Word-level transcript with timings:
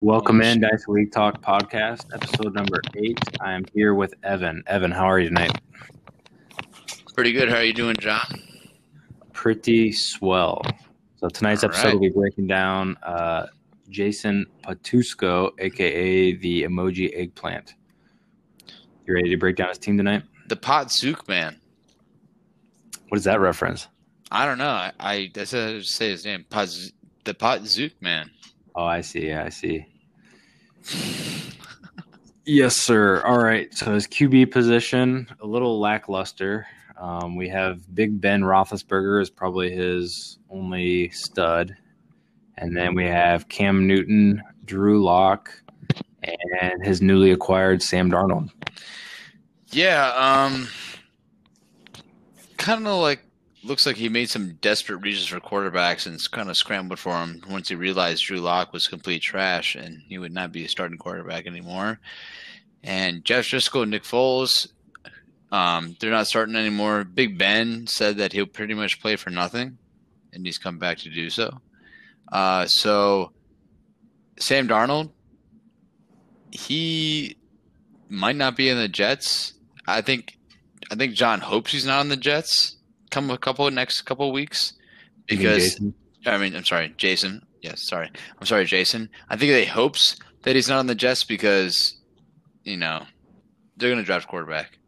Welcome 0.00 0.42
in 0.42 0.60
Dice 0.60 0.86
League 0.86 1.10
Talk 1.10 1.42
podcast, 1.42 2.14
episode 2.14 2.54
number 2.54 2.80
eight. 2.94 3.18
I 3.40 3.52
am 3.52 3.64
here 3.74 3.94
with 3.94 4.14
Evan. 4.22 4.62
Evan, 4.68 4.92
how 4.92 5.06
are 5.06 5.18
you 5.18 5.26
tonight? 5.26 5.60
Pretty 7.14 7.32
good. 7.32 7.48
How 7.48 7.56
are 7.56 7.64
you 7.64 7.74
doing, 7.74 7.96
John? 7.96 8.40
Pretty 9.32 9.90
swell. 9.90 10.62
So 11.16 11.28
tonight's 11.28 11.64
All 11.64 11.70
episode 11.70 11.84
right. 11.84 11.94
will 11.94 12.00
be 12.00 12.10
breaking 12.10 12.46
down 12.46 12.96
uh, 13.02 13.46
Jason 13.88 14.46
Patusko, 14.62 15.50
aka 15.58 16.32
the 16.32 16.62
emoji 16.62 17.10
eggplant. 17.18 17.74
You 19.04 19.14
ready 19.14 19.30
to 19.30 19.36
break 19.36 19.56
down 19.56 19.70
his 19.70 19.78
team 19.78 19.96
tonight? 19.96 20.22
The 20.46 20.54
Pot 20.54 20.92
Zook 20.92 21.26
man. 21.28 21.60
What 23.08 23.18
is 23.18 23.24
that 23.24 23.40
reference? 23.40 23.88
I 24.30 24.46
don't 24.46 24.58
know. 24.58 24.68
I, 24.68 24.92
I 25.00 25.30
that's 25.34 25.50
how 25.50 25.58
to 25.58 25.82
say 25.82 26.10
his 26.10 26.24
name. 26.24 26.44
Pot, 26.48 26.68
the 27.24 27.34
Pot 27.34 27.66
Zook 27.66 28.00
man. 28.00 28.30
Oh, 28.78 28.84
I 28.84 29.00
see. 29.00 29.26
Yeah, 29.26 29.42
I 29.42 29.48
see. 29.48 29.84
Yes, 32.46 32.76
sir. 32.76 33.20
All 33.24 33.42
right. 33.42 33.74
So 33.74 33.92
his 33.92 34.06
QB 34.06 34.52
position 34.52 35.26
a 35.40 35.46
little 35.48 35.80
lackluster. 35.80 36.64
Um, 36.96 37.34
we 37.34 37.48
have 37.48 37.92
Big 37.92 38.20
Ben 38.20 38.42
Roethlisberger 38.42 39.20
is 39.20 39.30
probably 39.30 39.72
his 39.72 40.38
only 40.48 41.10
stud, 41.10 41.76
and 42.56 42.76
then 42.76 42.94
we 42.94 43.04
have 43.04 43.48
Cam 43.48 43.88
Newton, 43.88 44.44
Drew 44.64 45.02
Lock, 45.02 45.50
and 46.22 46.86
his 46.86 47.02
newly 47.02 47.32
acquired 47.32 47.82
Sam 47.82 48.08
Darnold. 48.08 48.50
Yeah. 49.70 50.12
Um. 50.14 50.68
Kind 52.58 52.86
of 52.86 53.02
like 53.02 53.24
looks 53.68 53.86
like 53.86 53.96
he 53.96 54.08
made 54.08 54.30
some 54.30 54.54
desperate 54.54 55.02
reaches 55.02 55.26
for 55.26 55.38
quarterbacks 55.40 56.06
and 56.06 56.18
kind 56.30 56.48
of 56.48 56.56
scrambled 56.56 56.98
for 56.98 57.16
him 57.18 57.42
once 57.48 57.68
he 57.68 57.74
realized 57.74 58.24
Drew 58.24 58.40
Lock 58.40 58.72
was 58.72 58.88
complete 58.88 59.22
trash 59.22 59.74
and 59.74 60.02
he 60.08 60.18
would 60.18 60.32
not 60.32 60.52
be 60.52 60.64
a 60.64 60.68
starting 60.68 60.98
quarterback 60.98 61.46
anymore. 61.46 62.00
And 62.82 63.24
Jeff 63.24 63.44
Driskel, 63.44 63.88
Nick 63.88 64.04
Foles, 64.04 64.68
um, 65.52 65.96
they're 66.00 66.10
not 66.10 66.26
starting 66.26 66.56
anymore. 66.56 67.04
Big 67.04 67.38
Ben 67.38 67.86
said 67.86 68.16
that 68.16 68.32
he'll 68.32 68.46
pretty 68.46 68.74
much 68.74 69.00
play 69.00 69.16
for 69.16 69.30
nothing, 69.30 69.78
and 70.32 70.44
he's 70.44 70.58
come 70.58 70.78
back 70.78 70.98
to 70.98 71.10
do 71.10 71.30
so. 71.30 71.60
Uh, 72.30 72.66
so 72.66 73.32
Sam 74.38 74.68
Darnold, 74.68 75.10
he 76.50 77.36
might 78.08 78.36
not 78.36 78.56
be 78.56 78.68
in 78.68 78.78
the 78.78 78.88
Jets. 78.88 79.54
I 79.86 80.00
think 80.00 80.38
I 80.90 80.94
think 80.94 81.14
John 81.14 81.40
hopes 81.40 81.72
he's 81.72 81.86
not 81.86 82.00
on 82.00 82.08
the 82.08 82.16
Jets 82.16 82.77
come 83.10 83.30
a 83.30 83.38
couple 83.38 83.70
next 83.70 84.02
couple 84.02 84.30
weeks 84.32 84.74
You 85.28 85.36
mean 85.38 85.46
because 85.46 85.80
I 86.26 86.38
mean 86.38 86.54
I'm 86.54 86.64
sorry 86.64 86.94
Jason 86.96 87.44
yes 87.62 87.86
sorry 87.86 88.10
I'm 88.40 88.46
sorry 88.46 88.64
Jason 88.64 89.08
I 89.28 89.36
think 89.36 89.52
they 89.52 89.64
hopes 89.64 90.16
that 90.42 90.54
he's 90.56 90.68
not 90.68 90.78
on 90.78 90.86
the 90.86 90.94
Jets 90.94 91.24
because 91.24 91.96
you 92.64 92.76
know 92.76 93.04
they're 93.76 93.90
gonna 93.90 94.02
draft 94.02 94.28
quarterback 94.28 94.78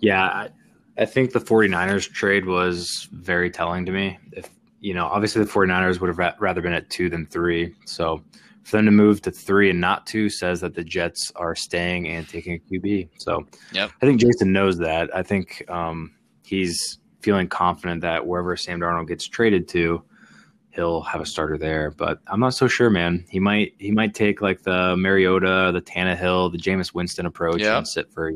Yeah, 0.00 0.22
I, 0.24 0.48
I 0.96 1.04
think 1.04 1.32
the 1.32 1.40
49ers 1.40 2.10
trade 2.10 2.46
was 2.46 3.08
very 3.12 3.50
telling 3.50 3.84
to 3.86 3.92
me. 3.92 4.18
If 4.32 4.48
you 4.80 4.94
know, 4.94 5.06
obviously 5.06 5.42
the 5.42 5.50
49ers 5.50 6.00
would 6.00 6.06
have 6.08 6.18
ra- 6.18 6.34
rather 6.38 6.62
been 6.62 6.72
at 6.72 6.88
two 6.88 7.08
than 7.10 7.26
three. 7.26 7.74
So 7.84 8.22
for 8.62 8.76
them 8.76 8.84
to 8.84 8.92
move 8.92 9.20
to 9.22 9.30
three 9.32 9.70
and 9.70 9.80
not 9.80 10.06
two 10.06 10.28
says 10.28 10.60
that 10.60 10.74
the 10.74 10.84
Jets 10.84 11.32
are 11.34 11.56
staying 11.56 12.06
and 12.06 12.28
taking 12.28 12.54
a 12.54 12.58
QB. 12.72 13.08
So 13.18 13.44
Yep. 13.72 13.90
I 14.00 14.06
think 14.06 14.20
Jason 14.20 14.52
knows 14.52 14.78
that. 14.78 15.14
I 15.16 15.22
think 15.24 15.64
um, 15.68 16.14
he's 16.48 16.98
feeling 17.20 17.48
confident 17.48 18.00
that 18.02 18.26
wherever 18.26 18.56
Sam 18.56 18.80
Darnold 18.80 19.08
gets 19.08 19.26
traded 19.28 19.68
to, 19.68 20.02
he'll 20.70 21.02
have 21.02 21.20
a 21.20 21.26
starter 21.26 21.58
there. 21.58 21.90
But 21.90 22.20
I'm 22.28 22.40
not 22.40 22.54
so 22.54 22.68
sure, 22.68 22.90
man. 22.90 23.24
He 23.28 23.38
might 23.38 23.74
he 23.78 23.90
might 23.90 24.14
take 24.14 24.40
like 24.40 24.62
the 24.62 24.96
Mariota, 24.96 25.70
the 25.72 25.82
Tannehill, 25.82 26.52
the 26.52 26.58
Jameis 26.58 26.94
Winston 26.94 27.26
approach 27.26 27.60
Yeah. 27.60 27.76
and 27.78 27.86
sit 27.86 28.10
for 28.12 28.32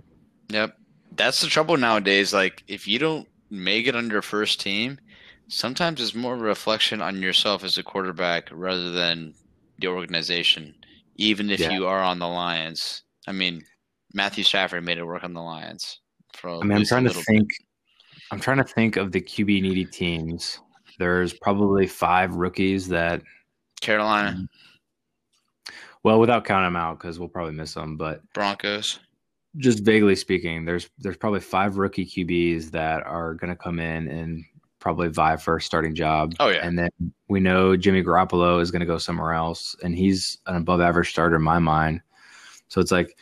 Yep. 0.50 0.76
That's 1.16 1.40
the 1.40 1.46
trouble 1.46 1.76
nowadays. 1.76 2.32
Like, 2.32 2.62
if 2.68 2.86
you 2.88 2.98
don't 2.98 3.28
make 3.50 3.86
it 3.86 3.94
on 3.96 4.10
your 4.10 4.22
first 4.22 4.60
team, 4.60 4.98
sometimes 5.48 6.00
it's 6.00 6.14
more 6.14 6.34
of 6.34 6.40
a 6.40 6.44
reflection 6.44 7.00
on 7.02 7.20
yourself 7.22 7.64
as 7.64 7.76
a 7.78 7.82
quarterback 7.82 8.48
rather 8.50 8.90
than 8.90 9.34
the 9.78 9.88
organization, 9.88 10.74
even 11.16 11.50
if 11.50 11.60
Yeah. 11.60 11.70
you 11.72 11.86
are 11.86 12.00
on 12.00 12.18
the 12.18 12.28
Lions. 12.28 13.02
I 13.28 13.32
mean, 13.32 13.62
Matthew 14.14 14.42
Stafford 14.44 14.84
made 14.84 14.98
it 14.98 15.04
work 15.04 15.22
on 15.24 15.34
the 15.34 15.40
Lions. 15.42 16.00
For 16.34 16.50
I 16.50 16.62
mean, 16.64 16.78
I'm 16.78 16.84
trying 16.84 17.04
to 17.04 17.10
think. 17.14 17.48
I'm 18.32 18.40
trying 18.40 18.56
to 18.56 18.64
think 18.64 18.96
of 18.96 19.12
the 19.12 19.20
QB 19.20 19.60
needy 19.60 19.84
teams. 19.84 20.58
There's 20.98 21.34
probably 21.34 21.86
five 21.86 22.34
rookies 22.34 22.88
that, 22.88 23.22
Carolina, 23.82 24.38
mm. 24.38 25.74
well, 26.02 26.18
without 26.18 26.46
counting 26.46 26.68
them 26.68 26.76
out, 26.76 26.98
because 26.98 27.18
we'll 27.18 27.28
probably 27.28 27.52
miss 27.52 27.74
them. 27.74 27.98
But 27.98 28.22
Broncos. 28.32 29.00
just 29.58 29.80
vaguely 29.80 30.16
speaking, 30.16 30.64
there's 30.64 30.88
there's 30.98 31.18
probably 31.18 31.40
five 31.40 31.76
rookie 31.76 32.06
QBs 32.06 32.70
that 32.70 33.02
are 33.06 33.34
going 33.34 33.50
to 33.50 33.56
come 33.56 33.78
in 33.78 34.08
and 34.08 34.42
probably 34.78 35.08
vie 35.08 35.36
for 35.36 35.58
a 35.58 35.60
starting 35.60 35.94
job. 35.94 36.34
Oh, 36.40 36.48
yeah. 36.48 36.66
And 36.66 36.78
then 36.78 36.90
we 37.28 37.38
know 37.38 37.76
Jimmy 37.76 38.02
Garoppolo 38.02 38.62
is 38.62 38.70
going 38.70 38.80
to 38.80 38.86
go 38.86 38.96
somewhere 38.96 39.34
else, 39.34 39.76
and 39.84 39.94
he's 39.94 40.38
an 40.46 40.56
above 40.56 40.80
average 40.80 41.10
starter 41.10 41.36
in 41.36 41.42
my 41.42 41.58
mind. 41.58 42.00
So 42.68 42.80
it's 42.80 42.92
like, 42.92 43.14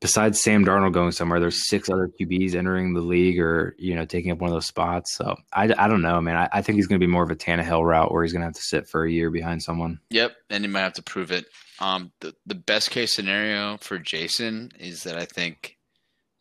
besides 0.00 0.42
Sam 0.42 0.64
Darnold 0.64 0.92
going 0.92 1.12
somewhere, 1.12 1.40
there's 1.40 1.68
six 1.68 1.88
other 1.90 2.10
QBs 2.20 2.54
entering 2.54 2.94
the 2.94 3.00
league 3.00 3.38
or 3.38 3.74
you 3.78 3.94
know 3.94 4.04
taking 4.04 4.30
up 4.30 4.38
one 4.38 4.50
of 4.50 4.54
those 4.54 4.66
spots. 4.66 5.14
So 5.14 5.36
I, 5.52 5.64
I 5.76 5.88
don't 5.88 6.02
know, 6.02 6.20
man. 6.20 6.36
I, 6.36 6.48
I 6.52 6.62
think 6.62 6.76
he's 6.76 6.86
going 6.86 7.00
to 7.00 7.06
be 7.06 7.10
more 7.10 7.22
of 7.22 7.30
a 7.30 7.36
Tannehill 7.36 7.84
route 7.86 8.10
where 8.12 8.22
he's 8.22 8.32
going 8.32 8.40
to 8.42 8.46
have 8.46 8.54
to 8.54 8.62
sit 8.62 8.88
for 8.88 9.04
a 9.04 9.10
year 9.10 9.30
behind 9.30 9.62
someone. 9.62 10.00
Yep, 10.10 10.32
and 10.50 10.64
he 10.64 10.68
might 10.70 10.80
have 10.80 10.94
to 10.94 11.02
prove 11.02 11.30
it. 11.30 11.46
Um, 11.80 12.12
the 12.20 12.34
the 12.46 12.54
best 12.54 12.90
case 12.90 13.14
scenario 13.14 13.76
for 13.78 13.98
Jason 13.98 14.72
is 14.78 15.04
that 15.04 15.16
I 15.16 15.24
think 15.24 15.76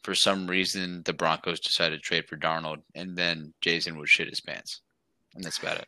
for 0.04 0.16
some 0.16 0.48
reason 0.48 1.04
the 1.04 1.14
Broncos 1.14 1.60
decided 1.60 1.98
to 1.98 2.02
trade 2.02 2.28
for 2.28 2.38
Darnold, 2.38 2.82
and 2.96 3.18
then 3.18 3.54
Jason 3.62 3.98
would 3.98 4.10
shit 4.10 4.30
his 4.30 4.42
pants, 4.42 4.82
and 5.36 5.44
that's 5.44 5.58
about 5.60 5.78
it. 5.78 5.88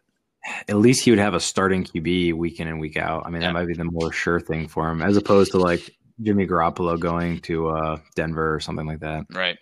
At 0.67 0.77
least 0.77 1.03
he 1.05 1.11
would 1.11 1.19
have 1.19 1.35
a 1.35 1.39
starting 1.39 1.83
QB 1.83 2.33
week 2.33 2.59
in 2.59 2.67
and 2.67 2.79
week 2.79 2.97
out. 2.97 3.27
I 3.27 3.29
mean, 3.29 3.41
Yeah. 3.43 3.49
that 3.49 3.53
might 3.53 3.67
be 3.67 3.75
the 3.75 3.83
more 3.83 4.11
sure 4.11 4.39
thing 4.39 4.67
for 4.67 4.89
him, 4.89 5.01
as 5.03 5.15
opposed 5.15 5.51
to 5.51 5.59
like 5.59 5.91
Jimmy 6.21 6.47
Garoppolo 6.47 6.99
going 6.99 7.39
to 7.41 7.69
uh, 7.69 7.97
Denver 8.15 8.53
or 8.55 8.59
something 8.59 8.85
like 8.87 8.99
that. 8.99 9.25
Right. 9.31 9.57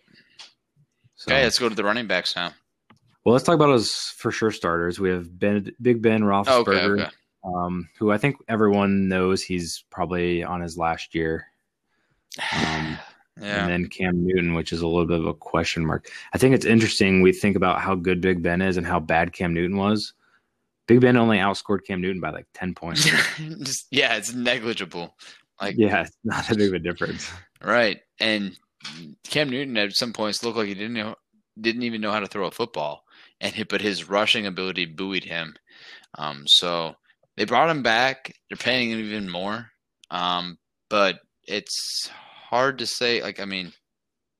So, 1.15 1.31
Okay, 1.33 1.43
let's 1.43 1.59
go 1.59 1.67
to 1.69 1.75
the 1.75 1.83
running 1.83 2.07
backs 2.07 2.35
now. 2.35 2.51
well, 3.25 3.33
let's 3.33 3.43
talk 3.45 3.55
about 3.55 3.73
his 3.73 3.91
for 4.17 4.31
sure 4.31 4.51
starters. 4.51 4.99
We 4.99 5.09
have 5.09 5.37
Ben, 5.37 5.71
Big 5.81 6.01
Ben 6.01 6.23
Oh, 6.23 6.27
okay, 6.27 6.71
Roethlisberger, 6.71 7.01
okay. 7.01 7.11
um, 7.43 7.89
who 7.97 8.11
I 8.11 8.17
think 8.17 8.37
everyone 8.47 9.07
knows 9.09 9.43
he's 9.43 9.83
probably 9.89 10.43
on 10.43 10.61
his 10.61 10.77
last 10.77 11.13
year. 11.13 11.45
Um, 12.37 12.97
yeah. 13.41 13.63
and 13.63 13.69
then 13.69 13.87
Cam 13.89 14.25
Newton, 14.25 14.53
which 14.53 14.71
is 14.71 14.81
a 14.81 14.87
little 14.87 15.05
bit 15.05 15.19
of 15.19 15.25
a 15.25 15.33
question 15.33 15.85
mark. 15.85 16.07
I 16.33 16.37
think 16.37 16.55
it's 16.55 16.65
interesting. 16.65 17.21
We 17.21 17.33
think 17.33 17.55
about 17.57 17.81
how 17.81 17.95
good 17.95 18.21
Big 18.21 18.41
Ben 18.41 18.61
is 18.61 18.77
and 18.77 18.87
how 18.87 18.99
bad 18.99 19.33
Cam 19.33 19.53
Newton 19.53 19.77
was. 19.77 20.13
Big 20.87 21.01
Ben 21.01 21.17
only 21.17 21.37
outscored 21.37 21.85
Cam 21.85 22.01
Newton 22.01 22.19
by 22.21 22.31
like 22.31 22.47
ten 22.53 22.73
points. 22.73 23.03
Just 23.61 23.87
yeah, 23.91 24.15
it's 24.15 24.33
negligible. 24.33 25.15
Like 25.61 25.75
yeah, 25.77 26.01
it's 26.01 26.17
not 26.23 26.49
a 26.49 26.55
big 26.55 26.69
of 26.69 26.73
a 26.75 26.79
difference. 26.79 27.29
right. 27.63 27.99
And 28.19 28.57
Cam 29.23 29.49
Newton 29.49 29.77
at 29.77 29.93
some 29.93 30.13
points 30.13 30.43
looked 30.43 30.57
like 30.57 30.67
he 30.67 30.73
didn't 30.73 30.93
know 30.93 31.15
didn't 31.59 31.83
even 31.83 32.01
know 32.01 32.11
how 32.11 32.19
to 32.19 32.27
throw 32.27 32.47
a 32.47 32.51
football. 32.51 33.03
And 33.41 33.53
he, 33.53 33.63
but 33.63 33.81
his 33.81 34.09
rushing 34.09 34.45
ability 34.45 34.85
buoyed 34.85 35.23
him. 35.23 35.55
Um, 36.17 36.43
so 36.47 36.95
they 37.37 37.45
brought 37.45 37.69
him 37.69 37.83
back. 37.83 38.33
They're 38.49 38.57
paying 38.57 38.91
him 38.91 38.99
even 38.99 39.29
more. 39.29 39.71
Um, 40.11 40.57
but 40.89 41.19
it's 41.43 42.09
hard 42.49 42.77
to 42.79 42.85
say. 42.85 43.21
Like, 43.21 43.39
I 43.39 43.45
mean, 43.45 43.71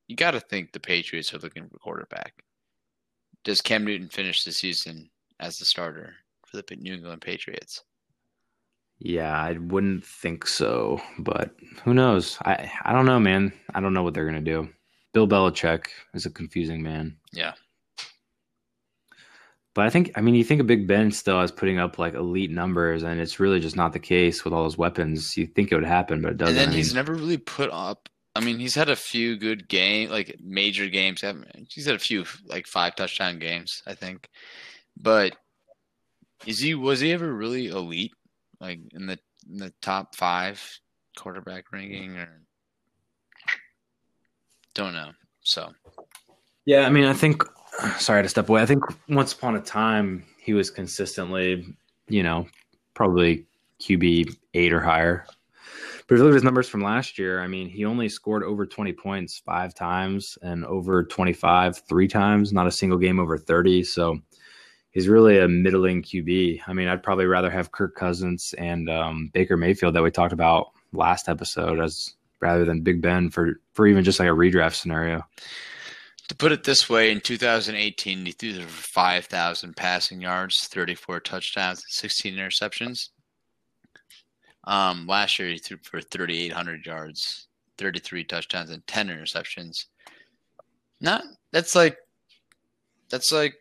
you 0.08 0.16
got 0.16 0.32
to 0.32 0.40
think 0.40 0.72
the 0.72 0.80
Patriots 0.80 1.34
are 1.34 1.40
looking 1.40 1.68
for 1.68 1.78
quarterback. 1.78 2.44
Does 3.44 3.62
Cam 3.62 3.86
Newton 3.86 4.10
finish 4.10 4.44
the 4.44 4.52
season 4.52 5.10
as 5.40 5.56
the 5.58 5.66
starter 5.66 6.16
for 6.46 6.58
the 6.58 6.76
New 6.76 6.94
England 6.94 7.22
Patriots? 7.22 7.84
Yeah, 9.00 9.32
I 9.32 9.54
wouldn't 9.54 10.06
think 10.06 10.46
so, 10.46 11.02
but 11.18 11.52
who 11.84 11.94
knows? 11.94 12.38
I 12.44 12.70
I 12.84 12.92
don't 12.92 13.06
know, 13.06 13.20
man. 13.20 13.54
I 13.74 13.80
don't 13.80 13.94
know 13.94 14.04
what 14.04 14.14
they're 14.14 14.26
gonna 14.26 14.42
do. 14.42 14.70
Bill 15.14 15.28
Belichick 15.28 15.86
is 16.14 16.26
a 16.26 16.30
confusing 16.30 16.84
man. 16.84 17.18
Yeah. 17.32 17.54
But 19.76 19.86
I 19.86 19.90
think, 19.92 20.12
I 20.16 20.22
mean, 20.22 20.36
you 20.36 20.44
think 20.44 20.60
of 20.60 20.68
Big 20.68 20.88
Ben 20.88 21.12
still 21.12 21.40
as 21.40 21.52
putting 21.52 21.80
up 21.80 21.98
like 21.98 22.14
elite 22.14 22.52
numbers, 22.52 23.04
and 23.04 23.20
it's 23.20 23.40
really 23.40 23.60
just 23.60 23.76
not 23.76 23.94
the 23.94 24.00
case 24.00 24.44
with 24.44 24.54
all 24.54 24.64
those 24.64 24.78
weapons. 24.78 25.38
You 25.38 25.48
think 25.48 25.72
it 25.72 25.76
would 25.76 25.86
happen, 25.86 26.22
but 26.22 26.32
it 26.32 26.38
doesn't. 26.38 26.58
And 26.58 26.68
then 26.68 26.74
I 26.74 26.78
he's 26.78 26.94
never 26.94 27.14
really 27.14 27.38
put 27.38 27.70
up. 27.72 28.10
I 28.36 28.42
mean, 28.42 28.60
he's 28.60 28.76
had 28.76 28.90
a 28.90 28.96
few 28.96 29.38
good 29.38 29.68
game, 29.70 30.10
like 30.10 30.36
major 30.44 30.88
games. 30.88 31.24
He's 31.70 31.86
had 31.86 31.96
a 31.96 32.00
few 32.00 32.26
like 32.46 32.68
five 32.68 32.96
touchdown 32.96 33.40
games, 33.40 33.82
I 33.88 33.94
think. 33.94 34.28
But 35.00 35.36
is 36.46 36.60
he 36.60 36.76
was 36.76 37.00
he 37.00 37.14
ever 37.14 37.34
really 37.34 37.68
elite, 37.68 38.14
like 38.60 38.80
in 38.94 39.06
the 39.06 39.20
in 39.50 39.58
the 39.58 39.74
top 39.82 40.16
five 40.16 40.62
quarterback 41.18 41.72
ranking, 41.72 42.18
or 42.18 42.42
don't 44.74 44.94
know. 44.94 45.12
So 45.42 45.72
yeah, 46.66 46.86
I 46.86 46.90
mean, 46.90 47.06
I 47.06 47.14
think. 47.14 47.44
Sorry 47.98 48.24
to 48.24 48.30
step 48.30 48.50
away. 48.50 48.62
I 48.62 48.66
think 48.66 48.84
once 49.08 49.32
upon 49.32 49.56
a 49.56 49.62
time 49.62 50.26
he 50.42 50.54
was 50.54 50.70
consistently, 50.70 51.66
you 52.10 52.24
know, 52.24 52.46
probably 52.94 53.46
QB 53.80 54.36
eight 54.54 54.74
or 54.74 54.82
higher. 54.82 55.26
But 56.08 56.16
if 56.16 56.20
you 56.20 56.24
look 56.24 56.32
at 56.32 56.36
his 56.36 56.44
numbers 56.44 56.68
from 56.68 56.82
last 56.82 57.20
year, 57.20 57.40
I 57.42 57.48
mean, 57.48 57.70
he 57.70 57.86
only 57.86 58.10
scored 58.10 58.44
over 58.44 58.66
20 58.66 58.94
points 58.94 59.42
five 59.46 59.76
times 59.76 60.38
and 60.42 60.66
over 60.66 61.04
25 61.04 61.84
three 61.88 62.08
times, 62.08 62.52
not 62.52 62.66
a 62.66 62.72
single 62.72 62.98
game 62.98 63.20
over 63.20 63.38
30. 63.38 63.84
So 63.84 64.20
he's 64.92 65.08
really 65.08 65.40
a 65.40 65.48
middling 65.48 66.02
QB. 66.02 66.62
I 66.68 66.74
mean, 66.74 66.88
I'd 66.88 67.04
probably 67.04 67.26
rather 67.26 67.50
have 67.50 67.72
Kirk 67.72 67.96
Cousins 67.96 68.54
and 68.58 68.90
um, 68.90 69.30
Baker 69.34 69.58
Mayfield 69.58 69.96
that 69.96 70.04
we 70.04 70.12
talked 70.12 70.34
about 70.34 70.72
last 70.94 71.30
episode 71.30 71.80
as 71.80 72.16
rather 72.42 72.66
than 72.66 72.82
Big 72.82 73.02
Ben 73.02 73.30
for 73.30 73.60
for 73.74 73.88
even 73.88 74.04
just 74.04 74.20
like 74.20 74.30
a 74.30 74.34
redraft 74.34 74.76
scenario. 74.76 75.24
To 76.30 76.36
put 76.36 76.52
it 76.52 76.64
this 76.64 76.88
way, 76.88 77.12
in 77.12 77.22
2018, 77.22 78.26
he 78.26 78.32
threw 78.32 78.62
for 78.62 78.68
5,000 78.68 79.76
passing 79.76 80.22
yards, 80.22 80.68
34 80.68 81.22
touchdowns, 81.22 81.84
16 81.88 82.36
interceptions. 82.36 83.10
Um, 84.66 85.08
last 85.08 85.40
year 85.40 85.50
he 85.50 85.58
threw 85.58 85.78
for 85.82 86.02
3,800 86.02 86.86
yards, 86.86 87.48
33 87.80 88.26
touchdowns, 88.26 88.70
and 88.70 88.86
10 88.86 89.08
interceptions. 89.08 89.86
Not 91.02 91.24
that's 91.52 91.76
like 91.76 91.98
that's 93.10 93.32
like 93.32 93.56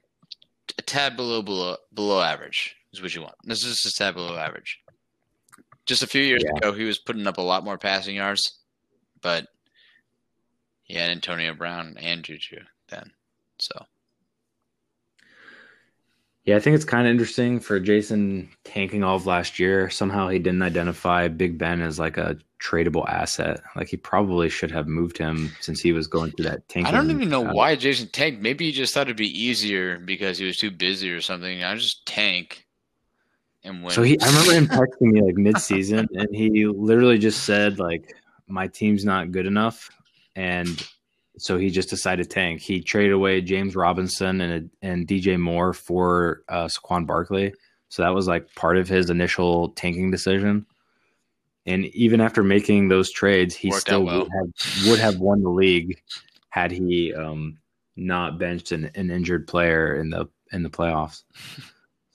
a 0.79 0.83
tad 0.83 1.17
below 1.17 1.43
below 1.43 1.77
below 1.93 2.21
average 2.21 2.77
is 2.93 3.03
what 3.03 3.15
you 3.15 3.23
want. 3.23 3.35
This 3.45 3.65
is 3.65 3.81
just 3.81 3.95
a 3.95 4.05
tad 4.05 4.15
below 4.15 4.37
average. 4.37 4.81
Just 5.87 6.03
a 6.03 6.07
few 6.07 6.23
years 6.23 6.43
yeah. 6.45 6.57
ago, 6.57 6.73
he 6.73 6.85
was 6.85 6.99
putting 6.99 7.27
up 7.27 7.39
a 7.39 7.43
lot 7.43 7.65
more 7.65 7.79
passing 7.79 8.17
yards, 8.17 8.59
but 9.21 9.47
he 10.83 10.95
had 10.95 11.11
Antonio 11.11 11.55
Brown 11.55 11.97
and 11.99 12.23
Juju 12.23 12.61
then. 12.89 13.11
So 13.59 13.85
yeah, 16.45 16.57
I 16.57 16.61
think 16.61 16.77
it's 16.77 16.85
kind 16.85 17.07
of 17.07 17.11
interesting 17.11 17.61
for 17.61 17.79
Jason 17.79 18.49
tanking 18.65 19.05
all 19.05 19.17
of 19.17 19.27
last 19.27 19.59
year. 19.59 19.91
Somehow 19.91 20.29
he 20.29 20.39
didn't 20.39 20.63
identify 20.63 21.29
Big 21.29 21.59
Ben 21.59 21.83
as 21.83 21.99
like 21.99 22.17
a 22.17 22.39
tradable 22.63 23.09
asset. 23.09 23.61
Like 23.77 23.89
he 23.89 23.97
probably 23.97 24.49
should 24.49 24.71
have 24.71 24.87
moved 24.87 25.19
him 25.19 25.51
since 25.61 25.81
he 25.81 25.93
was 25.93 26.07
going 26.07 26.33
through 26.33 26.47
that 26.47 26.69
tank. 26.69 26.87
I 26.87 26.91
don't 26.91 27.11
even 27.11 27.29
know 27.29 27.41
why 27.41 27.77
Jason 27.77 28.09
tanked. 28.09 28.43
Maybe 28.43 28.67
he 28.67 28.73
just 28.73 28.95
thought 28.95 29.03
it'd 29.07 29.17
be 29.17 29.43
easier 29.43 29.99
because 29.99 30.39
he 30.39 30.47
was 30.47 30.57
too 30.57 30.71
busy 30.71 31.11
or 31.11 31.21
something. 31.21 31.63
I 31.63 31.75
just 31.75 32.05
tank 32.07 32.67
and 33.65 33.83
win. 33.83 33.93
So 33.93 34.03
he, 34.03 34.19
I 34.21 34.27
remember 34.27 34.53
him 34.53 34.67
texting 34.69 35.13
me 35.13 35.23
like 35.23 35.37
mid-season, 35.37 36.09
and 36.15 36.29
he 36.35 36.67
literally 36.67 37.19
just 37.19 37.45
said 37.45 37.79
like, 37.79 38.15
"My 38.47 38.67
team's 38.67 39.05
not 39.05 39.33
good 39.33 39.47
enough," 39.47 39.91
and 40.35 40.85
so 41.39 41.57
he 41.57 41.71
just 41.71 41.91
decided 41.91 42.25
to 42.25 42.29
tank. 42.29 42.61
He 42.61 42.81
traded 42.81 43.13
away 43.13 43.41
James 43.41 43.77
Robinson 43.77 44.41
and 44.41 44.71
and 44.83 45.07
DJ 45.07 45.39
Moore 45.39 45.73
for 45.73 46.43
uh, 46.49 46.67
Saquon 46.67 47.07
Barkley. 47.07 47.55
So 47.89 48.03
that 48.03 48.15
was 48.15 48.29
like 48.29 48.55
part 48.55 48.77
of 48.77 48.89
his 48.89 49.11
initial 49.11 49.71
tanking 49.71 50.11
decision. 50.11 50.67
And 51.69 51.85
even 51.87 52.21
after 52.21 52.43
making 52.43 52.89
those 52.89 53.11
trades, 53.11 53.55
he 53.55 53.69
Worked 53.69 53.83
still 53.83 54.05
well. 54.05 54.21
would, 54.21 54.33
have, 54.33 54.89
would 54.89 54.99
have 54.99 55.19
won 55.19 55.43
the 55.43 55.51
league 55.51 56.01
had 56.49 56.71
he 56.71 57.13
um, 57.13 57.59
not 57.95 58.39
benched 58.39 58.73
an, 58.73 58.91
an 58.95 59.11
injured 59.11 59.47
player 59.47 60.01
in 60.01 60.09
the 60.09 60.29
in 60.51 60.63
the 60.63 60.71
playoffs. 60.71 61.25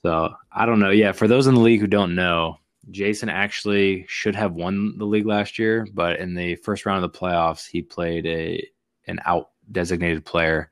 So 0.02 0.34
I 0.52 0.66
don't 0.66 0.80
know. 0.80 0.90
Yeah, 0.90 1.12
for 1.12 1.28
those 1.28 1.46
in 1.46 1.54
the 1.54 1.60
league 1.60 1.80
who 1.80 1.86
don't 1.86 2.16
know, 2.16 2.58
Jason 2.90 3.28
actually 3.28 4.04
should 4.08 4.34
have 4.34 4.54
won 4.54 4.98
the 4.98 5.06
league 5.06 5.26
last 5.26 5.58
year, 5.58 5.86
but 5.94 6.18
in 6.18 6.34
the 6.34 6.56
first 6.56 6.84
round 6.84 7.04
of 7.04 7.12
the 7.12 7.18
playoffs, 7.18 7.66
he 7.66 7.80
played 7.80 8.26
a 8.26 8.66
an 9.06 9.20
out 9.24 9.50
designated 9.70 10.24
player. 10.24 10.70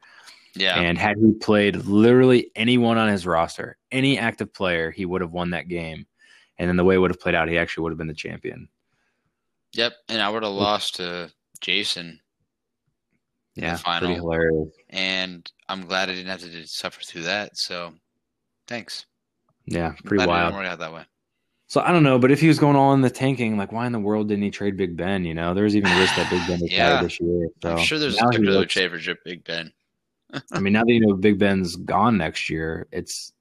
Yeah. 0.55 0.79
And 0.79 0.99
had 0.99 1.17
he 1.19 1.33
played 1.33 1.77
literally 1.77 2.51
anyone 2.57 2.99
on 2.99 3.09
his 3.09 3.27
roster, 3.27 3.79
any 3.91 4.19
active 4.19 4.53
player, 4.53 4.91
he 4.91 5.07
would 5.07 5.21
have 5.21 5.33
won 5.33 5.51
that 5.51 5.69
game. 5.69 6.07
And 6.59 6.69
then 6.69 6.77
the 6.77 6.85
way 6.85 6.95
it 6.95 6.99
would 6.99 7.11
have 7.11 7.21
played 7.21 7.35
out, 7.35 7.49
he 7.49 7.59
actually 7.59 7.85
would 7.85 7.93
have 7.93 7.99
been 7.99 8.07
the 8.07 8.15
champion. 8.15 8.69
Yep. 9.75 9.93
And 10.09 10.21
I 10.21 10.29
would 10.29 10.43
have 10.43 10.53
lost 10.53 10.97
to 10.97 11.31
Jason. 11.61 12.21
Yeah. 13.55 13.77
Final. 13.77 14.09
Pretty 14.09 14.21
hilarious. 14.21 14.69
And 14.91 15.51
I'm 15.69 15.87
glad 15.87 16.09
I 16.09 16.15
didn't 16.15 16.31
have 16.31 16.41
to 16.41 16.67
suffer 16.67 17.01
through 17.03 17.23
that. 17.23 17.57
So 17.57 17.93
thanks. 18.67 19.07
Yeah. 19.67 19.93
Pretty 20.05 20.27
wild. 20.27 20.55
I 20.55 20.67
out 20.67 20.79
that 20.79 20.93
way. 20.93 21.05
So 21.73 21.81
I 21.81 21.91
don't 21.91 22.03
know, 22.03 22.19
but 22.19 22.31
if 22.31 22.39
he 22.39 22.49
was 22.49 22.59
going 22.59 22.77
all 22.77 22.93
in 22.93 23.01
the 23.01 23.09
tanking, 23.09 23.57
like 23.57 23.73
why 23.73 23.87
in 23.87 23.93
the 23.93 23.99
world 23.99 24.29
didn't 24.29 24.45
he 24.45 24.51
trade 24.51 24.77
Big 24.77 24.95
Ben? 24.95 25.25
You 25.25 25.33
know, 25.33 25.55
there 25.55 25.65
was 25.65 25.75
even 25.75 25.91
a 25.91 25.99
risk 25.99 26.15
that 26.17 26.29
Big 26.29 26.47
Ben 26.47 26.61
yeah. 26.71 27.03
this 27.03 27.19
year. 27.19 27.49
So 27.63 27.73
I'm 27.73 27.79
sure 27.79 27.99
there's 27.99 28.19
a 28.19 28.25
particular 28.27 28.67
trade 28.67 28.91
for 28.91 29.15
Big 29.25 29.43
Ben. 29.45 29.73
I 30.53 30.61
mean, 30.61 30.75
now 30.75 30.85
that 30.85 30.93
you 30.93 31.01
know 31.01 31.15
Big 31.15 31.39
Ben's 31.39 31.77
gone 31.77 32.19
next 32.19 32.51
year, 32.51 32.89
it's 32.93 33.33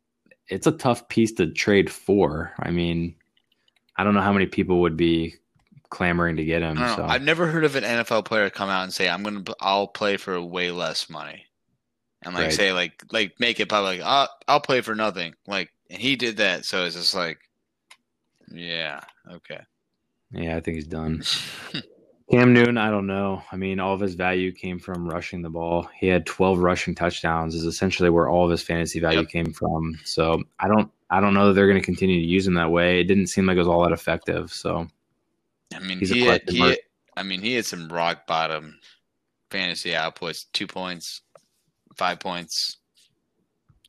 it's 0.48 0.66
a 0.66 0.72
tough 0.72 1.10
piece 1.10 1.34
to 1.34 1.52
trade 1.52 1.90
for. 1.90 2.54
I 2.60 2.72
mean, 2.72 3.16
I 3.98 4.06
don't 4.06 4.14
know 4.14 4.22
how 4.22 4.32
many 4.34 4.46
people 4.46 4.80
would 4.80 4.96
be 4.96 5.36
clamoring 5.92 6.38
to 6.38 6.44
get 6.44 6.64
him. 6.64 6.78
So. 6.78 7.06
I've 7.06 7.22
never 7.22 7.46
heard 7.46 7.64
of 7.64 7.76
an 7.76 7.84
NFL 7.84 8.26
player 8.26 8.50
come 8.50 8.70
out 8.70 8.84
and 8.84 8.94
say, 8.94 9.08
"I'm 9.08 9.22
gonna, 9.22 9.44
I'll 9.60 9.88
play 9.88 10.18
for 10.18 10.42
way 10.42 10.72
less 10.72 11.10
money," 11.10 11.46
and 12.24 12.34
like 12.34 12.46
right. 12.46 12.54
say, 12.54 12.74
like, 12.74 13.04
like 13.12 13.40
make 13.40 13.60
it 13.60 13.70
public. 13.70 14.02
I'll, 14.04 14.30
I'll 14.48 14.60
play 14.60 14.82
for 14.82 14.96
nothing. 14.96 15.36
Like, 15.46 15.70
and 15.92 16.02
he 16.02 16.16
did 16.16 16.38
that, 16.38 16.66
so 16.66 16.86
it's 16.86 16.96
just 16.96 17.14
like 17.14 17.38
yeah. 18.54 19.02
Okay. 19.30 19.60
Yeah, 20.32 20.56
I 20.56 20.62
think 20.62 20.76
he's 20.76 20.88
done. 20.88 21.24
Cam 22.32 22.54
Newton, 22.54 22.78
I 22.78 22.90
don't 22.90 23.08
know. 23.08 23.44
I 23.52 23.58
mean, 23.58 23.82
all 23.82 23.94
of 23.94 24.00
his 24.00 24.16
value 24.16 24.54
came 24.54 24.80
from 24.80 25.10
rushing 25.10 25.42
the 25.42 25.50
ball. 25.50 25.90
He 25.94 26.08
had 26.08 26.26
12 26.26 26.60
rushing 26.60 26.96
touchdowns 26.96 27.56
is 27.56 27.66
essentially 27.66 28.10
where 28.10 28.30
all 28.30 28.46
of 28.46 28.52
his 28.52 28.62
fantasy 28.62 29.02
value 29.02 29.20
yep. 29.20 29.30
came 29.30 29.52
from. 29.52 30.00
So, 30.06 30.42
I 30.58 30.70
don't 30.70 30.90
I 31.10 31.20
don't 31.20 31.34
know 31.34 31.48
that 31.48 31.54
they're 31.54 31.68
going 31.68 31.80
to 31.80 31.86
continue 31.86 32.22
to 32.22 32.26
use 32.26 32.48
him 32.48 32.54
that 32.54 32.72
way. 32.72 33.02
It 33.02 33.06
didn't 33.06 33.28
seem 33.28 33.46
like 33.46 33.56
it 33.56 33.60
was 33.60 33.68
all 33.68 33.84
that 33.84 33.92
effective. 33.92 34.54
So, 34.54 34.88
I 35.74 35.80
mean, 35.80 36.00
he 36.00 36.26
had, 36.26 36.42
he 36.48 36.60
had, 36.60 36.78
I 37.16 37.24
mean, 37.24 37.42
he 37.42 37.56
had 37.56 37.66
some 37.66 37.90
rock 37.90 38.28
bottom 38.28 38.80
fantasy 39.50 39.92
outputs, 39.92 40.46
2 40.54 40.68
points, 40.68 41.22
5 41.96 42.20
points, 42.20 42.78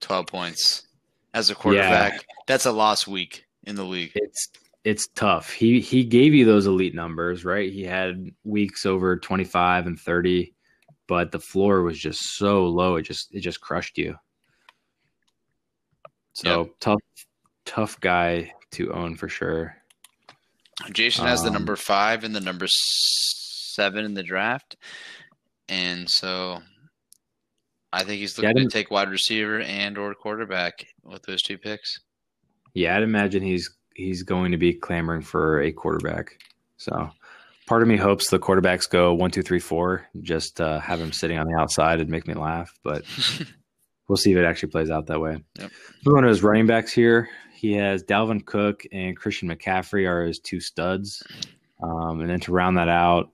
12 0.00 0.26
points 0.26 0.86
as 1.34 1.50
a 1.50 1.54
quarterback. 1.54 2.12
Yeah. 2.12 2.18
That's 2.46 2.66
a 2.66 2.72
lost 2.72 3.08
week 3.08 3.46
in 3.64 3.76
the 3.76 3.84
league. 3.84 4.12
It's 4.14 4.48
it's 4.84 5.06
tough. 5.14 5.52
He 5.52 5.80
he 5.80 6.04
gave 6.04 6.34
you 6.34 6.44
those 6.44 6.66
elite 6.66 6.94
numbers, 6.94 7.44
right? 7.44 7.72
He 7.72 7.84
had 7.84 8.30
weeks 8.44 8.84
over 8.84 9.16
25 9.16 9.86
and 9.86 9.98
30, 9.98 10.54
but 11.06 11.30
the 11.30 11.38
floor 11.38 11.82
was 11.82 11.98
just 11.98 12.36
so 12.36 12.66
low. 12.66 12.96
It 12.96 13.02
just 13.02 13.32
it 13.34 13.40
just 13.40 13.60
crushed 13.60 13.96
you. 13.96 14.16
So 16.32 16.62
yep. 16.62 16.70
tough 16.80 17.00
tough 17.64 18.00
guy 18.00 18.52
to 18.72 18.92
own 18.92 19.14
for 19.16 19.28
sure. 19.28 19.76
Jason 20.92 21.26
has 21.26 21.40
um, 21.40 21.46
the 21.46 21.50
number 21.52 21.76
5 21.76 22.24
and 22.24 22.34
the 22.34 22.40
number 22.40 22.66
7 22.68 24.04
in 24.04 24.14
the 24.14 24.22
draft. 24.22 24.76
And 25.68 26.08
so 26.08 26.60
I 27.92 28.04
think 28.04 28.20
he's 28.20 28.38
looking 28.38 28.56
yeah, 28.56 28.64
to 28.64 28.68
take 28.68 28.90
wide 28.90 29.10
receiver 29.10 29.60
and 29.60 29.98
or 29.98 30.14
quarterback 30.14 30.86
with 31.04 31.22
those 31.22 31.42
two 31.42 31.58
picks. 31.58 31.98
Yeah, 32.74 32.96
I'd 32.96 33.02
imagine 33.02 33.42
he's 33.42 33.70
he's 33.94 34.22
going 34.22 34.52
to 34.52 34.58
be 34.58 34.72
clamoring 34.72 35.22
for 35.22 35.60
a 35.60 35.72
quarterback. 35.72 36.38
So 36.78 37.10
part 37.66 37.82
of 37.82 37.88
me 37.88 37.96
hopes 37.96 38.30
the 38.30 38.38
quarterbacks 38.38 38.88
go 38.88 39.12
one, 39.12 39.30
two, 39.30 39.42
three, 39.42 39.58
four. 39.58 40.06
Just 40.22 40.60
uh, 40.60 40.80
have 40.80 41.00
him 41.00 41.12
sitting 41.12 41.38
on 41.38 41.46
the 41.46 41.60
outside 41.60 42.00
and 42.00 42.08
make 42.08 42.26
me 42.26 42.34
laugh. 42.34 42.70
But 42.82 43.04
we'll 44.12 44.18
see 44.18 44.32
if 44.32 44.36
it 44.36 44.44
actually 44.44 44.68
plays 44.68 44.90
out 44.90 45.06
that 45.06 45.22
way. 45.22 45.38
Yep. 45.58 45.70
Moving 46.04 46.22
to 46.24 46.28
his 46.28 46.42
running 46.42 46.66
backs 46.66 46.92
here, 46.92 47.30
he 47.54 47.72
has 47.72 48.04
Dalvin 48.04 48.44
Cook 48.44 48.84
and 48.92 49.16
Christian 49.16 49.48
McCaffrey 49.48 50.06
are 50.06 50.26
his 50.26 50.38
two 50.38 50.60
studs. 50.60 51.22
Um, 51.82 52.20
and 52.20 52.28
then 52.28 52.38
to 52.40 52.52
round 52.52 52.76
that 52.76 52.90
out, 52.90 53.30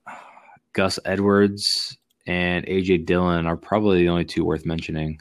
Gus 0.75 1.01
Edwards 1.05 1.99
and 2.29 2.65
AJ 2.65 3.07
Dillon 3.07 3.47
are 3.47 3.57
probably 3.57 4.03
the 4.03 4.09
only 4.09 4.25
two 4.25 4.45
worth 4.45 4.65
mentioning. 4.65 5.21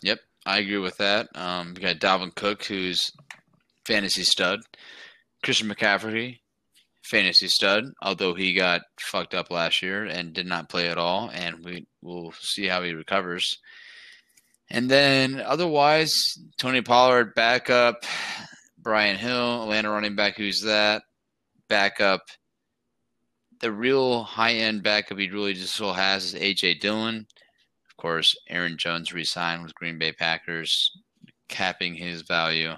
Yep, 0.00 0.20
I 0.46 0.60
agree 0.60 0.78
with 0.78 0.96
that. 0.96 1.28
Um, 1.34 1.74
we 1.74 1.82
got 1.82 1.96
Dalvin 1.96 2.34
Cook, 2.34 2.64
who's 2.64 3.10
fantasy 3.84 4.22
stud. 4.22 4.60
Christian 5.42 5.68
McCaffrey, 5.68 6.38
fantasy 7.02 7.48
stud, 7.48 7.92
although 8.00 8.32
he 8.32 8.54
got 8.54 8.80
fucked 8.98 9.34
up 9.34 9.50
last 9.50 9.82
year 9.82 10.06
and 10.06 10.32
did 10.32 10.46
not 10.46 10.70
play 10.70 10.88
at 10.88 10.96
all, 10.96 11.30
and 11.34 11.62
we 11.62 11.86
will 12.00 12.32
see 12.40 12.68
how 12.68 12.82
he 12.82 12.94
recovers. 12.94 13.58
And 14.74 14.90
then 14.90 15.40
otherwise, 15.40 16.12
Tony 16.58 16.82
Pollard 16.82 17.36
backup, 17.36 18.02
Brian 18.76 19.16
Hill, 19.16 19.62
Atlanta 19.62 19.88
running 19.88 20.16
back, 20.16 20.36
who's 20.36 20.62
that 20.62 21.04
backup. 21.68 22.22
The 23.60 23.70
real 23.70 24.24
high 24.24 24.54
end 24.54 24.82
backup 24.82 25.16
he 25.16 25.30
really 25.30 25.54
just 25.54 25.74
still 25.74 25.92
has 25.92 26.34
is 26.34 26.40
AJ 26.40 26.80
Dillon. 26.80 27.24
Of 27.88 27.96
course, 27.96 28.34
Aaron 28.48 28.76
Jones 28.76 29.12
re-signed 29.12 29.62
with 29.62 29.76
Green 29.76 29.96
Bay 29.96 30.10
Packers, 30.10 30.90
capping 31.46 31.94
his 31.94 32.22
value. 32.22 32.72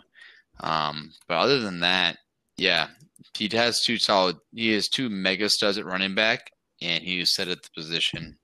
Um, 0.60 1.12
but 1.26 1.38
other 1.38 1.60
than 1.60 1.80
that, 1.80 2.18
yeah, 2.58 2.88
he 3.32 3.48
has 3.52 3.80
two 3.80 3.96
solid. 3.96 4.36
He 4.54 4.72
has 4.72 4.88
two 4.88 5.08
mega 5.08 5.48
studs 5.48 5.78
at 5.78 5.86
running 5.86 6.14
back, 6.14 6.50
and 6.82 7.02
he's 7.02 7.32
set 7.32 7.48
at 7.48 7.62
the 7.62 7.70
position 7.74 8.36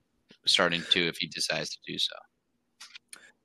starting 0.47 0.81
to 0.89 1.07
if 1.07 1.17
he 1.17 1.27
decides 1.27 1.69
to 1.69 1.77
do 1.85 1.99
so. 1.99 2.15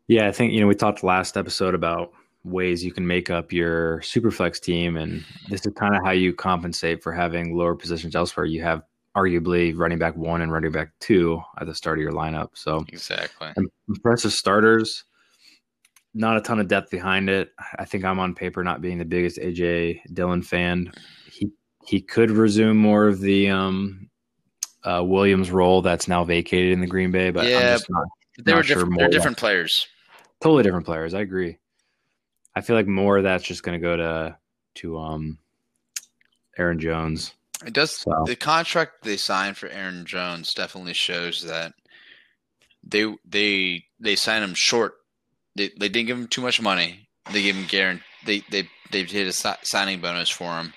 Yeah, 0.08 0.26
I 0.26 0.32
think 0.32 0.52
you 0.52 0.60
know 0.60 0.66
we 0.66 0.74
talked 0.74 1.04
last 1.04 1.36
episode 1.36 1.74
about 1.74 2.12
ways 2.44 2.82
you 2.82 2.92
can 2.92 3.06
make 3.06 3.30
up 3.30 3.52
your 3.52 4.00
superflex 4.00 4.60
team, 4.60 4.96
and 4.96 5.24
this 5.48 5.64
is 5.66 5.72
kind 5.74 5.94
of 5.94 6.02
how 6.04 6.12
you 6.12 6.32
compensate 6.32 7.02
for 7.02 7.12
having 7.12 7.54
lower 7.56 7.74
positions 7.74 8.16
elsewhere. 8.16 8.46
You 8.46 8.62
have 8.62 8.82
arguably 9.14 9.76
running 9.76 9.98
back 9.98 10.16
one 10.16 10.42
and 10.42 10.52
running 10.52 10.72
back 10.72 10.92
two 11.00 11.42
at 11.60 11.66
the 11.66 11.74
start 11.74 11.98
of 11.98 12.02
your 12.02 12.12
lineup. 12.12 12.50
So 12.54 12.84
exactly 12.88 13.52
impressive 13.88 14.32
starters. 14.32 15.04
Not 16.14 16.38
a 16.38 16.40
ton 16.40 16.58
of 16.58 16.68
depth 16.68 16.90
behind 16.90 17.28
it. 17.28 17.50
I 17.78 17.84
think 17.84 18.04
I'm 18.04 18.18
on 18.18 18.34
paper 18.34 18.64
not 18.64 18.80
being 18.80 18.98
the 18.98 19.04
biggest 19.04 19.38
AJ 19.38 20.00
Dillon 20.14 20.42
fan. 20.42 20.90
He 21.30 21.50
he 21.86 22.00
could 22.00 22.30
resume 22.30 22.78
more 22.78 23.06
of 23.06 23.20
the 23.20 23.50
um, 23.50 24.08
uh, 24.84 25.02
Williams 25.04 25.50
role 25.50 25.82
that's 25.82 26.08
now 26.08 26.24
vacated 26.24 26.72
in 26.72 26.80
the 26.80 26.86
Green 26.86 27.10
Bay, 27.10 27.30
but 27.30 27.46
yeah, 27.46 27.76
not, 27.90 28.06
they 28.42 28.54
were 28.54 28.62
different. 28.62 28.94
Sure 28.94 28.98
they're 28.98 29.10
different 29.10 29.36
players. 29.36 29.86
Totally 30.40 30.62
different 30.62 30.86
players. 30.86 31.14
I 31.14 31.20
agree. 31.20 31.58
I 32.54 32.60
feel 32.60 32.76
like 32.76 32.86
more 32.86 33.18
of 33.18 33.24
that's 33.24 33.44
just 33.44 33.62
going 33.62 33.78
to 33.78 33.82
go 33.82 33.96
to 33.96 34.36
to 34.76 34.98
um 34.98 35.38
Aaron 36.56 36.78
Jones. 36.78 37.34
It 37.66 37.72
does. 37.72 37.98
So. 37.98 38.24
The 38.26 38.36
contract 38.36 39.02
they 39.02 39.16
signed 39.16 39.56
for 39.56 39.68
Aaron 39.68 40.04
Jones 40.06 40.54
definitely 40.54 40.94
shows 40.94 41.42
that 41.42 41.72
they 42.84 43.12
they 43.24 43.84
they 43.98 44.16
signed 44.16 44.44
him 44.44 44.54
short. 44.54 44.94
They 45.56 45.70
they 45.78 45.88
didn't 45.88 46.06
give 46.06 46.18
him 46.18 46.28
too 46.28 46.42
much 46.42 46.60
money. 46.60 47.08
They 47.32 47.42
gave 47.42 47.56
him 47.56 47.66
guarantee. 47.66 48.04
They 48.24 48.42
they 48.50 48.68
they 48.90 49.04
did 49.04 49.26
a 49.28 49.32
signing 49.32 50.00
bonus 50.00 50.30
for 50.30 50.58
him. 50.58 50.72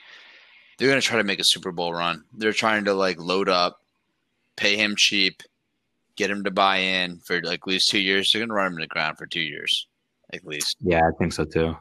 They're 0.78 0.90
gonna 0.90 1.02
try 1.02 1.18
to 1.18 1.24
make 1.24 1.40
a 1.40 1.46
Super 1.46 1.72
Bowl 1.72 1.94
run. 1.94 2.24
They're 2.34 2.54
trying 2.54 2.86
to 2.86 2.94
like 2.94 3.20
load 3.20 3.50
up, 3.50 3.80
pay 4.56 4.76
him 4.76 4.96
cheap, 4.98 5.44
get 6.22 6.30
him 6.30 6.44
to 6.44 6.52
buy 6.52 6.78
in 6.78 7.20
for 7.20 7.42
like 7.42 7.62
at 7.64 7.68
least 7.68 7.90
two 7.90 8.00
years. 8.00 8.32
They're 8.32 8.42
gonna 8.42 8.54
run 8.54 8.68
him 8.68 8.78
to 8.78 8.84
the 8.84 8.88
ground 8.88 9.18
for 9.18 9.26
two 9.26 9.42
years, 9.42 9.88
at 10.34 10.46
least. 10.46 10.78
Yeah, 10.80 11.02
I 11.02 11.12
think 11.18 11.34
so 11.34 11.46
too. 11.46 11.76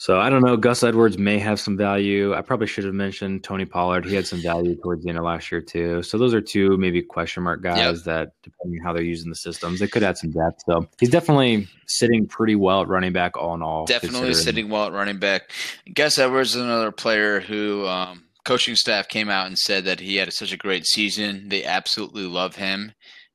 So 0.00 0.20
I 0.20 0.30
don't 0.30 0.42
know. 0.42 0.56
Gus 0.56 0.84
Edwards 0.84 1.18
may 1.18 1.40
have 1.40 1.58
some 1.58 1.76
value. 1.76 2.32
I 2.32 2.40
probably 2.40 2.68
should 2.68 2.84
have 2.84 2.94
mentioned 2.94 3.42
Tony 3.42 3.64
Pollard. 3.64 4.06
He 4.06 4.14
had 4.14 4.28
some 4.28 4.40
value 4.40 4.76
towards 4.76 5.02
the 5.02 5.08
end 5.08 5.18
of 5.18 5.24
last 5.24 5.50
year 5.50 5.60
too. 5.60 6.04
So 6.04 6.16
those 6.16 6.32
are 6.32 6.40
two 6.40 6.76
maybe 6.76 7.02
question 7.02 7.42
mark 7.42 7.62
guys 7.62 7.78
yep. 7.78 8.04
that, 8.04 8.28
depending 8.44 8.78
on 8.80 8.86
how 8.86 8.92
they're 8.92 9.02
using 9.02 9.28
the 9.28 9.36
systems, 9.36 9.80
they 9.80 9.88
could 9.88 10.04
add 10.04 10.16
some 10.16 10.30
depth. 10.30 10.62
So 10.66 10.88
he's 11.00 11.10
definitely 11.10 11.66
sitting 11.88 12.28
pretty 12.28 12.54
well 12.54 12.82
at 12.82 12.88
running 12.88 13.12
back, 13.12 13.36
all 13.36 13.54
in 13.54 13.62
all. 13.62 13.86
Definitely 13.86 14.34
sitting 14.34 14.68
well 14.68 14.86
at 14.86 14.92
running 14.92 15.18
back. 15.18 15.50
Gus 15.92 16.16
Edwards 16.16 16.54
is 16.54 16.62
another 16.62 16.92
player 16.92 17.40
who 17.40 17.84
um, 17.88 18.22
coaching 18.44 18.76
staff 18.76 19.08
came 19.08 19.28
out 19.28 19.46
and 19.46 19.58
said 19.58 19.84
that 19.84 20.00
he 20.00 20.16
had 20.16 20.32
such 20.32 20.52
a 20.52 20.56
great 20.56 20.86
season. 20.86 21.48
They 21.48 21.64
absolutely 21.64 22.24
love 22.24 22.56
him, 22.56 22.92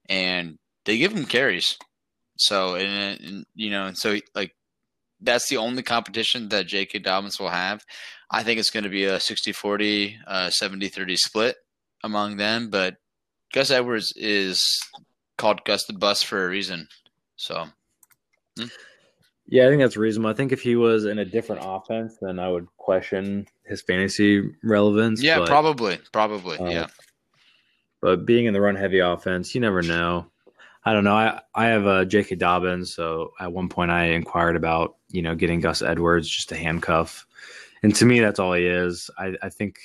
and 0.10 0.58
they 0.86 0.98
give 0.98 1.14
him 1.14 1.26
carries. 1.26 1.78
So 2.38 2.76
and, 2.76 3.20
and 3.22 3.46
you 3.56 3.70
know, 3.70 3.86
and 3.86 3.98
so 3.98 4.18
like 4.36 4.54
that's 5.22 5.50
the 5.50 5.58
only 5.58 5.84
competition 5.84 6.50
that 6.50 6.68
J.K. 6.68 7.00
Dobbins 7.00 7.40
will 7.40 7.50
have. 7.50 7.84
I 8.30 8.44
think 8.44 8.60
it's 8.60 8.72
going 8.72 8.84
to 8.84 8.90
be 8.90 9.06
a 9.06 9.18
60-40, 9.18 10.16
uh, 10.28 10.48
70-30 10.48 11.18
split 11.18 11.56
among 12.04 12.38
them. 12.38 12.70
But 12.70 12.96
Gus 13.54 13.72
Edwards 13.72 14.12
is 14.16 14.60
called 15.38 15.64
Gus 15.66 15.86
the 15.86 15.94
Bus 15.94 16.22
for 16.24 16.44
a 16.44 16.50
reason. 16.50 16.88
So, 17.38 17.68
hmm. 18.58 18.66
Yeah, 19.48 19.66
I 19.66 19.70
think 19.70 19.82
that's 19.82 19.98
reasonable. 19.98 20.30
I 20.30 20.34
think 20.34 20.52
if 20.52 20.62
he 20.62 20.76
was 20.76 21.06
in 21.06 21.20
a 21.20 21.26
different 21.26 21.62
offense, 21.66 22.18
then 22.22 22.40
I 22.40 22.50
would 22.50 22.68
question 22.78 23.48
his 23.66 23.82
fantasy 23.82 24.50
relevance. 24.64 25.22
Yeah, 25.22 25.40
but, 25.40 25.48
probably, 25.48 26.00
probably, 26.12 26.58
uh, 26.58 26.70
yeah. 26.70 26.88
But 28.02 28.26
being 28.26 28.46
in 28.46 28.54
the 28.54 28.62
run-heavy 28.62 29.00
offense, 29.00 29.54
you 29.54 29.62
never 29.62 29.82
know. 29.82 30.28
I 30.86 30.92
don't 30.92 31.04
know. 31.04 31.16
I 31.16 31.42
I 31.56 31.66
have 31.68 31.86
a 31.86 32.06
J.K. 32.06 32.36
Dobbins, 32.36 32.94
so 32.94 33.32
at 33.40 33.52
one 33.52 33.70
point 33.70 33.92
I 33.92 34.06
inquired 34.08 34.56
about 34.56 34.98
you 35.10 35.22
know 35.22 35.36
getting 35.36 35.62
Gus 35.62 35.82
Edwards 35.82 36.28
just 36.28 36.52
a 36.52 36.58
handcuff, 36.58 37.26
and 37.84 37.96
to 37.96 38.06
me 38.06 38.20
that's 38.20 38.40
all 38.40 38.54
he 38.54 38.66
is. 38.66 39.10
I, 39.18 39.36
I 39.42 39.50
think 39.50 39.80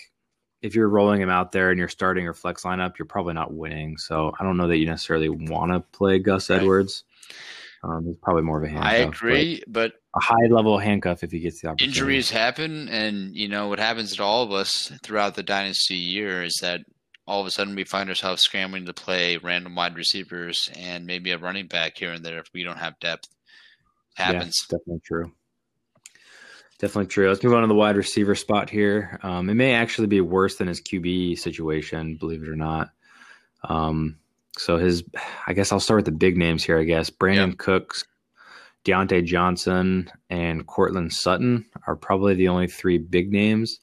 if 0.61 0.75
you're 0.75 0.89
rolling 0.89 1.21
him 1.21 1.31
out 1.31 1.53
there 1.53 1.71
and 1.71 1.79
you're 1.79 1.89
starting 1.89 2.25
your 2.25 2.35
flex 2.35 2.65
lineup, 2.65 2.99
you're 2.99 3.07
probably 3.07 3.35
not 3.35 3.55
winning. 3.55 3.97
So 3.97 4.35
I 4.41 4.43
don't 4.43 4.57
know 4.57 4.67
that 4.67 4.79
you 4.79 4.87
necessarily 4.87 5.29
want 5.29 5.71
to 5.71 5.81
play 5.97 6.19
Gus 6.19 6.51
right. 6.51 6.61
Edwards. 6.61 7.05
Um, 7.85 8.05
he's 8.07 8.17
probably 8.23 8.43
more 8.43 8.59
of 8.59 8.65
a 8.65 8.69
handcuff. 8.69 8.93
I 8.93 8.97
agree, 8.97 9.63
but, 9.67 9.93
but 9.93 10.21
a 10.21 10.25
high 10.25 10.47
level 10.51 10.79
handcuff 10.79 11.23
if 11.23 11.31
he 11.31 11.41
gets 11.41 11.61
the 11.61 11.69
opportunity. 11.69 11.99
Injuries 11.99 12.31
happen, 12.31 12.89
and 12.89 13.37
you 13.37 13.49
know 13.49 13.69
what 13.69 13.79
happens 13.79 14.17
to 14.17 14.23
all 14.23 14.43
of 14.43 14.53
us 14.53 14.93
throughout 15.03 15.35
the 15.35 15.43
dynasty 15.43 15.95
year 15.95 16.43
is 16.43 16.59
that 16.61 16.81
all 17.29 17.41
of 17.41 17.47
a 17.47 17.51
sudden 17.51 17.77
we 17.77 17.85
find 17.85 18.09
ourselves 18.09 18.43
scrambling 18.43 18.87
to 18.87 18.95
play 18.95 19.37
random 19.37 19.75
wide 19.75 19.95
receivers 19.95 20.71
and 20.77 21.07
maybe 21.07 21.31
a 21.31 21.39
running 21.39 21.67
back 21.67 21.99
here 21.99 22.13
and 22.13 22.25
there 22.25 22.39
if 22.39 22.49
we 22.55 22.65
don't 22.65 22.79
have 22.79 22.99
depth. 23.01 23.29
Happens. 24.15 24.67
Yeah, 24.71 24.79
definitely 24.79 25.03
true. 25.05 25.33
Definitely 26.79 27.09
true. 27.09 27.29
Let's 27.29 27.43
move 27.43 27.55
on 27.55 27.63
to 27.63 27.69
the 27.69 27.75
wide 27.75 27.97
receiver 27.97 28.35
spot 28.35 28.71
here. 28.71 29.19
Um, 29.23 29.51
it 29.51 29.55
may 29.55 29.75
actually 29.75 30.07
be 30.07 30.21
worse 30.21 30.57
than 30.57 30.69
his 30.69 30.81
QB 30.81 31.39
situation, 31.39 32.17
believe 32.17 32.43
it 32.43 32.49
or 32.49 32.57
not. 32.57 32.91
Um, 33.65 34.19
so 34.59 34.77
his, 34.77 35.05
I 35.47 35.53
guess 35.53 35.73
I'll 35.73 35.81
start 35.81 35.99
with 35.99 36.05
the 36.07 36.13
big 36.13 36.37
names 36.37 36.65
here. 36.65 36.79
I 36.79 36.85
guess 36.85 37.11
Brandin 37.11 37.49
yep. 37.49 37.59
Cooks, 37.59 38.05
Diontae 38.85 39.25
Johnson, 39.25 40.11
and 40.31 40.67
Courtland 40.67 41.13
Sutton 41.13 41.67
are 41.87 41.97
probably 41.97 42.35
the 42.35 42.49
only 42.49 42.67
three 42.67 42.99
big 42.99 43.33
names 43.33 43.81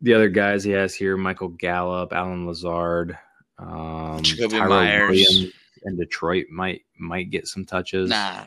the 0.00 0.14
other 0.14 0.28
guys 0.28 0.64
he 0.64 0.72
has 0.72 0.94
here: 0.94 1.16
Michael 1.16 1.48
Gallup, 1.48 2.12
Allen 2.12 2.46
Lazard, 2.46 3.18
um, 3.58 4.20
Jakobi 4.22 4.68
Myers, 4.68 5.10
Williams, 5.10 5.54
and 5.84 5.98
Detroit 5.98 6.46
might 6.50 6.82
might 6.98 7.30
get 7.30 7.46
some 7.46 7.64
touches. 7.64 8.10
Nah, 8.10 8.46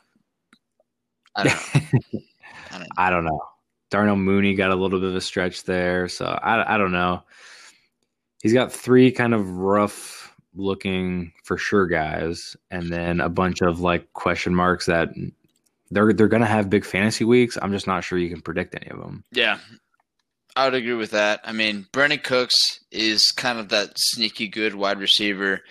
I 1.36 1.44
don't 1.44 1.76
know. 1.76 2.00
I 2.72 2.78
don't, 2.80 2.90
I 2.98 3.10
don't 3.10 3.26
know. 3.26 3.42
Darnell 3.92 4.16
Mooney 4.16 4.56
got 4.56 4.72
a 4.72 4.76
little 4.76 5.00
bit 5.00 5.10
of 5.10 5.16
a 5.16 5.22
stretch 5.22 5.64
there, 5.64 6.08
so 6.08 6.26
I 6.26 6.76
I 6.76 6.78
don't 6.78 6.92
know. 6.92 7.24
He's 8.42 8.54
got 8.54 8.72
three 8.72 9.12
kind 9.12 9.34
of 9.34 9.48
rough 9.58 10.23
looking 10.56 11.34
for 11.44 11.58
sure 11.58 11.88
guys, 11.88 12.56
and 12.72 12.92
then 12.92 13.20
a 13.20 13.30
bunch 13.30 13.62
of 13.62 13.80
like 13.80 14.12
question 14.14 14.54
marks 14.54 14.86
that 14.86 15.10
they're 15.92 16.14
they're 16.14 16.28
gonna 16.28 16.46
have 16.46 16.70
big 16.70 16.86
fantasy 16.86 17.24
weeks. 17.24 17.58
I'm 17.62 17.72
just 17.72 17.88
not 17.88 18.04
sure 18.04 18.18
you 18.18 18.30
can 18.30 18.42
predict 18.42 18.76
any 18.76 18.90
of 18.90 19.00
them. 19.00 19.24
Yeah, 19.32 19.60
I 20.56 20.66
would 20.66 20.76
agree 20.76 20.94
with 20.94 21.12
that. 21.12 21.42
I 21.44 21.52
mean, 21.52 21.88
Brandin 21.92 22.24
Cooks 22.24 22.80
is 22.92 23.32
kind 23.36 23.60
of 23.60 23.70
that 23.70 23.94
sneaky 23.96 24.48
good 24.48 24.76
wide 24.76 25.00
receiver. 25.00 25.62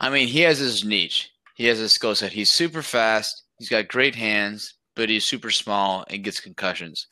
I 0.00 0.10
mean, 0.10 0.28
he 0.28 0.40
has 0.40 0.58
his 0.58 0.84
niche. 0.84 1.30
He 1.54 1.66
has 1.66 1.78
his 1.78 1.94
skill 1.94 2.14
set. 2.14 2.32
He's 2.32 2.52
super 2.52 2.82
fast. 2.82 3.42
He's 3.58 3.68
got 3.68 3.88
great 3.88 4.14
hands, 4.14 4.74
but 4.96 5.08
he's 5.08 5.26
super 5.26 5.50
small 5.50 6.04
and 6.08 6.24
gets 6.24 6.40
concussions. 6.40 7.06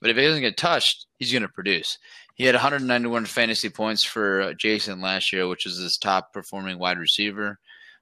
But 0.00 0.10
if 0.10 0.16
he 0.16 0.22
doesn't 0.22 0.42
get 0.42 0.56
touched, 0.56 1.06
he's 1.18 1.32
going 1.32 1.42
to 1.42 1.48
produce. 1.48 1.98
He 2.36 2.44
had 2.44 2.54
191 2.54 3.24
fantasy 3.24 3.70
points 3.70 4.04
for 4.04 4.42
uh, 4.42 4.52
Jason 4.52 5.00
last 5.00 5.32
year, 5.32 5.48
which 5.48 5.66
is 5.66 5.78
his 5.78 5.96
top 5.96 6.32
performing 6.32 6.78
wide 6.78 6.98
receiver. 6.98 7.58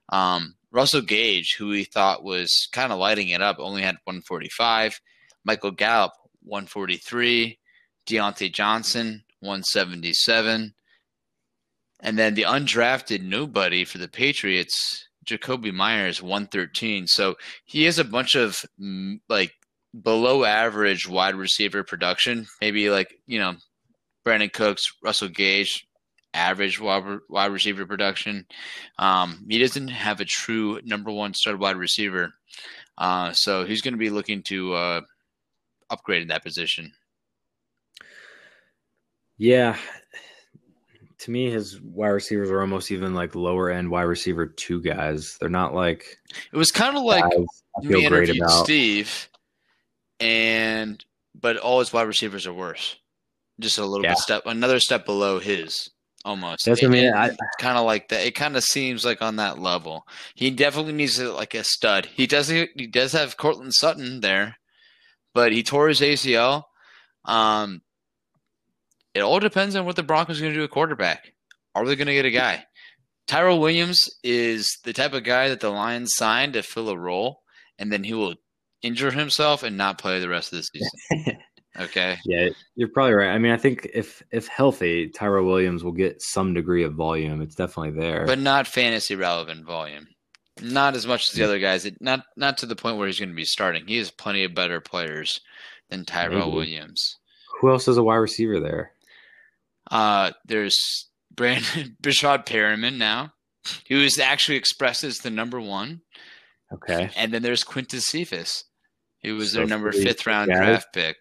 Um, 0.09 0.55
Russell 0.71 1.01
Gage, 1.01 1.55
who 1.57 1.69
we 1.69 1.85
thought 1.85 2.23
was 2.23 2.67
kind 2.73 2.91
of 2.91 2.99
lighting 2.99 3.29
it 3.29 3.41
up, 3.41 3.57
only 3.59 3.81
had 3.81 3.95
145. 4.03 4.99
Michael 5.45 5.71
Gallup, 5.71 6.11
143. 6.43 7.57
Diontae 8.05 8.51
Johnson, 8.51 9.23
177. 9.39 10.73
And 12.01 12.19
then 12.19 12.33
the 12.35 12.43
undrafted 12.43 13.23
nobody 13.23 13.85
for 13.85 13.97
the 13.97 14.07
Patriots, 14.07 15.07
Jakobi 15.25 15.73
Myers, 15.73 16.21
113. 16.21 17.07
So 17.07 17.35
he 17.63 17.83
has 17.85 17.97
a 17.97 18.03
bunch 18.03 18.35
of 18.35 18.63
mm, 18.79 19.19
like 19.29 19.53
below 20.03 20.43
average 20.43 21.07
wide 21.07 21.35
receiver 21.35 21.83
production. 21.83 22.47
Maybe 22.61 22.89
like, 22.89 23.15
you 23.25 23.39
know, 23.39 23.55
Brandin 24.25 24.51
Cooks, 24.51 24.93
Russell 25.03 25.29
Gage, 25.29 25.87
average 26.33 26.79
wide, 26.79 27.19
wide 27.29 27.51
receiver 27.51 27.85
production. 27.85 28.45
Um, 28.97 29.45
he 29.49 29.59
doesn't 29.59 29.89
have 29.89 30.19
a 30.19 30.25
true 30.25 30.79
number 30.83 31.11
one 31.11 31.33
stud 31.33 31.59
wide 31.59 31.77
receiver. 31.77 32.33
Uh, 32.97 33.31
so 33.33 33.65
he's 33.65 33.81
going 33.81 33.93
to 33.93 33.99
be 33.99 34.09
looking 34.09 34.41
to 34.43 34.73
uh, 34.73 35.01
upgrade 35.89 36.21
in 36.21 36.27
that 36.29 36.43
position. 36.43 36.93
Yeah. 39.37 39.77
To 41.19 41.31
me, 41.31 41.49
his 41.49 41.81
wide 41.81 42.09
receivers 42.09 42.51
are 42.51 42.61
almost 42.61 42.91
even 42.91 43.13
like 43.13 43.35
lower 43.35 43.69
end 43.69 43.89
wide 43.89 44.03
receiver 44.03 44.45
two 44.45 44.81
guys. 44.81 45.37
They're 45.39 45.49
not 45.49 45.73
like 45.73 46.17
it 46.51 46.57
was 46.57 46.71
kind 46.71 46.95
of 46.95 47.03
like 47.03 47.23
I 47.23 47.85
feel 47.85 48.07
great 48.09 48.29
about 48.29 48.63
Steve, 48.63 49.29
and 50.19 51.03
but 51.33 51.57
all 51.57 51.79
his 51.79 51.91
wide 51.91 52.03
receivers 52.03 52.45
are 52.45 52.53
worse. 52.53 52.97
Just 53.59 53.77
a 53.77 53.85
little 53.85 54.03
yeah. 54.03 54.11
bit 54.11 54.17
step, 54.19 54.43
another 54.45 54.79
step 54.79 55.05
below 55.05 55.39
his 55.39 55.89
almost. 56.25 56.65
That's 56.65 56.81
what 56.81 56.89
I 56.89 56.91
mean. 56.91 57.13
I, 57.13 57.29
kind 57.59 57.77
of 57.77 57.85
like 57.85 58.09
that. 58.09 58.25
It 58.25 58.35
kind 58.35 58.57
of 58.57 58.63
seems 58.63 59.05
like 59.05 59.21
on 59.21 59.37
that 59.37 59.59
level. 59.59 60.05
He 60.33 60.49
definitely 60.49 60.93
needs 60.93 61.17
to, 61.17 61.31
like 61.31 61.53
a 61.53 61.63
stud. 61.63 62.07
He 62.07 62.27
does. 62.27 62.49
He 62.49 62.87
does 62.87 63.13
have 63.13 63.37
Courtland 63.37 63.73
Sutton 63.73 64.19
there, 64.19 64.57
but 65.33 65.53
he 65.53 65.63
tore 65.63 65.87
his 65.87 66.01
ACL. 66.01 66.63
Um, 67.23 67.81
it 69.13 69.21
all 69.21 69.39
depends 69.39 69.75
on 69.75 69.85
what 69.85 69.95
the 69.95 70.03
Broncos 70.03 70.39
are 70.39 70.41
going 70.41 70.53
to 70.53 70.59
do 70.59 70.65
at 70.65 70.71
quarterback. 70.71 71.33
Are 71.73 71.85
they 71.85 71.95
going 71.95 72.07
to 72.07 72.13
get 72.13 72.25
a 72.25 72.31
guy? 72.31 72.65
Tyrell 73.27 73.59
Williams 73.59 74.09
is 74.23 74.77
the 74.83 74.93
type 74.93 75.13
of 75.13 75.23
guy 75.23 75.49
that 75.49 75.59
the 75.59 75.69
Lions 75.69 76.15
signed 76.15 76.53
to 76.53 76.61
fill 76.61 76.89
a 76.89 76.97
role, 76.97 77.41
and 77.79 77.91
then 77.91 78.03
he 78.03 78.13
will 78.13 78.35
injure 78.81 79.11
himself 79.11 79.63
and 79.63 79.77
not 79.77 79.97
play 79.97 80.19
the 80.19 80.29
rest 80.29 80.53
of 80.53 80.59
the 80.59 80.63
season. 80.63 81.37
Okay. 81.79 82.17
Yeah, 82.25 82.49
you're 82.75 82.87
probably 82.89 83.13
right. 83.13 83.31
I 83.31 83.37
mean, 83.37 83.51
I 83.51 83.57
think 83.57 83.89
if 83.93 84.23
if 84.31 84.47
healthy, 84.47 85.09
Tyrell 85.09 85.45
Williams 85.45 85.83
will 85.83 85.91
get 85.91 86.21
some 86.21 86.53
degree 86.53 86.83
of 86.83 86.93
volume. 86.93 87.41
It's 87.41 87.55
definitely 87.55 87.99
there. 87.99 88.25
But 88.25 88.39
not 88.39 88.67
fantasy 88.67 89.15
relevant 89.15 89.65
volume. 89.65 90.07
Not 90.61 90.95
as 90.95 91.05
much 91.05 91.29
as 91.29 91.35
the 91.35 91.43
other 91.43 91.59
guys. 91.59 91.85
It, 91.85 92.01
not 92.01 92.23
not 92.37 92.57
to 92.59 92.65
the 92.65 92.77
point 92.77 92.97
where 92.97 93.07
he's 93.07 93.19
going 93.19 93.29
to 93.29 93.35
be 93.35 93.43
starting. 93.43 93.87
He 93.87 93.97
has 93.97 94.09
plenty 94.09 94.45
of 94.45 94.55
better 94.55 94.79
players 94.79 95.41
than 95.89 96.05
Tyrell 96.05 96.45
Maybe. 96.45 96.51
Williams. 96.55 97.17
Who 97.59 97.69
else 97.69 97.87
is 97.89 97.97
a 97.97 98.03
wide 98.03 98.15
receiver 98.15 98.59
there? 98.61 98.91
Uh, 99.91 100.31
there's 100.45 101.09
Brandon 101.33 101.97
Breshad 102.01 102.45
Perriman 102.45 102.97
now, 102.97 103.33
who 103.89 103.99
is 103.99 104.17
actually 104.17 104.55
expressed 104.57 105.03
as 105.03 105.17
the 105.19 105.29
number 105.29 105.59
one. 105.59 106.01
Okay. 106.73 107.09
And 107.17 107.33
then 107.33 107.43
there's 107.43 107.63
Quintez 107.63 108.01
Cephus, 108.03 108.63
who 109.23 109.35
was 109.35 109.51
So 109.51 109.57
their 109.57 109.67
number 109.67 109.91
fifth 109.91 110.25
round 110.25 110.49
guys. 110.49 110.57
draft 110.57 110.93
pick. 110.93 111.17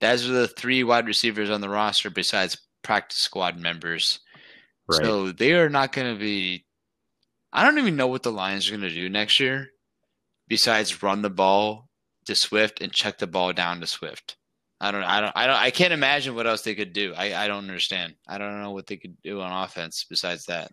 Those 0.00 0.28
are 0.28 0.32
the 0.32 0.48
three 0.48 0.82
wide 0.82 1.06
receivers 1.06 1.50
on 1.50 1.60
the 1.60 1.68
roster 1.68 2.10
besides 2.10 2.56
practice 2.82 3.18
squad 3.18 3.58
members. 3.58 4.20
Right. 4.88 5.04
So 5.04 5.30
they 5.32 5.52
are 5.52 5.68
not 5.68 5.92
going 5.92 6.12
to 6.12 6.18
be. 6.18 6.64
I 7.52 7.64
don't 7.64 7.78
even 7.78 7.96
know 7.96 8.06
what 8.06 8.22
the 8.22 8.32
Lions 8.32 8.68
are 8.68 8.76
going 8.76 8.88
to 8.88 8.94
do 8.94 9.08
next 9.08 9.40
year, 9.40 9.68
besides 10.48 11.02
run 11.02 11.22
the 11.22 11.30
ball 11.30 11.88
to 12.26 12.34
Swift 12.34 12.80
and 12.80 12.92
check 12.92 13.18
the 13.18 13.26
ball 13.26 13.52
down 13.52 13.80
to 13.80 13.86
Swift. 13.86 14.36
I 14.80 14.90
don't. 14.90 15.02
I 15.04 15.20
don't. 15.20 15.32
I 15.36 15.46
don't. 15.46 15.56
I 15.56 15.70
can't 15.70 15.92
imagine 15.92 16.34
what 16.34 16.46
else 16.46 16.62
they 16.62 16.74
could 16.74 16.94
do. 16.94 17.12
I. 17.14 17.34
I 17.34 17.48
don't 17.48 17.68
understand. 17.68 18.14
I 18.26 18.38
don't 18.38 18.62
know 18.62 18.70
what 18.72 18.86
they 18.86 18.96
could 18.96 19.20
do 19.22 19.40
on 19.40 19.64
offense 19.64 20.06
besides 20.08 20.46
that. 20.46 20.70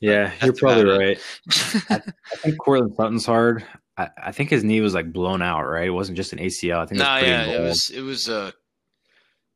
yeah, 0.00 0.32
that's 0.40 0.44
you're 0.44 0.54
probably 0.54 0.84
right. 0.84 1.20
I 1.90 2.36
think 2.36 2.58
Courtland 2.58 2.94
Sutton's 2.94 3.26
hard. 3.26 3.64
I, 3.98 4.08
I 4.28 4.32
think 4.32 4.48
his 4.50 4.62
knee 4.64 4.80
was 4.80 4.94
like 4.94 5.12
blown 5.12 5.42
out, 5.42 5.64
right? 5.64 5.88
It 5.88 5.90
wasn't 5.90 6.16
just 6.16 6.32
an 6.32 6.38
ACL. 6.38 6.78
I 6.78 6.86
think 6.86 7.00
it 7.00 7.04
no, 7.04 7.10
was 7.10 7.18
pretty 7.20 7.30
yeah, 7.32 7.44
it 7.46 7.60
was. 7.62 7.90
It 7.94 8.00
was 8.02 8.28
a. 8.28 8.52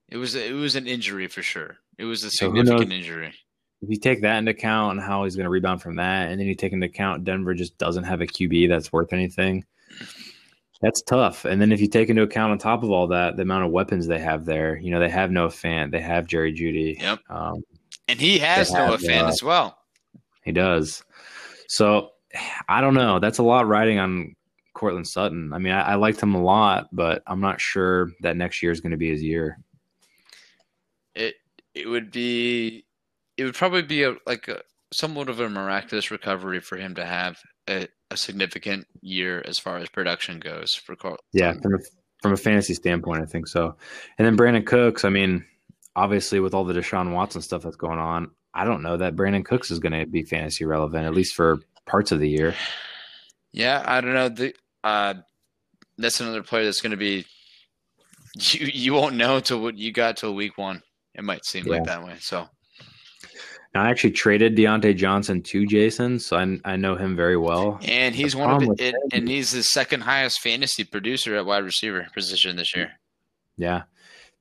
It 0.09 0.17
was. 0.19 0.35
It 0.35 0.53
was 0.55 0.77
an 0.77 0.87
injury 0.87 1.29
for 1.29 1.43
sure. 1.43 1.77
It 1.99 2.05
was 2.05 2.25
a 2.25 2.31
So 2.31 2.47
significant 2.47 2.89
knows? 2.91 2.99
injury. 2.99 3.35
If 3.83 3.89
you 3.91 3.97
take 3.97 4.23
that 4.23 4.37
into 4.39 4.51
account 4.51 4.93
and 4.99 5.01
how 5.01 5.25
he's 5.25 5.37
going 5.37 5.45
to 5.45 5.51
rebound 5.51 5.81
from 5.83 5.97
that, 5.97 6.31
and 6.31 6.39
then 6.41 6.47
you 6.47 6.55
take 6.55 6.73
into 6.73 6.87
account 6.87 7.25
Denver 7.25 7.55
just 7.55 7.79
doesn't 7.79 8.05
have 8.05 8.21
a 8.21 8.27
QB 8.27 8.69
that's 8.69 8.93
worth 8.93 9.13
anything, 9.13 9.65
that's 10.81 11.03
tough. 11.03 11.45
And 11.45 11.61
then 11.61 11.73
if 11.73 11.81
you 11.81 11.89
take 11.89 12.09
into 12.09 12.23
account 12.23 12.53
on 12.53 12.59
top 12.59 12.83
of 12.85 12.91
all 12.91 13.09
that, 13.09 13.37
the 13.37 13.43
amount 13.43 13.65
of 13.65 13.73
weapons 13.73 14.07
they 14.07 14.21
have 14.21 14.45
there, 14.45 14.77
you 14.79 14.91
know, 14.93 15.01
they 15.01 15.09
have 15.09 15.31
Noah 15.33 15.49
Fant, 15.49 15.91
they 15.91 16.01
have 16.01 16.27
Jerry 16.27 16.53
Jeudy. 16.53 17.01
Yep. 17.01 17.21
Um, 17.29 17.65
And 18.09 18.21
he 18.21 18.39
has 18.39 18.73
Noah 18.73 18.99
Fant 18.99 19.25
uh, 19.25 19.29
as 19.29 19.43
well. 19.43 19.79
he 20.45 20.53
does. 20.53 21.03
So 21.69 22.11
I 22.69 22.81
don't 22.81 22.95
know. 22.95 23.19
That's 23.19 23.39
a 23.39 23.43
lot 23.43 23.67
riding 23.67 23.99
on 23.99 24.35
Courtland 24.75 25.07
Sutton. 25.07 25.53
I 25.53 25.59
mean, 25.59 25.73
I, 25.73 25.93
I 25.93 25.95
liked 25.97 26.23
him 26.23 26.35
a 26.35 26.43
lot, 26.43 26.89
but 26.93 27.23
I'm 27.27 27.41
not 27.41 27.61
sure 27.61 28.11
that 28.21 28.37
next 28.37 28.63
year 28.63 28.73
is 28.73 28.81
going 28.81 28.93
to 28.93 28.97
be 28.97 29.11
his 29.11 29.23
year. 29.23 29.59
It 31.15 31.35
it 31.75 31.89
would 31.89 32.11
be 32.11 32.85
it 33.37 33.45
would 33.45 33.55
probably 33.55 33.83
be 33.83 34.05
a 34.05 34.17
like 34.27 34.49
a 34.49 34.63
somewhat 34.93 35.29
of 35.29 35.41
a 35.41 35.49
miraculous 35.49 36.11
recovery 36.11 36.61
for 36.61 36.77
him 36.77 36.95
to 36.95 37.05
have 37.05 37.39
a, 37.69 37.89
a 38.11 38.17
significant 38.17 38.87
year 39.01 39.43
as 39.47 39.59
far 39.59 39.79
as 39.79 39.89
production 39.89 40.39
goes 40.39 40.75
for 40.75 40.95
Carl. 40.95 41.17
Yeah, 41.33 41.55
from 41.55 41.75
a, 41.75 41.79
from 42.23 42.33
a 42.33 42.37
fantasy 42.37 42.75
standpoint, 42.75 43.23
I 43.23 43.27
think 43.27 43.49
so. 43.49 43.77
And 44.19 44.27
then 44.27 44.37
Brandin 44.37 44.67
Cooks, 44.67 45.05
I 45.05 45.09
mean, 45.09 45.45
obviously 45.97 46.41
with 46.41 46.55
all 46.55 46.65
the 46.65 46.75
Deshaun 46.75 47.13
Watson 47.13 47.43
stuff 47.43 47.63
that's 47.63 47.77
going 47.77 47.99
on, 47.99 48.31
I 48.55 48.65
don't 48.65 48.83
know 48.83 48.99
that 48.99 49.17
Brandin 49.17 49.45
Cooks 49.45 49.71
is 49.71 49.79
going 49.79 49.99
to 49.99 50.07
be 50.07 50.23
fantasy 50.25 50.65
relevant 50.65 51.07
at 51.07 51.15
least 51.15 51.35
for 51.35 51.61
parts 51.87 52.13
of 52.13 52.21
the 52.21 52.29
year. 52.29 52.55
Yeah, 53.53 53.83
I 53.87 54.01
don't 54.01 54.15
know. 54.15 54.29
The 54.29 54.55
uh, 54.85 55.15
that's 55.99 56.21
another 56.21 56.43
player 56.43 56.65
that's 56.65 56.81
going 56.81 56.93
to 56.93 56.97
be. 56.97 57.27
You 58.35 58.67
you 58.67 58.95
won't 58.95 59.17
know 59.17 59.41
till 59.41 59.61
what 59.61 59.77
you 59.77 59.93
got 59.93 60.17
till 60.17 60.35
week 60.35 60.57
one. 60.57 60.83
It 61.15 61.23
might 61.25 61.45
seem 61.45 61.67
like 61.67 61.85
that 61.85 62.03
way. 62.03 62.17
So 62.21 62.49
Now, 63.75 63.83
I 63.83 63.91
actually 63.91 64.13
traded 64.13 64.57
Diontae 64.57 64.97
Johnson 64.97 65.43
to 65.43 65.67
Jason, 65.67 66.19
so 66.19 66.39
I, 66.39 66.59
I 66.65 66.77
know 66.77 66.97
him 66.97 67.15
very 67.15 67.37
well. 67.37 67.79
and 67.83 68.15
he's 68.15 68.35
one 68.35 68.51
of 68.63 68.81
it, 68.81 68.95
and 69.13 69.29
he's 69.29 69.51
the 69.51 69.63
second 69.63 70.01
highest 70.01 70.41
fantasy 70.41 70.85
producer 70.85 71.37
at 71.37 71.45
wide 71.45 71.65
receiver 71.65 72.07
position 72.15 72.57
this 72.57 72.75
year. 72.75 72.93
Yeah. 73.59 73.83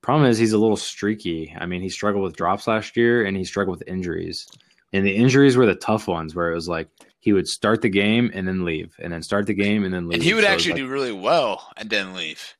Problem 0.01 0.30
is 0.30 0.38
he's 0.38 0.54
a 0.54 0.58
little 0.58 0.77
streaky. 0.77 1.54
I 1.60 1.65
mean, 1.65 1.82
he 1.82 1.89
struggled 1.89 2.23
with 2.23 2.36
drops 2.36 2.65
last 2.67 2.97
year 2.97 3.23
and 3.25 3.38
he 3.38 3.43
struggled 3.43 3.77
with 3.77 3.88
injuries. 3.88 4.47
And 4.93 5.06
the 5.06 5.15
injuries 5.15 5.56
were 5.58 5.67
the 5.67 5.75
tough 5.75 6.08
ones 6.08 6.34
where 6.34 6.49
it 6.51 6.56
was 6.56 6.67
like 6.67 6.88
he 7.21 7.31
would 7.34 7.47
start 7.47 7.81
the 7.81 7.89
game 7.89 8.29
and 8.34 8.45
then 8.47 8.65
leave, 8.65 8.93
and 8.99 9.13
then 9.13 9.21
start 9.23 9.45
the 9.45 9.53
game 9.53 9.84
and 9.86 9.93
then 9.93 10.07
leave. 10.07 10.15
And 10.15 10.23
he 10.23 10.34
would 10.34 10.43
So 10.43 10.49
actually 10.49 10.73
like- 10.73 10.81
do 10.81 10.88
really 10.89 11.12
well 11.13 11.71
and 11.77 11.89
then 11.89 12.13
leave. 12.13 12.55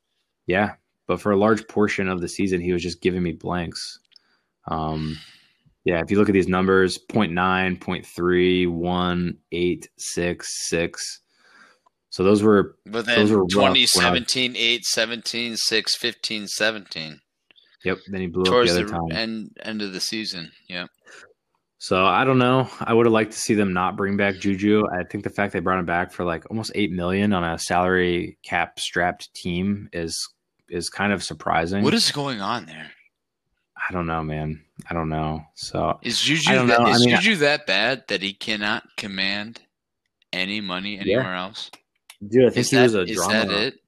Yeah, 0.47 0.76
but 1.08 1.19
for 1.19 1.32
a 1.32 1.38
large 1.38 1.67
portion 1.67 2.08
of 2.08 2.21
the 2.21 2.28
season, 2.30 2.62
he 2.62 2.71
was 2.71 2.82
just 2.82 3.02
giving 3.02 3.21
me 3.24 3.34
blanks. 3.34 4.00
Um, 4.67 5.17
yeah, 5.84 6.00
if 6.02 6.12
you 6.12 6.17
look 6.19 6.30
at 6.30 6.34
these 6.34 6.47
numbers 6.47 7.00
0.9, 7.10 7.80
0.3, 7.80 8.67
1, 8.67 9.38
8, 9.52 9.89
6, 9.97 10.69
6. 10.69 11.19
So 12.12 12.24
those 12.24 12.43
were, 12.43 12.78
But 12.86 13.06
Those 13.06 13.30
then 13.30 13.38
were 13.38 13.43
rough 13.43 13.56
when 13.56 13.65
I- 13.65 13.69
20, 13.69 13.86
17, 13.88 14.56
8, 14.56 14.86
17, 14.86 15.58
6, 15.58 15.95
15, 15.95 16.47
17. 16.47 17.19
yep, 17.84 17.97
then 18.08 18.21
he 18.21 18.28
blew 18.28 18.43
up 18.43 18.47
Towards 18.47 18.74
the 18.76 18.84
the, 18.84 18.86
other 18.86 18.93
time. 18.93 19.12
end 19.12 19.58
end 19.63 19.82
of 19.82 19.93
the 19.93 20.02
season. 20.02 20.52
Yeah. 20.67 20.86
So 21.84 22.06
I 22.06 22.26
don't 22.26 22.38
know. 22.38 22.70
I 22.80 22.94
would 22.94 23.08
have 23.08 23.12
liked 23.13 23.32
to 23.32 23.39
see 23.39 23.56
them 23.56 23.74
not 23.74 23.98
bring 23.98 24.15
back 24.15 24.36
Juju. 24.38 24.84
I 24.96 25.04
think 25.04 25.24
the 25.24 25.32
fact 25.32 25.52
they 25.52 25.62
brought 25.62 25.80
him 25.80 25.86
back 25.88 26.12
for 26.12 26.24
like 26.24 26.46
almost 26.52 26.72
8 26.76 26.91
million 26.91 27.34
on 27.34 27.44
a 27.44 27.58
salary 27.58 28.38
cap 28.44 28.80
strapped 28.80 29.34
team 29.34 29.89
is 29.91 30.15
is 30.70 30.89
kind 30.91 31.12
of 31.12 31.24
surprising. 31.24 31.84
What 31.84 31.96
is 31.96 32.12
going 32.12 32.39
on 32.39 32.67
there? 32.67 32.91
I 33.89 33.91
don't 33.91 34.06
know, 34.06 34.22
man. 34.22 34.63
I 34.91 34.94
don't 34.94 35.10
know. 35.10 35.41
So 35.56 35.98
Is 36.04 36.22
Juju 36.22 36.54
that, 36.54 36.67
know. 36.67 36.86
I 36.86 37.00
mean, 37.00 37.15
Juju 37.15 37.38
that 37.38 37.65
bad 37.65 38.04
that 38.10 38.22
he 38.22 38.34
cannot 38.34 38.84
command 38.96 39.60
any 40.32 40.62
money 40.62 41.00
anywhere 41.00 41.34
else? 41.34 41.72
dude, 42.30 42.44
I 42.46 42.50
think 42.50 42.58
Is 42.58 42.70
he 42.70 42.78
that, 42.78 42.84
was 42.84 42.94
a 42.94 43.06
drama. 43.06 43.10
is 43.10 43.17
drama. 43.17 43.46
that 43.50 43.63
it? 43.63 43.80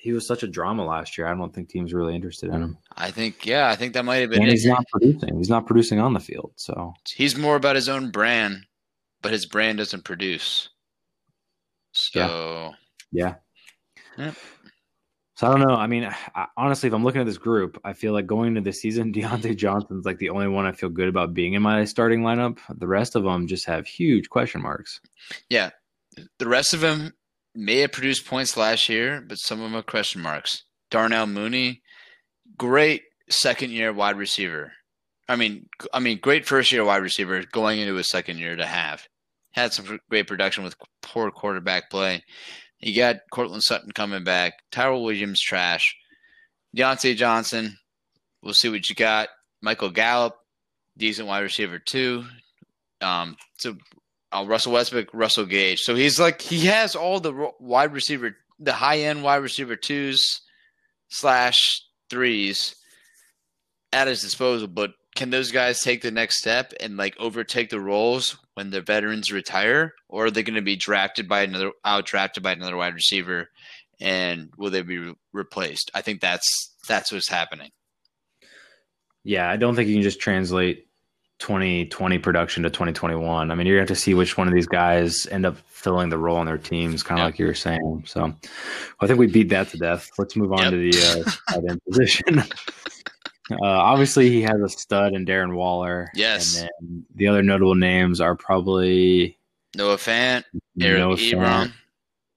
He 0.00 0.12
was 0.12 0.26
such 0.26 0.42
a 0.42 0.48
drama 0.48 0.84
last 0.84 1.18
year. 1.18 1.26
I 1.26 1.34
don't 1.34 1.54
think 1.54 1.68
teams 1.68 1.92
are 1.92 1.98
really 1.98 2.14
interested 2.14 2.48
in 2.48 2.62
him. 2.62 2.78
I 2.96 3.10
think 3.10 3.44
yeah, 3.44 3.68
I 3.68 3.76
think 3.76 3.92
that 3.92 4.04
might 4.04 4.16
have 4.16 4.30
been 4.30 4.40
And 4.42 4.50
he's 4.50 4.64
not 4.64 4.84
producing. 4.90 5.36
He's 5.36 5.50
not 5.50 5.66
producing 5.66 6.00
on 6.00 6.14
the 6.14 6.20
field. 6.20 6.52
So 6.56 6.94
He's 7.06 7.36
more 7.36 7.56
about 7.56 7.76
his 7.76 7.88
own 7.88 8.10
brand, 8.10 8.64
but 9.20 9.32
his 9.32 9.44
brand 9.44 9.76
doesn't 9.76 10.04
produce. 10.04 10.70
So 11.92 12.72
yeah. 13.12 13.34
Yep. 14.16 14.34
So 15.34 15.46
I 15.46 15.50
don't 15.50 15.66
know. 15.66 15.74
I 15.74 15.86
mean, 15.86 16.04
I, 16.34 16.46
honestly, 16.56 16.86
if 16.86 16.94
I'm 16.94 17.04
looking 17.04 17.20
at 17.20 17.26
this 17.26 17.38
group, 17.38 17.78
I 17.84 17.92
feel 17.92 18.12
like 18.12 18.26
going 18.26 18.48
into 18.48 18.60
the 18.62 18.72
season, 18.72 19.12
Diontae 19.14 19.56
Johnson's 19.56 20.06
like 20.06 20.18
the 20.18 20.30
only 20.30 20.48
one 20.48 20.64
I 20.64 20.72
feel 20.72 20.88
good 20.88 21.08
about 21.08 21.34
being 21.34 21.54
in 21.54 21.62
my 21.62 21.84
starting 21.84 22.22
lineup. 22.22 22.58
The 22.74 22.86
rest 22.86 23.16
of 23.16 23.24
them 23.24 23.46
just 23.46 23.66
have 23.66 23.86
huge 23.86 24.30
question 24.30 24.62
marks. 24.62 25.00
yeah, 25.50 25.70
the 26.38 26.48
rest 26.48 26.72
of 26.72 26.80
them 26.80 27.12
may 27.54 27.78
have 27.78 27.92
produced 27.92 28.26
points 28.26 28.56
last 28.56 28.88
year, 28.88 29.22
but 29.26 29.36
some 29.36 29.60
of 29.60 29.70
them 29.70 29.78
are 29.78 29.82
question 29.82 30.22
marks. 30.22 30.64
Darnell 30.90 31.26
Mooney, 31.26 31.82
great 32.56 33.02
second 33.28 33.70
year 33.70 33.92
wide 33.92 34.16
receiver. 34.16 34.72
I 35.28 35.36
mean, 35.36 35.66
I 35.92 36.00
mean, 36.00 36.18
great 36.20 36.46
first 36.46 36.72
year 36.72 36.84
wide 36.84 37.02
receiver 37.02 37.44
going 37.52 37.78
into 37.78 37.94
his 37.94 38.08
second 38.08 38.38
year 38.38 38.56
to 38.56 38.66
have 38.66 39.06
had 39.52 39.72
some 39.72 40.00
great 40.08 40.26
production 40.26 40.64
with 40.64 40.76
poor 41.02 41.30
quarterback 41.30 41.90
play. 41.90 42.22
You 42.80 42.96
got 42.96 43.16
Courtland 43.30 43.62
Sutton 43.62 43.92
coming 43.92 44.24
back. 44.24 44.54
Tyrell 44.70 45.04
Williams 45.04 45.40
trash. 45.40 45.94
Diontae 46.76 47.16
Johnson, 47.16 47.76
we'll 48.42 48.54
see 48.54 48.68
what 48.68 48.88
you 48.88 48.94
got. 48.94 49.28
Michael 49.60 49.90
Gallup, 49.90 50.36
decent 50.96 51.28
wide 51.28 51.40
receiver 51.40 51.78
too. 51.78 52.24
Um, 53.00 53.36
so 53.58 53.76
uh, 54.32 54.44
Russell 54.46 54.72
Westbrook, 54.72 55.08
Russell 55.12 55.46
Gage. 55.46 55.80
So 55.80 55.94
he's 55.94 56.20
like 56.20 56.40
he 56.40 56.66
has 56.66 56.94
all 56.94 57.20
the 57.20 57.50
wide 57.58 57.92
receiver, 57.92 58.36
the 58.58 58.72
high 58.72 59.00
end 59.00 59.22
wide 59.22 59.36
receiver 59.36 59.76
twos 59.76 60.40
slash 61.08 61.82
threes 62.08 62.74
at 63.92 64.08
his 64.08 64.22
disposal. 64.22 64.68
But 64.68 64.92
can 65.16 65.30
those 65.30 65.50
guys 65.50 65.82
take 65.82 66.02
the 66.02 66.10
next 66.10 66.38
step 66.38 66.72
and 66.80 66.96
like 66.96 67.16
overtake 67.18 67.70
the 67.70 67.80
roles 67.80 68.38
when 68.54 68.70
the 68.70 68.80
veterans 68.80 69.32
retire, 69.32 69.94
or 70.08 70.26
are 70.26 70.30
they 70.30 70.42
going 70.42 70.54
to 70.54 70.62
be 70.62 70.76
drafted 70.76 71.28
by 71.28 71.42
another 71.42 71.72
out 71.84 72.06
drafted 72.06 72.42
by 72.42 72.52
another 72.52 72.76
wide 72.76 72.94
receiver, 72.94 73.50
and 74.00 74.50
will 74.56 74.70
they 74.70 74.82
be 74.82 74.98
re- 74.98 75.14
replaced? 75.32 75.90
I 75.94 76.02
think 76.02 76.20
that's 76.20 76.74
that's 76.88 77.12
what's 77.12 77.28
happening. 77.28 77.70
Yeah, 79.24 79.50
I 79.50 79.56
don't 79.56 79.74
think 79.74 79.88
you 79.88 79.96
can 79.96 80.02
just 80.02 80.20
translate 80.20 80.86
2020 81.40 82.18
production 82.18 82.62
to 82.62 82.70
2021. 82.70 83.50
I 83.50 83.54
mean, 83.54 83.66
you're 83.66 83.76
going 83.78 83.86
to 83.86 83.90
have 83.92 83.96
to 83.98 84.00
see 84.02 84.14
which 84.14 84.36
one 84.36 84.46
of 84.46 84.54
these 84.54 84.66
guys 84.66 85.26
end 85.26 85.44
up 85.46 85.56
filling 85.68 86.10
the 86.10 86.18
role 86.18 86.36
on 86.36 86.46
their 86.46 86.58
teams, 86.58 87.02
kind 87.02 87.18
of 87.18 87.22
Yeah. 87.22 87.26
like 87.26 87.38
you 87.38 87.46
were 87.46 87.54
saying. 87.54 88.04
So 88.06 88.32
I 89.00 89.06
think 89.06 89.18
we 89.18 89.26
beat 89.26 89.48
that 89.48 89.68
to 89.70 89.78
death. 89.78 90.08
Let's 90.18 90.36
move 90.36 90.52
on 90.52 90.60
Yep. 90.62 90.70
to 90.70 90.76
the 90.76 90.98
uh, 90.98 91.30
tight 91.54 91.64
end 91.70 91.80
position. 91.88 92.38
uh, 93.50 93.56
obviously, 93.62 94.30
he 94.30 94.42
has 94.42 94.60
a 94.60 94.68
stud 94.68 95.14
in 95.14 95.24
Darren 95.26 95.54
Waller. 95.54 96.08
Yes. 96.14 96.56
And 96.60 96.68
then 96.80 97.06
the 97.14 97.26
other 97.28 97.42
notable 97.42 97.74
names 97.74 98.20
are 98.20 98.36
probably 98.36 99.38
Noah 99.76 99.96
Fant, 99.96 100.44
Eric 100.80 100.98
Noah 101.00 101.16
Ebron. 101.16 101.38
Fant, 101.38 101.72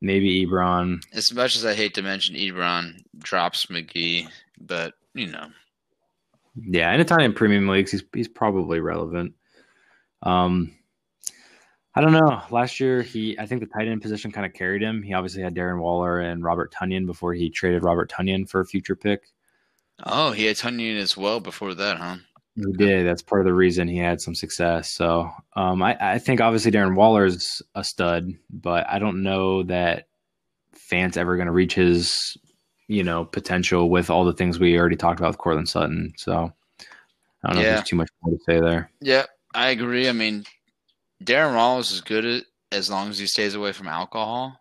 maybe 0.02 0.46
Ebron. 0.46 1.04
As 1.14 1.34
much 1.34 1.56
as 1.58 1.66
I 1.66 1.74
hate 1.74 1.94
to 1.96 2.02
mention 2.02 2.36
Ebron, 2.36 3.04
drops 3.20 3.66
McGee, 3.68 4.30
but 4.62 4.94
you 5.14 5.28
know. 5.28 5.48
Yeah, 6.56 6.94
in 6.94 7.06
tight 7.06 7.24
end 7.24 7.36
premium 7.36 7.68
leagues, 7.68 7.92
he's 7.92 8.04
he's 8.14 8.28
probably 8.28 8.80
relevant. 8.80 9.34
Um, 10.22 10.76
I 11.96 12.02
don't 12.02 12.14
know. 12.14 12.42
Last 12.50 12.80
year, 12.80 13.02
he 13.02 13.38
I 13.38 13.46
think 13.46 13.62
the 13.62 13.68
tight 13.68 13.88
end 13.88 14.02
position 14.02 14.32
kind 14.32 14.46
of 14.46 14.54
carried 14.54 14.82
him. 14.82 15.04
He 15.04 15.14
obviously 15.14 15.44
had 15.44 15.56
Darren 15.56 15.80
Waller 15.80 16.20
and 16.20 16.44
Robert 16.44 16.74
Tonyan 16.74 17.06
before 17.06 17.34
he 17.34 17.50
traded 17.50 17.84
Robert 17.84 18.12
Tonyan 18.12 18.50
for 18.50 18.62
a 18.62 18.66
future 18.66 18.96
pick. 18.96 19.32
Oh, 20.04 20.32
he 20.32 20.46
had 20.46 20.56
Tonyan 20.56 21.00
as 21.00 21.16
well 21.16 21.40
before 21.40 21.74
that, 21.76 21.98
huh? 21.98 22.18
He 22.56 22.72
did. 22.74 23.06
That's 23.06 23.22
part 23.22 23.42
of 23.42 23.46
the 23.46 23.54
reason 23.54 23.88
he 23.88 23.98
had 23.98 24.22
some 24.22 24.36
success. 24.36 24.92
So 24.92 25.30
um, 25.56 25.82
I, 25.82 25.98
I 26.00 26.20
think 26.20 26.40
obviously 26.40 26.72
Darren 26.72 26.96
Waller's 26.96 27.62
a 27.74 27.84
stud, 27.84 28.32
but 28.52 28.88
I 28.88 29.00
don't 29.00 29.24
know 29.24 29.64
that 29.64 30.08
Fant's 30.74 31.18
ever 31.18 31.36
going 31.36 31.48
to 31.48 31.52
reach 31.52 31.74
his, 31.74 32.38
you 32.88 33.04
know, 33.04 33.26
potential 33.26 33.90
with 33.90 34.10
all 34.10 34.26
the 34.26 34.34
things 34.34 34.60
we 34.60 34.78
already 34.78 34.96
talked 34.96 35.20
about 35.20 35.30
with 35.30 35.38
Courtland 35.38 35.70
Sutton. 35.70 36.14
So 36.18 36.52
I 37.44 37.48
don't 37.48 37.56
know 37.56 37.62
Yeah. 37.62 37.68
if 37.70 37.76
there's 37.78 37.90
too 37.90 37.96
much 37.96 38.10
more 38.22 38.38
to 38.38 38.44
say 38.44 38.60
there. 38.60 38.90
Yeah, 39.02 39.26
I 39.54 39.70
agree. 39.70 40.10
I 40.10 40.12
mean, 40.12 40.44
Darren 41.24 41.56
Wallace 41.56 41.92
is 41.92 42.02
good 42.02 42.26
at 42.26 42.44
as 42.72 42.90
long 42.90 43.10
as 43.10 43.20
he 43.20 43.28
stays 43.28 43.56
away 43.56 43.72
from 43.72 43.88
alcohol. 43.88 44.60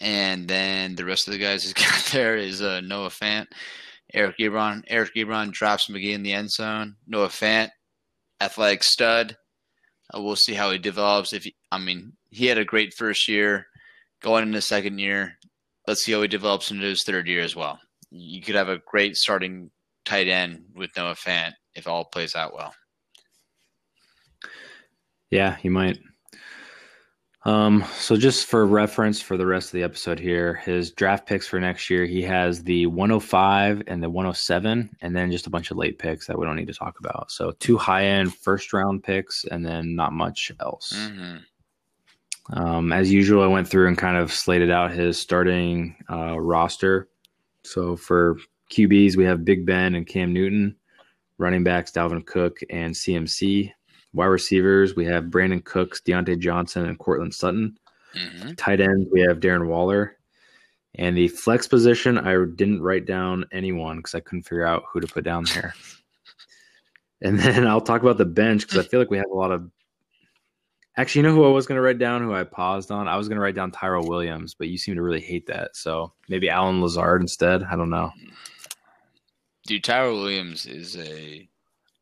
And 0.00 0.46
then 0.46 0.94
the 0.94 1.04
rest 1.04 1.26
of 1.26 1.32
the 1.32 1.38
guys 1.38 1.62
he's 1.62 1.72
got 1.72 2.04
there 2.12 2.36
is 2.36 2.60
uh, 2.60 2.80
Noah 2.82 3.08
Fant, 3.08 3.46
Eric 4.12 4.36
Ebron. 4.38 4.82
Eric 4.88 5.14
Ebron 5.16 5.52
drops 5.52 5.88
McGee 5.88 6.12
in 6.12 6.22
the 6.22 6.32
end 6.32 6.50
zone. 6.50 6.96
Noah 7.06 7.28
Fant, 7.28 7.70
athletic 8.40 8.82
stud. 8.82 9.36
Uh, 10.14 10.20
we'll 10.20 10.36
see 10.36 10.54
how 10.54 10.70
he 10.70 10.78
develops. 10.78 11.32
If 11.32 11.44
he, 11.44 11.54
I 11.72 11.78
mean, 11.78 12.12
he 12.30 12.46
had 12.46 12.58
a 12.58 12.64
great 12.64 12.92
first 12.94 13.26
year, 13.28 13.66
going 14.20 14.42
into 14.42 14.60
second 14.60 14.98
year. 14.98 15.35
Let's 15.86 16.04
see 16.04 16.12
how 16.12 16.22
he 16.22 16.28
develops 16.28 16.70
into 16.70 16.84
his 16.84 17.02
third 17.04 17.28
year 17.28 17.42
as 17.42 17.54
well. 17.54 17.78
You 18.10 18.42
could 18.42 18.54
have 18.54 18.68
a 18.68 18.80
great 18.86 19.16
starting 19.16 19.70
tight 20.04 20.28
end 20.28 20.64
with 20.74 20.90
Noah 20.96 21.14
Fant 21.14 21.52
if 21.74 21.86
all 21.86 22.04
plays 22.04 22.34
out 22.34 22.54
well. 22.54 22.74
Yeah, 25.30 25.56
you 25.62 25.70
might. 25.70 25.98
Um, 27.44 27.84
so 27.96 28.16
just 28.16 28.46
for 28.46 28.66
reference 28.66 29.20
for 29.20 29.36
the 29.36 29.46
rest 29.46 29.68
of 29.68 29.72
the 29.72 29.84
episode 29.84 30.18
here, 30.18 30.54
his 30.54 30.90
draft 30.90 31.28
picks 31.28 31.46
for 31.46 31.60
next 31.60 31.88
year, 31.88 32.04
he 32.04 32.20
has 32.22 32.64
the 32.64 32.86
105 32.86 33.84
and 33.86 34.02
the 34.02 34.10
107, 34.10 34.90
and 35.00 35.16
then 35.16 35.30
just 35.30 35.46
a 35.46 35.50
bunch 35.50 35.70
of 35.70 35.76
late 35.76 35.96
picks 36.00 36.26
that 36.26 36.36
we 36.36 36.44
don't 36.44 36.56
need 36.56 36.66
to 36.66 36.74
talk 36.74 36.98
about. 36.98 37.30
So 37.30 37.52
two 37.60 37.76
high 37.76 38.06
end 38.06 38.34
first 38.34 38.72
round 38.72 39.04
picks, 39.04 39.44
and 39.44 39.64
then 39.64 39.94
not 39.94 40.12
much 40.12 40.50
else. 40.60 40.92
hmm 40.92 41.36
Um, 42.52 42.92
as 42.92 43.12
usual, 43.12 43.42
I 43.42 43.48
went 43.48 43.68
through 43.68 43.88
and 43.88 43.98
kind 43.98 44.16
of 44.16 44.32
slated 44.32 44.70
out 44.70 44.92
his 44.92 45.18
starting 45.20 45.96
uh, 46.10 46.38
roster. 46.38 47.08
So 47.64 47.96
for 47.96 48.36
QBs, 48.70 49.16
we 49.16 49.24
have 49.24 49.44
Big 49.44 49.66
Ben 49.66 49.94
and 49.94 50.06
Cam 50.06 50.32
Newton. 50.32 50.76
Running 51.38 51.64
backs, 51.64 51.90
Dalvin 51.90 52.24
Cook 52.24 52.60
and 52.70 52.94
CMC. 52.94 53.72
Wide 54.14 54.26
receivers, 54.26 54.96
we 54.96 55.04
have 55.04 55.24
Brandin 55.24 55.62
Cooks, 55.62 56.00
Diontae 56.00 56.38
Johnson, 56.38 56.86
and 56.86 56.98
Courtland 56.98 57.34
Sutton. 57.34 57.78
hmm 58.14 58.52
Tight 58.54 58.80
ends, 58.80 59.06
we 59.12 59.20
have 59.20 59.40
Darren 59.40 59.66
Waller. 59.66 60.16
And 60.94 61.14
the 61.14 61.28
flex 61.28 61.66
position, 61.66 62.16
I 62.16 62.32
didn't 62.54 62.80
write 62.80 63.04
down 63.04 63.44
anyone 63.52 63.98
because 63.98 64.14
I 64.14 64.20
couldn't 64.20 64.44
figure 64.44 64.66
out 64.66 64.84
who 64.90 65.00
to 65.00 65.06
put 65.06 65.24
down 65.24 65.44
there. 65.52 65.74
and 67.20 67.38
then 67.38 67.66
I'll 67.66 67.82
talk 67.82 68.00
about 68.00 68.16
the 68.16 68.24
bench 68.24 68.62
because 68.62 68.78
I 68.78 68.88
feel 68.88 68.98
like 68.98 69.10
we 69.10 69.18
have 69.18 69.30
a 69.30 69.36
lot 69.36 69.52
of. 69.52 69.70
Actually, 70.98 71.20
you 71.20 71.28
know 71.28 71.34
who 71.34 71.44
I 71.44 71.50
was 71.50 71.66
going 71.66 71.76
to 71.76 71.82
write 71.82 71.98
down, 71.98 72.22
who 72.22 72.34
I 72.34 72.44
paused 72.44 72.90
on? 72.90 73.06
I 73.06 73.16
was 73.16 73.28
going 73.28 73.36
to 73.36 73.42
write 73.42 73.54
down 73.54 73.70
Tyrell 73.70 74.08
Williams, 74.08 74.54
but 74.54 74.68
you 74.68 74.78
seem 74.78 74.94
to 74.94 75.02
really 75.02 75.20
hate 75.20 75.46
that. 75.48 75.76
So 75.76 76.12
maybe 76.28 76.48
Allen 76.48 76.80
Lazard 76.80 77.20
instead. 77.20 77.62
I 77.64 77.76
don't 77.76 77.90
know. 77.90 78.12
Dude, 79.66 79.84
Tyler 79.84 80.12
Williams 80.12 80.64
is 80.64 80.96
a. 80.96 81.48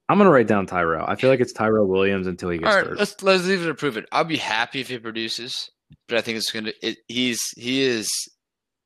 I'm 0.09 0.19
going 0.19 0.27
to 0.27 0.33
write 0.33 0.47
down 0.47 0.67
Tyrell. 0.67 1.07
I 1.09 1.17
feel 1.17 1.31
like 1.31 1.41
it's 1.41 1.53
Tyrell 1.53 1.89
Williams 1.89 2.27
until 2.27 2.51
he 2.51 2.59
gets 2.59 2.71
All 2.71 2.77
right, 2.77 2.87
hurt. 2.87 2.99
let's 2.99 3.21
let's 3.23 3.47
leave 3.47 3.63
it 3.63 3.67
to 3.67 3.75
prove 3.75 3.97
it. 3.97 4.07
I'll 4.13 4.23
be 4.23 4.37
happy 4.37 4.81
if 4.81 4.89
he 4.89 4.99
produces, 4.99 5.71
but 6.09 6.19
I 6.19 6.21
think 6.21 6.37
it's 6.39 6.53
gonna. 6.53 6.73
It, 6.83 6.99
he's 7.09 7.41
he 7.57 7.83
is 7.83 8.09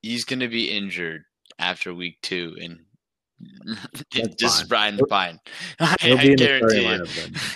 he's 0.01 0.23
gonna 0.23 0.47
be 0.47 0.71
injured 0.71 1.23
after 1.59 1.93
week 1.93 2.17
two, 2.23 2.55
and 2.61 2.79
just. 4.39 4.69
Brian 4.69 4.99
Fine. 5.09 5.39
I, 5.79 5.97
I 6.01 6.15
the 6.15 6.35
guarantee 6.35 6.87
you. 6.87 7.05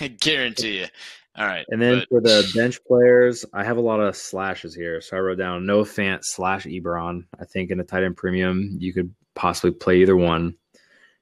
I 0.00 0.08
guarantee 0.08 0.80
you. 0.80 0.86
All 1.36 1.46
right, 1.46 1.66
And 1.68 1.82
then 1.82 2.00
but- 2.00 2.08
for 2.08 2.20
the 2.20 2.48
bench 2.54 2.78
players, 2.86 3.44
I 3.52 3.64
have 3.64 3.76
a 3.76 3.80
lot 3.80 3.98
of 4.00 4.16
slashes 4.16 4.74
here. 4.74 5.00
So 5.00 5.16
I 5.16 5.20
wrote 5.20 5.38
down 5.38 5.66
Noah 5.66 5.84
Fant 5.84 6.20
slash 6.22 6.64
Ebron. 6.64 7.24
I 7.40 7.44
think 7.44 7.70
in 7.70 7.80
a 7.80 7.84
tight 7.84 8.04
end 8.04 8.16
premium, 8.16 8.76
you 8.78 8.92
could 8.92 9.12
possibly 9.34 9.72
play 9.72 10.00
either 10.00 10.16
one. 10.16 10.54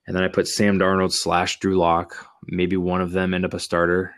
And 0.06 0.14
then 0.14 0.22
I 0.24 0.28
put 0.28 0.48
Sam 0.48 0.78
Darnold 0.78 1.12
slash 1.12 1.58
Drew 1.60 1.76
Lock. 1.78 2.26
Maybe 2.46 2.76
one 2.76 3.00
of 3.00 3.12
them 3.12 3.32
end 3.32 3.44
up 3.46 3.54
a 3.54 3.58
starter. 3.58 4.14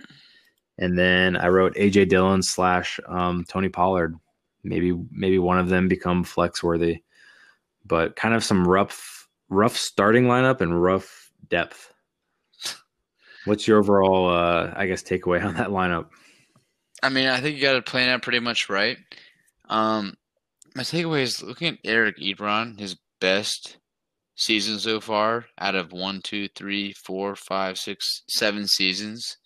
And 0.78 0.98
then 0.98 1.36
I 1.36 1.48
wrote 1.48 1.76
AJ 1.76 2.08
Dillon 2.08 2.42
slash 2.42 2.98
um, 3.06 3.44
Tony 3.48 3.68
Pollard. 3.68 4.16
Maybe 4.64 4.92
maybe 5.12 5.38
one 5.38 5.58
of 5.58 5.68
them 5.68 5.86
become 5.86 6.24
flex 6.24 6.60
worthy. 6.62 7.02
But 7.86 8.16
kind 8.16 8.34
of 8.34 8.42
some 8.42 8.66
rough 8.66 9.28
rough 9.48 9.76
starting 9.76 10.24
lineup 10.24 10.60
and 10.60 10.82
rough 10.82 11.30
depth. 11.48 11.92
What's 13.44 13.68
your 13.68 13.78
overall, 13.78 14.28
uh, 14.28 14.72
I 14.74 14.86
guess, 14.86 15.02
takeaway 15.02 15.44
on 15.44 15.54
that 15.54 15.68
lineup? 15.68 16.06
I 17.02 17.10
mean, 17.10 17.28
I 17.28 17.40
think 17.40 17.56
you 17.56 17.62
got 17.62 17.74
to 17.74 17.82
plan 17.82 18.08
out 18.08 18.22
pretty 18.22 18.40
much 18.40 18.68
right. 18.70 18.96
Um, 19.68 20.14
my 20.74 20.82
takeaway 20.82 21.22
is 21.22 21.42
looking 21.42 21.74
at 21.74 21.78
Eric 21.84 22.18
Ebron, 22.18 22.78
his 22.78 22.96
best 23.20 23.76
season 24.36 24.78
so 24.78 25.00
far 25.00 25.46
out 25.58 25.74
of 25.74 25.92
one, 25.92 26.20
two, 26.22 26.48
three, 26.48 26.92
four, 27.04 27.36
five, 27.36 27.78
six, 27.78 28.22
seven 28.28 28.66
seasons. 28.66 29.36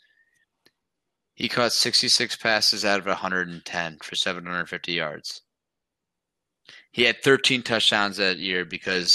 He 1.34 1.48
caught 1.48 1.72
66 1.72 2.36
passes 2.36 2.84
out 2.84 2.98
of 2.98 3.06
110 3.06 3.98
for 4.02 4.14
750 4.16 4.92
yards. 4.92 5.42
He 6.90 7.04
had 7.04 7.22
13 7.22 7.62
touchdowns 7.62 8.16
that 8.16 8.38
year 8.38 8.64
because 8.64 9.14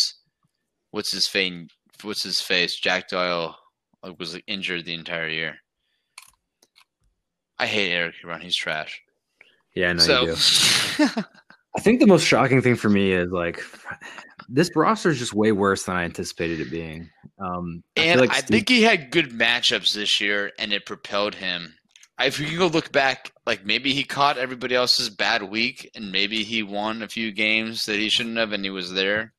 what's 0.91 1.11
his 1.11 1.27
face? 1.27 1.67
What's 2.01 2.23
his 2.23 2.39
face? 2.39 2.79
Jack 2.79 3.09
Doyle 3.09 3.57
like, 4.03 4.19
was 4.19 4.33
like, 4.33 4.43
injured 4.47 4.85
the 4.85 4.93
entire 4.93 5.29
year. 5.29 5.55
I 7.57 7.65
hate 7.67 7.91
Eric 7.91 8.15
Ebron. 8.23 8.41
He's 8.41 8.55
trash. 8.55 9.01
Yeah, 9.75 9.89
I 9.89 9.93
know 9.93 9.99
so, 9.99 10.21
you 10.21 10.35
do. 11.07 11.21
I 11.75 11.81
think 11.81 11.99
the 11.99 12.07
most 12.07 12.25
shocking 12.25 12.61
thing 12.61 12.75
for 12.75 12.89
me 12.89 13.11
is 13.11 13.31
like 13.31 13.63
this 14.47 14.69
roster 14.75 15.09
is 15.09 15.19
just 15.19 15.33
way 15.33 15.51
worse 15.51 15.85
than 15.85 15.95
I 15.95 16.03
anticipated 16.03 16.59
it 16.59 16.69
being. 16.69 17.09
Um, 17.39 17.83
I 17.97 18.01
and 18.01 18.13
feel 18.13 18.21
like 18.27 18.35
I 18.35 18.39
Steve- 18.39 18.49
think 18.49 18.69
he 18.69 18.81
had 18.83 19.11
good 19.11 19.31
matchups 19.31 19.93
this 19.93 20.21
year, 20.21 20.51
and 20.59 20.71
it 20.71 20.85
propelled 20.85 21.35
him. 21.35 21.73
If 22.19 22.39
you 22.39 22.45
can 22.45 22.57
go 22.57 22.67
look 22.67 22.91
back, 22.91 23.31
like 23.47 23.65
maybe 23.65 23.93
he 23.93 24.03
caught 24.03 24.37
everybody 24.37 24.75
else's 24.75 25.09
bad 25.09 25.43
week, 25.43 25.89
and 25.95 26.11
maybe 26.11 26.43
he 26.43 26.61
won 26.61 27.01
a 27.01 27.07
few 27.07 27.31
games 27.31 27.83
that 27.85 27.97
he 27.97 28.09
shouldn't 28.09 28.37
have, 28.37 28.51
and 28.51 28.63
he 28.63 28.69
was 28.69 28.93
there. 28.93 29.33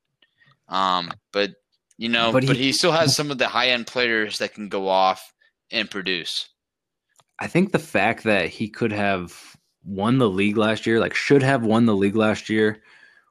Um, 0.67 1.11
but 1.31 1.51
you 1.97 2.09
know, 2.09 2.31
But 2.31 2.45
but 2.45 2.55
he- 2.55 2.63
he, 2.63 2.71
still 2.71 2.91
has 2.91 3.15
some 3.15 3.31
of 3.31 3.37
the 3.37 3.47
high 3.47 3.69
end 3.69 3.87
players 3.87 4.37
that 4.39 4.53
can 4.53 4.69
go 4.69 4.87
off 4.87 5.33
and 5.71 5.89
produce. 5.89 6.49
I 7.39 7.47
think 7.47 7.71
the 7.71 7.79
fact 7.79 8.23
that 8.23 8.49
he 8.49 8.69
could 8.69 8.91
have 8.91 9.57
won 9.83 10.17
the 10.17 10.29
league 10.29 10.57
last 10.57 10.85
year, 10.85 10.99
like 10.99 11.13
should 11.13 11.43
have 11.43 11.63
won 11.63 11.85
the 11.85 11.95
league 11.95 12.15
last 12.15 12.49
year, 12.49 12.81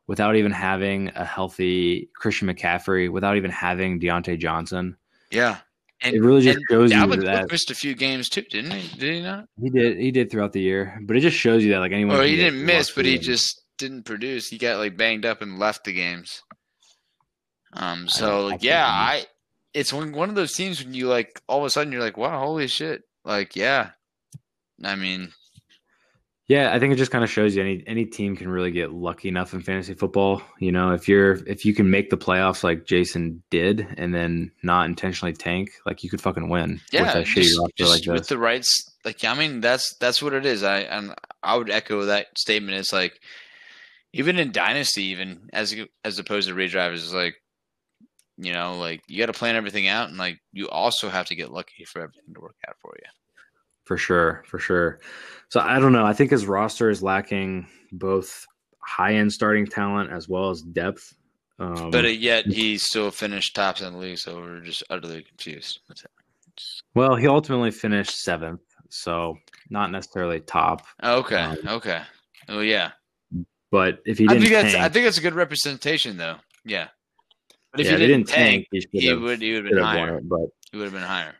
without 0.06 0.36
even 0.36 0.52
having 0.52 1.10
a 1.14 1.24
healthy 1.24 2.10
Christian 2.14 2.48
McCaffrey, 2.48 3.10
without 3.10 3.36
even 3.36 3.50
having 3.50 3.98
Diontae 4.00 4.38
Johnson, 4.38 4.96
Yeah, 5.30 5.58
and 6.02 6.14
it 6.14 6.20
really 6.20 6.42
just 6.42 6.60
shows 6.70 6.92
you 6.92 7.16
that 7.16 7.50
missed 7.50 7.70
a 7.70 7.74
few 7.74 7.94
games 7.94 8.28
too, 8.28 8.42
didn't 8.42 8.72
he? 8.72 8.96
Did 8.98 9.14
he 9.14 9.20
not? 9.22 9.46
he 9.60 9.70
did 9.70 9.98
he 9.98 10.10
did 10.10 10.30
throughout 10.30 10.52
the 10.52 10.60
year. 10.60 10.98
But 11.02 11.16
it 11.16 11.20
just 11.20 11.36
shows 11.36 11.64
you 11.64 11.72
that 11.72 11.78
like 11.78 11.92
anyone. 11.92 12.16
Or 12.16 12.22
he 12.24 12.36
didn't 12.36 12.64
miss, 12.64 12.90
but 12.90 13.06
he 13.06 13.18
just 13.18 13.62
didn't 13.78 14.04
produce. 14.04 14.48
He 14.48 14.58
got 14.58 14.78
like 14.78 14.96
banged 14.96 15.24
up 15.24 15.40
and 15.40 15.58
left 15.58 15.84
the 15.84 15.92
games. 15.92 16.42
Um. 17.74 18.08
So 18.08 18.50
I 18.50 18.58
yeah, 18.60 18.86
I. 18.86 19.26
It's 19.74 19.92
one 19.92 20.12
one 20.12 20.28
of 20.28 20.34
those 20.36 20.52
teams 20.52 20.82
when 20.82 20.94
you 20.94 21.08
like 21.08 21.42
all 21.48 21.58
of 21.58 21.64
a 21.64 21.70
sudden 21.70 21.92
you're 21.92 22.02
like, 22.02 22.16
wow, 22.16 22.38
holy 22.38 22.68
shit! 22.68 23.02
Like, 23.24 23.56
yeah. 23.56 23.90
I 24.82 24.96
mean, 24.96 25.32
Yeah, 26.46 26.74
I 26.74 26.78
think 26.78 26.92
it 26.92 26.96
just 26.96 27.10
kind 27.10 27.24
of 27.24 27.30
shows 27.30 27.56
you 27.56 27.62
any 27.62 27.82
any 27.86 28.04
team 28.04 28.36
can 28.36 28.48
really 28.48 28.70
get 28.70 28.92
lucky 28.92 29.28
enough 29.28 29.54
in 29.54 29.62
fantasy 29.62 29.94
football. 29.94 30.42
You 30.58 30.72
know, 30.72 30.92
if 30.92 31.08
you're 31.08 31.36
if 31.48 31.64
you 31.64 31.72
can 31.72 31.90
make 31.90 32.10
the 32.10 32.18
playoffs 32.18 32.62
like 32.62 32.84
Jason 32.84 33.42
did, 33.50 33.86
and 33.96 34.14
then 34.14 34.52
not 34.62 34.86
intentionally 34.86 35.32
tank, 35.32 35.70
like 35.86 36.04
you 36.04 36.10
could 36.10 36.20
fucking 36.20 36.50
win 36.50 36.82
yeah, 36.92 37.16
with 37.16 37.26
just, 37.26 37.60
just 37.76 37.90
like 37.90 38.14
with 38.14 38.28
the 38.28 38.36
rights. 38.36 38.90
Like, 39.06 39.24
I 39.24 39.32
mean, 39.32 39.62
that's 39.62 39.96
that's 40.00 40.20
what 40.20 40.34
it 40.34 40.44
is. 40.44 40.62
I 40.62 40.80
and 40.80 41.14
I 41.42 41.56
would 41.56 41.70
echo 41.70 42.04
that 42.04 42.26
statement. 42.36 42.76
It's 42.76 42.92
like 42.92 43.18
even 44.12 44.38
in 44.38 44.52
dynasty, 44.52 45.04
even 45.04 45.48
as 45.54 45.74
as 46.04 46.18
opposed 46.18 46.48
to 46.48 46.54
redraft, 46.54 46.92
is 46.92 47.14
like 47.14 47.36
you 48.36 48.52
know, 48.52 48.76
like 48.76 49.02
you 49.08 49.18
got 49.18 49.26
to 49.32 49.38
plan 49.38 49.56
everything 49.56 49.88
out, 49.88 50.08
and 50.08 50.18
like 50.18 50.40
you 50.52 50.68
also 50.68 51.08
have 51.08 51.26
to 51.26 51.34
get 51.34 51.50
lucky 51.50 51.84
for 51.84 52.02
everything 52.02 52.34
to 52.34 52.40
work 52.40 52.56
out 52.68 52.76
for 52.80 52.94
you. 52.96 53.08
for 53.84 53.96
sure, 53.96 54.42
for 54.46 54.58
sure. 54.58 55.00
So 55.50 55.60
I 55.60 55.78
don't 55.78 55.92
know. 55.92 56.04
I 56.06 56.12
think 56.12 56.30
his 56.30 56.46
roster 56.46 56.90
is 56.90 57.02
lacking 57.02 57.66
both 57.92 58.46
high 58.80 59.14
end 59.14 59.32
starting 59.32 59.66
talent 59.66 60.10
as 60.10 60.28
well 60.28 60.50
as 60.50 60.62
depth. 60.62 61.14
Um, 61.58 61.90
but 61.90 62.18
yet 62.18 62.46
he 62.46 62.76
still 62.78 63.10
finished 63.10 63.54
tops 63.54 63.80
in 63.80 63.92
the 63.92 63.98
league, 63.98 64.18
so 64.18 64.36
we're 64.40 64.60
just 64.60 64.82
utterly 64.90 65.22
confused. 65.22 65.80
Well, 66.94 67.16
he 67.16 67.26
ultimately 67.28 67.70
finished 67.70 68.20
seventh, 68.20 68.60
so 68.88 69.36
not 69.70 69.90
necessarily 69.90 70.40
top. 70.40 70.86
Okay, 71.02 71.36
Um, 71.36 71.56
okay. 71.66 72.02
Oh 72.48 72.60
yeah, 72.60 72.92
But 73.70 74.00
if 74.04 74.18
he 74.18 74.24
I 74.24 74.34
didn't 74.34 74.42
think 74.42 74.54
that's 74.54 74.72
tank, 74.72 74.84
I 74.84 74.88
think 74.88 75.04
that's 75.04 75.18
a 75.18 75.22
good 75.22 75.34
representation, 75.34 76.16
though. 76.16 76.36
Yeah, 76.64 76.88
but 77.74 77.80
if 77.80 77.86
yeah, 77.86 77.96
he 77.98 78.04
if 78.04 78.08
didn't, 78.08 78.28
tank, 78.28 78.66
he, 78.70 78.86
he 78.92 79.12
would 79.14 79.40
he 79.42 79.54
would 79.54 79.64
have 79.66 79.74
been 79.74 79.82
higher. 79.82 80.18
it. 80.18 80.28
But 80.28 80.46
He 80.70 80.78
would 80.78 80.84
have 80.84 80.92
been 80.92 81.02
higher. 81.02 81.34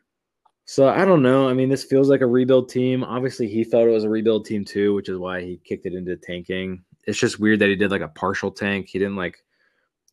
so 0.64 0.88
I 0.88 1.04
don't 1.04 1.22
know. 1.22 1.48
I 1.48 1.54
mean, 1.54 1.68
this 1.68 1.84
feels 1.84 2.08
like 2.08 2.20
a 2.22 2.26
rebuild 2.26 2.68
team. 2.68 3.04
Obviously, 3.04 3.48
he 3.48 3.62
felt 3.64 3.86
it 3.86 3.90
was 3.92 4.04
a 4.04 4.08
rebuild 4.10 4.44
team 4.46 4.64
too, 4.64 4.94
which 4.94 5.08
is 5.08 5.18
why 5.18 5.40
he 5.42 5.60
kicked 5.64 5.86
it 5.86 5.94
into 5.94 6.16
tanking. 6.16 6.82
It's 7.06 7.18
just 7.18 7.38
weird 7.38 7.58
that 7.60 7.68
he 7.68 7.76
did 7.76 7.90
like 7.90 8.00
a 8.00 8.08
partial 8.08 8.50
tank. 8.50 8.88
He 8.88 8.98
didn't 8.98 9.16
like 9.16 9.38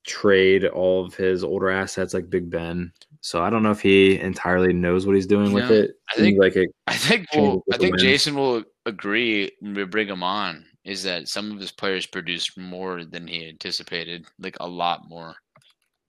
trade 0.06 0.66
all 0.66 1.06
of 1.06 1.14
his 1.16 1.44
older 1.44 1.70
assets 1.70 2.14
like 2.14 2.30
Big 2.30 2.50
Ben. 2.50 2.92
So 3.22 3.44
I 3.44 3.50
don't 3.52 3.62
know 3.64 3.72
if 3.72 3.82
he 3.82 4.20
entirely 4.20 4.74
knows 4.74 5.06
what 5.06 5.16
he's 5.16 5.28
doing 5.28 5.54
with 5.54 5.70
Yeah, 5.70 5.78
it. 5.78 5.92
I 6.10 6.16
think- 6.16 6.40
like 6.40 6.56
it. 6.56 6.70
I 6.88 6.96
think 6.96 7.28
we'll, 7.36 7.64
I 7.72 7.78
think. 7.78 7.98
Jason 8.00 8.36
will 8.36 8.64
agree 8.86 9.52
when 9.60 9.74
we 9.76 9.84
bring 9.86 10.08
him 10.08 10.24
on. 10.24 10.66
Is 10.84 11.04
that 11.04 11.28
some 11.30 11.52
of 11.52 11.60
his 11.60 11.72
players 11.72 12.08
produced 12.08 12.58
more 12.58 13.06
than 13.06 13.28
he 13.28 13.48
anticipated, 13.48 14.26
like 14.40 14.58
a 14.60 14.68
lot 14.68 15.08
more. 15.08 15.36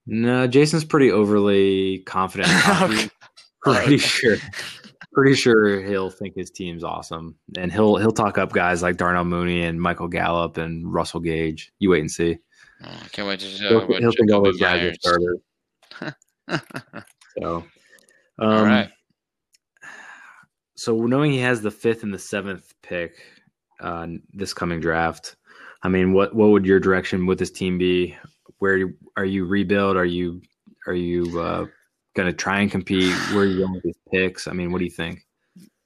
No, 0.07 0.47
Jason's 0.47 0.85
pretty 0.85 1.11
overly 1.11 2.01
confident. 2.01 2.51
pretty 3.63 3.99
sure. 3.99 4.37
Pretty 5.13 5.35
sure 5.35 5.83
he'll 5.83 6.11
think 6.11 6.35
his 6.35 6.51
team's 6.51 6.83
awesome, 6.83 7.37
and 7.59 7.71
he'll 7.71 7.97
he'll 7.97 8.13
talk 8.13 8.39
up 8.39 8.53
guys 8.53 8.83
like 8.83 8.97
Darnell 8.97 9.25
Mooney 9.25 9.63
and 9.63 9.81
Michael 9.81 10.09
Gallup 10.09 10.57
and 10.57 10.91
Russell 10.91 11.21
Gage. 11.21 11.71
You 11.79 11.91
wait 11.91 12.01
and 12.01 12.11
see. 12.11 12.39
Oh, 12.83 13.03
can't 13.13 13.29
wait 13.29 13.41
to 13.41 13.47
He'll, 13.47 13.87
he'll 13.99 14.13
think 14.13 14.33
all 14.33 14.43
those 14.43 14.59
guys 14.59 14.83
are 14.83 14.95
starters. 14.95 15.39
So, 17.41 17.65
um, 18.39 18.49
All 18.49 18.65
right. 18.65 18.91
So 20.75 20.95
knowing 21.07 21.33
he 21.33 21.39
has 21.39 21.63
the 21.63 21.71
fifth 21.71 22.03
and 22.03 22.13
the 22.13 22.19
seventh 22.19 22.75
pick 22.83 23.15
uh, 23.81 24.07
this 24.33 24.53
coming 24.53 24.81
draft, 24.81 25.37
I 25.83 25.89
mean, 25.89 26.13
what 26.13 26.35
what 26.35 26.51
would 26.51 26.67
your 26.67 26.81
direction 26.81 27.27
with 27.27 27.39
this 27.39 27.51
team 27.51 27.79
be? 27.79 28.17
Where 28.63 28.93
are 29.17 29.25
you 29.25 29.45
rebuild? 29.45 29.97
Are 29.97 30.05
you 30.05 30.41
are 30.87 30.95
you 30.95 31.41
uh, 31.41 31.67
going 32.15 32.29
to 32.29 32.33
try 32.33 32.61
and 32.61 32.71
compete? 32.71 33.13
Where 33.33 33.41
are 33.41 33.45
you 33.45 33.59
going 33.59 33.73
with 33.73 33.83
these 33.83 33.99
picks? 34.09 34.47
I 34.47 34.53
mean, 34.53 34.71
what 34.71 34.79
do 34.79 34.85
you 34.85 34.91
think? 34.93 35.27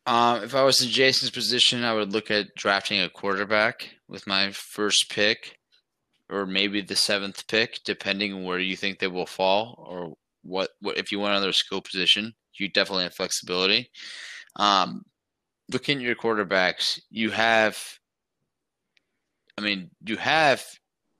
Um, 0.04 0.44
if 0.44 0.54
I 0.54 0.62
was 0.62 0.82
in 0.82 0.90
Jason's 0.90 1.30
position, 1.30 1.84
I 1.84 1.94
would 1.94 2.12
look 2.12 2.30
at 2.30 2.54
drafting 2.54 3.00
a 3.00 3.08
quarterback 3.08 3.88
with 4.08 4.26
my 4.26 4.52
first 4.52 5.10
pick, 5.10 5.56
or 6.28 6.44
maybe 6.44 6.82
the 6.82 6.96
seventh 6.96 7.46
pick, 7.48 7.80
depending 7.86 8.34
on 8.34 8.44
where 8.44 8.58
you 8.58 8.76
think 8.76 8.98
they 8.98 9.08
will 9.08 9.24
fall, 9.24 9.74
or 9.78 10.12
what. 10.42 10.68
What 10.82 10.98
if 10.98 11.10
you 11.10 11.18
want 11.18 11.30
another 11.30 11.54
skill 11.54 11.80
position? 11.80 12.34
You 12.58 12.68
definitely 12.68 13.04
have 13.04 13.14
flexibility. 13.14 13.90
Um, 14.56 15.02
looking 15.72 15.96
at 15.96 16.04
your 16.04 16.14
quarterbacks, 16.14 17.00
you 17.08 17.30
have. 17.30 17.78
I 19.56 19.62
mean, 19.62 19.88
you 20.04 20.18
have 20.18 20.62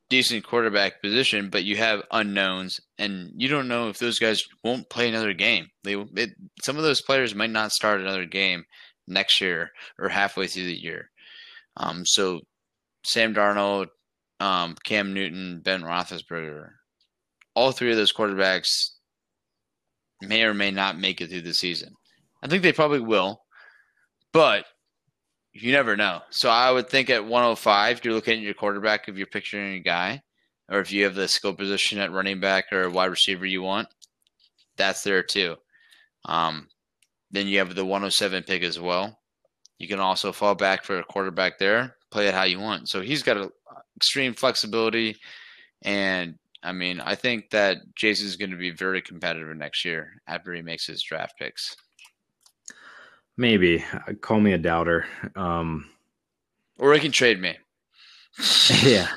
decent 0.08 0.44
quarterback 0.44 1.02
position, 1.02 1.50
but 1.50 1.64
you 1.64 1.76
have 1.76 2.02
unknowns, 2.10 2.80
and 2.98 3.30
you 3.36 3.48
don't 3.48 3.68
know 3.68 3.88
if 3.88 3.98
those 3.98 4.18
guys 4.18 4.42
won't 4.62 4.88
play 4.88 5.08
another 5.08 5.32
game. 5.32 5.68
They 5.84 5.94
it, 6.16 6.30
some 6.62 6.76
of 6.76 6.82
those 6.82 7.02
players 7.02 7.34
might 7.34 7.50
not 7.50 7.72
start 7.72 8.00
another 8.00 8.26
game 8.26 8.64
next 9.06 9.40
year 9.40 9.70
or 9.98 10.08
halfway 10.08 10.46
through 10.46 10.64
the 10.64 10.80
year. 10.80 11.10
Um, 11.76 12.04
so 12.06 12.40
Sam 13.04 13.34
Darnold, 13.34 13.88
um, 14.40 14.76
Cam 14.84 15.12
Newton, 15.12 15.60
Ben 15.64 15.82
Roethlisberger, 15.82 16.70
all 17.54 17.72
three 17.72 17.90
of 17.90 17.96
those 17.96 18.12
quarterbacks 18.12 18.90
may 20.22 20.42
or 20.42 20.54
may 20.54 20.70
not 20.70 20.98
make 20.98 21.20
it 21.20 21.30
through 21.30 21.42
the 21.42 21.54
season. 21.54 21.92
I 22.42 22.48
think 22.48 22.62
they 22.62 22.72
probably 22.72 23.00
will, 23.00 23.40
but 24.32 24.64
you 25.62 25.72
never 25.72 25.96
know. 25.96 26.20
So 26.30 26.48
I 26.48 26.70
would 26.70 26.88
think 26.88 27.10
at 27.10 27.24
105, 27.24 28.04
you're 28.04 28.14
looking 28.14 28.38
at 28.38 28.44
your 28.44 28.54
quarterback 28.54 29.08
if 29.08 29.16
you're 29.16 29.26
picturing 29.26 29.74
a 29.74 29.80
guy, 29.80 30.22
or 30.68 30.80
if 30.80 30.92
you 30.92 31.04
have 31.04 31.14
the 31.14 31.28
skill 31.28 31.54
position 31.54 31.98
at 31.98 32.12
running 32.12 32.40
back 32.40 32.72
or 32.72 32.88
wide 32.90 33.06
receiver 33.06 33.46
you 33.46 33.62
want, 33.62 33.88
that's 34.76 35.02
there 35.02 35.22
too. 35.22 35.56
Um, 36.24 36.68
then 37.30 37.46
you 37.46 37.58
have 37.58 37.74
the 37.74 37.84
107 37.84 38.42
pick 38.44 38.62
as 38.62 38.78
well. 38.78 39.18
You 39.78 39.88
can 39.88 40.00
also 40.00 40.32
fall 40.32 40.54
back 40.54 40.84
for 40.84 40.98
a 40.98 41.04
quarterback 41.04 41.58
there, 41.58 41.96
play 42.10 42.28
it 42.28 42.34
how 42.34 42.44
you 42.44 42.58
want. 42.58 42.88
So 42.88 43.00
he's 43.00 43.22
got 43.22 43.36
a, 43.36 43.50
extreme 43.96 44.34
flexibility, 44.34 45.16
and 45.82 46.34
I 46.62 46.72
mean, 46.72 47.00
I 47.00 47.14
think 47.14 47.50
that 47.50 47.78
Jason's 47.94 48.36
going 48.36 48.50
to 48.50 48.56
be 48.56 48.70
very 48.70 49.00
competitive 49.00 49.56
next 49.56 49.84
year 49.84 50.10
after 50.26 50.52
he 50.52 50.62
makes 50.62 50.86
his 50.86 51.02
draft 51.02 51.34
picks. 51.38 51.76
Maybe 53.36 53.84
Uh, 53.92 54.14
call 54.20 54.40
me 54.40 54.52
a 54.52 54.58
doubter. 54.58 55.06
Um, 55.34 55.90
Or 56.78 56.94
he 56.94 57.00
can 57.00 57.12
trade 57.12 57.40
me. 57.40 57.56
yeah. 58.82 59.08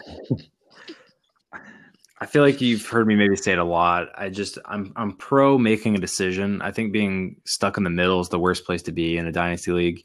I 2.22 2.26
feel 2.26 2.44
like 2.44 2.60
you've 2.60 2.86
heard 2.86 3.08
me 3.08 3.16
maybe 3.16 3.38
say 3.38 3.54
it 3.54 3.60
a 3.60 3.64
lot. 3.64 4.10
I 4.18 4.30
just 4.30 4.58
I'm 4.66 4.92
I'm 4.98 5.16
pro 5.16 5.58
making 5.58 5.96
a 5.96 6.00
decision. 6.00 6.62
I 6.62 6.72
think 6.72 6.92
being 6.92 7.38
stuck 7.46 7.78
in 7.78 7.84
the 7.84 7.90
middle 7.90 8.20
is 8.20 8.28
the 8.28 8.40
worst 8.40 8.66
place 8.66 8.82
to 8.84 8.92
be 8.92 9.18
in 9.18 9.26
a 9.26 9.32
dynasty 9.32 9.72
league. 9.72 10.04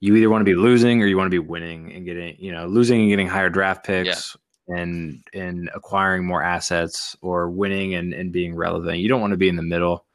You 0.00 0.16
either 0.16 0.30
want 0.30 0.40
to 0.40 0.50
be 0.50 0.54
losing 0.54 1.02
or 1.02 1.06
you 1.06 1.18
want 1.18 1.26
to 1.26 1.30
be 1.30 1.38
winning 1.38 1.92
and 1.92 2.06
getting, 2.06 2.36
you 2.38 2.52
know, 2.52 2.66
losing 2.66 3.00
and 3.02 3.10
getting 3.10 3.28
higher 3.28 3.50
draft 3.50 3.84
picks 3.84 4.34
and 4.68 5.22
and 5.34 5.70
acquiring 5.74 6.24
more 6.24 6.42
assets 6.42 7.14
or 7.20 7.50
winning 7.50 7.94
and, 7.94 8.14
and 8.14 8.32
being 8.32 8.54
relevant. 8.54 8.98
You 8.98 9.08
don't 9.10 9.20
want 9.20 9.32
to 9.32 9.36
be 9.36 9.48
in 9.50 9.56
the 9.56 9.62
middle. 9.62 10.06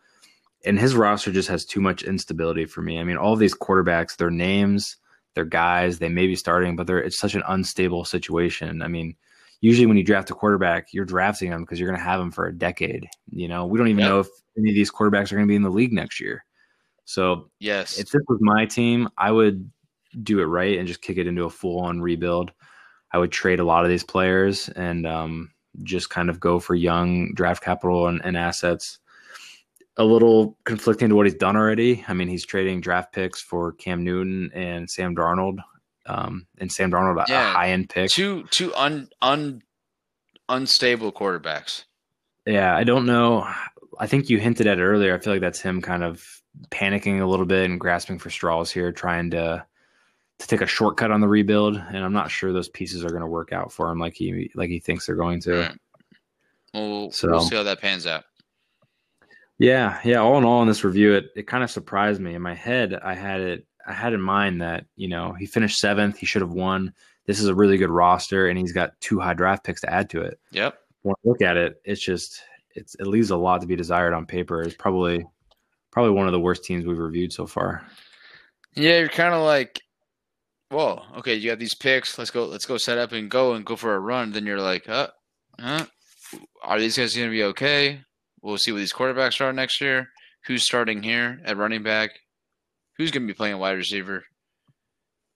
And 0.65 0.79
his 0.79 0.95
roster 0.95 1.31
just 1.31 1.49
has 1.49 1.65
too 1.65 1.79
much 1.81 2.03
instability 2.03 2.65
for 2.65 2.81
me. 2.81 2.99
I 2.99 3.03
mean, 3.03 3.17
all 3.17 3.33
of 3.33 3.39
these 3.39 3.55
quarterbacks, 3.55 4.17
their 4.17 4.31
names, 4.31 4.97
their 5.35 5.45
guys, 5.45 5.99
they 5.99 6.09
may 6.09 6.27
be 6.27 6.35
starting, 6.35 6.75
but 6.75 6.87
they're 6.87 6.99
it's 6.99 7.19
such 7.19 7.35
an 7.35 7.43
unstable 7.47 8.03
situation. 8.05 8.81
I 8.81 8.87
mean, 8.87 9.15
usually 9.61 9.85
when 9.85 9.97
you 9.97 10.03
draft 10.03 10.29
a 10.31 10.33
quarterback, 10.33 10.87
you're 10.91 11.05
drafting 11.05 11.51
them 11.51 11.61
because 11.61 11.79
you're 11.79 11.89
going 11.89 11.99
to 11.99 12.05
have 12.05 12.19
them 12.19 12.31
for 12.31 12.47
a 12.47 12.57
decade. 12.57 13.07
You 13.29 13.47
know, 13.47 13.65
we 13.65 13.77
don't 13.77 13.89
even 13.89 13.99
Yep. 13.99 14.09
know 14.09 14.19
if 14.21 14.27
any 14.57 14.69
of 14.69 14.75
these 14.75 14.91
quarterbacks 14.91 15.31
are 15.31 15.35
going 15.35 15.47
to 15.47 15.51
be 15.51 15.55
in 15.55 15.61
the 15.61 15.69
league 15.69 15.93
next 15.93 16.19
year. 16.19 16.45
So 17.05 17.51
Yes. 17.59 17.99
if 17.99 18.09
this 18.09 18.21
was 18.27 18.39
my 18.41 18.65
team, 18.65 19.07
I 19.17 19.31
would 19.31 19.69
do 20.23 20.39
it 20.39 20.45
right 20.45 20.77
and 20.79 20.87
just 20.87 21.01
kick 21.01 21.17
it 21.17 21.27
into 21.27 21.43
a 21.43 21.49
full 21.49 21.81
on 21.81 22.01
rebuild. 22.01 22.51
I 23.11 23.17
would 23.17 23.31
trade 23.31 23.59
a 23.59 23.65
lot 23.65 23.83
of 23.83 23.89
these 23.89 24.03
players 24.03 24.69
and 24.69 25.05
um, 25.05 25.51
just 25.83 26.09
kind 26.09 26.29
of 26.29 26.39
go 26.39 26.59
for 26.59 26.73
young 26.73 27.33
draft 27.33 27.63
capital 27.63 28.07
and, 28.07 28.21
and 28.25 28.35
assets. 28.35 28.99
A 29.97 30.03
little 30.03 30.57
conflicting 30.65 31.09
to 31.09 31.15
what 31.15 31.25
he's 31.25 31.35
done 31.35 31.55
already. 31.55 32.03
I 32.07 32.13
mean, 32.13 32.27
he's 32.27 32.45
trading 32.45 32.81
draft 32.81 33.13
picks 33.13 33.41
for 33.41 33.71
Cam 33.73 34.03
Newton 34.03 34.51
and 34.53 34.89
Sam 34.89 35.15
Darnold, 35.15 35.59
um, 36.05 36.45
and 36.57 36.69
Sam 36.71 36.91
Darnold 36.91 37.23
a, 37.23 37.31
Yeah. 37.31 37.49
a 37.51 37.53
high 37.53 37.69
end 37.69 37.89
pick. 37.89 38.09
two 38.11 38.43
two 38.51 38.73
un, 38.75 39.07
un 39.21 39.61
unstable 40.49 41.11
quarterbacks. 41.13 41.85
Yeah, 42.45 42.75
I 42.75 42.83
don't 42.83 43.05
know. 43.05 43.47
I 43.97 44.07
think 44.07 44.29
you 44.29 44.37
hinted 44.37 44.67
at 44.67 44.79
it 44.79 44.83
earlier. 44.83 45.15
I 45.15 45.19
feel 45.19 45.31
like 45.33 45.41
that's 45.41 45.61
him 45.61 45.81
kind 45.81 46.03
of 46.03 46.23
panicking 46.69 47.21
a 47.21 47.25
little 47.25 47.45
bit 47.45 47.69
and 47.69 47.79
grasping 47.79 48.19
for 48.19 48.29
straws 48.29 48.71
here, 48.71 48.91
trying 48.91 49.31
to 49.31 49.65
to 50.39 50.47
take 50.47 50.59
a 50.59 50.67
shortcut 50.67 51.11
on 51.11 51.21
the 51.21 51.27
rebuild. 51.29 51.77
And 51.77 51.97
I'm 52.03 52.11
not 52.11 52.29
sure 52.29 52.51
those 52.51 52.67
pieces 52.67 53.05
are 53.05 53.09
going 53.09 53.21
to 53.21 53.27
work 53.27 53.53
out 53.53 53.71
for 53.71 53.89
him 53.89 53.99
like 53.99 54.15
he 54.15 54.51
like 54.55 54.69
he 54.69 54.79
thinks 54.79 55.05
they're 55.05 55.15
going 55.15 55.39
to. 55.41 55.59
Right. 55.59 55.77
Well, 56.73 57.11
So- 57.11 57.29
we'll 57.29 57.39
see 57.41 57.55
how 57.55 57.63
that 57.63 57.79
pans 57.79 58.05
out. 58.05 58.25
Yeah, 59.57 59.99
yeah. 60.03 60.17
All 60.17 60.37
in 60.37 60.43
all, 60.43 60.61
in 60.61 60.67
this 60.67 60.83
review, 60.83 61.13
it 61.13 61.27
it 61.35 61.47
kind 61.47 61.63
of 61.63 61.71
surprised 61.71 62.19
me. 62.19 62.35
In 62.35 62.41
my 62.41 62.53
head, 62.53 62.93
I 62.93 63.13
had 63.13 63.41
it. 63.41 63.65
I 63.87 63.93
had 63.93 64.13
in 64.13 64.21
mind 64.21 64.61
that 64.61 64.85
you 64.95 65.07
know 65.07 65.33
he 65.33 65.45
finished 65.45 65.77
seventh. 65.77 66.17
He 66.17 66.25
should 66.25 66.41
have 66.41 66.51
won. 66.51 66.93
This 67.25 67.39
is 67.39 67.47
a 67.47 67.55
really 67.55 67.77
good 67.77 67.89
roster, 67.89 68.47
and 68.47 68.57
he's 68.57 68.73
got 68.73 68.99
two 68.99 69.19
high 69.19 69.33
draft 69.33 69.63
picks 69.63 69.81
to 69.81 69.91
add 69.91 70.09
to 70.11 70.21
it. 70.21 70.39
Yep. 70.51 70.77
when 71.03 71.13
I 71.13 71.27
look 71.27 71.41
at 71.41 71.57
it, 71.57 71.81
it's 71.85 72.03
just 72.03 72.41
it's 72.75 72.95
it 72.95 73.07
leaves 73.07 73.31
a 73.31 73.37
lot 73.37 73.61
to 73.61 73.67
be 73.67 73.75
desired 73.75 74.13
on 74.13 74.25
paper. 74.25 74.61
It's 74.61 74.75
probably 74.75 75.25
probably 75.91 76.11
one 76.11 76.27
of 76.27 76.33
the 76.33 76.39
worst 76.39 76.65
teams 76.65 76.85
we've 76.85 76.97
reviewed 76.97 77.31
so 77.31 77.47
far. 77.47 77.85
Yeah, 78.75 78.99
you're 78.99 79.07
kind 79.07 79.33
of 79.33 79.43
like, 79.43 79.81
whoa, 80.69 81.01
okay, 81.17 81.35
you 81.35 81.49
got 81.49 81.59
these 81.59 81.73
picks. 81.73 82.17
Let's 82.17 82.31
go. 82.31 82.45
Let's 82.45 82.65
go 82.65 82.77
set 82.77 82.97
up 82.97 83.13
and 83.13 83.31
go 83.31 83.53
and 83.53 83.65
go 83.65 83.77
for 83.77 83.95
a 83.95 83.99
run. 83.99 84.33
Then 84.33 84.45
you're 84.45 84.59
like, 84.59 84.89
uh, 84.89 85.07
huh? 85.57 85.85
Are 86.61 86.79
these 86.79 86.97
guys 86.97 87.15
going 87.15 87.27
to 87.27 87.31
be 87.31 87.43
okay? 87.43 88.01
We'll 88.45 88.59
see 88.59 88.71
what 88.71 88.77
these 88.77 88.93
quarterbacks 88.93 89.41
are 89.41 89.51
next 89.51 89.81
year. 89.81 90.09
Who's 90.45 90.63
starting 90.63 91.01
here 91.01 91.41
at 91.45 91.57
running 91.57 91.81
back? 91.81 92.11
Who's 92.95 93.09
going 93.09 93.23
to 93.23 93.33
be 93.33 93.35
playing 93.35 93.57
wide 93.57 93.71
receiver? 93.71 94.23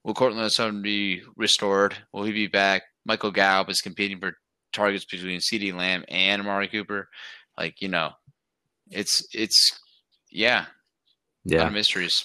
Will 0.04 0.14
Courtland 0.14 0.52
Sutton 0.52 0.84
be 0.84 1.24
restored? 1.36 1.96
Will 2.14 2.24
he 2.24 2.32
be 2.32 2.46
back? 2.46 2.84
Michael 3.08 3.32
Gallup 3.32 3.72
is 3.72 3.82
competing 3.82 4.20
for 4.20 4.34
targets 4.74 5.06
between 5.06 5.40
CeeDee 5.40 5.74
Lamb 5.74 6.06
and 6.08 6.40
Amari 6.40 6.68
Cooper. 6.68 7.10
Like 7.58 7.82
you 7.82 7.88
know, 7.88 8.12
it's 8.92 9.28
it's 9.34 9.80
yeah, 10.30 10.66
Yeah, 11.46 11.68
mysteries. 11.70 12.24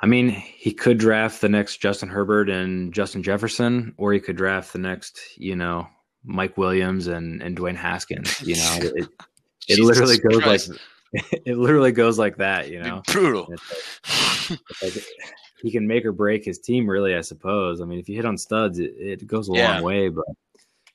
I 0.00 0.06
mean, 0.06 0.30
he 0.30 0.72
could 0.72 0.96
draft 0.96 1.42
the 1.42 1.50
next 1.50 1.82
Justin 1.82 2.08
Herbert 2.08 2.48
and 2.48 2.94
Justin 2.94 3.22
Jefferson, 3.22 3.92
or 3.98 4.14
he 4.14 4.20
could 4.20 4.36
draft 4.36 4.72
the 4.72 4.78
next, 4.78 5.20
you 5.36 5.54
know, 5.54 5.86
Mike 6.24 6.56
Williams 6.56 7.08
and 7.08 7.42
and 7.42 7.58
Dwayne 7.58 7.76
Haskins. 7.76 8.40
You 8.40 8.56
know, 8.56 8.78
it, 8.80 9.08
it 9.68 9.76
Jesus 9.76 9.86
literally 9.98 10.18
goes 10.18 10.42
Christ. 10.42 10.68
like 10.70 10.80
it 11.46 11.56
literally 11.56 11.92
goes 11.92 12.18
like 12.18 12.36
that. 12.38 12.70
You 12.70 12.82
Be 12.82 12.90
know, 12.90 13.02
brutal. 13.06 13.48
It's 13.52 14.50
like- 14.50 14.60
it's 14.82 14.96
like 14.96 15.04
he 15.62 15.70
can 15.70 15.86
make 15.86 16.04
or 16.04 16.12
break 16.12 16.44
his 16.44 16.58
team. 16.58 16.88
Really, 16.88 17.14
I 17.14 17.20
suppose. 17.22 17.80
I 17.80 17.84
mean, 17.84 17.98
if 17.98 18.08
you 18.08 18.16
hit 18.16 18.26
on 18.26 18.36
studs, 18.36 18.78
it, 18.78 18.92
it 18.98 19.26
goes 19.26 19.48
a 19.48 19.52
Yeah. 19.52 19.74
long 19.74 19.82
way, 19.82 20.08
but 20.08 20.24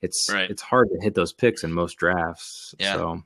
it's 0.02 0.30
Right. 0.32 0.50
it's 0.50 0.62
hard 0.62 0.90
to 0.90 1.00
hit 1.02 1.16
those 1.16 1.34
picks 1.34 1.64
in 1.64 1.74
most 1.74 1.96
drafts. 1.98 2.76
Yeah. 2.80 2.94
So 2.96 3.24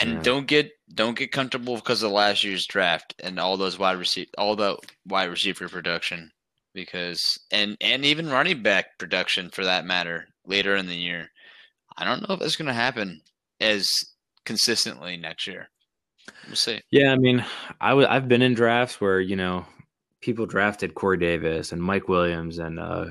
And 0.00 0.12
Yeah. 0.14 0.22
don't 0.22 0.46
get 0.46 0.70
don't 0.94 1.18
get 1.18 1.32
comfortable 1.32 1.74
because 1.76 2.02
of 2.02 2.12
last 2.12 2.44
year's 2.44 2.66
draft 2.66 3.14
and 3.18 3.38
all 3.40 3.56
those 3.56 3.78
wide 3.78 3.98
receiver 3.98 4.30
all 4.38 4.54
the 4.56 4.78
wide 5.06 5.28
receiver 5.28 5.68
production 5.68 6.30
because 6.74 7.38
and 7.50 7.76
and 7.80 8.04
even 8.04 8.30
running 8.30 8.62
back 8.62 8.96
production 8.98 9.50
for 9.50 9.64
that 9.64 9.84
matter 9.84 10.28
later 10.46 10.76
in 10.76 10.86
the 10.86 10.94
year. 10.94 11.30
I 11.96 12.04
don't 12.04 12.26
know 12.28 12.34
if 12.34 12.40
that's 12.40 12.54
going 12.56 12.68
to 12.68 12.72
happen 12.72 13.22
as 13.60 13.88
consistently 14.44 15.16
next 15.16 15.46
year. 15.46 15.68
We'll 16.46 16.56
see. 16.56 16.80
Yeah, 16.90 17.12
I 17.12 17.16
mean, 17.16 17.44
I 17.80 17.90
w- 17.90 18.08
I've 18.08 18.28
been 18.28 18.42
in 18.42 18.54
drafts 18.54 19.00
where 19.00 19.20
you 19.20 19.36
know 19.36 19.64
people 20.20 20.46
drafted 20.46 20.94
Corey 20.94 21.18
Davis 21.18 21.72
and 21.72 21.82
Mike 21.82 22.08
Williams 22.08 22.58
and 22.58 22.78
uh, 22.78 23.06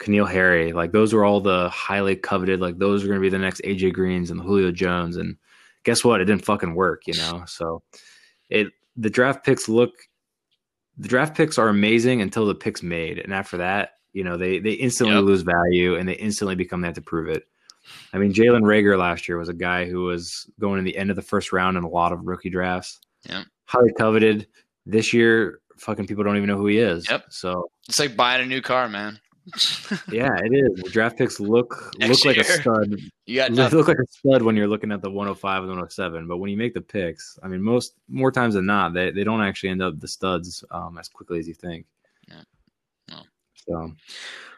N'Keal 0.00 0.28
Harry. 0.30 0.72
Like 0.72 0.92
those 0.92 1.12
were 1.14 1.24
all 1.24 1.40
the 1.40 1.68
highly 1.70 2.16
coveted. 2.16 2.60
Like 2.60 2.78
those 2.78 3.04
are 3.04 3.06
going 3.08 3.18
to 3.18 3.22
be 3.22 3.28
the 3.30 3.38
next 3.38 3.62
AJ 3.62 3.92
Greens 3.94 4.30
and 4.30 4.40
Julio 4.40 4.70
Jones. 4.70 5.16
And 5.16 5.36
guess 5.84 6.04
what? 6.04 6.20
It 6.20 6.26
didn't 6.26 6.44
fucking 6.44 6.74
work. 6.74 7.02
You 7.06 7.14
know, 7.14 7.44
so 7.46 7.82
it 8.50 8.68
the 8.96 9.10
draft 9.10 9.44
picks 9.44 9.68
look 9.68 9.92
the 10.98 11.08
draft 11.08 11.36
picks 11.36 11.58
are 11.58 11.68
amazing 11.68 12.22
until 12.22 12.46
the 12.46 12.54
picks 12.54 12.82
made, 12.82 13.18
and 13.18 13.34
after 13.34 13.58
that, 13.58 13.90
you 14.14 14.24
know, 14.24 14.36
they 14.38 14.58
they 14.58 14.72
instantly 14.72 15.16
Yep. 15.16 15.24
lose 15.24 15.42
value 15.42 15.96
and 15.96 16.08
they 16.08 16.14
instantly 16.14 16.54
become 16.54 16.80
they 16.80 16.88
have 16.88 16.94
to 16.94 17.02
prove 17.02 17.28
it. 17.28 17.44
I 18.12 18.18
mean, 18.18 18.32
Jalen 18.32 18.62
Reagor 18.62 18.98
last 18.98 19.28
year 19.28 19.38
was 19.38 19.48
a 19.48 19.54
guy 19.54 19.84
who 19.86 20.04
was 20.04 20.48
going 20.58 20.78
in 20.78 20.84
the 20.84 20.96
end 20.96 21.10
of 21.10 21.16
the 21.16 21.22
first 21.22 21.52
round 21.52 21.76
in 21.76 21.84
a 21.84 21.88
lot 21.88 22.12
of 22.12 22.26
rookie 22.26 22.50
drafts. 22.50 23.00
Yep. 23.28 23.44
Highly 23.66 23.92
coveted. 23.98 24.46
This 24.86 25.12
year, 25.12 25.60
fucking 25.78 26.06
people 26.06 26.24
don't 26.24 26.36
even 26.36 26.48
know 26.48 26.56
who 26.56 26.66
he 26.66 26.78
is. 26.78 27.08
Yep. 27.10 27.26
So 27.30 27.70
It's 27.88 27.98
like 27.98 28.16
buying 28.16 28.42
a 28.42 28.46
new 28.46 28.62
car, 28.62 28.88
man. 28.88 29.18
yeah, 30.10 30.36
it 30.42 30.52
is. 30.52 30.82
The 30.82 30.90
draft 30.90 31.16
picks 31.18 31.38
look 31.38 31.94
Next 31.98 32.24
look 32.24 32.36
like 32.36 32.44
a 32.44 32.50
stud. 32.50 32.96
you 33.26 33.36
got 33.36 33.52
nothing. 33.52 33.78
look 33.78 33.86
like 33.86 33.98
a 33.98 34.06
stud 34.10 34.42
when 34.42 34.56
you're 34.56 34.66
looking 34.66 34.90
at 34.90 35.02
the 35.02 35.10
105 35.10 35.58
and 35.58 35.68
107, 35.68 36.26
but 36.26 36.38
when 36.38 36.50
you 36.50 36.56
make 36.56 36.74
the 36.74 36.80
picks, 36.80 37.38
I 37.44 37.48
mean, 37.48 37.62
most 37.62 37.94
more 38.08 38.32
times 38.32 38.54
than 38.54 38.66
not, 38.66 38.92
they, 38.92 39.12
they 39.12 39.22
don't 39.22 39.42
actually 39.42 39.68
end 39.68 39.82
up 39.82 40.00
the 40.00 40.08
studs 40.08 40.64
um, 40.72 40.98
as 40.98 41.08
quickly 41.08 41.38
as 41.38 41.46
you 41.46 41.54
think. 41.54 41.86
Yeah. 42.28 42.42
No. 43.08 43.20
So, 43.54 43.92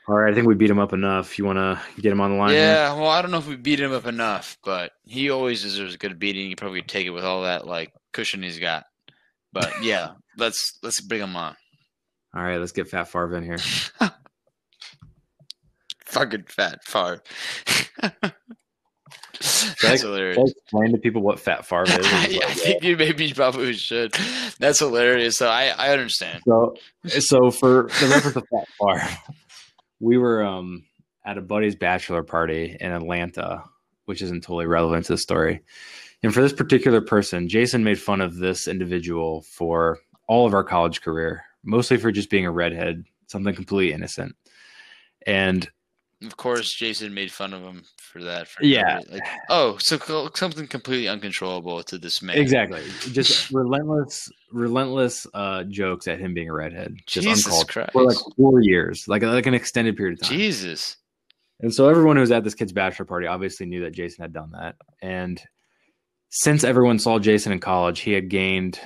all 0.09 0.16
right, 0.16 0.31
I 0.33 0.35
think 0.35 0.47
we 0.47 0.55
beat 0.55 0.71
him 0.71 0.79
up 0.79 0.92
enough. 0.92 1.38
You 1.38 1.44
want 1.44 1.59
to 1.59 1.79
get 2.01 2.12
him 2.12 2.21
on 2.21 2.31
the 2.33 2.37
line? 2.38 2.51
here? 2.51 2.59
Yeah, 2.61 2.94
well, 2.94 3.09
I 3.09 3.21
don't 3.21 3.31
know 3.31 3.38
if 3.38 3.47
we 3.47 3.57
beat 3.57 3.79
him 3.81 3.92
up 3.92 4.07
enough, 4.07 4.57
but 4.64 4.92
he 5.05 5.29
always 5.31 5.62
deserves 5.62 5.94
a 5.94 5.99
good 5.99 6.18
beating. 6.18 6.49
He 6.49 6.57
probably 6.57 6.83
take 6.83 7.07
it 7.07 7.11
with 7.11 7.25
all 7.25 7.42
that 7.42 7.66
like 7.66 7.92
cushion 8.12 8.42
he's 8.42 8.59
got. 8.59 8.85
But 9.53 9.71
yeah, 9.83 10.12
let's 10.38 10.79
let's 10.83 11.01
bring 11.01 11.21
him 11.21 11.37
on. 11.37 11.57
All 12.35 12.42
right, 12.42 12.59
let's 12.59 12.73
get 12.73 12.88
Fat 12.88 13.09
Favre 13.09 13.37
in 13.37 13.44
here. 13.44 13.59
Fucking 16.07 16.44
fat. 16.49 16.79
Should 16.88 17.21
That's 19.83 20.03
I- 20.03 20.07
hilarious. 20.07 20.38
I 20.38 20.42
explain 20.42 20.92
to 20.92 20.99
people 20.99 21.23
what 21.23 21.38
Fat 21.38 21.66
Favre 21.66 21.85
is? 21.85 21.99
Yeah, 22.31 22.47
I 22.47 22.55
think 22.55 22.83
you 22.83 22.97
maybe 22.97 23.33
probably 23.33 23.75
should. 23.75 24.12
That's 24.59 24.79
hilarious. 24.79 25.37
So 25.37 25.49
I 25.49 25.66
I 25.77 25.90
understand. 25.92 26.42
So, 26.47 26.75
so 27.21 27.51
for 27.51 27.85
the 28.01 28.07
reference 28.09 28.37
of 28.37 28.44
Fat 28.51 28.66
Favre, 28.81 29.18
we 30.00 30.18
were 30.18 30.44
um, 30.44 30.84
at 31.24 31.38
a 31.38 31.42
buddy's 31.42 31.76
bachelor 31.76 32.22
party 32.22 32.76
in 32.80 32.92
Atlanta, 32.92 33.64
which 34.06 34.22
isn't 34.22 34.42
totally 34.42 34.66
relevant 34.66 35.06
to 35.06 35.12
the 35.12 35.18
story. 35.18 35.61
And 36.22 36.34
for 36.34 36.40
this 36.40 36.52
particular 36.52 37.00
person, 37.00 37.48
Jason 37.48 37.84
made 37.84 38.00
fun 38.00 38.20
of 38.20 38.37
this 38.37 38.66
individual 38.66 39.42
for 39.42 39.98
all 40.26 40.46
of 40.46 40.54
our 40.54 40.64
college 40.64 41.00
career, 41.00 41.44
mostly 41.62 41.96
for 41.96 42.11
just 42.11 42.30
being 42.30 42.46
a 42.46 42.50
redhead, 42.50 43.04
something 43.26 43.54
completely 43.54 43.92
innocent. 43.92 44.34
And 45.26 45.68
Of 46.24 46.37
course, 46.37 46.74
Jason 46.74 47.14
made 47.14 47.30
fun 47.30 47.52
of 47.52 47.62
him 47.62 47.84
for 48.09 48.23
that. 48.25 48.49
For 48.49 48.64
Yeah. 48.64 49.01
like, 49.11 49.23
oh, 49.49 49.77
so 49.79 50.29
something 50.35 50.66
completely 50.66 51.07
uncontrollable 51.09 51.83
to 51.85 51.99
this 51.99 52.21
man. 52.23 52.37
exactly, 52.38 52.83
just 53.12 53.51
relentless, 53.53 54.29
relentless 54.51 55.27
uh, 55.35 55.62
jokes 55.64 56.09
at 56.09 56.18
him 56.18 56.35
being 56.35 56.49
a 56.49 56.53
redhead, 56.53 56.97
just 57.07 57.27
Jesus 57.27 57.44
uncalled 57.47 57.68
Christ. 57.68 57.92
for 57.92 58.03
like 58.05 58.16
four 58.37 58.61
years, 58.62 59.05
like 59.07 59.23
like 59.23 59.47
an 59.47 59.55
extended 59.55 59.97
period 59.97 60.18
of 60.21 60.27
time. 60.29 60.37
Jesus. 60.38 60.97
And 61.61 61.75
so 61.75 61.88
everyone 61.88 62.16
who 62.16 62.21
was 62.21 62.31
at 62.31 62.44
this 62.44 62.55
kid's 62.55 62.73
bachelor 62.73 63.05
party 63.05 63.27
obviously 63.27 63.66
knew 63.66 63.83
that 63.83 63.92
Jason 63.92 64.23
had 64.23 64.33
done 64.33 64.53
that. 64.53 64.77
And 65.03 65.40
since 66.31 66.62
everyone 66.62 66.99
saw 67.01 67.18
Jason 67.18 67.51
in 67.53 67.59
college, 67.59 68.01
he 68.01 68.12
had 68.12 68.29
gained 68.29 68.79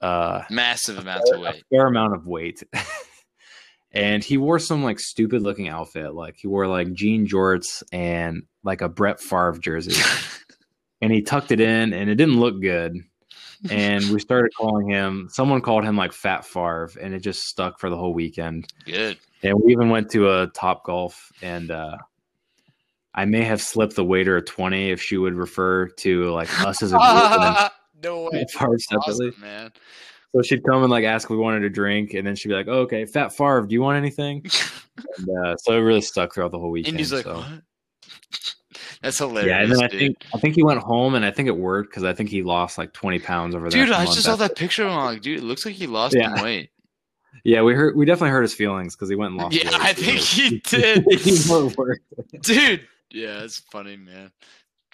uh, 0.00 0.42
Massive 0.48 0.98
amounts 0.98 1.30
of 1.30 1.40
a 1.40 1.42
weight. 1.42 1.64
fair 1.70 1.86
amount 1.86 2.14
of 2.14 2.26
weight. 2.26 2.62
and 3.92 4.22
he 4.22 4.36
wore 4.38 4.58
some 4.60 4.84
like 4.84 5.00
stupid 5.00 5.42
looking 5.42 5.68
outfit. 5.68 6.14
Like 6.14 6.36
he 6.38 6.46
wore 6.46 6.66
like 6.68 6.92
jean 6.92 7.26
jorts 7.26 7.82
and 7.92 8.44
like 8.62 8.80
a 8.80 8.88
Brett 8.88 9.20
Favre 9.20 9.58
jersey. 9.58 10.00
and 11.00 11.12
he 11.12 11.22
tucked 11.22 11.52
it 11.52 11.60
in 11.60 11.92
and 11.92 12.10
it 12.10 12.16
didn't 12.16 12.40
look 12.40 12.60
good. 12.60 12.96
And 13.68 14.08
we 14.10 14.20
started 14.20 14.52
calling 14.56 14.88
him, 14.88 15.28
someone 15.30 15.60
called 15.60 15.84
him 15.84 15.94
like 15.96 16.14
Fat 16.14 16.46
Favre, 16.46 16.90
and 17.00 17.12
it 17.12 17.20
just 17.20 17.44
stuck 17.44 17.78
for 17.78 17.90
the 17.90 17.96
whole 17.96 18.14
weekend. 18.14 18.72
Good. 18.86 19.18
And 19.42 19.60
we 19.62 19.72
even 19.72 19.90
went 19.90 20.10
to 20.12 20.30
a 20.30 20.46
Top 20.46 20.84
Golf, 20.84 21.30
and 21.42 21.70
uh, 21.70 21.98
I 23.14 23.26
may 23.26 23.42
have 23.42 23.60
slipped 23.60 23.96
the 23.96 24.04
waiter 24.04 24.38
a 24.38 24.42
twenty 24.42 24.90
if 24.90 25.02
she 25.02 25.18
would 25.18 25.34
refer 25.34 25.88
to 25.88 26.30
like 26.30 26.48
us 26.62 26.82
as 26.82 26.92
a 26.92 26.96
group 26.96 27.40
and 27.42 27.70
no 28.02 28.30
way. 28.32 28.46
Favre 28.50 28.78
separately. 28.78 29.28
Awesome, 29.28 29.40
man. 29.42 29.72
So 30.34 30.42
she'd 30.42 30.64
come 30.64 30.82
and 30.82 30.90
like 30.90 31.04
ask 31.04 31.26
if 31.26 31.30
we 31.30 31.36
wanted 31.36 31.64
a 31.64 31.70
drink, 31.70 32.14
and 32.14 32.26
then 32.26 32.36
she'd 32.36 32.48
be 32.48 32.54
like, 32.54 32.68
oh, 32.68 32.80
"Okay, 32.80 33.04
Fat 33.04 33.30
Favre, 33.34 33.66
do 33.66 33.74
you 33.74 33.82
want 33.82 33.98
anything?" 33.98 34.44
And 35.16 35.28
uh, 35.46 35.56
so 35.56 35.72
it 35.72 35.80
really 35.80 36.02
stuck 36.02 36.34
throughout 36.34 36.50
the 36.50 36.58
whole 36.58 36.70
weekend. 36.70 36.94
And 36.94 36.98
he's 36.98 37.10
like, 37.10 37.24
so. 37.24 37.36
what? 37.36 37.62
That's 39.02 39.18
hilarious. 39.18 39.46
"Yeah," 39.46 39.62
and 39.62 39.72
then 39.72 39.82
I 39.82 39.86
dude. 39.88 39.98
think 40.00 40.16
I 40.34 40.38
think 40.38 40.54
he 40.54 40.62
went 40.62 40.80
home, 40.80 41.14
and 41.14 41.24
I 41.24 41.30
think 41.30 41.48
it 41.48 41.56
worked 41.56 41.90
because 41.90 42.04
I 42.04 42.12
think 42.12 42.28
he 42.28 42.42
lost 42.42 42.76
like 42.78 42.92
twenty 42.92 43.18
pounds 43.18 43.54
over 43.54 43.70
that. 43.70 43.74
Dude, 43.74 43.90
I 43.92 44.04
just 44.04 44.22
saw 44.24 44.36
that 44.36 44.56
picture 44.56 44.84
of 44.84 44.90
him. 44.92 44.98
I'm 44.98 45.04
like, 45.06 45.22
dude, 45.22 45.38
it 45.38 45.44
looks 45.44 45.64
like 45.64 45.74
he 45.74 45.86
lost 45.86 46.14
Yeah. 46.14 46.34
some 46.34 46.44
weight. 46.44 46.70
Yeah, 47.44 47.62
we 47.62 47.72
heard 47.74 47.96
we 47.96 48.04
definitely 48.04 48.30
hurt 48.30 48.42
his 48.42 48.52
feelings 48.52 48.94
because 48.94 49.08
he 49.08 49.14
went 49.14 49.30
and 49.32 49.40
lost. 49.40 49.56
Yeah, 49.56 49.70
weight. 49.70 49.80
I 49.80 49.92
think 49.94 50.18
he 50.18 50.58
did. 50.68 51.04
Dude. 52.42 52.86
Yeah, 53.12 53.42
it's 53.44 53.58
funny, 53.58 53.96
man. 53.96 54.30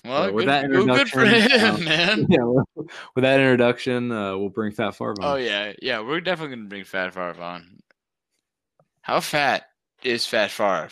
Well, 0.05 0.27
So 0.29 0.33
with 0.33 0.45
good, 0.45 0.49
that 0.51 0.71
good, 0.71 0.87
good 0.87 1.09
for 1.09 1.25
introduction, 1.25 1.59
him, 1.61 1.75
um, 1.75 1.85
man. 1.85 2.27
yeah, 2.29 2.43
well, 2.45 2.65
with 2.77 3.23
that 3.23 3.41
introduction, 3.41 4.13
uh, 4.13 4.37
we'll 4.37 4.51
bring 4.51 4.71
Fat 4.71 4.93
Favre 4.95 5.15
on. 5.21 5.33
Oh 5.33 5.35
yeah, 5.37 5.73
yeah. 5.83 6.01
We're 6.01 6.21
definitely 6.21 6.57
gonna 6.57 6.69
bring 6.69 6.85
Fat 6.85 7.13
Favre 7.15 7.43
on. 7.43 7.79
How 9.01 9.19
fat 9.21 9.65
is 10.05 10.25
Fat 10.27 10.51
Favre? 10.53 10.91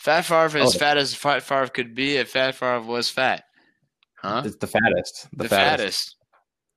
Fat 0.00 0.24
Favre 0.24 0.58
as 0.60 0.74
Oh. 0.74 0.78
fat 0.78 0.96
as 0.96 1.14
Fat 1.14 1.42
Favre 1.42 1.68
could 1.68 1.94
be 1.94 2.16
if 2.16 2.30
Fat 2.30 2.54
Favre 2.54 2.80
was 2.80 3.10
fat, 3.10 3.44
huh? 4.14 4.40
It's 4.46 4.56
the 4.56 4.66
fattest. 4.66 5.28
The, 5.32 5.42
The, 5.42 5.48
fattest. 5.50 5.82
fattest. 5.82 6.16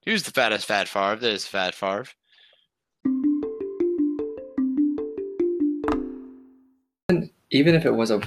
Who's 0.05 0.23
the 0.23 0.31
fattest 0.31 0.65
Fat 0.65 0.89
Favre? 0.89 1.15
There's 1.15 1.47
Fat 1.47 1.73
Favre. 1.73 2.07
And 7.09 7.29
Even 7.51 7.75
if 7.75 7.85
it 7.85 7.91
was 7.91 8.09
a, 8.11 8.17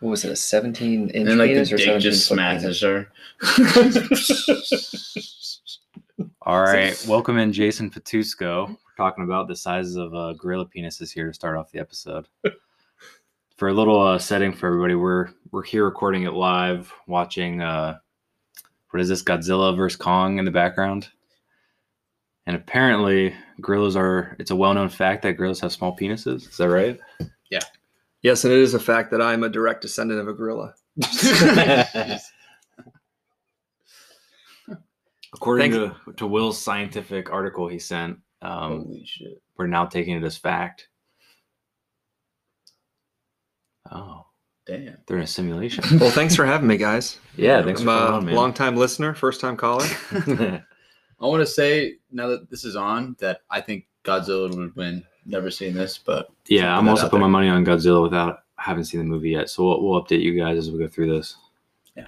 what 0.00 0.10
was 0.10 0.24
it, 0.24 0.32
a 0.32 0.36
17 0.36 1.02
inch 1.02 1.12
And 1.14 1.26
then 1.28 1.38
like 1.38 1.50
the 1.52 1.60
or 1.60 1.64
dick 1.64 1.78
17 1.78 2.00
just 2.00 2.26
smashes 2.26 2.80
her. 2.80 3.08
All 6.42 6.60
right, 6.60 6.96
welcome 7.06 7.38
in 7.38 7.52
Jason 7.52 7.88
Patusco. 7.90 8.68
We're 8.68 8.76
talking 8.96 9.22
about 9.24 9.46
the 9.46 9.54
sizes 9.54 9.94
of 9.96 10.12
uh, 10.14 10.32
gorilla 10.32 10.66
penises 10.66 11.12
here 11.12 11.28
to 11.28 11.34
start 11.34 11.56
off 11.56 11.70
the 11.70 11.78
episode. 11.78 12.26
For 13.60 13.68
a 13.68 13.74
little 13.74 14.00
uh, 14.00 14.18
setting 14.18 14.54
for 14.54 14.68
everybody, 14.68 14.94
we're 14.94 15.28
we're 15.50 15.62
here 15.62 15.84
recording 15.84 16.22
it 16.22 16.32
live, 16.32 16.90
watching 17.06 17.60
uh, 17.60 17.98
what 18.88 19.00
is 19.02 19.10
this 19.10 19.22
Godzilla 19.22 19.76
versus 19.76 19.98
Kong 19.98 20.38
in 20.38 20.46
the 20.46 20.50
background. 20.50 21.10
And 22.46 22.56
apparently, 22.56 23.34
gorillas 23.60 23.96
are. 23.96 24.34
It's 24.38 24.50
a 24.50 24.56
well-known 24.56 24.88
fact 24.88 25.20
that 25.24 25.34
gorillas 25.34 25.60
have 25.60 25.72
small 25.72 25.94
penises. 25.94 26.48
Is 26.48 26.56
that 26.56 26.70
right? 26.70 26.98
Yeah. 27.50 27.60
Yes, 28.22 28.44
and 28.44 28.52
it 28.54 28.60
is 28.60 28.72
a 28.72 28.78
fact 28.78 29.10
that 29.10 29.20
I'm 29.20 29.44
a 29.44 29.50
direct 29.50 29.82
descendant 29.82 30.20
of 30.20 30.28
a 30.28 30.32
gorilla. 30.32 30.72
According 35.34 35.72
Thank- 35.72 35.94
to, 36.06 36.12
to 36.14 36.26
Will's 36.26 36.62
scientific 36.62 37.30
article 37.30 37.68
he 37.68 37.78
sent, 37.78 38.20
um, 38.40 38.84
Holy 38.84 39.04
shit. 39.04 39.42
we're 39.58 39.66
now 39.66 39.84
taking 39.84 40.16
it 40.16 40.24
as 40.24 40.38
fact. 40.38 40.88
Oh, 43.90 44.26
Damn. 44.66 44.98
they're 45.06 45.16
in 45.16 45.24
a 45.24 45.26
simulation. 45.26 45.84
Well, 45.98 46.10
thanks 46.10 46.36
for 46.36 46.46
having 46.46 46.68
me, 46.68 46.76
guys. 46.76 47.18
yeah, 47.36 47.62
thanks 47.62 47.80
I'm 47.80 47.86
for 47.86 47.92
coming 47.98 48.12
a 48.12 48.16
on, 48.16 48.24
man. 48.26 48.34
long-time 48.34 48.76
listener, 48.76 49.14
first-time 49.14 49.56
caller. 49.56 49.86
I 50.12 51.26
want 51.26 51.40
to 51.40 51.46
say 51.46 51.96
now 52.12 52.28
that 52.28 52.48
this 52.50 52.64
is 52.64 52.76
on 52.76 53.16
that 53.18 53.40
I 53.50 53.60
think 53.60 53.86
Godzilla 54.04 54.54
would 54.56 54.74
win. 54.76 55.04
Never 55.26 55.50
seen 55.50 55.74
this, 55.74 55.98
but 55.98 56.30
Yeah, 56.46 56.76
I'm 56.76 56.88
also 56.88 57.04
out 57.04 57.10
putting 57.10 57.22
my 57.22 57.28
money 57.28 57.48
on 57.48 57.64
Godzilla 57.64 58.02
without 58.02 58.44
having 58.56 58.84
seen 58.84 59.00
the 59.00 59.06
movie 59.06 59.30
yet. 59.30 59.50
So 59.50 59.64
we'll, 59.64 59.82
we'll 59.82 60.02
update 60.02 60.22
you 60.22 60.34
guys 60.38 60.56
as 60.56 60.70
we 60.70 60.78
go 60.78 60.88
through 60.88 61.14
this. 61.14 61.36
Yeah. 61.94 62.06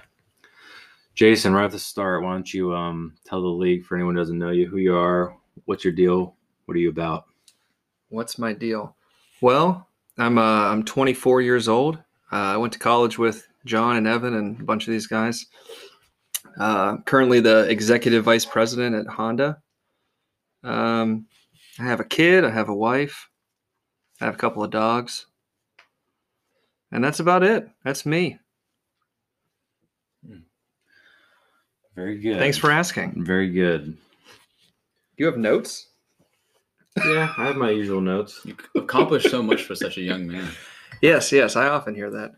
Jason, 1.15 1.53
right 1.53 1.65
at 1.65 1.71
the 1.71 1.79
start, 1.79 2.23
why 2.23 2.31
don't 2.31 2.51
you 2.51 2.73
um, 2.73 3.13
tell 3.25 3.41
the 3.41 3.47
league 3.47 3.85
for 3.85 3.95
anyone 3.95 4.15
who 4.15 4.21
doesn't 4.21 4.39
know 4.39 4.49
you 4.49 4.67
who 4.67 4.77
you 4.77 4.95
are, 4.95 5.35
what's 5.65 5.83
your 5.83 5.93
deal, 5.93 6.35
what 6.65 6.75
are 6.75 6.79
you 6.79 6.89
about? 6.89 7.25
What's 8.09 8.39
my 8.39 8.53
deal? 8.53 8.95
Well, 9.41 9.87
I'm 10.17 10.37
uh, 10.37 10.41
I'm 10.41 10.83
24 10.83 11.41
years 11.41 11.67
old. 11.67 11.97
Uh, 12.31 12.35
I 12.35 12.57
went 12.57 12.73
to 12.73 12.79
college 12.79 13.17
with 13.17 13.47
John 13.65 13.95
and 13.95 14.07
Evan 14.07 14.35
and 14.35 14.59
a 14.59 14.63
bunch 14.63 14.87
of 14.87 14.91
these 14.91 15.07
guys. 15.07 15.45
Uh, 16.59 16.97
currently, 16.97 17.39
the 17.39 17.69
executive 17.69 18.23
vice 18.23 18.45
president 18.45 18.95
at 18.95 19.07
Honda. 19.07 19.57
Um, 20.63 21.27
I 21.79 21.83
have 21.83 21.99
a 21.99 22.05
kid. 22.05 22.45
I 22.45 22.51
have 22.51 22.69
a 22.69 22.75
wife. 22.75 23.29
I 24.21 24.25
have 24.25 24.35
a 24.35 24.37
couple 24.37 24.63
of 24.63 24.71
dogs, 24.71 25.25
and 26.91 27.03
that's 27.03 27.19
about 27.19 27.43
it. 27.43 27.67
That's 27.83 28.05
me. 28.05 28.39
Very 31.95 32.19
good. 32.19 32.39
Thanks 32.39 32.57
for 32.57 32.71
asking. 32.71 33.23
Very 33.23 33.49
good. 33.49 33.85
Do 33.85 33.97
you 35.17 35.25
have 35.27 35.37
notes? 35.37 35.89
Yeah, 36.97 37.33
I 37.37 37.45
have 37.45 37.55
my 37.55 37.71
usual 37.71 38.01
notes. 38.01 38.41
you 38.45 38.55
accomplished 38.75 39.29
so 39.29 39.41
much 39.41 39.63
for 39.63 39.75
such 39.75 39.97
a 39.97 40.01
young 40.01 40.27
man. 40.27 40.47
Yes, 41.01 41.31
yes. 41.31 41.55
I 41.55 41.67
often 41.67 41.95
hear 41.95 42.09
that. 42.11 42.35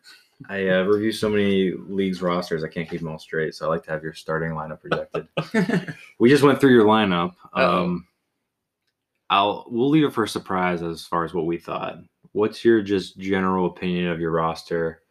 I 0.49 0.67
uh, 0.67 0.83
review 0.83 1.11
so 1.11 1.29
many 1.29 1.71
leagues 1.71 2.21
rosters, 2.21 2.63
I 2.63 2.67
can't 2.67 2.89
keep 2.89 2.99
them 2.99 3.09
all 3.09 3.19
straight. 3.19 3.55
So 3.55 3.65
I 3.65 3.69
like 3.69 3.83
to 3.83 3.91
have 3.91 4.03
your 4.03 4.13
starting 4.13 4.51
lineup 4.51 4.81
projected. 4.81 5.95
we 6.19 6.29
just 6.29 6.43
went 6.43 6.59
through 6.59 6.73
your 6.73 6.85
lineup. 6.85 7.35
Um, 7.53 8.05
I'll 9.29 9.65
we'll 9.69 9.89
leave 9.89 10.03
it 10.03 10.13
for 10.13 10.23
a 10.23 10.29
surprise 10.29 10.81
as 10.81 11.05
far 11.05 11.23
as 11.23 11.33
what 11.33 11.45
we 11.45 11.57
thought. 11.57 11.99
What's 12.33 12.65
your 12.65 12.81
just 12.81 13.17
general 13.17 13.67
opinion 13.67 14.07
of 14.07 14.19
your 14.19 14.31
roster? 14.31 15.01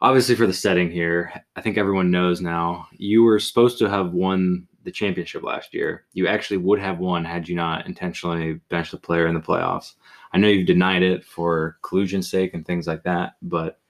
Obviously, 0.00 0.36
for 0.36 0.46
the 0.46 0.52
setting 0.52 0.90
here, 0.90 1.32
I 1.56 1.60
think 1.60 1.76
everyone 1.76 2.10
knows 2.10 2.40
now. 2.40 2.86
You 2.92 3.24
were 3.24 3.40
supposed 3.40 3.78
to 3.78 3.88
have 3.88 4.12
won 4.12 4.68
the 4.86 4.92
championship 4.92 5.42
last 5.42 5.74
year. 5.74 6.04
You 6.14 6.28
actually 6.28 6.58
would 6.58 6.78
have 6.78 6.98
won 6.98 7.24
had 7.24 7.48
you 7.48 7.56
not 7.56 7.86
intentionally 7.86 8.54
benched 8.70 8.92
the 8.92 8.96
player 8.96 9.26
in 9.26 9.34
the 9.34 9.40
playoffs. 9.40 9.94
I 10.32 10.38
know 10.38 10.48
you've 10.48 10.66
denied 10.66 11.02
it 11.02 11.24
for 11.24 11.76
collusion's 11.82 12.30
sake 12.30 12.54
and 12.54 12.64
things 12.64 12.86
like 12.86 13.02
that, 13.02 13.34
but 13.42 13.80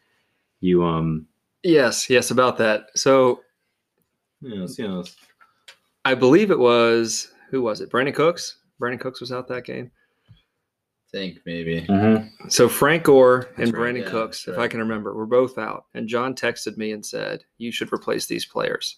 you 0.60 0.82
um 0.82 1.26
Yes, 1.62 2.08
yes, 2.08 2.30
about 2.30 2.56
that. 2.58 2.86
So 2.94 3.42
yes, 4.40 4.78
yes. 4.78 5.14
I 6.04 6.14
believe 6.14 6.50
it 6.50 6.58
was 6.58 7.30
who 7.50 7.62
was 7.62 7.80
it? 7.80 7.90
Brandin 7.90 8.14
Cooks. 8.14 8.56
Brandin 8.80 8.98
Cooks 8.98 9.20
was 9.20 9.30
out 9.30 9.48
that 9.48 9.64
game. 9.64 9.90
think 11.12 11.40
maybe. 11.44 11.82
Mm-hmm. 11.82 12.48
So 12.48 12.70
Frank 12.70 13.04
Gore 13.04 13.50
and 13.58 13.66
That's 13.66 13.72
right, 13.72 13.94
Brandin 13.94 14.04
yeah, 14.04 14.10
Cooks, 14.10 14.44
that's 14.44 14.56
if 14.56 14.60
I 14.60 14.66
can 14.66 14.80
remember, 14.80 15.12
were 15.12 15.26
both 15.26 15.58
out. 15.58 15.84
And 15.92 16.08
John 16.08 16.34
texted 16.34 16.78
me 16.78 16.92
and 16.92 17.04
said, 17.04 17.44
"You 17.58 17.70
should 17.70 17.92
replace 17.92 18.26
these 18.26 18.46
players." 18.46 18.96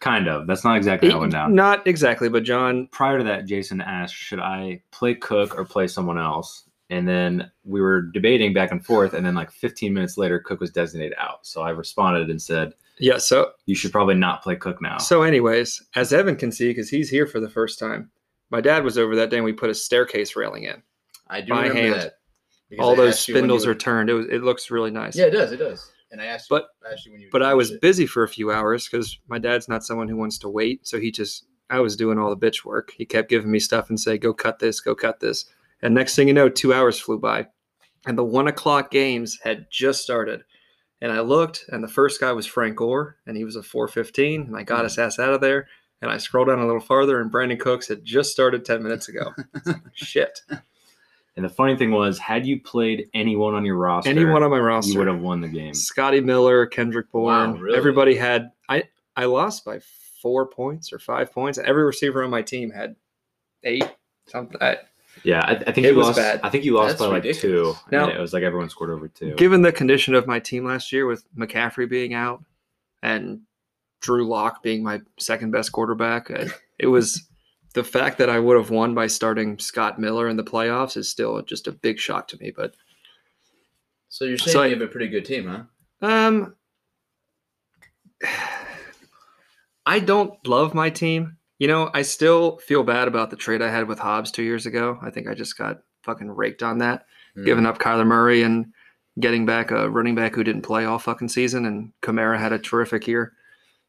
Kind 0.00 0.28
of. 0.28 0.46
That's 0.46 0.62
not 0.64 0.76
exactly 0.76 1.10
how 1.10 1.16
it 1.16 1.20
went 1.20 1.32
down. 1.32 1.54
Not 1.54 1.86
exactly, 1.86 2.28
but 2.28 2.42
John. 2.42 2.88
Prior 2.92 3.18
to 3.18 3.24
that, 3.24 3.46
Jason 3.46 3.80
asked, 3.80 4.14
should 4.14 4.40
I 4.40 4.82
play 4.90 5.14
Cook 5.14 5.56
or 5.58 5.64
play 5.64 5.86
someone 5.86 6.18
else? 6.18 6.64
And 6.90 7.08
then 7.08 7.50
we 7.64 7.80
were 7.80 8.02
debating 8.02 8.52
back 8.52 8.70
and 8.70 8.84
forth. 8.84 9.14
And 9.14 9.24
then, 9.24 9.34
like 9.34 9.50
15 9.50 9.92
minutes 9.92 10.16
later, 10.18 10.38
Cook 10.38 10.60
was 10.60 10.70
designated 10.70 11.14
out. 11.18 11.46
So 11.46 11.62
I 11.62 11.70
responded 11.70 12.28
and 12.30 12.40
said, 12.40 12.74
Yeah. 13.00 13.16
So 13.18 13.52
you 13.64 13.74
should 13.74 13.90
probably 13.90 14.14
not 14.14 14.42
play 14.42 14.54
Cook 14.54 14.80
now. 14.82 14.98
so, 14.98 15.22
anyways, 15.22 15.82
as 15.96 16.12
Evan 16.12 16.36
can 16.36 16.52
see, 16.52 16.68
because 16.68 16.88
he's 16.90 17.08
here 17.10 17.26
for 17.26 17.40
the 17.40 17.48
first 17.50 17.78
time, 17.78 18.10
my 18.50 18.60
dad 18.60 18.84
was 18.84 18.98
over 18.98 19.16
that 19.16 19.30
day, 19.30 19.36
and 19.36 19.44
we 19.44 19.52
put 19.52 19.70
a 19.70 19.74
staircase 19.74 20.36
railing 20.36 20.64
in. 20.64 20.80
I 21.28 21.40
do 21.40 21.52
By 21.54 21.66
remember 21.66 21.80
hand. 21.80 21.94
that. 21.94 22.12
All 22.78 22.92
I 22.92 22.96
those 22.96 23.14
asked 23.14 23.28
you 23.28 23.34
when 23.34 23.40
spindles 23.42 23.64
you 23.64 23.70
are 23.72 23.74
turned. 23.74 24.10
It 24.10 24.14
was. 24.14 24.26
It 24.26 24.42
looks 24.44 24.70
really 24.70 24.90
nice. 24.92 25.16
Yeah, 25.16 25.24
it 25.26 25.30
does. 25.30 25.50
It 25.52 25.56
does. 25.56 25.90
And 26.16 26.22
I 26.22 26.32
asked, 26.32 26.48
But- 26.48 26.68
you, 26.82 26.88
I 26.88 26.92
asked 26.94 27.04
you 27.04 27.12
when 27.12 27.20
you. 27.20 27.28
but 27.30 27.42
I 27.42 27.52
was 27.52 27.72
it. 27.72 27.80
busy 27.82 28.06
for 28.06 28.22
a 28.22 28.28
few 28.28 28.50
hours 28.50 28.88
because 28.88 29.18
my 29.28 29.38
dad's 29.38 29.68
not 29.68 29.84
someone 29.84 30.08
who 30.08 30.16
wants 30.16 30.38
to 30.38 30.48
wait. 30.48 30.86
So 30.86 30.98
he 30.98 31.10
just, 31.10 31.44
I 31.68 31.80
was 31.80 31.94
doing 31.94 32.18
all 32.18 32.34
the 32.34 32.36
bitch 32.36 32.64
work. 32.64 32.92
He 32.96 33.04
kept 33.04 33.28
giving 33.28 33.50
me 33.50 33.58
stuff 33.58 33.90
and 33.90 34.00
say, 34.00 34.16
go 34.16 34.32
cut 34.32 34.58
this, 34.58 34.80
go 34.80 34.94
cut 34.94 35.20
this. 35.20 35.44
And 35.82 35.94
next 35.94 36.16
thing 36.16 36.26
you 36.26 36.32
know, 36.32 36.48
two 36.48 36.72
hours 36.72 36.98
flew 36.98 37.18
by 37.18 37.48
and 38.06 38.16
the 38.16 38.24
one 38.24 38.48
o'clock 38.48 38.90
games 38.90 39.38
had 39.42 39.66
just 39.70 40.02
started. 40.02 40.42
And 41.02 41.12
I 41.12 41.20
looked 41.20 41.66
and 41.68 41.84
the 41.84 41.88
first 41.88 42.20
guy 42.20 42.32
was 42.32 42.46
Frank 42.46 42.76
Gore 42.76 43.16
and 43.26 43.36
he 43.36 43.44
was 43.44 43.56
a 43.56 43.62
415 43.62 44.42
and 44.42 44.56
I 44.56 44.62
got 44.62 44.80
mm. 44.80 44.84
his 44.84 44.98
ass 44.98 45.18
out 45.18 45.34
of 45.34 45.42
there. 45.42 45.68
And 46.00 46.10
I 46.10 46.16
scrolled 46.18 46.48
down 46.48 46.58
a 46.58 46.66
little 46.66 46.80
farther 46.80 47.20
and 47.20 47.32
Brandin 47.32 47.60
Cooks 47.60 47.88
had 47.88 48.04
just 48.04 48.30
started 48.30 48.64
10 48.64 48.82
minutes 48.82 49.08
ago. 49.08 49.32
Shit. 49.92 50.40
And 51.36 51.44
the 51.44 51.48
funny 51.50 51.76
thing 51.76 51.90
was, 51.90 52.18
had 52.18 52.46
you 52.46 52.60
played 52.60 53.08
anyone 53.14 53.54
on 53.54 53.64
your 53.64 53.76
roster, 53.76 54.10
Anyone 54.10 54.42
on 54.42 54.50
my 54.50 54.58
roster. 54.58 54.92
you 54.92 54.98
would 54.98 55.08
have 55.08 55.20
won 55.20 55.40
the 55.40 55.48
game. 55.48 55.74
Scotty 55.74 56.20
Miller, 56.20 56.66
Kendrick 56.66 57.10
Bourne. 57.12 57.52
Wow, 57.54 57.58
really? 57.60 57.76
Everybody 57.76 58.16
had 58.16 58.52
I 58.68 58.84
I 59.16 59.24
lost 59.26 59.64
by 59.64 59.80
four 60.22 60.46
points 60.46 60.92
or 60.92 60.98
five 60.98 61.32
points. 61.32 61.58
Every 61.58 61.84
receiver 61.84 62.24
on 62.24 62.30
my 62.30 62.42
team 62.42 62.70
had 62.70 62.96
eight 63.64 63.84
something. 64.26 64.56
I, 64.60 64.78
Yeah, 65.24 65.40
I, 65.40 65.50
I 65.52 65.72
think 65.72 65.86
It 65.86 65.90
you 65.92 65.96
was 65.96 66.06
lost. 66.08 66.18
bad. 66.18 66.40
I 66.42 66.48
think 66.50 66.64
you 66.64 66.74
lost 66.74 66.98
That's 66.98 67.10
by 67.10 67.18
like 67.20 67.34
two. 67.36 67.74
Now- 67.90 68.08
and 68.08 68.16
it 68.16 68.20
was 68.20 68.32
like 68.32 68.42
everyone 68.42 68.68
scored 68.70 68.90
over 68.90 69.08
two. 69.08 69.34
given 69.34 69.62
the 69.62 69.72
condition 69.72 70.14
of 70.14 70.26
my 70.26 70.38
team 70.40 70.64
last 70.64 70.90
year 70.92 71.06
with 71.06 71.24
McCaffrey 71.36 71.88
being 71.88 72.12
out 72.14 72.42
and 73.02 73.40
Drew 74.00 74.26
Lock 74.26 74.62
being 74.62 74.82
my 74.82 75.00
second 75.18 75.50
best 75.52 75.72
quarterback, 75.72 76.30
I, 76.30 76.46
it 76.78 76.86
was 76.86 77.26
the 77.76 77.84
fact 77.84 78.16
that 78.16 78.30
I 78.30 78.38
would 78.38 78.56
have 78.56 78.70
won 78.70 78.94
by 78.94 79.06
starting 79.06 79.58
Scott 79.58 79.98
Miller 80.00 80.28
in 80.28 80.36
the 80.38 80.42
playoffs 80.42 80.96
is 80.96 81.10
still 81.10 81.42
just 81.42 81.66
a 81.68 81.72
big 81.72 81.98
shock 81.98 82.26
to 82.28 82.38
me. 82.38 82.50
But 82.50 82.74
So 84.08 84.24
you're 84.24 84.38
saying 84.38 84.52
So 84.54 84.62
you 84.62 84.70
have 84.70 84.80
a 84.80 84.86
pretty 84.88 85.08
good 85.08 85.26
team, 85.26 85.46
huh? 85.46 86.06
Um, 86.06 86.54
I 89.84 89.98
don't 89.98 90.34
love 90.46 90.72
my 90.72 90.88
team. 90.88 91.36
You 91.58 91.68
know, 91.68 91.90
I 91.92 92.00
still 92.00 92.56
feel 92.58 92.82
bad 92.82 93.08
about 93.08 93.28
the 93.28 93.36
trade 93.36 93.60
I 93.60 93.70
had 93.70 93.88
with 93.88 93.98
Hobbs 93.98 94.30
two 94.30 94.42
years 94.42 94.64
ago. 94.64 94.98
I 95.02 95.10
think 95.10 95.28
I 95.28 95.34
just 95.34 95.58
got 95.58 95.82
fucking 96.02 96.30
raked 96.30 96.62
on 96.62 96.78
that, 96.78 97.04
Hmm. 97.34 97.44
giving 97.44 97.66
up 97.66 97.78
Kyler 97.78 98.06
Murray 98.06 98.42
and 98.42 98.72
getting 99.20 99.44
back 99.44 99.70
a 99.70 99.88
running 99.90 100.14
back 100.14 100.34
who 100.34 100.44
didn't 100.44 100.62
play 100.62 100.86
all 100.86 100.98
fucking 100.98 101.28
season. 101.28 101.66
And 101.66 101.92
Kamara 102.00 102.38
had 102.38 102.52
a 102.52 102.58
terrific 102.58 103.06
year. 103.06 103.34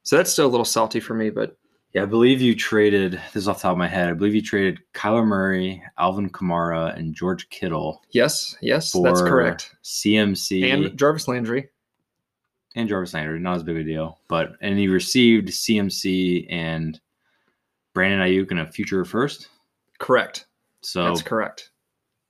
So 0.03 0.17
that's 0.17 0.31
still 0.31 0.47
a 0.47 0.49
little 0.55 0.65
salty 0.65 0.99
for 0.99 1.13
me, 1.13 1.29
but 1.29 1.57
Yeah, 1.93 2.03
I 2.03 2.05
believe 2.05 2.41
you 2.41 2.53
traded. 2.55 3.13
This 3.33 3.43
is 3.43 3.47
off 3.47 3.57
the 3.57 3.63
top 3.63 3.71
of 3.71 3.77
my 3.77 3.87
head. 3.87 4.09
I 4.09 4.13
believe 4.13 4.35
you 4.35 4.41
traded 4.41 4.79
Kyler 4.93 5.25
Murray, 5.25 5.81
Alvin 5.97 6.29
Kamara, 6.29 6.95
and 6.97 7.15
George 7.15 7.49
Kittle 7.49 8.01
yes, 8.11 8.55
yes, 8.61 8.91
that's 8.91 9.21
correct. 9.21 9.75
CMC 9.83 10.71
And 10.71 10.97
Jarvis 10.97 11.27
Landry. 11.27 11.69
and 12.75 12.87
Jarvis 12.89 13.13
Landry. 13.13 13.39
Not 13.39 13.55
as 13.55 13.63
big 13.63 13.77
a 13.77 13.83
deal, 13.83 14.19
but 14.27 14.53
and 14.61 14.77
he 14.77 14.87
received 14.87 15.47
CMC 15.47 16.45
and 16.51 16.99
Brandon 17.93 18.19
Aiyuk 18.19 18.51
in 18.51 18.59
a 18.59 18.67
future 18.71 19.03
first. 19.05 19.47
Correct. 19.97 20.45
So 20.81 21.03
That's 21.05 21.23
correct. 21.23 21.71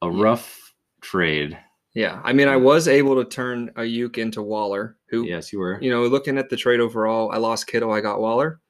a 0.01 0.10
rough 0.10 0.74
trade. 1.01 1.58
Yeah. 1.93 2.22
I 2.24 2.32
mean, 2.32 2.47
I 2.47 2.55
was 2.55 2.88
able 2.88 3.22
to 3.22 3.30
turn 3.30 3.72
Aiyuk 3.76 4.18
into 4.18 4.41
Waller, 4.43 4.97
who 5.08 5.26
Yes, 5.26 5.51
you 5.51 5.60
were. 5.60 5.78
you 5.82 5.89
know, 5.89 6.03
looking 6.05 6.38
at 6.38 6.49
the 6.49 6.55
trade 6.55 6.80
overall, 6.80 7.32
I 7.32 7.38
lost 7.38 7.68
Kittle, 7.68 7.91
I 7.91 7.99
got 8.01 8.22
Waller, 8.22 8.62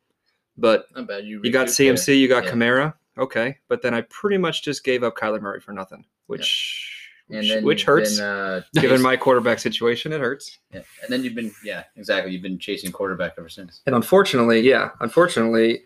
but 0.57 0.85
Not 0.95 1.07
bad. 1.07 1.25
You, 1.25 1.41
you 1.43 1.51
got 1.51 1.67
there. 1.67 1.93
CMC, 1.93 2.19
you 2.19 2.27
got 2.27 2.45
Yeah. 2.45 2.51
Kamara, 2.51 2.93
okay, 3.17 3.57
but 3.67 3.81
then 3.81 3.93
I 3.93 4.01
pretty 4.01 4.37
much 4.37 4.63
just 4.63 4.83
gave 4.83 5.03
up 5.03 5.15
Kyler 5.15 5.41
Murray 5.41 5.59
for 5.59 5.71
nothing, 5.71 6.05
which 6.27 6.93
and 7.29 7.39
which, 7.39 7.49
then 7.49 7.63
which 7.63 7.83
hurts. 7.83 8.19
Uh, 8.19 8.61
Given 8.75 9.01
my 9.01 9.17
quarterback 9.17 9.59
situation, 9.59 10.13
it 10.13 10.21
hurts. 10.21 10.59
yeah. 10.73 10.81
and 11.03 11.09
then 11.09 11.23
you've 11.23 11.35
been 11.35 11.51
yeah 11.63 11.83
exactly 11.95 12.31
you've 12.31 12.41
been 12.41 12.59
chasing 12.59 12.91
quarterback 12.91 13.33
ever 13.37 13.49
since. 13.49 13.81
And 13.85 13.95
unfortunately, 13.95 14.61
yeah, 14.61 14.91
unfortunately, 14.99 15.83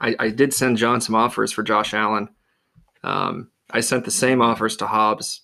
I, 0.00 0.16
I 0.18 0.30
did 0.30 0.52
send 0.52 0.76
John 0.76 1.00
some 1.00 1.14
offers 1.14 1.52
for 1.52 1.62
Josh 1.62 1.94
Allen. 1.94 2.28
Um, 3.02 3.50
I 3.70 3.80
sent 3.80 4.04
the 4.04 4.10
same 4.10 4.40
offers 4.42 4.76
to 4.76 4.86
Hobbs, 4.86 5.42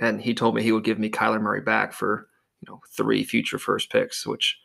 and 0.00 0.20
he 0.20 0.34
told 0.34 0.54
me 0.54 0.62
he 0.62 0.72
would 0.72 0.84
give 0.84 0.98
me 0.98 1.10
Kyler 1.10 1.40
Murray 1.40 1.60
back 1.60 1.92
for 1.92 2.28
you 2.60 2.70
know 2.70 2.80
three 2.90 3.24
future 3.24 3.58
first 3.58 3.90
picks, 3.90 4.26
which, 4.26 4.58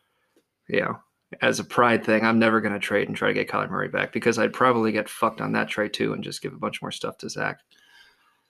know, 0.82 1.00
as 1.42 1.60
a 1.60 1.64
pride 1.64 2.04
thing, 2.06 2.24
I'm 2.26 2.40
never 2.40 2.62
going 2.62 2.74
to 2.74 2.80
trade 2.80 3.08
and 3.08 3.18
try 3.18 3.28
to 3.28 3.34
get 3.34 3.50
Kyler 3.50 3.70
Murray 3.70 3.90
back 3.90 4.14
because 4.14 4.38
I'd 4.40 4.54
probably 4.54 4.92
get 4.92 5.10
fucked 5.10 5.42
on 5.42 5.52
that 5.54 5.68
trade 5.68 5.94
too 5.94 6.14
and 6.14 6.24
just 6.24 6.42
give 6.42 6.54
a 6.54 6.58
bunch 6.58 6.82
more 6.82 6.92
stuff 6.92 7.18
to 7.20 7.30
Zach. 7.30 7.60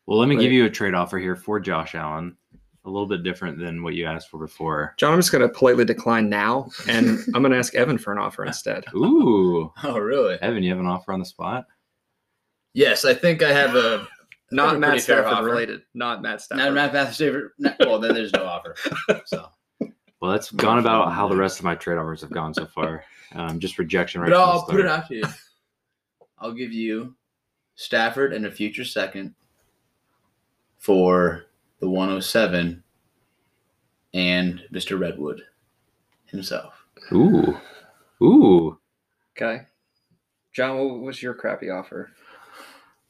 Well, 0.05 0.19
let 0.19 0.29
me 0.29 0.35
Right. 0.35 0.43
give 0.43 0.51
you 0.51 0.65
a 0.65 0.69
trade 0.69 0.93
offer 0.93 1.17
here 1.17 1.35
for 1.35 1.59
Josh 1.59 1.95
Allen. 1.95 2.37
A 2.85 2.89
little 2.89 3.07
bit 3.07 3.23
different 3.23 3.57
than 3.59 3.83
what 3.83 3.95
you 3.95 4.05
asked 4.05 4.29
for 4.29 4.37
before. 4.37 4.93
John, 4.97 5.11
I'm 5.11 5.19
just 5.19 5.31
going 5.33 5.41
to 5.41 5.49
politely 5.53 5.83
decline 5.83 6.29
now, 6.29 6.69
and 6.87 7.19
I'm 7.35 7.41
going 7.41 7.51
to 7.51 7.57
ask 7.57 7.75
Evan 7.75 7.97
for 7.97 8.13
an 8.13 8.17
offer 8.19 8.45
instead. 8.45 8.85
Ooh, 8.95 9.73
Oh 9.83 9.97
really? 9.97 10.37
Evan, 10.41 10.63
you 10.63 10.69
have 10.69 10.79
an 10.79 10.85
offer 10.87 11.11
on 11.11 11.19
the 11.19 11.25
spot? 11.25 11.65
Yes, 12.73 13.03
I 13.03 13.13
think 13.13 13.41
I 13.43 13.51
have 13.51 13.75
a 13.75 14.07
I 14.09 14.55
Not 14.55 14.79
Matt 14.79 15.01
Stafford 15.01 15.25
offer. 15.33 15.43
related. 15.45 15.81
Not 15.93 16.21
Matt 16.21 16.41
Stafford. 16.41 16.63
Not 16.63 16.73
Matt 16.73 16.93
Mathis 16.93 17.17
favorite. 17.17 17.51
no- 17.59 17.73
Well, 17.81 17.99
then 17.99 18.13
there's 18.13 18.31
no 18.31 18.45
offer. 18.45 18.75
So, 19.25 19.49
Well, 20.19 20.31
that's 20.31 20.51
gone 20.51 20.79
about 20.79 21.13
how 21.13 21.27
the 21.27 21.35
rest 21.35 21.59
of 21.59 21.65
my 21.65 21.75
trade 21.75 21.97
offers 21.97 22.21
have 22.21 22.31
gone 22.31 22.53
so 22.53 22.65
far. 22.65 23.03
Um, 23.35 23.59
just 23.59 23.77
rejection 23.77 24.21
right 24.21 24.29
but 24.31 24.39
I'll 24.39 24.63
put 24.63 24.79
it 24.79 24.83
start. 24.87 25.01
out 25.01 25.07
to 25.09 25.15
you. 25.15 25.23
I'll 26.39 26.53
give 26.53 26.71
you 26.71 27.13
Stafford 27.75 28.31
and 28.31 28.45
a 28.45 28.51
future 28.51 28.85
second, 28.85 29.35
for 30.77 31.47
the 31.79 31.89
107 31.89 32.81
and 34.13 34.63
Mr. 34.71 34.97
Redwood 34.97 35.41
himself. 36.25 36.85
Ooh, 37.11 37.57
ooh. 38.23 38.79
Okay. 39.35 39.63
John, 40.53 40.77
what 40.77 41.01
was 41.01 41.21
your 41.21 41.33
crappy 41.33 41.69
offer? 41.69 42.09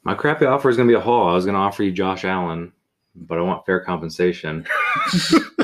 My 0.03 0.15
crappy 0.15 0.45
offer 0.45 0.69
is 0.69 0.77
going 0.77 0.87
to 0.87 0.91
be 0.91 0.97
a 0.97 0.99
haul. 0.99 1.29
I 1.29 1.33
was 1.33 1.45
going 1.45 1.53
to 1.53 1.59
offer 1.59 1.83
you 1.83 1.91
Josh 1.91 2.25
Allen, 2.25 2.73
but 3.15 3.37
I 3.37 3.41
want 3.41 3.65
fair 3.65 3.79
compensation. 3.81 4.65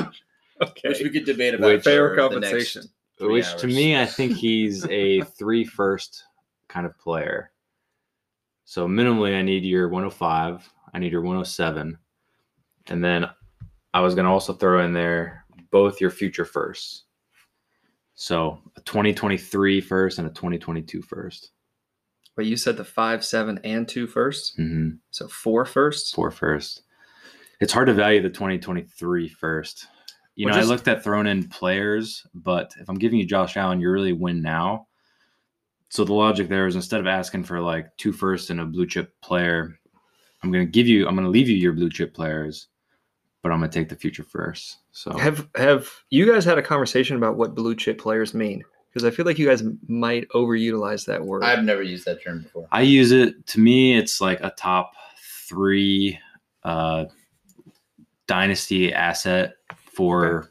Okay. 0.70 0.88
Which 0.88 1.00
we 1.00 1.10
could 1.10 1.24
debate 1.24 1.54
about. 1.54 1.66
Which- 1.72 1.84
Fair 1.84 2.10
for 2.10 2.16
compensation. 2.16 2.82
next 2.82 2.94
three 3.18 3.32
Which 3.32 3.56
to 3.56 3.66
me, 3.66 3.96
I 4.00 4.06
think 4.06 4.36
he's 4.36 4.86
a 4.86 5.20
three 5.38 5.64
first 5.64 6.24
kind 6.68 6.86
of 6.86 6.98
player. 6.98 7.50
So 8.64 8.88
minimally, 8.88 9.36
I 9.36 9.42
need 9.42 9.64
your 9.64 9.88
105. 9.88 10.68
I 10.92 10.98
need 10.98 11.12
your 11.12 11.22
107, 11.22 11.98
and 12.86 13.04
then 13.04 13.26
I 13.92 14.00
was 14.00 14.14
going 14.14 14.26
to 14.26 14.30
also 14.30 14.52
throw 14.52 14.84
in 14.84 14.92
there 14.92 15.44
both 15.70 16.00
your 16.00 16.10
future 16.10 16.44
firsts. 16.44 17.04
So 18.14 18.60
a 18.76 18.80
2023 18.82 19.80
first 19.80 20.18
and 20.18 20.28
a 20.28 20.30
2022 20.30 21.02
first. 21.02 21.50
But 22.36 22.46
you 22.46 22.56
said 22.56 22.76
the 22.76 22.84
five, 22.84 23.24
seven, 23.24 23.60
and 23.64 23.88
two 23.88 24.06
first. 24.06 24.58
Mm-hmm. 24.58 24.96
So 25.10 25.28
four 25.28 25.64
firsts. 25.64 26.12
Four 26.12 26.30
first. 26.30 26.82
It's 27.60 27.72
hard 27.72 27.86
to 27.86 27.94
value 27.94 28.22
the 28.22 28.30
2023 28.30 29.28
first. 29.28 29.86
You 30.36 30.46
Well, 30.46 30.54
know, 30.54 30.60
just- 30.60 30.70
I 30.70 30.74
looked 30.74 30.88
at 30.88 31.04
thrown 31.04 31.26
in 31.26 31.48
players, 31.48 32.26
but 32.34 32.72
if 32.80 32.88
I'm 32.88 32.98
giving 32.98 33.18
you 33.18 33.26
Josh 33.26 33.56
Allen, 33.56 33.80
you 33.80 33.90
really 33.90 34.12
win 34.12 34.42
now. 34.42 34.88
So 35.90 36.04
the 36.04 36.12
logic 36.14 36.48
there 36.48 36.66
is 36.66 36.74
instead 36.74 37.00
of 37.00 37.06
asking 37.06 37.44
for 37.44 37.60
like 37.60 37.96
two 37.98 38.12
first 38.12 38.50
and 38.50 38.60
a 38.60 38.64
blue 38.64 38.86
chip 38.86 39.12
player, 39.20 39.78
I'm 40.42 40.50
going 40.50 40.66
to 40.66 40.70
give 40.70 40.88
you, 40.88 41.06
I'm 41.06 41.14
going 41.14 41.24
to 41.24 41.30
leave 41.30 41.48
you 41.48 41.56
your 41.56 41.72
blue 41.72 41.88
chip 41.88 42.12
players, 42.14 42.66
but 43.42 43.52
I'm 43.52 43.60
going 43.60 43.70
to 43.70 43.78
take 43.78 43.88
the 43.88 43.94
future 43.96 44.24
first. 44.24 44.78
So 44.90 45.16
Have 45.16 45.48
have 45.56 45.88
you 46.10 46.26
guys 46.30 46.44
had 46.44 46.58
a 46.58 46.62
conversation 46.62 47.16
about 47.16 47.36
what 47.36 47.54
blue 47.54 47.76
chip 47.76 47.98
players 47.98 48.34
mean? 48.34 48.64
Because 48.88 49.04
I 49.04 49.10
feel 49.10 49.24
like 49.24 49.38
you 49.38 49.46
guys 49.46 49.62
might 49.88 50.28
overutilize 50.30 51.04
that 51.06 51.24
word. 51.24 51.44
I've 51.44 51.64
never 51.64 51.82
used 51.82 52.04
that 52.06 52.22
term 52.24 52.42
before. 52.42 52.66
I 52.72 52.82
use 52.82 53.12
it. 53.12 53.46
To 53.48 53.60
me, 53.60 53.96
it's 53.96 54.20
like 54.20 54.40
a 54.40 54.50
top 54.50 54.92
three 55.48 56.18
uh, 56.64 57.04
dynasty 58.26 58.92
asset 58.92 59.54
for 59.96 60.50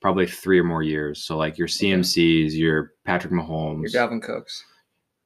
probably 0.00 0.26
three 0.26 0.58
or 0.58 0.64
more 0.64 0.82
years. 0.82 1.24
So 1.24 1.36
like 1.36 1.58
your 1.58 1.68
CMCs, 1.68 2.52
your 2.52 2.92
Patrick 3.04 3.32
Mahomes, 3.32 3.92
Your 3.92 4.08
Dalvin 4.08 4.22
Cooks. 4.22 4.64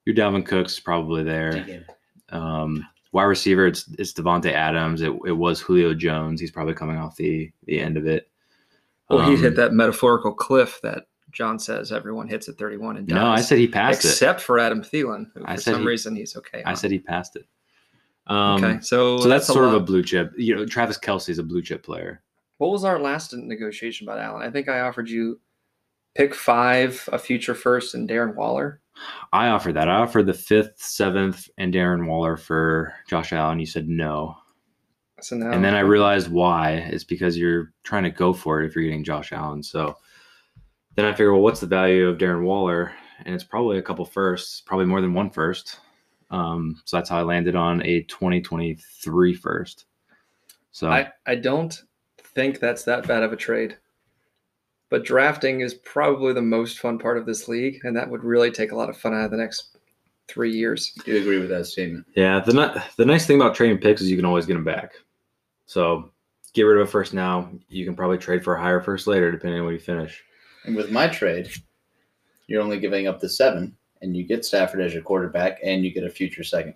your 0.05 0.15
Dalvin 0.15 0.45
Cook's 0.45 0.79
probably 0.81 1.23
there. 1.23 1.85
Um, 2.31 2.87
wide 3.13 3.25
receiver, 3.25 3.67
it's 3.67 3.89
it's 3.99 4.13
Davante 4.13 4.53
Adams. 4.53 5.01
It, 5.03 5.13
it 5.27 5.33
was 5.33 5.61
Julio 5.61 5.95
Jones. 5.95 6.41
He's 6.41 6.51
probably 6.51 6.75
coming 6.75 6.97
off 6.99 7.17
the 7.17 7.51
the 7.65 7.79
end 7.81 7.97
of 7.97 8.07
it. 8.07 8.29
Well, 9.09 9.29
he 9.29 9.35
Um, 9.37 9.41
hit 9.43 9.57
that 9.57 9.73
metaphorical 9.73 10.35
cliff 10.35 10.81
that 10.83 11.05
John 11.31 11.59
says 11.59 11.93
everyone 11.93 12.27
hits 12.29 12.49
at 12.49 12.57
31 12.59 12.97
and 12.97 13.07
dies. 13.07 13.15
No, 13.15 13.27
I 13.27 13.41
said 13.41 13.59
he 13.59 13.69
passed 13.69 14.05
it. 14.05 14.09
except 14.09 14.41
for 14.41 14.59
Adam 14.59 14.83
Thielen. 14.83 15.27
Who 15.35 15.45
I 15.45 15.55
for 15.57 15.61
said 15.63 15.73
some 15.75 15.83
he- 15.83 15.87
reason 15.89 16.17
he's 16.17 16.37
okay. 16.37 16.63
I 16.65 16.71
on. 16.71 16.77
said 16.77 16.91
he 16.91 16.99
passed 16.99 17.37
it. 17.37 17.45
Um, 18.27 18.65
okay, 18.65 18.81
so 18.81 19.19
so 19.19 19.29
that's, 19.29 19.47
sort 19.47 19.67
of 19.67 19.75
a 19.75 19.79
blue 19.81 20.03
chip. 20.03 20.33
You 20.37 20.57
know, 20.57 20.67
Travis 20.67 20.99
Kelce 20.99 21.29
is 21.29 21.39
a 21.39 21.45
blue 21.45 21.63
chip 21.63 21.85
player. 21.85 22.23
What 22.59 22.71
was 22.71 22.85
our 22.85 22.99
last 22.99 23.35
negotiation 23.35 24.09
about 24.09 24.21
Allen? 24.21 24.47
I 24.47 24.51
think 24.51 24.69
I 24.69 24.81
offered 24.81 25.09
you 25.09 25.41
pick 26.15 26.35
five, 26.35 27.09
a 27.13 27.19
future 27.19 27.55
first, 27.55 27.95
and 27.95 28.09
Darren 28.09 28.35
Waller. 28.35 28.81
I 29.33 29.49
offered 29.49 29.75
that. 29.75 29.89
I 29.89 29.97
offered 29.97 30.27
the 30.27 30.35
fifth, 30.35 30.75
seventh, 30.79 31.49
and 31.59 31.73
Darren 31.73 32.07
Waller 32.07 32.37
for 32.37 32.95
Josh 33.09 33.33
Allen. 33.33 33.61
You 33.61 33.67
said 33.67 33.89
no. 33.89 34.37
So 35.21 35.37
now, 35.37 35.51
And 35.51 35.65
then 35.65 35.75
I 35.75 35.81
realized 35.81 36.31
why. 36.31 36.73
It's 36.73 37.05
because 37.05 37.37
you're 37.37 37.73
trying 37.85 38.05
to 38.05 38.11
go 38.11 38.33
for 38.33 38.63
it 38.63 38.67
if 38.67 38.75
you're 38.75 38.85
getting 38.85 39.05
Josh 39.05 39.33
Allen. 39.33 39.63
So 39.63 39.97
then 40.95 41.05
I 41.05 41.13
figured, 41.13 41.33
well, 41.33 41.43
what's 41.43 41.61
the 41.61 41.67
value 41.67 42.09
of 42.09 42.19
Darren 42.19 42.45
Waller? 42.45 42.93
And 43.25 43.35
it's 43.35 43.45
probably 43.45 43.79
a 43.79 43.83
couple 43.83 44.05
firsts, 44.05 44.61
probably 44.61 44.87
more 44.87 45.01
than 45.01 45.15
one 45.15 45.31
first. 45.31 45.81
Um, 46.31 46.81
so 46.85 46.97
that's 46.97 47.09
how 47.11 47.19
I 47.19 47.23
landed 47.23 47.55
on 47.55 47.83
a 47.83 48.03
2023 48.03 49.35
first. 49.35 49.87
So 50.73 50.91
I, 50.91 51.11
I 51.27 51.37
don't 51.37 51.83
think 52.37 52.61
that's 52.61 52.85
that 52.85 53.09
bad 53.09 53.25
of 53.25 53.33
a 53.33 53.37
trade. 53.37 53.77
But 54.91 55.05
drafting 55.05 55.63
is 55.63 55.75
probably 55.75 56.33
the 56.33 56.43
most 56.43 56.79
fun 56.79 56.99
part 56.99 57.19
of 57.19 57.27
this 57.27 57.49
league, 57.49 57.81
and 57.83 57.97
that 57.97 58.09
would 58.09 58.23
really 58.23 58.53
take 58.53 58.71
a 58.71 58.77
lot 58.77 58.89
of 58.89 58.97
fun 58.97 59.15
out 59.15 59.25
of 59.25 59.31
the 59.33 59.37
next 59.37 59.77
three 60.29 60.53
years. 60.53 60.93
Do 61.05 61.13
you 61.13 61.21
agree 61.21 61.39
with 61.39 61.49
that 61.49 61.67
statement? 61.67 62.07
yeah, 62.15 62.39
the 62.39 62.53
ni- 62.53 62.83
the 62.97 63.05
nice 63.05 63.27
thing 63.27 63.41
about 63.41 63.57
trading 63.57 63.79
picks 63.79 64.01
is 64.01 64.11
you 64.11 64.17
can 64.17 64.25
always 64.25 64.47
get 64.47 64.55
them 64.55 64.65
back. 64.65 64.93
So 65.65 66.13
get 66.53 66.63
rid 66.63 66.81
of 66.81 66.87
a 66.87 66.91
first 66.91 67.15
now. 67.15 67.51
You 67.69 67.85
can 67.85 67.97
probably 67.97 68.19
trade 68.19 68.45
for 68.45 68.55
a 68.55 68.61
higher 68.61 68.81
first 68.81 69.09
later, 69.09 69.33
depending 69.33 69.59
on 69.59 69.65
where 69.65 69.75
you 69.75 69.81
finish. 69.81 70.23
And 70.65 70.77
with 70.77 70.93
my 70.93 71.09
trade, 71.09 71.49
you're 72.47 72.63
only 72.63 72.79
giving 72.79 73.09
up 73.09 73.19
the 73.19 73.29
seven, 73.29 73.77
and 74.03 74.17
you 74.17 74.25
get 74.25 74.45
Stafford 74.45 74.83
as 74.83 74.93
your 74.93 75.03
quarterback, 75.03 75.59
and 75.65 75.85
you 75.85 75.93
get 75.93 76.05
a 76.05 76.11
future 76.11 76.45
second. 76.45 76.75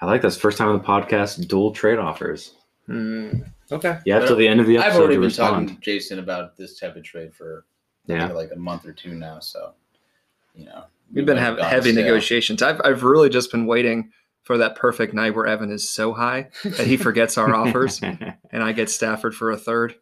I 0.00 0.06
like 0.06 0.22
this. 0.22 0.38
First 0.38 0.58
time 0.58 0.68
on 0.68 0.78
the 0.78 0.84
podcast, 0.84 1.48
dual 1.48 1.72
trade 1.72 1.98
offers. 1.98 2.54
Hmm. 2.88 3.42
Okay. 3.70 3.98
Yeah, 4.06 4.14
have 4.14 4.22
But 4.22 4.26
till 4.28 4.36
the 4.36 4.48
end 4.48 4.60
of 4.60 4.66
the 4.66 4.78
episode 4.78 4.90
I've 4.90 4.96
already 4.98 5.14
been 5.16 5.24
respond. 5.24 5.68
talking 5.68 5.76
to 5.76 5.82
Jason 5.82 6.18
about 6.18 6.56
this 6.56 6.78
type 6.78 6.96
of 6.96 7.02
trade 7.04 7.34
for 7.34 7.64
Yeah. 8.06 8.28
like 8.32 8.50
a 8.52 8.58
month 8.58 8.86
or 8.86 8.92
two 8.92 9.14
now. 9.14 9.40
So, 9.40 9.74
you 10.54 10.64
know, 10.64 10.84
We've 11.12 11.26
been 11.26 11.36
might 11.36 11.42
having 11.42 11.64
heavy 11.64 11.92
stale. 11.92 12.04
negotiations. 12.04 12.62
I've, 12.62 12.80
I've 12.84 13.02
really 13.02 13.28
just 13.28 13.50
been 13.52 13.66
waiting 13.66 14.10
for 14.42 14.56
that 14.58 14.74
perfect 14.76 15.12
night 15.12 15.34
where 15.34 15.46
Evan 15.46 15.70
is 15.70 15.88
so 15.88 16.14
high 16.14 16.48
that 16.64 16.86
he 16.86 16.96
forgets 16.96 17.36
our 17.36 17.54
offers 17.54 18.00
and 18.02 18.62
I 18.62 18.72
get 18.72 18.88
Stafford 18.88 19.34
for 19.34 19.50
a 19.50 19.56
third. 19.58 19.94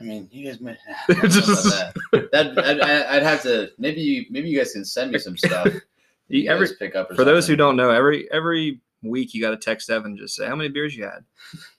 I 0.00 0.04
mean, 0.04 0.26
you 0.32 0.46
guys 0.48 0.58
might. 0.60 0.78
I 1.08 1.12
don't 1.12 1.22
know 1.22 1.52
about 1.52 1.64
that. 1.64 2.28
that 2.32 2.58
I'd, 2.64 2.80
I'd 2.80 3.22
have 3.22 3.42
to. 3.42 3.70
Maybe 3.76 4.00
you. 4.00 4.24
Maybe 4.30 4.48
you 4.48 4.56
guys 4.58 4.72
can 4.72 4.86
send 4.86 5.12
me 5.12 5.18
some 5.18 5.36
stuff. 5.36 5.68
You- 6.28 6.44
You 6.44 6.50
every, 6.50 6.68
pick 6.78 6.96
up. 6.96 7.10
Or 7.10 7.14
for 7.14 7.24
those 7.24 7.46
who 7.46 7.56
don't 7.56 7.76
know, 7.76 7.90
every 7.90 8.30
every 8.32 8.80
week 9.02 9.34
you 9.34 9.40
got 9.42 9.50
to 9.50 9.56
text 9.56 9.90
Evan 9.90 10.12
and 10.12 10.18
just 10.18 10.36
say 10.36 10.46
how 10.46 10.56
many 10.56 10.68
beers 10.68 10.96
you 10.96 11.04
had, 11.04 11.24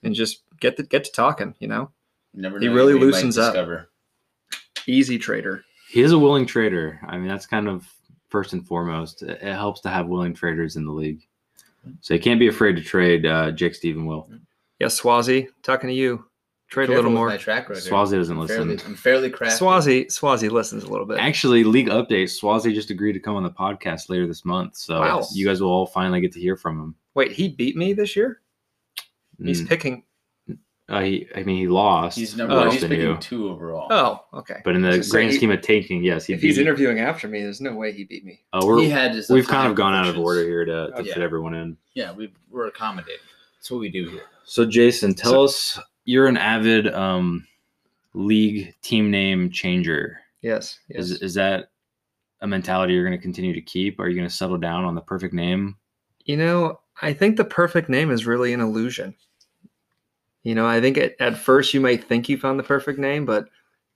and 0.03 0.13
just 0.13 0.43
get 0.59 0.77
the, 0.77 0.83
get 0.83 1.03
to 1.05 1.11
talking. 1.11 1.55
You 1.59 1.67
know, 1.67 1.91
You 2.33 2.41
never 2.41 2.59
he 2.59 2.67
know 2.67 2.73
really 2.73 2.93
who 2.93 2.99
you 2.99 3.05
might 3.05 3.13
loosens 3.13 3.37
up. 3.37 3.53
discover. 3.53 3.89
easy 4.87 5.17
trader. 5.17 5.63
he 5.89 6.01
is 6.01 6.11
a 6.11 6.19
willing 6.19 6.45
trader. 6.45 6.99
I 7.07 7.17
mean, 7.17 7.27
that's 7.27 7.45
kind 7.45 7.67
of 7.67 7.87
first 8.29 8.53
and 8.53 8.65
foremost. 8.67 9.21
It, 9.23 9.41
it 9.41 9.53
helps 9.53 9.81
to 9.81 9.89
have 9.89 10.07
willing 10.07 10.33
traders 10.33 10.75
in 10.75 10.85
the 10.85 10.91
league. 10.91 11.25
So 12.01 12.13
you 12.13 12.19
can't 12.19 12.39
be 12.39 12.47
afraid 12.47 12.75
to 12.77 12.81
trade 12.81 13.25
uh, 13.25 13.51
Jake 13.51 13.75
Stephen 13.75 14.05
will. 14.05 14.29
Yeah, 14.79 14.87
Swazi, 14.87 15.49
talking 15.63 15.89
to 15.89 15.93
you. 15.93 16.25
Trade 16.73 16.89
a 16.89 16.93
little 16.93 17.11
more. 17.11 17.27
My 17.27 17.37
track 17.37 17.69
record. 17.69 17.83
Swazi 17.83 18.17
doesn't 18.17 18.35
I'm 18.35 18.41
listen. 18.41 18.57
Fairly, 18.77 18.83
I'm 18.85 18.95
fairly 18.95 19.29
crafty. 19.29 19.57
Swazi, 19.57 20.09
Swazi 20.09 20.49
listens 20.49 20.83
a 20.83 20.87
little 20.89 21.05
bit. 21.05 21.19
Actually, 21.19 21.63
league 21.63 21.89
update. 21.89 22.31
Swazi 22.31 22.73
just 22.73 22.89
agreed 22.89 23.13
to 23.13 23.19
come 23.19 23.35
on 23.35 23.43
the 23.43 23.51
podcast 23.51 24.09
later 24.09 24.25
this 24.25 24.43
month, 24.43 24.75
so 24.75 24.99
Wow. 24.99 25.23
you 25.33 25.45
guys 25.45 25.61
will 25.61 25.69
all 25.69 25.85
finally 25.85 26.19
get 26.19 26.31
to 26.33 26.39
hear 26.39 26.57
from 26.57 26.79
him. 26.79 26.95
Wait, 27.13 27.31
he 27.31 27.47
beat 27.47 27.75
me 27.75 27.93
this 27.93 28.15
year. 28.15 28.41
He's 29.39 29.61
Mm, 29.61 29.69
picking. 29.69 30.03
uh, 30.89 31.01
he, 31.01 31.27
I 31.35 31.43
mean, 31.43 31.57
he 31.57 31.67
lost. 31.67 32.17
He's 32.17 32.35
number. 32.35 32.55
Oh. 32.55 32.71
he's 32.71 32.81
than 32.81 32.89
picking 32.89 33.05
you. 33.05 33.17
two 33.17 33.49
overall. 33.49 33.87
Oh, 33.91 34.39
okay. 34.39 34.61
But 34.65 34.75
in 34.75 34.81
the 34.81 35.03
So 35.03 35.11
grand 35.11 35.29
he- 35.29 35.37
scheme 35.37 35.51
of 35.51 35.61
tanking, 35.61 36.03
yes, 36.03 36.25
he 36.25 36.33
if 36.33 36.41
he's 36.41 36.55
beat- 36.55 36.63
interviewing 36.63 36.99
after 36.99 37.27
me, 37.27 37.43
there's 37.43 37.61
no 37.61 37.75
way 37.75 37.91
he 37.91 38.03
beat 38.03 38.25
me. 38.25 38.41
uh, 38.51 38.61
we're, 38.65 38.79
he 38.81 38.89
had 38.89 39.13
his 39.13 39.29
we've 39.29 39.47
kind 39.47 39.67
of 39.69 39.75
gone 39.75 39.93
out 39.93 40.07
of 40.07 40.15
predictions. 40.15 40.25
order 40.25 40.41
here 40.43 40.65
to, 40.65 40.91
to 40.97 41.03
Yeah. 41.03 41.13
fit 41.13 41.21
everyone 41.21 41.53
in. 41.53 41.77
Yeah, 41.93 42.13
we 42.13 42.33
we're 42.49 42.65
accommodating. 42.67 43.19
That's 43.59 43.69
what 43.69 43.79
we 43.79 43.89
do 43.89 44.09
here. 44.09 44.23
So, 44.43 44.65
Jason, 44.65 45.13
tell 45.13 45.31
So- 45.31 45.43
us 45.43 45.79
you're 46.05 46.27
an 46.27 46.37
avid 46.37 46.93
um, 46.93 47.45
league 48.13 48.73
team 48.81 49.11
name 49.11 49.49
changer. 49.51 50.19
Yes. 50.41 50.79
Yes. 50.89 51.09
Is 51.09 51.21
is 51.21 51.33
that 51.35 51.69
a 52.41 52.47
mentality 52.47 52.93
you're 52.93 53.07
going 53.07 53.17
to 53.17 53.21
continue 53.21 53.53
to 53.53 53.61
keep? 53.61 53.99
Are 53.99 54.09
you 54.09 54.15
going 54.15 54.27
to 54.27 54.33
settle 54.33 54.57
down 54.57 54.83
on 54.83 54.95
the 54.95 55.01
perfect 55.01 55.33
name? 55.33 55.77
You 56.25 56.37
know, 56.37 56.79
I 57.01 57.13
think 57.13 57.37
the 57.37 57.45
perfect 57.45 57.89
name 57.89 58.11
is 58.11 58.25
really 58.25 58.53
an 58.53 58.59
illusion. 58.59 59.15
You 60.43 60.55
know, 60.55 60.67
I 60.67 60.81
think 60.81 60.97
at, 60.97 61.15
at 61.21 61.37
first 61.37 61.73
you 61.73 61.79
might 61.79 62.03
think 62.03 62.27
you 62.27 62.37
found 62.37 62.59
the 62.59 62.63
perfect 62.63 62.99
name, 62.99 63.25
but 63.25 63.47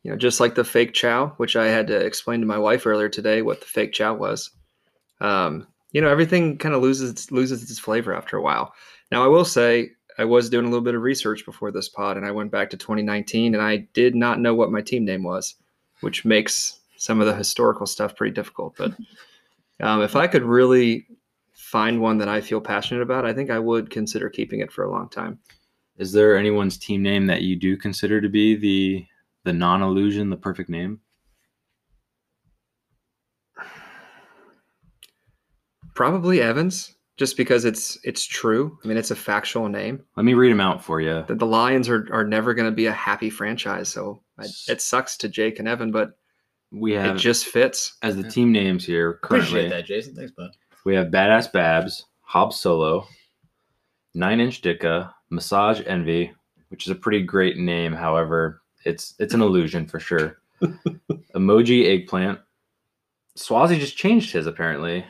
you 0.03 0.11
know, 0.11 0.17
just 0.17 0.39
like 0.39 0.55
the 0.55 0.63
fake 0.63 0.93
chow, 0.93 1.33
which 1.37 1.57
I 1.57 1.67
had 1.67 1.87
to 1.87 1.97
explain 1.97 2.39
to 2.39 2.45
my 2.45 2.57
wife 2.57 2.85
earlier 2.85 3.09
today 3.09 3.41
what 3.41 3.59
the 3.59 3.65
fake 3.65 3.91
chow 3.91 4.13
was. 4.13 4.51
Um, 5.19 5.67
you 5.91 5.99
know, 5.99 6.09
everything 6.09 6.57
kind 6.57 6.73
of 6.73 6.81
loses 6.81 7.31
loses 7.31 7.69
its 7.69 7.79
flavor 7.79 8.13
after 8.13 8.37
a 8.37 8.41
while. 8.41 8.73
Now, 9.11 9.23
I 9.23 9.27
will 9.27 9.45
say 9.45 9.91
I 10.17 10.25
was 10.25 10.49
doing 10.49 10.65
a 10.65 10.69
little 10.69 10.83
bit 10.83 10.95
of 10.95 11.01
research 11.01 11.45
before 11.45 11.71
this 11.71 11.89
pod, 11.89 12.17
and 12.17 12.25
I 12.25 12.31
went 12.31 12.51
back 12.51 12.69
to 12.71 12.77
2019, 12.77 13.53
and 13.53 13.63
I 13.63 13.77
did 13.93 14.15
not 14.15 14.39
know 14.39 14.55
what 14.55 14.71
my 14.71 14.81
team 14.81 15.05
name 15.05 15.23
was, 15.23 15.55
which 16.01 16.25
makes 16.25 16.79
some 16.97 17.21
of 17.21 17.27
the 17.27 17.35
historical 17.35 17.85
stuff 17.85 18.15
pretty 18.15 18.33
difficult. 18.33 18.75
But 18.77 18.93
um, 19.79 20.01
if 20.01 20.15
I 20.15 20.27
could 20.27 20.43
really 20.43 21.05
find 21.53 22.01
one 22.01 22.17
that 22.17 22.29
I 22.29 22.41
feel 22.41 22.61
passionate 22.61 23.01
about, 23.01 23.25
I 23.25 23.33
think 23.33 23.51
I 23.51 23.59
would 23.59 23.89
consider 23.89 24.29
keeping 24.29 24.59
it 24.59 24.71
for 24.71 24.83
a 24.83 24.91
long 24.91 25.09
time. 25.09 25.39
Is 25.97 26.11
there 26.11 26.37
anyone's 26.37 26.77
team 26.77 27.01
name 27.01 27.27
that 27.27 27.41
you 27.41 27.55
do 27.55 27.75
consider 27.77 28.21
to 28.21 28.29
be 28.29 28.55
the 28.55 29.05
the 29.43 29.53
non-illusion, 29.53 30.29
the 30.29 30.37
perfect 30.37 30.69
name? 30.69 30.99
Probably 35.95 36.41
Evans. 36.41 36.96
Just 37.17 37.35
because 37.35 37.65
it's 37.65 37.97
it's 38.03 38.25
true. 38.25 38.77
I 38.83 38.87
mean, 38.87 38.97
it's 38.97 39.11
a 39.11 39.15
factual 39.15 39.67
name. 39.67 40.03
Let 40.15 40.23
me 40.25 40.33
read 40.35 40.51
them 40.51 40.61
out 40.61 40.83
for 40.83 41.01
you. 41.01 41.23
That 41.27 41.39
the 41.39 41.45
Lions 41.45 41.89
are 41.89 42.07
are 42.11 42.23
never 42.23 42.53
going 42.53 42.69
to 42.69 42.75
be 42.75 42.85
a 42.85 42.91
happy 42.91 43.29
franchise, 43.29 43.89
so 43.89 44.21
I, 44.39 44.45
it 44.67 44.81
sucks 44.81 45.17
to 45.17 45.29
Jake 45.29 45.59
and 45.59 45.67
Evan, 45.67 45.91
but 45.91 46.11
We 46.71 46.93
have 46.93 47.15
it 47.15 47.19
just 47.19 47.45
fits. 47.47 47.97
as 48.03 48.15
the 48.15 48.29
team 48.29 48.51
names 48.51 48.85
here 48.85 49.19
Appreciate 49.23 49.69
that, 49.69 49.85
Jason. 49.85 50.15
Thanks, 50.15 50.31
bud. 50.31 50.51
We 50.85 50.95
have 50.95 51.07
Badass 51.07 51.51
Babs, 51.51 52.05
Hob 52.21 52.53
Solo, 52.53 53.07
Nine 54.13 54.39
Inch 54.39 54.61
Dicka, 54.61 55.11
Massage 55.29 55.81
Envy, 55.85 56.31
which 56.69 56.85
is 56.85 56.91
a 56.91 56.95
pretty 56.95 57.23
great 57.23 57.57
name. 57.57 57.93
However, 57.93 58.61
it's 58.85 59.15
it's 59.19 59.33
an 59.33 59.41
illusion 59.41 59.87
for 59.87 59.99
sure. 59.99 60.37
Emoji 61.35 61.87
Eggplant. 61.87 62.39
Swazi 63.35 63.77
just 63.77 63.97
changed 63.97 64.31
his 64.31 64.47
apparently. 64.47 65.05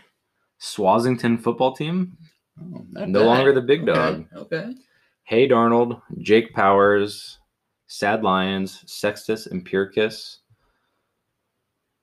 Swazington 0.59 1.37
football 1.37 1.73
team. 1.73 2.17
Oh, 2.59 2.85
No 2.91 3.19
bad. 3.19 3.25
longer 3.25 3.53
the 3.53 3.61
big 3.61 3.81
Okay, 3.87 3.93
dog. 3.93 4.25
Okay. 4.35 4.73
Hey 5.23 5.47
Darnold, 5.47 6.01
Jake 6.19 6.53
Powers, 6.53 7.37
Sad 7.87 8.23
Lions, 8.23 8.83
Sextus 8.87 9.47
Empiricus, 9.47 10.37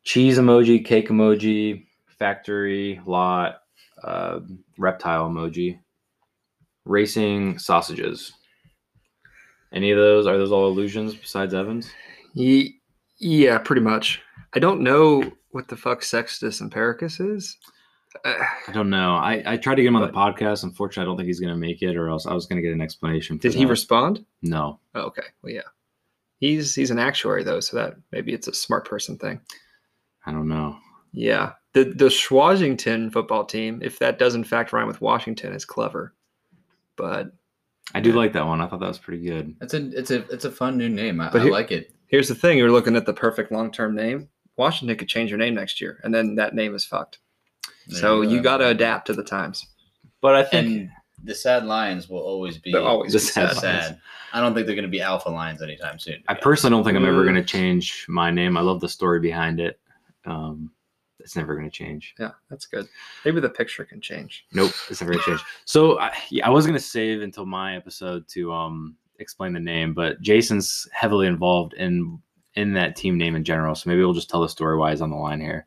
Cheese 0.04 0.38
Emoji, 0.38 0.84
Cake 0.84 1.08
Emoji, 1.08 1.86
Factory, 2.18 3.00
Lot, 3.06 3.60
uh, 4.02 4.40
Reptile 4.78 5.28
Emoji, 5.30 5.78
Racing 6.84 7.58
Sausages. 7.58 8.32
Any 9.72 9.90
of 9.90 9.98
those? 9.98 10.26
Are 10.26 10.36
those 10.38 10.52
all 10.52 10.68
illusions 10.68 11.14
besides 11.14 11.54
Evans? 11.54 11.90
Ye- 12.34 12.80
yeah, 13.18 13.58
pretty 13.58 13.82
much. 13.82 14.20
I 14.54 14.58
don't 14.60 14.82
know 14.82 15.32
what 15.50 15.66
the 15.68 15.76
fuck 15.76 16.02
Sextus 16.02 16.60
Empiricus 16.60 17.20
is. 17.20 17.56
Uh, 18.24 18.34
I 18.68 18.72
don't 18.72 18.90
know. 18.90 19.14
I, 19.16 19.42
I 19.46 19.56
tried 19.56 19.76
to 19.76 19.82
get 19.82 19.88
him 19.88 19.96
on 19.96 20.02
the 20.02 20.08
podcast. 20.12 20.62
Unfortunately, 20.64 21.02
I 21.02 21.06
don't 21.06 21.16
think 21.16 21.26
he's 21.26 21.40
going 21.40 21.52
to 21.52 21.58
make 21.58 21.82
it, 21.82 21.96
or 21.96 22.08
else 22.08 22.26
I 22.26 22.34
was 22.34 22.46
going 22.46 22.56
to 22.56 22.62
get 22.62 22.72
an 22.74 22.80
explanation. 22.80 23.38
For 23.38 23.42
did 23.42 23.54
he 23.54 23.64
respond? 23.66 24.24
no. 24.42 24.78
Oh, 24.94 25.02
okay. 25.02 25.22
Well, 25.42 25.52
yeah. 25.52 25.62
He's 26.38 26.74
he's 26.74 26.90
an 26.90 26.98
actuary 26.98 27.42
though, 27.44 27.60
so 27.60 27.76
that 27.76 27.94
maybe 28.12 28.32
it's 28.34 28.48
a 28.48 28.52
smart 28.54 28.86
person 28.88 29.16
thing. 29.16 29.40
I 30.26 30.32
don't 30.32 30.48
know. 30.48 30.76
Yeah. 31.12 31.52
The 31.72 31.84
the 31.84 32.10
Swashington 32.10 33.10
football 33.10 33.44
team, 33.44 33.80
if 33.82 33.98
that 34.00 34.18
does 34.18 34.34
in 34.34 34.44
fact 34.44 34.72
rhyme 34.72 34.86
with 34.86 35.00
Washington, 35.00 35.52
is 35.54 35.64
clever. 35.64 36.14
But 36.96 37.32
I 37.94 38.00
do 38.00 38.10
Yeah. 38.10 38.16
like 38.16 38.32
that 38.34 38.46
one. 38.46 38.60
I 38.60 38.66
thought 38.66 38.80
that 38.80 38.88
was 38.88 38.98
pretty 38.98 39.24
good. 39.24 39.54
It's 39.60 39.74
a 39.74 39.86
it's 39.98 40.10
a 40.10 40.18
it's 40.32 40.44
a 40.44 40.50
fun 40.50 40.76
new 40.76 40.88
name. 40.88 41.20
I, 41.20 41.30
But 41.30 41.42
I 41.42 41.44
like 41.46 41.70
it. 41.72 41.94
here's 42.08 42.28
the 42.28 42.34
thing: 42.34 42.58
you're 42.58 42.70
looking 42.70 42.96
at 42.96 43.06
the 43.06 43.14
perfect 43.14 43.50
long 43.52 43.70
term 43.72 43.94
name. 43.94 44.28
Washington 44.56 44.96
could 44.96 45.08
change 45.08 45.30
your 45.30 45.38
name 45.38 45.54
next 45.54 45.80
year, 45.80 46.00
and 46.04 46.14
then 46.14 46.34
that 46.36 46.54
name 46.54 46.74
is 46.74 46.84
fucked. 46.84 47.18
There 47.88 48.00
so 48.00 48.22
you 48.22 48.38
go. 48.38 48.42
got 48.42 48.56
to 48.58 48.68
adapt 48.68 49.06
to 49.08 49.12
the 49.12 49.24
times. 49.24 49.66
But 50.20 50.34
I 50.34 50.42
think 50.42 50.66
And 50.66 50.90
the 51.22 51.34
sad 51.34 51.64
lions 51.64 52.08
will 52.08 52.20
always 52.20 52.58
be 52.58 52.72
They'll 52.72 52.86
always 52.86 53.12
The 53.12 53.18
be 53.18 53.24
sad 53.24 53.56
sad. 53.56 54.00
I 54.32 54.40
don't 54.40 54.54
think 54.54 54.66
they're 54.66 54.74
going 54.74 54.84
to 54.84 54.90
be 54.90 55.00
alpha 55.00 55.28
lions 55.28 55.62
anytime 55.62 55.98
soon. 55.98 56.22
I 56.28 56.34
personally 56.34 56.74
don't 56.74 56.84
think 56.84 56.96
I'm 56.96 57.04
ever 57.04 57.22
going 57.22 57.36
to 57.36 57.44
change 57.44 58.06
my 58.08 58.30
name. 58.30 58.56
I 58.56 58.62
love 58.62 58.80
the 58.80 58.88
story 58.88 59.20
behind 59.20 59.60
it. 59.60 59.78
Um, 60.24 60.72
it's 61.20 61.36
never 61.36 61.54
going 61.54 61.70
to 61.70 61.74
change. 61.74 62.14
Yeah, 62.18 62.32
that's 62.50 62.66
good. 62.66 62.86
Maybe 63.24 63.40
the 63.40 63.48
picture 63.48 63.84
can 63.84 64.00
change. 64.00 64.46
Nope, 64.52 64.72
it's 64.90 65.00
never 65.00 65.12
going 65.12 65.22
to 65.24 65.30
change. 65.30 65.42
So 65.64 65.98
I, 65.98 66.12
yeah, 66.30 66.46
I 66.46 66.50
was 66.50 66.66
going 66.66 66.76
to 66.76 66.84
save 66.84 67.22
until 67.22 67.46
my 67.46 67.76
episode 67.76 68.26
to 68.28 68.52
um, 68.52 68.96
explain 69.18 69.52
the 69.52 69.60
name, 69.60 69.94
but 69.94 70.20
Jason's 70.20 70.88
heavily 70.92 71.26
involved 71.26 71.74
in 71.74 72.20
in 72.56 72.72
that 72.74 72.94
team 72.94 73.16
name 73.16 73.36
in 73.36 73.44
general. 73.44 73.74
So 73.74 73.88
maybe 73.88 74.00
we'll 74.00 74.12
just 74.12 74.30
tell 74.30 74.42
the 74.42 74.48
story 74.48 74.76
why 74.76 74.90
he's 74.90 75.00
on 75.00 75.10
the 75.10 75.16
line 75.16 75.40
here. 75.40 75.66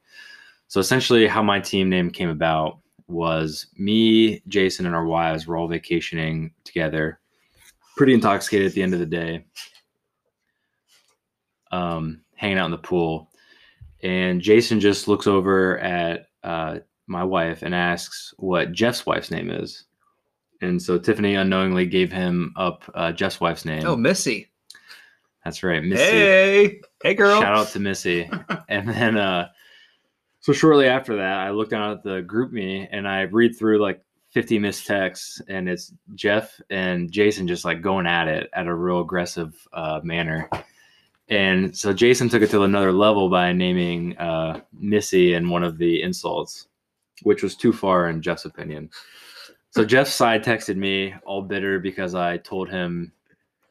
So 0.67 0.79
essentially, 0.79 1.27
how 1.27 1.41
my 1.41 1.59
team 1.59 1.89
name 1.89 2.09
came 2.09 2.29
about 2.29 2.79
was 3.07 3.67
me, 3.77 4.41
Jason, 4.47 4.85
and 4.85 4.95
our 4.95 5.05
wives 5.05 5.47
were 5.47 5.57
all 5.57 5.67
vacationing 5.67 6.51
together, 6.65 7.19
pretty 7.95 8.13
intoxicated 8.13 8.67
at 8.67 8.73
the 8.73 8.83
end 8.83 8.93
of 8.93 8.99
the 8.99 9.05
day, 9.05 9.45
um, 11.71 12.21
hanging 12.35 12.57
out 12.57 12.65
in 12.65 12.71
the 12.71 12.77
pool. 12.77 13.31
And 14.03 14.41
Jason 14.41 14.79
just 14.79 15.07
looks 15.07 15.25
over 15.25 15.79
at 15.79 16.27
uh, 16.43 16.79
my 17.07 17.23
wife 17.23 17.63
and 17.63 17.73
asks 17.73 18.33
what 18.37 18.73
Jeff's 18.73 19.05
wife's 19.05 19.31
name 19.31 19.49
is. 19.49 19.85
And 20.61 20.81
so 20.81 20.97
Tiffany 20.97 21.35
unknowingly 21.35 21.85
gave 21.85 22.11
him 22.11 22.53
up 22.55 22.83
uh, 22.93 23.11
Jeff's 23.11 23.39
wife's 23.39 23.65
name. 23.65 23.85
Oh, 23.85 23.95
Missy. 23.95 24.49
That's 25.43 25.63
right, 25.63 25.83
Missy. 25.83 26.03
Hey, 26.03 26.81
hey, 27.03 27.13
girl. 27.13 27.39
Shout 27.39 27.55
out 27.55 27.67
to 27.69 27.79
Missy. 27.79 28.29
and 28.69 28.89
then, 28.89 29.17
uh, 29.17 29.47
so 30.47 30.53
shortly 30.53 30.87
after 30.87 31.17
that, 31.17 31.39
I 31.39 31.49
look 31.49 31.69
down 31.69 31.91
at 31.91 32.03
the 32.03 32.21
GroupMe 32.21 32.87
and 32.89 33.05
I 33.05 33.23
read 33.23 33.57
through 33.57 33.81
like 33.81 34.01
50 34.29 34.59
missed 34.59 34.87
texts, 34.87 35.41
and 35.49 35.67
it's 35.67 35.91
Jeff 36.15 36.61
and 36.69 37.11
Jason 37.11 37.49
just 37.49 37.65
like 37.65 37.81
going 37.81 38.07
at 38.07 38.29
it 38.29 38.49
at 38.53 38.65
a 38.65 38.73
real 38.73 39.01
aggressive 39.01 39.53
uh, 39.73 39.99
manner. 40.05 40.49
And 41.27 41.77
so 41.77 41.91
Jason 41.91 42.29
took 42.29 42.43
it 42.43 42.49
to 42.51 42.63
another 42.63 42.93
level 42.93 43.29
by 43.29 43.51
naming 43.51 44.17
uh, 44.19 44.61
Missy 44.71 45.33
in 45.33 45.49
one 45.49 45.65
of 45.65 45.77
the 45.77 46.01
insults, 46.01 46.69
which 47.23 47.43
was 47.43 47.57
too 47.57 47.73
far 47.73 48.07
in 48.07 48.21
Jeff's 48.21 48.45
opinion. 48.45 48.89
So 49.71 49.83
Jeff 49.83 50.07
side 50.07 50.45
texted 50.45 50.77
me 50.77 51.13
all 51.25 51.41
bitter 51.41 51.77
because 51.77 52.15
I 52.15 52.37
told 52.37 52.69
him 52.69 53.11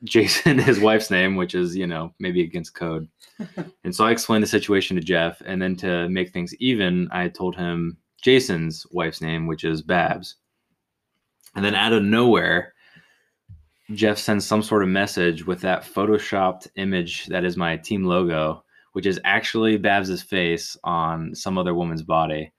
Jason 0.06 0.58
his 0.60 0.80
wife's 0.80 1.10
name, 1.10 1.36
which 1.36 1.54
is, 1.54 1.76
you 1.76 1.86
know, 1.86 2.12
maybe 2.18 2.42
against 2.42 2.74
code. 2.74 3.08
and 3.84 3.94
so 3.94 4.04
I 4.04 4.10
explained 4.10 4.42
the 4.42 4.48
situation 4.48 4.96
to 4.96 5.02
Jeff. 5.02 5.42
And 5.44 5.60
then 5.60 5.76
to 5.76 6.08
make 6.08 6.32
things 6.32 6.54
even, 6.56 7.08
I 7.12 7.28
told 7.28 7.56
him 7.56 7.98
Jason's 8.22 8.86
wife's 8.90 9.20
name, 9.20 9.46
which 9.46 9.64
is 9.64 9.82
Babs. 9.82 10.36
And 11.54 11.64
then 11.64 11.74
out 11.74 11.92
of 11.92 12.02
nowhere, 12.02 12.74
Jeff 13.94 14.18
sends 14.18 14.44
some 14.44 14.62
sort 14.62 14.82
of 14.82 14.88
message 14.88 15.46
with 15.46 15.60
that 15.60 15.82
photoshopped 15.82 16.68
image 16.76 17.26
that 17.26 17.44
is 17.44 17.56
my 17.56 17.76
team 17.76 18.04
logo, 18.04 18.64
which 18.92 19.06
is 19.06 19.20
actually 19.24 19.76
Babs's 19.76 20.22
face 20.22 20.76
on 20.84 21.34
some 21.34 21.56
other 21.56 21.74
woman's 21.74 22.02
body. 22.02 22.52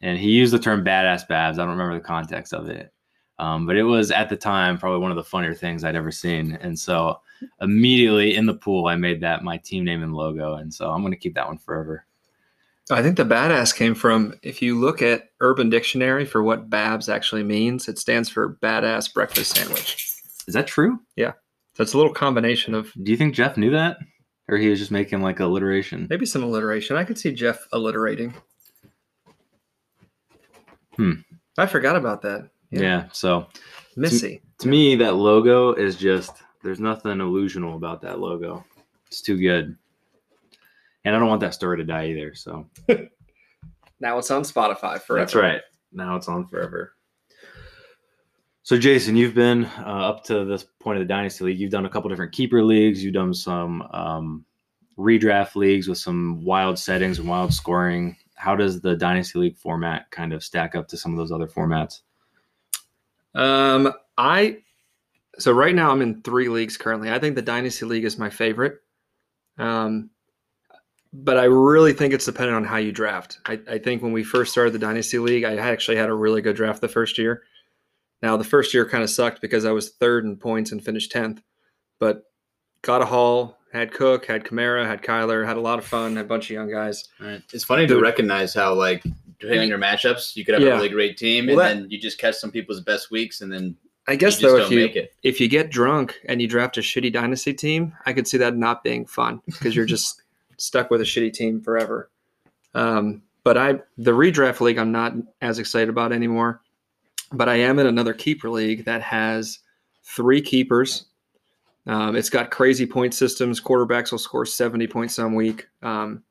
And 0.00 0.16
he 0.16 0.30
used 0.30 0.52
the 0.52 0.58
term 0.58 0.84
badass 0.84 1.28
Babs. 1.28 1.58
I 1.58 1.62
don't 1.62 1.76
remember 1.76 1.94
the 1.94 2.04
context 2.04 2.54
of 2.54 2.68
it. 2.68 2.92
Um, 3.40 3.64
but 3.64 3.74
it 3.74 3.84
was 3.84 4.10
at 4.10 4.28
the 4.28 4.36
time 4.36 4.76
probably 4.76 5.00
one 5.00 5.10
of 5.10 5.16
the 5.16 5.24
funnier 5.24 5.54
things 5.54 5.82
I'd 5.82 5.96
ever 5.96 6.10
seen. 6.10 6.58
And 6.60 6.78
so 6.78 7.20
immediately 7.62 8.36
in 8.36 8.44
the 8.44 8.52
pool, 8.52 8.86
I 8.86 8.96
made 8.96 9.22
that 9.22 9.42
my 9.42 9.56
team 9.56 9.82
name 9.82 10.02
and 10.02 10.12
logo. 10.12 10.56
And 10.56 10.72
so 10.72 10.90
I'm 10.90 11.00
going 11.00 11.14
to 11.14 11.18
keep 11.18 11.34
that 11.36 11.46
one 11.46 11.56
forever. 11.56 12.04
I 12.90 13.02
think 13.02 13.16
the 13.16 13.24
badass 13.24 13.74
came 13.74 13.94
from 13.94 14.34
if 14.42 14.60
you 14.60 14.78
look 14.78 15.00
at 15.00 15.30
Urban 15.40 15.70
Dictionary 15.70 16.26
for 16.26 16.42
what 16.42 16.68
Babs 16.68 17.08
actually 17.08 17.42
means, 17.42 17.88
it 17.88 17.98
stands 17.98 18.28
for 18.28 18.58
badass 18.62 19.14
breakfast 19.14 19.56
sandwich. 19.56 20.14
Is 20.46 20.52
that 20.52 20.66
true? 20.66 21.00
So 21.76 21.82
it's 21.82 21.94
a 21.94 21.96
little 21.96 22.12
combination 22.12 22.74
of 22.74 22.92
Do 23.02 23.10
you 23.10 23.16
think 23.16 23.34
Jeff 23.34 23.56
knew 23.56 23.70
that? 23.70 23.96
Or 24.48 24.58
he 24.58 24.68
was 24.68 24.80
just 24.80 24.90
making 24.90 25.22
like 25.22 25.40
alliteration? 25.40 26.08
maybe 26.10 26.26
some 26.26 26.42
alliteration. 26.42 26.96
I 26.96 27.04
could 27.04 27.16
see 27.16 27.32
Jeff 27.32 27.66
alliterating. 27.72 28.34
Hmm. 30.96 31.12
I 31.56 31.64
forgot 31.64 31.96
about 31.96 32.20
that. 32.22 32.50
Yeah. 32.70 33.08
So 33.12 33.46
Missy. 33.96 34.42
to 34.58 34.68
me, 34.68 34.96
that 34.96 35.14
logo 35.14 35.72
is 35.72 35.96
just, 35.96 36.32
there's 36.62 36.80
nothing 36.80 37.18
illusional 37.18 37.76
about 37.76 38.02
that 38.02 38.20
logo. 38.20 38.64
It's 39.06 39.20
too 39.20 39.38
good. 39.38 39.76
And 41.04 41.16
I 41.16 41.18
don't 41.18 41.28
want 41.28 41.40
that 41.40 41.54
story 41.54 41.78
to 41.78 41.84
die 41.84 42.08
either. 42.08 42.34
So 42.34 42.68
Now 44.00 44.16
it's 44.18 44.30
on 44.30 44.42
Spotify 44.42 45.00
forever. 45.00 45.20
That's 45.20 45.34
right. 45.34 45.60
Now 45.92 46.16
it's 46.16 46.28
on 46.28 46.46
forever. 46.46 46.94
So, 48.62 48.78
Jason, 48.78 49.16
you've 49.16 49.34
been 49.34 49.64
uh, 49.64 50.08
up 50.08 50.24
to 50.24 50.44
this 50.44 50.64
point 50.80 50.98
of 50.98 51.06
the 51.06 51.12
Dynasty 51.12 51.44
League. 51.44 51.58
You've 51.58 51.70
done 51.70 51.86
a 51.86 51.88
couple 51.88 52.08
different 52.08 52.32
keeper 52.32 52.62
leagues. 52.62 53.02
You've 53.02 53.14
done 53.14 53.34
some 53.34 53.82
um, 53.90 54.44
redraft 54.98 55.56
leagues 55.56 55.88
with 55.88 55.98
some 55.98 56.44
wild 56.44 56.78
settings 56.78 57.18
and 57.18 57.28
wild 57.28 57.52
scoring. 57.52 58.16
How 58.36 58.54
does 58.56 58.80
the 58.80 58.96
Dynasty 58.96 59.38
League 59.38 59.56
format 59.56 60.10
kind 60.10 60.32
of 60.32 60.44
stack 60.44 60.74
up 60.74 60.88
to 60.88 60.96
some 60.96 61.12
of 61.12 61.18
those 61.18 61.32
other 61.32 61.48
formats? 61.48 62.00
Um, 63.34 63.92
I 64.16 64.58
so 65.38 65.52
right 65.52 65.74
now 65.74 65.90
I'm 65.90 66.02
in 66.02 66.22
three 66.22 66.48
leagues 66.48 66.76
currently. 66.76 67.10
I 67.10 67.18
think 67.18 67.34
the 67.34 67.42
Dynasty 67.42 67.86
League 67.86 68.04
is 68.04 68.18
my 68.18 68.30
favorite. 68.30 68.80
Um, 69.58 70.10
but 71.12 71.38
I 71.38 71.44
really 71.44 71.92
think 71.92 72.14
it's 72.14 72.24
dependent 72.24 72.56
on 72.56 72.64
how 72.64 72.76
you 72.76 72.92
draft. 72.92 73.38
I, 73.46 73.58
I 73.68 73.78
think 73.78 74.02
when 74.02 74.12
we 74.12 74.22
first 74.22 74.52
started 74.52 74.72
the 74.72 74.78
Dynasty 74.78 75.18
League, 75.18 75.44
I 75.44 75.56
actually 75.56 75.96
had 75.96 76.08
a 76.08 76.14
really 76.14 76.40
good 76.40 76.56
draft 76.56 76.80
the 76.80 76.88
first 76.88 77.18
year. 77.18 77.42
Now 78.22 78.36
the 78.36 78.44
first 78.44 78.74
year 78.74 78.86
kind 78.86 79.02
of 79.02 79.10
sucked 79.10 79.40
because 79.40 79.64
I 79.64 79.72
was 79.72 79.90
third 79.90 80.24
in 80.24 80.36
points 80.36 80.72
and 80.72 80.84
finished 80.84 81.10
tenth, 81.10 81.42
but 81.98 82.24
got 82.82 83.02
a 83.02 83.06
haul, 83.06 83.58
had 83.72 83.92
Cook, 83.92 84.26
had 84.26 84.44
Kamara, 84.44 84.86
had 84.86 85.02
Kyler, 85.02 85.44
had 85.46 85.56
a 85.56 85.60
lot 85.60 85.78
of 85.78 85.84
fun, 85.84 86.16
had 86.16 86.26
a 86.26 86.28
bunch 86.28 86.46
of 86.46 86.54
young 86.54 86.70
guys. 86.70 87.08
Right. 87.18 87.42
It's 87.52 87.64
funny 87.64 87.86
to 87.86 88.00
recognize 88.00 88.54
how, 88.54 88.74
like, 88.74 89.02
depending 89.40 89.62
on 89.62 89.68
your 89.68 89.78
matchups, 89.78 90.36
you 90.36 90.44
could 90.44 90.54
have 90.54 90.62
Yeah. 90.62 90.70
a 90.70 90.76
really 90.76 90.88
great 90.88 91.16
team, 91.16 91.46
Well, 91.46 91.60
and 91.60 91.78
that- 91.78 91.82
then 91.82 91.90
you 91.90 91.98
just 91.98 92.18
catch 92.18 92.36
some 92.36 92.50
people's 92.50 92.80
best 92.80 93.10
weeks, 93.10 93.40
and 93.40 93.52
then 93.52 93.76
I 94.06 94.16
guess 94.16 94.38
though, 94.40 94.56
if 94.56 94.70
you 94.70 95.06
if 95.22 95.40
you 95.40 95.48
get 95.48 95.70
drunk 95.70 96.18
and 96.24 96.40
you 96.42 96.48
draft 96.48 96.76
a 96.78 96.80
shitty 96.80 97.12
dynasty 97.12 97.54
team, 97.54 97.92
I 98.06 98.12
could 98.12 98.26
see 98.26 98.38
that 98.38 98.56
not 98.56 98.82
being 98.82 99.06
fun 99.06 99.40
because 99.46 99.76
you're 99.76 99.84
just 99.86 100.22
stuck 100.56 100.90
with 100.90 101.00
a 101.00 101.04
shitty 101.04 101.32
team 101.32 101.60
forever. 101.60 102.10
Um, 102.74 103.22
but 103.44 103.56
I 103.56 103.80
the 103.98 104.10
redraft 104.12 104.60
league 104.60 104.78
I'm 104.78 104.90
not 104.92 105.14
as 105.40 105.58
excited 105.58 105.88
about 105.88 106.12
anymore. 106.12 106.60
but 107.32 107.48
I 107.48 107.56
am 107.56 107.78
in 107.78 107.86
another 107.86 108.12
keeper 108.12 108.50
league 108.50 108.84
that 108.86 109.00
has 109.02 109.60
three 110.02 110.40
keepers. 110.42 111.04
Um, 111.86 112.16
it's 112.16 112.28
got 112.30 112.50
crazy 112.50 112.86
point 112.86 113.14
systems. 113.14 113.60
Quarterbacks 113.60 114.10
will 114.10 114.18
score 114.18 114.44
70 114.44 114.88
points 114.88 115.14
some 115.14 115.36
week. 115.36 115.68
Um, 115.82 116.24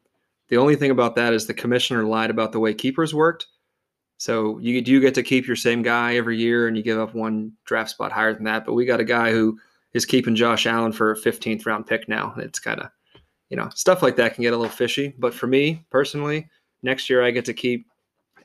the 0.49 0.57
only 0.57 0.75
thing 0.75 0.91
about 0.91 1.15
that 1.15 1.33
is 1.33 1.45
the 1.45 1.53
commissioner 1.53 2.03
lied 2.03 2.29
about 2.29 2.51
the 2.51 2.59
way 2.59 2.73
keepers 2.73 3.13
worked. 3.13 3.47
So 4.17 4.59
you 4.59 4.81
do 4.81 4.99
get 4.99 5.13
to 5.15 5.23
keep 5.23 5.47
your 5.47 5.55
same 5.55 5.81
guy 5.81 6.17
every 6.17 6.37
year, 6.37 6.67
and 6.67 6.75
you 6.75 6.83
give 6.83 6.99
up 6.99 7.15
one 7.15 7.53
draft 7.65 7.91
spot 7.91 8.11
higher 8.11 8.33
than 8.33 8.43
that. 8.43 8.65
But 8.65 8.73
we 8.73 8.85
got 8.85 8.99
a 8.99 9.05
guy 9.05 9.31
who 9.31 9.57
is 9.93 10.05
keeping 10.05 10.35
Josh 10.35 10.65
Allen 10.65 10.91
for 10.91 11.11
a 11.11 11.17
15th 11.17 11.65
round 11.65 11.87
pick 11.87 12.09
now. 12.09 12.33
It's 12.37 12.59
kind 12.59 12.81
of, 12.81 12.89
you 13.49 13.55
know, 13.55 13.69
stuff 13.69 14.03
like 14.03 14.17
that 14.17 14.35
can 14.35 14.41
get 14.41 14.53
a 14.53 14.57
little 14.57 14.71
fishy. 14.71 15.15
But 15.17 15.33
for 15.33 15.47
me 15.47 15.85
personally, 15.89 16.49
next 16.83 17.09
year 17.09 17.23
I 17.23 17.31
get 17.31 17.45
to 17.45 17.53
keep 17.53 17.87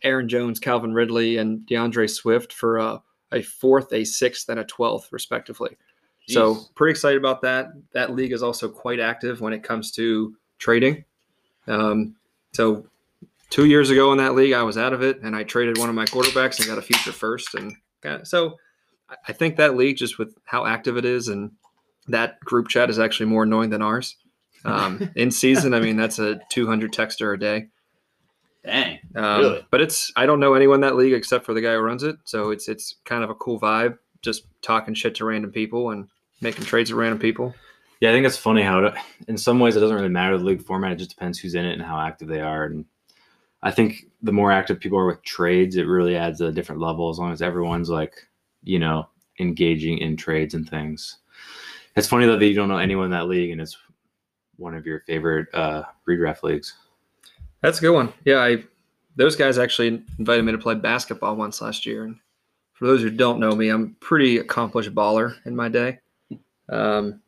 Aaron 0.02 0.28
Jones, 0.28 0.61
Calvin 0.61 0.94
Ridley, 0.94 1.38
and 1.38 1.66
DeAndre 1.66 2.09
Swift 2.09 2.52
for 2.52 2.78
a, 2.78 3.02
a 3.32 3.42
fourth, 3.42 3.92
a 3.92 4.05
sixth, 4.05 4.48
and 4.48 4.61
a 4.61 4.64
twelfth, 4.64 5.12
respectively. 5.12 5.76
So 6.26 6.59
pretty 6.74 6.92
excited 6.92 7.18
about 7.18 7.42
that. 7.42 7.72
That 7.92 8.14
league 8.14 8.32
is 8.32 8.42
also 8.42 8.68
quite 8.68 9.00
active 9.00 9.40
when 9.40 9.52
it 9.52 9.62
comes 9.62 9.90
to 9.92 10.34
trading. 10.59 11.05
Um, 11.67 12.17
so 12.53 12.87
two 13.51 13.67
years 13.67 13.91
ago 13.91 14.12
in 14.12 14.19
that 14.19 14.35
league, 14.35 14.53
I 14.53 14.62
was 14.62 14.77
out 14.79 14.93
of 14.93 15.03
it, 15.03 15.21
and 15.23 15.35
I 15.35 15.45
traded 15.45 15.79
one 15.79 15.89
of 15.89 15.95
my 15.95 16.05
quarterbacks 16.07 16.59
and 16.59 16.69
got 16.69 16.79
a 16.79 16.83
future 16.83 17.12
first. 17.12 17.55
And 17.55 17.75
got, 18.01 18.27
so 18.27 18.57
I- 19.29 19.33
think 19.33 19.57
that 19.57 19.77
league, 19.77 19.97
just 19.97 20.19
with 20.19 20.37
how 20.45 20.67
active 20.67 20.97
it 20.97 21.05
is, 21.05 21.29
and 21.29 21.53
that 22.09 22.41
group 22.41 22.69
chat 22.69 22.91
is 22.91 22.99
actually 22.99 23.27
more 23.27 23.45
annoying 23.45 23.71
than 23.71 23.83
ours. 23.83 24.17
Um, 24.65 25.11
in 25.17 25.31
season, 25.31 25.75
I 25.75 25.81
mean 25.81 25.97
that's 25.97 26.19
a 26.19 26.41
200 26.51 26.93
texter 26.93 27.35
a 27.35 27.39
day. 27.39 27.69
Dang. 28.65 28.99
Um, 29.15 29.41
Really? 29.41 29.67
But 29.71 29.81
it's 29.83 30.11
I 30.17 30.25
don't 30.27 30.41
know 30.41 30.55
anyone 30.55 30.77
in 30.77 30.81
that 30.83 30.97
league 30.97 31.12
except 31.12 31.45
for 31.45 31.53
the 31.55 31.61
guy 31.61 31.73
who 31.75 31.81
runs 31.81 32.03
it. 32.03 32.17
So 32.25 32.51
it's 32.51 32.67
it's 32.69 32.97
kind 33.05 33.23
of 33.23 33.31
a 33.31 33.35
cool 33.35 33.61
vibe, 33.61 33.99
just 34.23 34.45
talking 34.62 34.95
shit 34.95 35.15
to 35.17 35.25
random 35.27 35.53
people 35.53 35.91
and 35.91 36.09
making 36.41 36.65
trades 36.65 36.91
with 36.91 36.99
random 36.99 37.19
people. 37.19 37.55
Yeah, 38.05 38.11
I 38.11 38.12
think 38.12 38.26
it's 38.26 38.36
funny 38.36 38.61
how, 38.61 38.92
in 39.28 39.38
some 39.38 39.59
ways, 39.59 39.76
it 39.76 39.80
doesn't 39.80 39.96
really 39.96 40.11
matter 40.11 40.36
the 40.36 40.44
league 40.44 40.62
format. 40.62 40.92
It 40.92 40.96
just 40.98 41.12
depends 41.12 41.38
who's 41.38 41.55
in 41.55 41.64
it 41.64 41.72
and 41.72 41.80
how 41.80 41.98
active 41.98 42.28
they 42.28 42.42
are. 42.42 42.64
And 42.64 42.84
I 43.62 43.70
think 43.70 44.11
the 44.22 44.30
more 44.30 44.52
active 44.52 44.78
people 44.78 44.98
are 44.98 45.07
with 45.07 45.22
trades, 45.22 45.76
it 45.76 45.86
really 45.86 46.14
adds 46.14 46.42
a 46.42 46.52
different 46.52 46.82
level 46.82 47.09
as 47.09 47.18
long 47.18 47.32
as 47.32 47.40
everyone's 47.40 47.88
like, 47.88 48.12
you 48.62 48.78
know, 48.78 49.09
engaging 49.40 49.96
in 49.96 50.18
trades 50.18 50.52
and 50.52 50.68
things. 50.68 51.16
It's 51.96 52.07
funny 52.07 52.26
though 52.26 52.38
that 52.38 52.44
you 52.44 52.55
don't 52.55 52.68
know 52.68 52.76
anyone 52.76 53.07
in 53.07 53.11
that 53.12 53.26
league 53.26 53.52
and 53.52 53.59
it's 53.59 53.78
one 54.57 54.74
of 54.74 54.84
your 54.84 55.00
favorite 55.07 55.48
uh, 55.55 55.84
redraft 56.07 56.42
leagues. 56.42 56.74
That's 57.62 57.78
a 57.78 57.80
good 57.80 57.94
one. 57.94 58.12
Yeah, 58.26 58.40
I 58.40 58.64
those 59.16 59.34
guys 59.34 59.57
actually 59.57 60.05
invited 60.18 60.44
me 60.44 60.52
to 60.52 60.59
play 60.59 60.74
basketball 60.74 61.36
once 61.36 61.62
last 61.62 61.86
year. 61.86 62.05
And 62.05 62.16
for 62.74 62.86
those 62.86 63.00
who 63.00 63.09
don't 63.09 63.40
know 63.40 63.52
me, 63.52 63.70
I'm 63.70 63.96
pretty 63.98 64.40
accomplished 64.40 64.94
baller 64.94 65.36
in 65.46 65.57
my 65.57 65.70
day. 65.70 66.00
Um, 66.68 67.22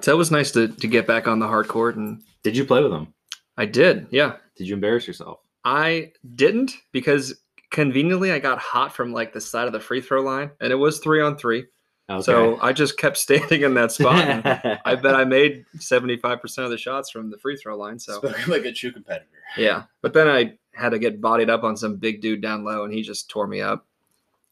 so 0.00 0.12
it 0.12 0.16
was 0.16 0.30
nice 0.30 0.50
to 0.52 0.68
to 0.68 0.88
get 0.88 1.06
back 1.06 1.28
on 1.28 1.38
the 1.38 1.46
hard 1.46 1.68
court, 1.68 1.96
and 1.96 2.22
Did 2.42 2.56
you 2.56 2.64
play 2.64 2.82
with 2.82 2.92
them? 2.92 3.12
I 3.56 3.66
did. 3.66 4.06
Yeah, 4.10 4.36
Did 4.56 4.66
you 4.68 4.74
embarrass 4.74 5.06
yourself? 5.06 5.40
I 5.64 6.12
didn't 6.34 6.72
because 6.92 7.34
conveniently 7.70 8.32
I 8.32 8.38
got 8.38 8.58
hot 8.58 8.94
from 8.94 9.12
like 9.12 9.32
the 9.32 9.40
side 9.40 9.66
of 9.66 9.72
the 9.72 9.80
free 9.80 10.00
throw 10.00 10.22
line, 10.22 10.50
and 10.60 10.72
it 10.72 10.76
was 10.76 10.98
three 10.98 11.20
on 11.20 11.36
three. 11.36 11.66
Okay. 12.10 12.22
So 12.22 12.58
I 12.60 12.72
just 12.72 12.98
kept 12.98 13.16
standing 13.26 13.62
in 13.62 13.74
that 13.74 13.92
spot. 13.92 14.16
and 14.28 14.80
I 14.84 14.96
bet 14.96 15.14
I 15.14 15.24
made 15.24 15.64
75% 15.78 16.58
of 16.64 16.70
the 16.70 16.76
shots 16.76 17.10
from 17.10 17.30
the 17.30 17.38
free 17.38 17.56
throw 17.56 17.76
line. 17.76 17.98
So 17.98 18.14
Spoken 18.18 18.50
like 18.50 18.64
a 18.64 18.72
true 18.72 18.90
competitor. 18.92 19.26
yeah, 19.56 19.84
but 20.02 20.12
then 20.12 20.28
I 20.28 20.58
had 20.74 20.90
to 20.90 20.98
get 20.98 21.20
bodied 21.20 21.48
up 21.48 21.62
on 21.62 21.76
some 21.76 21.96
big 21.96 22.20
dude 22.20 22.40
down 22.42 22.64
low, 22.64 22.84
and 22.84 22.92
he 22.92 23.02
just 23.02 23.30
tore 23.30 23.46
me 23.46 23.60
up. 23.60 23.86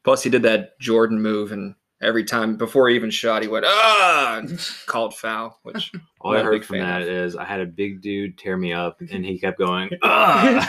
Plus, 0.05 0.23
he 0.23 0.31
did 0.31 0.43
that 0.43 0.79
Jordan 0.79 1.21
move, 1.21 1.53
and 1.53 1.75
every 2.01 2.25
time 2.25 2.57
before 2.57 2.89
he 2.89 2.95
even 2.97 3.11
shot, 3.11 3.43
he 3.43 3.49
went 3.49 3.65
ah, 3.69 4.39
and 4.39 4.59
called 4.87 5.15
foul. 5.15 5.59
Which 5.63 5.93
All 6.21 6.33
I'm 6.33 6.39
I 6.39 6.43
not 6.43 6.47
a 6.49 6.53
heard 6.53 6.65
from 6.65 6.77
fan 6.79 6.87
that 6.87 7.03
of. 7.03 7.09
is 7.09 7.37
I 7.37 7.45
had 7.45 7.61
a 7.61 7.67
big 7.67 8.01
dude 8.01 8.39
tear 8.39 8.57
me 8.57 8.73
up, 8.73 9.01
and 9.13 9.25
he 9.25 9.39
kept 9.39 9.59
going. 9.59 9.91
"Ah!" 10.03 10.67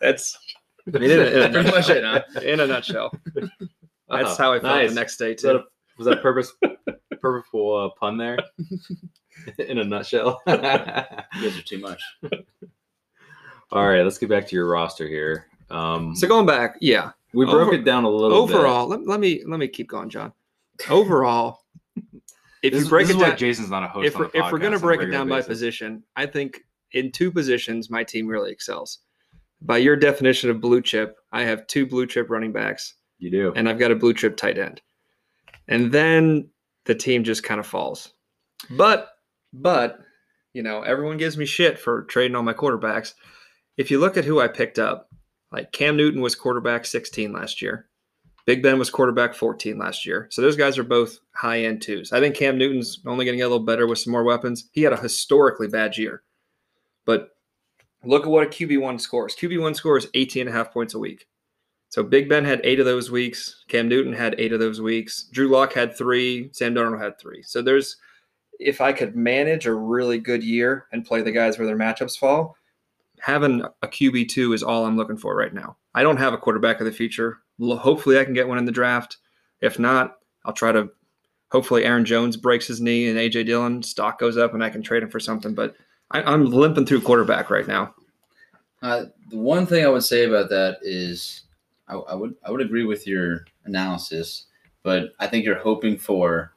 that's 0.00 0.36
I 0.94 0.98
mean, 0.98 1.10
in, 1.10 1.20
a, 1.20 1.24
in, 1.24 1.42
a 1.42 1.48
Pretty 1.50 1.70
much 1.70 1.90
it, 1.90 2.02
nutshell, 2.02 2.42
in 2.42 2.60
a 2.60 2.66
nutshell. 2.66 3.12
That's 3.34 3.50
Oh, 4.10 4.34
how 4.38 4.52
I 4.54 4.60
felt 4.60 4.62
nice. 4.62 4.88
the 4.88 4.94
next 4.94 5.16
day 5.18 5.32
Was 5.32 5.42
that 5.42 5.52
too. 5.52 5.58
a, 5.58 5.64
was 5.98 6.04
that 6.06 6.18
a 6.18 6.22
purpose, 6.22 6.52
purposeful 7.20 7.76
uh, 7.76 7.88
pun 8.00 8.16
there? 8.16 8.38
In 9.58 9.78
a 9.78 9.84
nutshell. 9.84 10.40
You 10.46 10.56
guys 10.56 11.58
are 11.58 11.62
too 11.62 11.78
much. 11.78 12.00
All 13.70 13.86
right, 13.86 14.02
let's 14.02 14.16
get 14.16 14.30
back 14.30 14.46
to 14.48 14.56
your 14.56 14.66
roster 14.66 15.06
here. 15.06 15.46
Um, 15.70 16.16
So 16.16 16.26
going 16.26 16.46
back, 16.46 16.76
yeah. 16.80 17.10
we 17.34 17.44
broke 17.44 17.68
over- 17.68 17.74
it 17.74 17.84
down 17.84 18.04
a 18.04 18.08
little. 18.10 18.38
Overall, 18.38 18.88
let, 18.88 19.06
let 19.06 19.20
me 19.20 19.42
let 19.46 19.58
me 19.60 19.68
keep 19.68 19.88
going, 19.90 20.08
John. 20.08 20.32
Overall, 20.88 21.60
if 22.62 22.72
this, 22.72 22.84
you 22.84 22.88
break 22.88 23.06
this 23.06 23.16
it 23.16 23.18
is 23.18 23.22
why 23.22 23.28
down, 23.30 23.38
Jason's 23.38 23.70
not 23.70 23.82
a 23.82 23.88
host. 23.88 24.06
if 24.06 24.18
we're, 24.18 24.30
if 24.34 24.52
we're 24.52 24.58
going 24.58 24.72
to 24.72 24.78
break 24.78 25.00
it 25.00 25.06
down 25.06 25.28
by 25.28 25.42
position, 25.42 26.02
I 26.16 26.26
think 26.26 26.60
in 26.92 27.12
two 27.12 27.30
positions 27.30 27.90
my 27.90 28.04
team 28.04 28.26
really 28.26 28.52
excels. 28.52 29.00
By 29.60 29.78
your 29.78 29.96
definition 29.96 30.50
of 30.50 30.60
blue 30.60 30.80
chip, 30.80 31.16
I 31.32 31.42
have 31.42 31.66
two 31.66 31.86
blue 31.86 32.06
chip 32.06 32.30
running 32.30 32.52
backs 32.52 32.94
you 33.18 33.30
do. 33.30 33.52
and 33.56 33.68
I've 33.68 33.78
got 33.78 33.90
a 33.90 33.96
blue 33.96 34.14
chip 34.14 34.36
tight 34.36 34.58
end. 34.58 34.80
And 35.66 35.90
then 35.92 36.48
the 36.84 36.94
team 36.94 37.24
just 37.24 37.42
kind 37.42 37.60
of 37.60 37.66
falls. 37.66 38.12
But 38.70 39.10
but 39.52 40.00
you 40.52 40.62
know, 40.62 40.82
everyone 40.82 41.18
gives 41.18 41.36
me 41.36 41.46
shit 41.46 41.78
for 41.78 42.04
trading 42.04 42.34
all 42.36 42.42
my 42.42 42.54
quarterbacks. 42.54 43.14
If 43.76 43.90
you 43.90 43.98
look 43.98 44.16
at 44.16 44.24
who 44.24 44.40
I 44.40 44.48
picked 44.48 44.78
up, 44.78 45.08
like 45.52 45.72
Cam 45.72 45.96
Newton 45.96 46.20
was 46.20 46.34
quarterback 46.34 46.84
16 46.84 47.32
last 47.32 47.62
year. 47.62 47.87
Big 48.48 48.62
Ben 48.62 48.78
was 48.78 48.88
quarterback 48.88 49.34
14 49.34 49.76
last 49.76 50.06
year. 50.06 50.26
So 50.30 50.40
those 50.40 50.56
guys 50.56 50.78
are 50.78 50.82
both 50.82 51.18
high 51.34 51.64
end 51.64 51.82
twos. 51.82 52.14
I 52.14 52.20
think 52.20 52.34
Cam 52.34 52.56
Newton's 52.56 52.98
only 53.04 53.26
going 53.26 53.34
to 53.34 53.36
get 53.36 53.46
a 53.46 53.50
little 53.50 53.66
better 53.66 53.86
with 53.86 53.98
some 53.98 54.10
more 54.10 54.24
weapons. 54.24 54.70
He 54.72 54.80
had 54.80 54.94
a 54.94 54.96
historically 54.96 55.68
bad 55.68 55.98
year. 55.98 56.22
But 57.04 57.32
look 58.04 58.22
at 58.22 58.30
what 58.30 58.46
a 58.46 58.48
QB1 58.48 59.02
scores. 59.02 59.36
QB1 59.36 59.76
scores 59.76 60.06
18 60.14 60.46
and 60.46 60.48
a 60.48 60.52
half 60.58 60.72
points 60.72 60.94
a 60.94 60.98
week. 60.98 61.26
So 61.90 62.02
Big 62.02 62.26
Ben 62.26 62.42
had 62.42 62.62
eight 62.64 62.80
of 62.80 62.86
those 62.86 63.10
weeks. 63.10 63.66
Cam 63.68 63.86
Newton 63.86 64.14
had 64.14 64.34
eight 64.38 64.54
of 64.54 64.60
those 64.60 64.80
weeks. 64.80 65.24
Drew 65.24 65.48
Lock 65.48 65.74
had 65.74 65.94
three. 65.94 66.48
Sam 66.54 66.74
Darnold 66.74 67.02
had 67.02 67.20
three. 67.20 67.42
So 67.42 67.60
there's, 67.60 67.98
if 68.58 68.80
I 68.80 68.94
could 68.94 69.14
manage 69.14 69.66
a 69.66 69.74
really 69.74 70.20
good 70.20 70.42
year 70.42 70.86
and 70.90 71.04
play 71.04 71.20
the 71.20 71.32
guys 71.32 71.58
where 71.58 71.66
their 71.66 71.76
matchups 71.76 72.16
fall, 72.16 72.56
having 73.20 73.62
a 73.82 73.88
QB 73.88 74.30
two 74.30 74.54
is 74.54 74.62
all 74.62 74.86
I'm 74.86 74.96
looking 74.96 75.18
for 75.18 75.36
right 75.36 75.52
now. 75.52 75.76
I 75.94 76.02
don't 76.02 76.16
have 76.16 76.32
a 76.32 76.38
quarterback 76.38 76.80
of 76.80 76.86
the 76.86 76.92
future. 76.92 77.40
Hopefully, 77.60 78.18
I 78.18 78.24
can 78.24 78.34
get 78.34 78.48
one 78.48 78.58
in 78.58 78.64
the 78.64 78.72
draft. 78.72 79.18
If 79.60 79.78
not, 79.78 80.18
I'll 80.44 80.52
try 80.52 80.72
to. 80.72 80.90
Hopefully, 81.50 81.84
Aaron 81.84 82.04
Jones 82.04 82.36
breaks 82.36 82.66
his 82.66 82.80
knee 82.80 83.08
and 83.08 83.18
AJ 83.18 83.46
Dillon 83.46 83.82
stock 83.82 84.18
goes 84.18 84.36
up 84.36 84.52
and 84.52 84.62
I 84.62 84.68
can 84.68 84.82
trade 84.82 85.02
him 85.02 85.10
for 85.10 85.18
something. 85.18 85.54
But 85.54 85.74
I, 86.10 86.22
I'm 86.22 86.46
limping 86.46 86.86
through 86.86 87.00
quarterback 87.00 87.50
right 87.50 87.66
now. 87.66 87.94
Uh, 88.82 89.06
the 89.30 89.36
one 89.36 89.66
thing 89.66 89.84
I 89.84 89.88
would 89.88 90.04
say 90.04 90.24
about 90.24 90.50
that 90.50 90.78
is, 90.82 91.42
I, 91.88 91.94
I 91.94 92.14
would 92.14 92.34
I 92.44 92.50
would 92.50 92.60
agree 92.60 92.84
with 92.84 93.06
your 93.06 93.44
analysis, 93.64 94.46
but 94.82 95.12
I 95.18 95.26
think 95.26 95.44
you're 95.44 95.58
hoping 95.58 95.98
for 95.98 96.52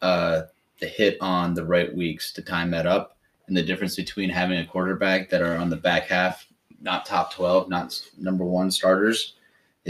uh, 0.00 0.42
the 0.80 0.86
hit 0.86 1.18
on 1.20 1.54
the 1.54 1.64
right 1.64 1.94
weeks 1.94 2.32
to 2.32 2.42
time 2.42 2.70
that 2.70 2.86
up, 2.86 3.18
and 3.46 3.56
the 3.56 3.62
difference 3.62 3.96
between 3.96 4.30
having 4.30 4.58
a 4.58 4.66
quarterback 4.66 5.28
that 5.30 5.42
are 5.42 5.56
on 5.56 5.70
the 5.70 5.76
back 5.76 6.04
half, 6.04 6.46
not 6.80 7.04
top 7.04 7.32
twelve, 7.32 7.68
not 7.68 8.00
number 8.16 8.44
one 8.44 8.70
starters, 8.70 9.34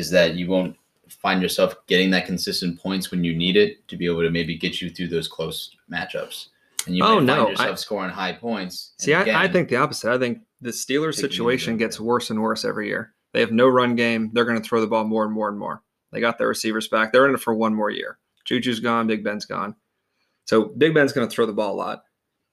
is 0.01 0.11
that 0.11 0.35
you 0.35 0.49
won't 0.49 0.77
find 1.09 1.43
yourself 1.43 1.75
getting 1.87 2.11
that 2.11 2.27
consistent 2.27 2.79
points 2.81 3.11
when 3.11 3.23
you 3.25 3.35
need 3.37 3.57
it 3.57 3.87
to 3.89 3.97
be 3.97 4.07
able 4.07 4.23
to 4.23 4.31
maybe 4.31 4.57
get 4.57 4.81
you 4.81 4.91
through 4.91 5.09
those 5.09 5.29
close 5.29 5.77
matchups. 5.93 6.49
And 6.87 6.97
you 6.97 7.05
Oh, 7.05 7.19
no, 7.21 7.37
find 7.37 7.49
yourself 7.51 7.71
I- 7.71 7.75
scoring 7.75 8.11
high 8.11 8.33
points. 8.33 8.93
See, 8.99 9.13
And 9.13 9.31
I, 9.31 9.45
I 9.45 9.49
think 9.49 9.69
the 9.69 9.77
opposite. 9.77 10.13
I 10.13 10.19
think 10.19 10.41
the 10.61 10.71
Steelers 10.71 11.17
situation 11.17 11.77
gets 11.77 12.01
worse 12.01 12.31
and 12.31 12.41
worse 12.41 12.65
every 12.65 12.89
year. 12.89 13.13
They 13.33 13.41
have 13.41 13.53
no 13.53 13.69
run 13.69 13.95
game. 13.97 14.31
They're 14.33 14.45
going 14.45 14.61
to 14.61 14.67
throw 14.69 14.81
the 14.81 14.87
ball 14.87 15.05
more 15.05 15.25
and 15.25 15.33
more 15.33 15.49
and 15.49 15.59
more. 15.59 15.83
They 16.13 16.21
got 16.21 16.39
their 16.39 16.49
receivers 16.49 16.89
back. 16.89 17.13
They're 17.13 17.29
in 17.29 17.35
it 17.35 17.41
for 17.41 17.55
one 17.55 17.75
more 17.75 17.91
year. 17.91 18.19
Juju's 18.45 18.81
gone. 18.81 19.07
Big 19.07 19.23
Ben's 19.23 19.45
gone. 19.47 19.77
So 20.47 20.65
Big 20.79 20.95
Ben's 20.95 21.13
going 21.13 21.29
to 21.29 21.33
throw 21.33 21.47
the 21.47 21.53
ball 21.53 21.75
a 21.75 21.77
lot. 21.77 22.03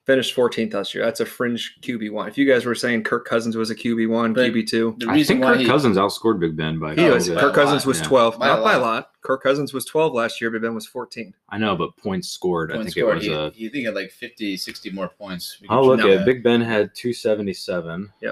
Finished 0.08 0.34
14th 0.38 0.74
last 0.74 0.96
year. 0.96 1.04
That's 1.04 1.20
a 1.20 1.26
fringe 1.26 1.76
QB 1.82 2.12
one. 2.12 2.30
If 2.30 2.38
you 2.38 2.50
guys 2.50 2.66
were 2.66 2.74
saying 2.76 3.04
Kirk 3.04 3.26
Cousins 3.26 3.58
was 3.58 3.70
a 3.70 3.76
QB 3.76 4.08
one, 4.10 4.34
QB 4.34 4.66
two, 4.70 4.96
the 5.00 5.10
I 5.10 5.14
reason 5.16 5.36
think 5.36 5.44
why 5.46 5.52
Kirk 5.52 5.62
he, 5.62 5.68
Cousins 5.68 5.98
outscored 5.98 6.40
Big 6.40 6.56
Ben 6.56 6.80
by. 6.80 6.96
he 6.96 7.02
Oh, 7.02 7.14
was. 7.16 7.28
by 7.28 7.36
a 7.36 7.40
Kirk 7.42 7.54
Cousins 7.54 7.82
lot, 7.86 7.88
was 7.88 8.00
yeah. 8.00 8.06
12, 8.08 8.40
By 8.40 8.48
a 8.48 8.50
not 8.56 8.64
by 8.64 8.74
a 8.76 8.80
lot. 8.80 8.82
lot. 8.96 9.12
Kirk 9.22 9.44
Cousins 9.44 9.74
was 9.74 9.84
12 9.84 10.14
last 10.14 10.40
year. 10.40 10.50
Big 10.50 10.62
Ben 10.62 10.74
was 10.74 10.88
14. 10.88 11.34
I 11.50 11.58
know, 11.58 11.76
but 11.76 11.98
points 11.98 12.30
scored. 12.30 12.72
I 12.72 12.76
points 12.76 12.94
think 12.94 13.04
scored, 13.04 13.16
it 13.18 13.18
was 13.18 13.26
he, 13.54 13.64
a. 13.66 13.68
he 13.68 13.70
think 13.70 13.86
had 13.86 13.96
like 13.96 14.12
50, 14.12 14.56
60 14.56 14.90
more 14.92 15.10
points. 15.10 15.58
We 15.62 15.68
Oh, 15.70 15.82
could 15.82 15.88
look 15.88 16.00
check 16.00 16.10
at 16.10 16.18
that. 16.20 16.26
Big 16.26 16.42
Ben 16.42 16.62
had 16.62 16.96
277. 16.96 18.10
I 18.24 18.32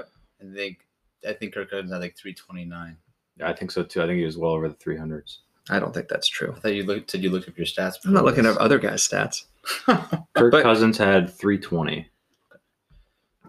think 0.54 0.78
I 1.28 1.32
think 1.34 1.52
Kirk 1.52 1.70
Cousins 1.70 1.92
had 1.92 2.00
like 2.00 2.16
three 2.16 2.32
twenty 2.34 2.64
nine. 2.64 2.96
I 3.42 3.52
think 3.52 3.70
so 3.70 3.82
too. 3.82 4.02
I 4.02 4.06
think 4.06 4.18
he 4.18 4.24
was 4.24 4.38
well 4.38 4.52
over 4.52 4.66
the 4.68 4.74
300s. 4.76 5.38
I 5.68 5.78
don't 5.80 5.92
think 5.92 6.08
that's 6.08 6.28
true. 6.28 6.54
I 6.56 6.60
thought 6.60 6.74
you 6.74 6.84
looked. 6.84 7.10
Did 7.10 7.22
you 7.22 7.30
look 7.30 7.48
up 7.48 7.58
your 7.58 7.66
stats? 7.66 7.94
I'm 8.06 8.12
not 8.14 8.24
looking 8.24 8.44
before 8.44 8.60
at 8.60 8.64
other 8.64 8.78
guys' 8.78 9.06
stats. 9.06 9.44
Kirk 10.34 10.52
But- 10.52 10.62
Cousins 10.62 10.98
had 10.98 11.30
320. 11.30 12.08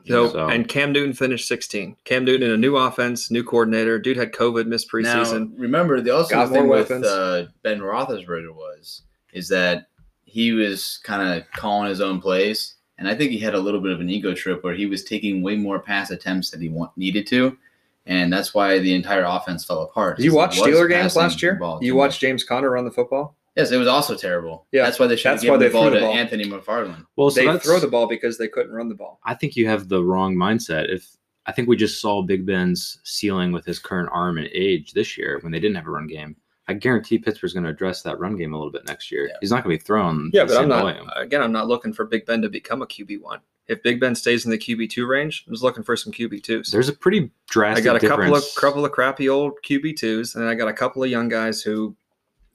So, 0.06 0.30
So- 0.30 0.48
and 0.48 0.68
Cam 0.68 0.94
Newton 0.94 1.14
finished 1.14 1.48
16. 1.48 1.98
Cam 2.06 2.24
Newton 2.24 2.48
in 2.48 2.54
a 2.54 2.58
new 2.58 2.78
offense, 2.78 3.30
new 3.30 3.44
coordinator. 3.44 4.00
Dude 4.00 4.18
had 4.18 4.32
COVID, 4.32 4.66
missed 4.66 4.90
preseason. 4.92 5.50
Now, 5.52 5.56
remember, 5.58 6.00
the 6.02 6.12
also 6.12 6.30
Got 6.36 6.50
thing 6.50 6.68
with 6.70 6.90
uh, 6.92 7.46
Ben 7.64 7.80
Roethlisberger 7.80 8.54
was 8.54 9.02
is 9.34 9.50
that 9.50 9.88
he 10.24 10.52
was 10.54 11.00
kind 11.04 11.38
of 11.38 11.44
calling 11.52 11.90
his 11.90 12.02
own 12.02 12.22
plays, 12.22 12.76
and 12.98 13.08
I 13.08 13.16
think 13.16 13.32
he 13.32 13.40
had 13.40 13.54
a 13.54 13.60
little 13.60 13.82
bit 13.82 13.92
of 13.92 14.00
an 14.00 14.10
ego 14.10 14.34
trip 14.34 14.64
where 14.64 14.74
he 14.74 14.86
was 14.86 15.04
taking 15.04 15.42
way 15.42 15.56
more 15.56 15.80
pass 15.80 16.10
attempts 16.12 16.52
than 16.52 16.62
he 16.62 16.70
want, 16.70 16.92
needed 16.98 17.28
to, 17.28 17.58
and 18.06 18.32
that's 18.32 18.54
why 18.54 18.80
the 18.80 18.94
entire 18.94 19.24
offense 19.26 19.66
fell 19.66 19.84
apart. 19.84 20.18
Did 20.18 20.24
you 20.26 20.32
He 20.32 20.38
watch 20.38 20.58
Steeler 20.58 20.90
games 20.90 21.16
last 21.16 21.42
year? 21.42 21.60
You 21.82 21.92
too 21.92 21.98
watched. 21.98 22.22
James 22.22 22.44
Conner 22.44 22.72
run 22.72 22.86
the 22.86 22.92
football? 22.92 23.37
Yes, 23.58 23.72
it 23.72 23.78
was 23.78 23.88
also 23.88 24.16
terrible. 24.16 24.68
Yeah, 24.72 24.84
that's 24.84 25.00
why 25.00 25.08
they 25.08 25.16
should 25.16 25.30
have 25.30 25.38
that's 25.42 25.50
why 25.50 25.58
given 25.58 25.60
they 25.92 26.00
the 26.00 26.06
ball 26.06 26.12
to. 26.14 26.18
Anthony 26.20 26.46
McFarland. 26.46 27.06
Well, 27.16 27.30
so 27.32 27.42
they 27.42 27.48
that's- 27.48 27.66
throw 27.66 27.80
the 27.80 27.88
ball 27.88 28.08
because 28.08 28.38
they 28.38 28.48
couldn't 28.48 28.72
run 28.72 28.88
the 28.88 28.96
ball. 28.96 29.20
I 29.26 29.34
think 29.34 29.56
you 29.56 29.68
have 29.68 29.90
the 29.90 30.04
wrong 30.04 30.36
mindset. 30.36 30.94
If 30.94 31.18
I 31.48 31.52
think 31.54 31.68
we 31.68 31.76
just 31.76 32.00
saw 32.02 32.22
Big 32.22 32.46
Ben's 32.46 33.00
ceiling 33.04 33.52
with 33.52 33.66
his 33.66 33.80
current 33.80 34.10
arm 34.12 34.38
and 34.38 34.48
age 34.54 34.94
this 34.94 35.18
year 35.18 35.40
when 35.42 35.52
they 35.52 35.60
didn't 35.60 35.76
have 35.76 35.88
a 35.88 35.92
run 35.92 36.06
game. 36.08 36.36
I 36.70 36.74
guarantee 36.74 37.18
Pittsburgh's 37.18 37.54
going 37.54 37.64
to 37.64 37.70
address 37.70 38.02
that 38.02 38.20
run 38.20 38.36
game 38.36 38.54
a 38.54 38.58
little 38.58 38.74
bit 38.74 38.86
next 38.86 39.10
year. 39.10 39.28
Yeah. 39.28 39.38
He's 39.40 39.52
not 39.52 39.64
going 39.64 39.78
to 39.78 39.82
be 39.82 39.86
thrown. 39.86 40.30
Yeah, 40.34 40.44
the 40.44 40.48
but 40.48 40.58
I'm 40.58 40.62
same 40.64 40.70
not. 40.70 40.82
volume. 40.82 41.10
Again, 41.16 41.42
I'm 41.42 41.54
not 41.54 41.70
looking 41.70 41.94
for 41.94 42.04
Big 42.04 42.26
Ben 42.26 42.42
to 42.42 42.50
become 42.50 42.82
a 42.82 42.86
QB 42.86 43.22
one. 43.22 43.40
If 43.70 43.82
Big 43.84 44.02
Ben 44.02 44.14
stays 44.16 44.44
in 44.44 44.52
the 44.52 44.58
QB 44.58 44.90
two 44.90 45.08
range, 45.08 45.46
I'm 45.48 45.54
just 45.54 45.64
looking 45.64 45.84
for 45.84 45.96
some 45.96 46.12
QB 46.12 46.44
twos. 46.44 46.70
There's 46.70 46.90
a 46.90 46.94
pretty 46.94 47.32
drastic. 47.50 47.84
I 47.84 47.86
got 47.86 47.96
a 47.96 48.00
difference. 48.00 48.20
couple 48.20 48.36
of 48.36 48.44
couple 48.56 48.86
of 48.86 48.92
crappy 48.92 49.30
old 49.30 49.54
QB 49.66 49.96
twos, 49.98 50.36
and 50.36 50.44
I 50.48 50.56
got 50.56 50.68
a 50.68 50.74
couple 50.74 51.02
of 51.04 51.10
young 51.10 51.30
guys 51.30 51.62
who 51.62 51.96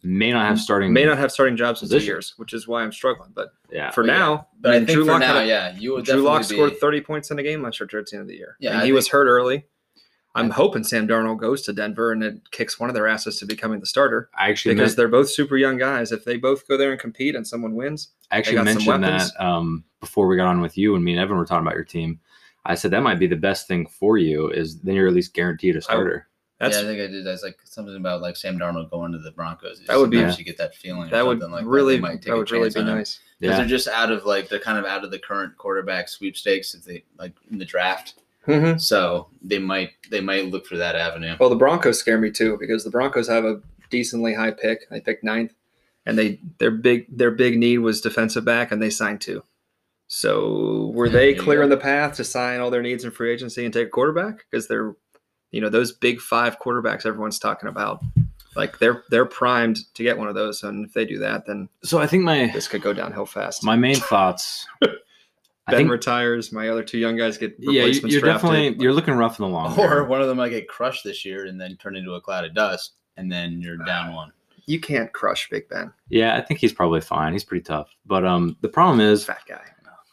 may 0.03 0.33
not 0.33 0.47
have 0.47 0.59
starting. 0.61 0.93
may 0.93 1.05
not 1.05 1.19
have 1.19 1.31
starting 1.33 1.57
jobs 1.57 1.81
in 1.83 1.89
two 1.89 1.95
Positions. 1.95 2.07
years, 2.09 2.35
which 2.37 2.53
is 2.53 2.67
why 2.67 2.83
I'm 2.83 2.93
struggling. 2.93 3.31
But 3.35 3.53
Yeah. 3.71 3.91
for 3.91 4.03
Well, 4.03 4.11
yeah. 4.13 4.19
now, 4.19 4.49
But 4.61 4.73
I 4.73 4.75
I, 4.75 4.79
think 4.79 4.91
Drew 4.91 5.05
for 5.05 5.13
Lock 5.13 5.21
now, 5.21 5.35
had 5.35 5.45
a- 5.45 5.47
yeah, 5.47 5.77
you 5.79 5.93
would 5.93 6.05
Drew 6.05 6.15
definitely 6.17 6.31
Lock 6.31 6.41
be, 6.49 6.55
scored 6.57 6.79
30 6.81 7.01
points 7.03 7.31
in 7.31 7.39
a 7.39 7.43
game 7.43 7.63
last 7.63 7.79
year 7.81 7.87
towards 7.87 8.11
the 8.11 8.17
end 8.17 8.23
of 8.23 8.29
the 8.29 8.37
year. 8.37 8.57
Yeah, 8.61 8.71
and 8.73 8.81
I 8.81 8.85
he 8.87 8.93
was 8.93 9.09
hurt 9.09 9.27
early. 9.27 9.67
I'm 10.35 10.49
hoping 10.49 10.83
Sam 10.83 11.07
Darnold 11.07 11.39
goes 11.41 11.61
to 11.63 11.75
Denver 11.75 12.11
and 12.11 12.23
it 12.25 12.51
kicks 12.53 12.81
one 12.81 12.89
of 12.89 12.95
their 12.95 13.07
asses 13.07 13.39
to 13.41 13.45
becoming 13.47 13.81
the 13.81 13.87
starter 13.87 14.31
I 14.35 14.49
actually 14.49 14.75
because 14.75 14.93
meant, 14.93 14.97
they're 14.97 15.09
both 15.09 15.29
super 15.29 15.59
young 15.59 15.77
guys. 15.77 16.11
If 16.11 16.25
they 16.25 16.39
both 16.39 16.67
go 16.67 16.79
there 16.79 16.91
and 16.91 16.99
compete 16.99 17.37
and 17.37 17.47
someone 17.47 17.75
wins, 17.75 18.13
I 18.31 18.39
actually 18.39 18.55
got 18.57 18.65
mentioned 18.65 19.03
weapons. 19.03 19.31
that 19.35 19.45
um, 19.45 19.85
before 20.01 20.27
we 20.27 20.37
got 20.37 20.47
on 20.47 20.63
with 20.63 20.79
you 20.79 20.95
and 20.95 21.05
me 21.05 21.13
and 21.13 21.21
Evan 21.21 21.37
were 21.37 21.45
talking 21.45 21.67
about 21.67 21.75
your 21.77 21.85
team. 21.85 22.19
I 22.65 22.77
said 22.77 22.93
that 22.93 23.03
might 23.03 23.19
be 23.19 23.27
the 23.27 23.37
best 23.37 23.69
thing 23.69 23.87
for 23.87 24.17
you 24.17 24.49
is 24.49 24.81
then 24.81 24.95
you're 24.95 25.09
at 25.09 25.13
least 25.15 25.35
guaranteed 25.35 25.77
a 25.77 25.83
starter. 25.83 26.29
That's 26.63 26.77
yeah, 26.77 26.83
I 26.83 26.85
think 26.87 27.01
I 27.01 27.07
did. 27.09 27.27
That's 27.27 27.43
like 27.43 27.59
something 27.65 27.97
about 27.97 28.23
like 28.23 28.37
Sam 28.37 28.59
Darnold 28.59 28.91
going 28.91 29.13
to 29.13 29.19
the 29.19 29.33
Broncos. 29.33 29.81
That 29.87 29.99
would 29.99 30.11
be- 30.11 30.19
Sometimes 30.19 30.39
you 30.39 30.45
get 30.45 30.57
that 30.59 30.75
feeling. 30.75 31.11
that 31.11 31.27
would 31.27 31.41
like 31.41 31.65
really 31.67 32.01
take 32.01 32.23
that 32.23 32.37
would 32.37 32.51
really 32.51 32.71
be 32.71 32.83
nice. 32.83 33.21
because 33.41 33.55
Yeah. 33.55 33.59
they're 33.59 33.67
just 33.69 33.89
out 33.89 34.11
of 34.11 34.25
like 34.25 34.49
they're 34.49 34.59
kind 34.59 34.79
of 34.79 34.85
out 34.85 35.05
of 35.05 35.11
the 35.11 35.19
current 35.19 35.57
quarterback 35.59 36.09
sweepstakes 36.09 36.75
if 36.75 36.85
they 36.85 37.05
like 37.19 37.33
in 37.51 37.59
the 37.59 37.65
draft. 37.65 38.15
Mhm. 38.47 38.81
So 38.81 39.29
they 39.43 39.59
might 39.59 39.91
they 40.11 40.21
might 40.21 40.47
look 40.51 40.67
for 40.67 40.77
that 40.77 40.97
avenue. 40.97 41.37
Well, 41.39 41.51
the 41.51 41.57
Broncos 41.57 41.99
scare 41.99 42.19
me 42.19 42.31
too 42.31 42.57
because 42.59 42.83
the 42.85 42.91
Broncos 42.91 43.29
have 43.29 43.45
a 43.45 43.61
decently 43.91 44.35
high 44.35 44.51
pick. 44.53 44.89
They 44.91 45.01
picked 45.01 45.23
ninth, 45.23 45.53
and 46.07 46.19
they 46.19 46.41
their 46.59 46.71
big 46.73 47.07
their 47.17 47.31
big 47.31 47.59
need 47.59 47.79
was 47.79 48.01
defensive 48.01 48.45
back, 48.45 48.73
and 48.73 48.83
they 48.83 48.91
signed 48.91 49.21
two. 49.21 49.43
So 50.09 50.91
were 50.95 51.09
they 51.09 51.33
clearing 51.35 51.71
the 51.71 51.77
path 51.79 52.17
to 52.17 52.25
sign 52.25 52.61
all 52.61 52.71
their 52.71 52.83
needs 52.83 53.03
in 53.05 53.11
free 53.11 53.33
agency 53.33 53.65
and 53.65 53.73
take 53.73 53.87
a 53.87 53.91
quarterback? 53.91 54.45
Because 54.51 54.69
they're, 54.69 54.95
you 55.53 55.61
know, 55.61 55.69
those 55.69 55.93
big 55.93 56.21
five 56.21 56.59
quarterbacks 56.59 57.07
everyone's 57.07 57.39
talking 57.39 57.69
about, 57.69 58.03
like 58.57 58.79
they're 58.81 59.05
they're 59.11 59.25
primed 59.27 59.79
to 59.95 60.03
get 60.03 60.19
one 60.19 60.27
of 60.29 60.35
those. 60.35 60.63
And 60.65 60.85
if 60.87 60.93
they 60.93 61.05
do 61.05 61.19
that, 61.21 61.47
then 61.47 61.69
So 61.85 61.99
I 61.99 62.07
think 62.07 62.25
my 62.25 62.51
this 62.53 62.67
could 62.69 62.83
go 62.83 62.93
downhill 62.93 63.27
fast. 63.27 63.63
my 63.65 63.77
main 63.77 63.97
thoughts. 63.97 64.67
I 65.65 65.71
ben 65.73 65.79
think 65.83 65.91
retires. 65.93 66.51
My 66.53 66.69
other 66.71 66.83
two 66.83 66.99
young 66.99 67.17
guys 67.17 67.39
get 67.39 67.55
yeah, 67.61 67.71
you- 67.71 67.79
replacements 67.79 68.13
you're 68.15 68.23
drafted. 68.23 68.51
definitely 68.51 68.83
you're 68.83 68.93
looking 68.93 69.15
rough 69.15 69.39
in 69.39 69.45
the 69.45 69.49
long 69.49 69.79
Or 69.79 69.87
term. 69.89 70.09
one 70.09 70.21
of 70.21 70.27
them 70.27 70.39
might 70.39 70.49
get 70.49 70.67
crushed 70.69 71.05
this 71.05 71.25
year 71.25 71.47
and 71.47 71.61
then 71.61 71.77
turn 71.77 71.95
into 71.95 72.15
a 72.15 72.21
cloud 72.21 72.45
of 72.45 72.53
dust, 72.53 72.95
and 73.17 73.31
then 73.31 73.61
you're 73.61 73.77
down 73.77 74.13
one. 74.13 74.33
you 74.67 74.81
can't 74.81 75.13
crush 75.13 75.49
Big 75.51 75.69
Ben, 75.69 75.93
Yeah, 76.09 76.37
I 76.37 76.41
think 76.41 76.59
he's 76.61 76.73
probably 76.73 77.01
fine. 77.01 77.33
He's 77.33 77.45
pretty 77.45 77.63
tough. 77.63 77.95
But 78.07 78.25
um, 78.25 78.57
the 78.61 78.69
problem 78.69 79.01
is, 79.01 79.25
fat 79.25 79.43
guy. 79.49 79.63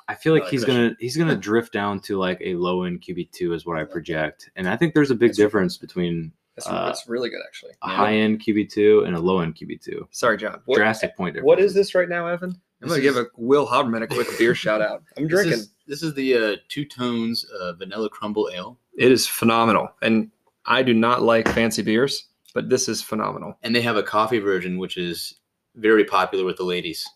I 0.09 0.15
feel 0.15 0.33
like 0.33 0.41
I 0.41 0.45
like 0.45 0.51
he's 0.51 0.65
gonna 0.65 0.95
he's 0.99 1.15
gonna 1.15 1.35
drift 1.37 1.71
down 1.71 1.99
to 2.01 2.17
like 2.17 2.39
a 2.43 2.55
low 2.55 2.83
end 2.83 3.01
QB 3.01 3.31
two 3.31 3.53
is 3.53 3.65
what 3.65 3.77
I 3.77 3.83
project, 3.85 4.49
and 4.55 4.67
I 4.67 4.75
think 4.75 4.93
there's 4.95 5.11
a 5.11 5.15
big 5.15 5.33
difference 5.35 5.77
between 5.77 6.31
That's, 6.55 6.67
Uh, 6.67 6.85
that's 6.87 7.07
really 7.07 7.29
good 7.29 7.39
actually. 7.47 7.71
a 7.83 7.87
Yeah. 7.89 7.95
high 7.95 8.13
end 8.15 8.41
QB 8.43 8.69
two 8.69 9.03
and 9.05 9.15
a 9.15 9.19
low 9.19 9.39
end 9.39 9.55
QB 9.55 9.77
two. 9.81 10.07
Sorry, 10.11 10.35
John. 10.35 10.59
What- 10.65 10.75
Drastic 10.77 11.15
point 11.15 11.35
difference. 11.35 11.47
What 11.47 11.59
is 11.61 11.73
this 11.73 11.95
right 11.95 12.09
now, 12.09 12.27
Evan? 12.27 12.49
I'm 12.81 12.89
This 12.89 12.97
gonna 12.97 13.01
give 13.01 13.15
a 13.17 13.27
Will 13.37 13.65
Huberman 13.67 14.01
a 14.03 14.07
quick 14.07 14.27
beer 14.37 14.53
shout 14.55 14.81
out. 14.81 15.03
I'm 15.17 15.23
This 15.23 15.31
drinking. 15.31 15.53
is, 15.53 15.69
this 15.87 16.03
is 16.03 16.13
the 16.15 16.35
uh, 16.35 16.55
two 16.67 16.83
tones 16.85 17.45
uh, 17.61 17.73
vanilla 17.73 18.09
crumble 18.09 18.49
ale, 18.53 18.77
It 18.97 19.09
is 19.11 19.25
phenomenal, 19.27 19.89
and 20.01 20.31
I 20.65 20.81
do 20.83 20.93
not 20.93 21.21
like 21.21 21.47
fancy 21.47 21.81
beers, 21.81 22.27
but 22.53 22.67
this 22.69 22.89
is 22.89 23.01
phenomenal. 23.01 23.55
and 23.63 23.73
they 23.75 23.81
have 23.81 23.95
a 23.95 24.03
coffee 24.03 24.39
version 24.39 24.79
which 24.79 24.97
is 24.97 25.35
very 25.75 26.03
popular 26.03 26.43
with 26.43 26.57
the 26.57 26.63
ladies. 26.65 27.07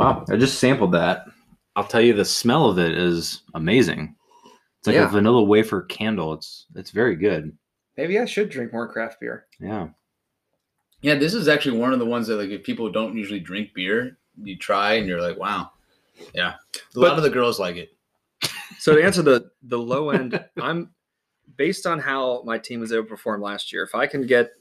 Wow, 0.00 0.24
I 0.30 0.36
just 0.36 0.58
sampled 0.58 0.92
that. 0.92 1.26
I'll 1.76 1.84
tell 1.84 2.00
you, 2.00 2.12
the 2.12 2.24
smell 2.24 2.66
of 2.68 2.78
it 2.78 2.92
is 2.96 3.42
amazing. 3.54 4.14
It's 4.78 4.86
like 4.86 4.94
Yeah. 4.96 5.04
a 5.06 5.08
vanilla 5.08 5.42
wafer 5.42 5.82
candle. 5.82 6.32
It's 6.34 6.66
it's 6.74 6.90
very 6.90 7.16
good. 7.16 7.56
Maybe 7.96 8.18
I 8.18 8.24
should 8.24 8.48
drink 8.50 8.72
more 8.72 8.88
craft 8.90 9.20
beer. 9.20 9.46
Yeah. 9.60 9.88
Yeah, 11.02 11.14
this 11.16 11.34
is 11.34 11.48
actually 11.48 11.78
one 11.78 11.92
of 11.92 11.98
the 11.98 12.06
ones 12.06 12.26
that 12.26 12.36
like 12.36 12.50
if 12.50 12.62
people 12.64 12.90
don't 12.90 13.16
usually 13.16 13.40
drink 13.40 13.72
beer, 13.74 14.18
you 14.42 14.56
try 14.56 14.94
and 14.94 15.06
you're 15.08 15.20
like, 15.20 15.38
wow, 15.38 15.70
yeah. 16.34 16.54
A 16.54 16.56
But- 16.94 17.00
lot 17.00 17.16
of 17.18 17.22
the 17.22 17.30
girls 17.30 17.58
like 17.60 17.76
it. 17.76 17.90
So 18.78 18.94
to 18.94 19.02
answer 19.04 19.20
the 19.22 19.50
the 19.62 19.78
low 19.78 20.10
end, 20.10 20.42
I'm 20.60 20.90
based 21.56 21.86
on 21.86 21.98
how 21.98 22.42
my 22.44 22.56
team 22.56 22.80
was 22.80 22.92
able 22.92 23.02
to 23.04 23.08
perform 23.08 23.42
last 23.42 23.72
year. 23.72 23.82
If 23.82 23.94
I 23.94 24.06
can 24.06 24.26
get 24.26 24.52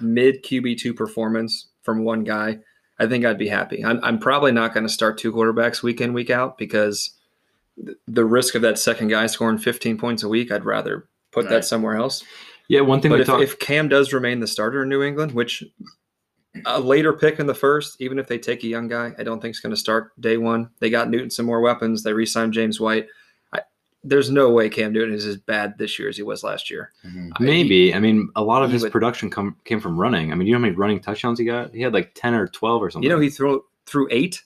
mid 0.00 0.42
QB 0.42 0.78
two 0.78 0.92
performance 0.94 1.68
from 1.82 2.02
one 2.04 2.24
guy, 2.24 2.58
I 2.98 3.06
think 3.06 3.24
I'd 3.24 3.38
be 3.38 3.48
happy. 3.48 3.84
I'm, 3.84 3.98
I'm 4.02 4.18
probably 4.18 4.52
not 4.52 4.72
going 4.72 4.86
to 4.86 4.92
start 4.92 5.18
two 5.18 5.32
quarterbacks 5.32 5.82
week 5.82 6.00
in 6.00 6.12
week 6.12 6.30
out 6.30 6.58
because 6.58 7.10
th- 7.84 7.96
the 8.06 8.24
risk 8.24 8.54
of 8.54 8.62
that 8.62 8.78
second 8.78 9.08
guy 9.08 9.26
scoring 9.26 9.58
15 9.58 9.98
points 9.98 10.22
a 10.22 10.28
week, 10.28 10.52
I'd 10.52 10.64
rather 10.64 11.08
put 11.32 11.48
that 11.48 11.64
somewhere 11.64 11.96
else. 11.96 12.22
Yeah. 12.68 12.82
One 12.82 13.00
thing 13.00 13.10
But 13.10 13.16
we 13.16 13.20
if, 13.22 13.26
talked. 13.26 13.42
if 13.42 13.58
Cam 13.58 13.88
does 13.88 14.12
remain 14.12 14.40
the 14.40 14.46
starter 14.46 14.82
in 14.84 14.88
New 14.88 15.02
England, 15.02 15.32
which 15.32 15.64
a 16.66 16.80
later 16.80 17.12
pick 17.12 17.40
in 17.40 17.46
the 17.46 17.54
first, 17.54 18.00
even 18.00 18.18
if 18.18 18.28
they 18.28 18.38
take 18.38 18.62
a 18.62 18.68
young 18.68 18.86
guy, 18.86 19.12
I 19.18 19.24
don't 19.24 19.40
think 19.40 19.54
is 19.54 19.60
going 19.60 19.74
to 19.74 19.76
start 19.76 20.12
day 20.20 20.36
one. 20.36 20.70
They 20.78 20.88
got 20.88 21.10
Newton 21.10 21.30
some 21.30 21.46
more 21.46 21.60
weapons. 21.60 22.02
They 22.04 22.12
re-signed 22.12 22.52
James 22.52 22.78
White. 22.78 23.08
I, 24.04 24.08
there's 24.08 24.30
no 24.30 24.50
way 24.50 24.68
Cam 24.68 24.92
Newton 24.92 25.14
is 25.14 25.26
as 25.26 25.36
bad 25.36 25.78
this 25.78 25.98
year 25.98 26.08
as 26.08 26.16
he 26.16 26.22
was 26.22 26.42
last 26.44 26.70
year. 26.70 26.92
Mm-hmm. 27.06 27.30
I- 27.38 27.42
Maybe. 27.42 27.94
I 27.94 27.98
mean, 28.00 28.28
a 28.36 28.42
lot 28.42 28.62
of 28.62 28.70
his 28.70 28.82
would- 28.82 28.92
production 28.92 29.30
come 29.30 29.56
came 29.64 29.80
from 29.80 29.98
running. 29.98 30.32
I 30.32 30.34
mean, 30.34 30.46
you 30.46 30.52
know 30.54 30.58
how 30.58 30.62
many 30.62 30.74
running 30.76 31.00
touchdowns 31.00 31.38
he 31.38 31.44
got? 31.44 31.74
He 31.74 31.80
had 31.82 31.92
like 31.94 32.12
ten 32.14 32.34
or 32.34 32.46
twelve 32.48 32.82
or 32.82 32.90
something. 32.90 33.08
You 33.08 33.14
know, 33.14 33.20
he 33.20 33.30
threw 33.30 33.64
threw 33.86 34.08
eight, 34.10 34.42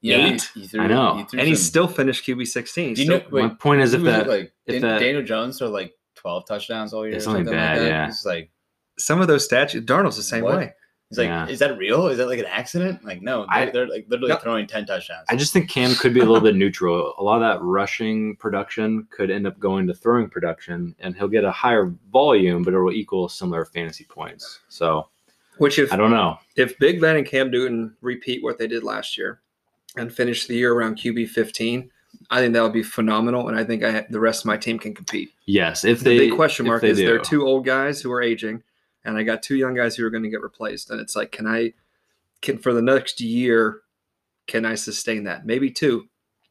Yeah, 0.00 0.36
he- 0.54 0.60
he 0.60 0.66
threw- 0.66 0.80
I 0.82 0.86
know. 0.88 1.16
he 1.16 1.24
threw 1.24 1.38
and 1.40 1.48
he 1.48 1.54
still 1.54 1.86
finished 1.88 2.24
QB 2.26 2.46
16. 2.46 2.88
He's 2.90 2.98
you 3.00 3.06
know- 3.10 3.22
wait, 3.30 3.42
My 3.42 3.48
point 3.48 3.80
is, 3.82 3.92
if 3.92 4.00
who 4.00 4.06
was 4.06 4.14
it, 4.14 4.18
that 4.18 4.28
like 4.28 4.52
if 4.66 4.74
didn't 4.74 4.82
that- 4.88 4.98
Daniel 5.00 5.22
Jones 5.22 5.58
throw 5.58 5.68
like 5.70 5.94
twelve 6.14 6.46
touchdowns 6.46 6.92
all 6.92 7.06
year, 7.06 7.16
It's 7.16 7.24
or 7.24 7.30
something 7.30 7.44
something 7.46 7.58
bad, 7.58 7.78
like 7.78 7.80
that? 7.80 7.88
yeah. 7.88 8.08
It's 8.08 8.24
like 8.26 8.50
some 8.98 9.20
of 9.20 9.26
those 9.28 9.48
stats, 9.48 9.72
Darnold's 9.84 10.16
the 10.16 10.22
same 10.22 10.44
What? 10.44 10.56
way. 10.58 10.74
It's 11.12 11.18
like, 11.18 11.26
Yeah. 11.28 11.46
is 11.46 11.58
that 11.58 11.76
real? 11.76 12.06
Is 12.08 12.16
that 12.16 12.26
like 12.26 12.38
an 12.38 12.46
accident? 12.46 13.04
Like, 13.04 13.20
no, 13.20 13.46
they're, 13.52 13.70
they're 13.70 13.86
like 13.86 14.06
literally 14.08 14.30
No. 14.32 14.38
throwing 14.38 14.66
ten 14.66 14.86
touchdowns. 14.86 15.26
I 15.28 15.36
just 15.36 15.52
think 15.52 15.68
Cam 15.68 15.94
could 15.94 16.14
be 16.14 16.20
a 16.20 16.24
little 16.24 16.40
bit 16.40 16.56
neutral. 16.56 17.12
A 17.18 17.22
lot 17.22 17.36
of 17.36 17.42
that 17.42 17.62
rushing 17.62 18.34
production 18.36 19.06
could 19.10 19.30
end 19.30 19.46
up 19.46 19.58
going 19.60 19.86
to 19.88 19.94
throwing 19.94 20.30
production, 20.30 20.94
and 21.00 21.14
he'll 21.14 21.28
get 21.28 21.44
a 21.44 21.52
higher 21.52 21.92
volume, 22.10 22.62
but 22.62 22.72
it 22.72 22.78
will 22.80 22.92
equal 22.92 23.28
similar 23.28 23.66
fantasy 23.66 24.04
points. 24.04 24.60
So 24.68 25.08
Which 25.58 25.78
if 25.78 25.92
I 25.92 25.96
don't 25.96 26.10
know. 26.10 26.38
if 26.56 26.78
Big 26.78 26.98
Ben 26.98 27.16
and 27.16 27.26
Cam 27.26 27.50
Newton 27.50 27.94
repeat 28.00 28.42
what 28.42 28.56
they 28.58 28.66
did 28.66 28.82
last 28.82 29.18
year 29.18 29.40
and 29.96 30.10
finish 30.10 30.46
the 30.46 30.54
year 30.54 30.72
around 30.72 30.96
QB 30.96 31.28
15, 31.28 31.90
I 32.30 32.38
think 32.40 32.54
that 32.54 32.62
would 32.62 32.72
be 32.72 32.82
phenomenal. 32.82 33.48
And 33.48 33.58
I 33.58 33.64
think 33.64 33.84
I, 33.84 34.06
the 34.08 34.20
rest 34.20 34.40
of 34.42 34.46
my 34.46 34.56
team 34.56 34.78
can 34.78 34.94
compete. 34.94 35.30
Yes, 35.44 35.84
if 35.84 36.00
The 36.00 36.16
big 36.16 36.32
question 36.34 36.66
mark 36.66 36.80
they 36.80 36.88
is 36.90 36.96
there 36.96 37.16
are 37.16 37.18
two 37.18 37.46
old 37.46 37.66
guys 37.66 38.00
who 38.00 38.10
are 38.10 38.22
aging, 38.22 38.62
and 39.04 39.16
I 39.16 39.22
got 39.22 39.42
two 39.42 39.56
young 39.56 39.74
guys 39.74 39.96
who 39.96 40.04
are 40.06 40.10
going 40.10 40.22
to 40.22 40.28
get 40.30 40.42
replaced. 40.42 40.90
And 40.90 41.00
it's 41.00 41.14
like, 41.16 41.32
can 41.32 41.46
I, 41.46 41.72
can 42.40 42.58
for 42.58 42.72
the 42.72 42.82
next 42.82 43.20
year, 43.20 43.80
can 44.46 44.64
I 44.64 44.74
sustain 44.74 45.24
that? 45.24 45.46
Maybe 45.46 45.70
two. 45.70 46.08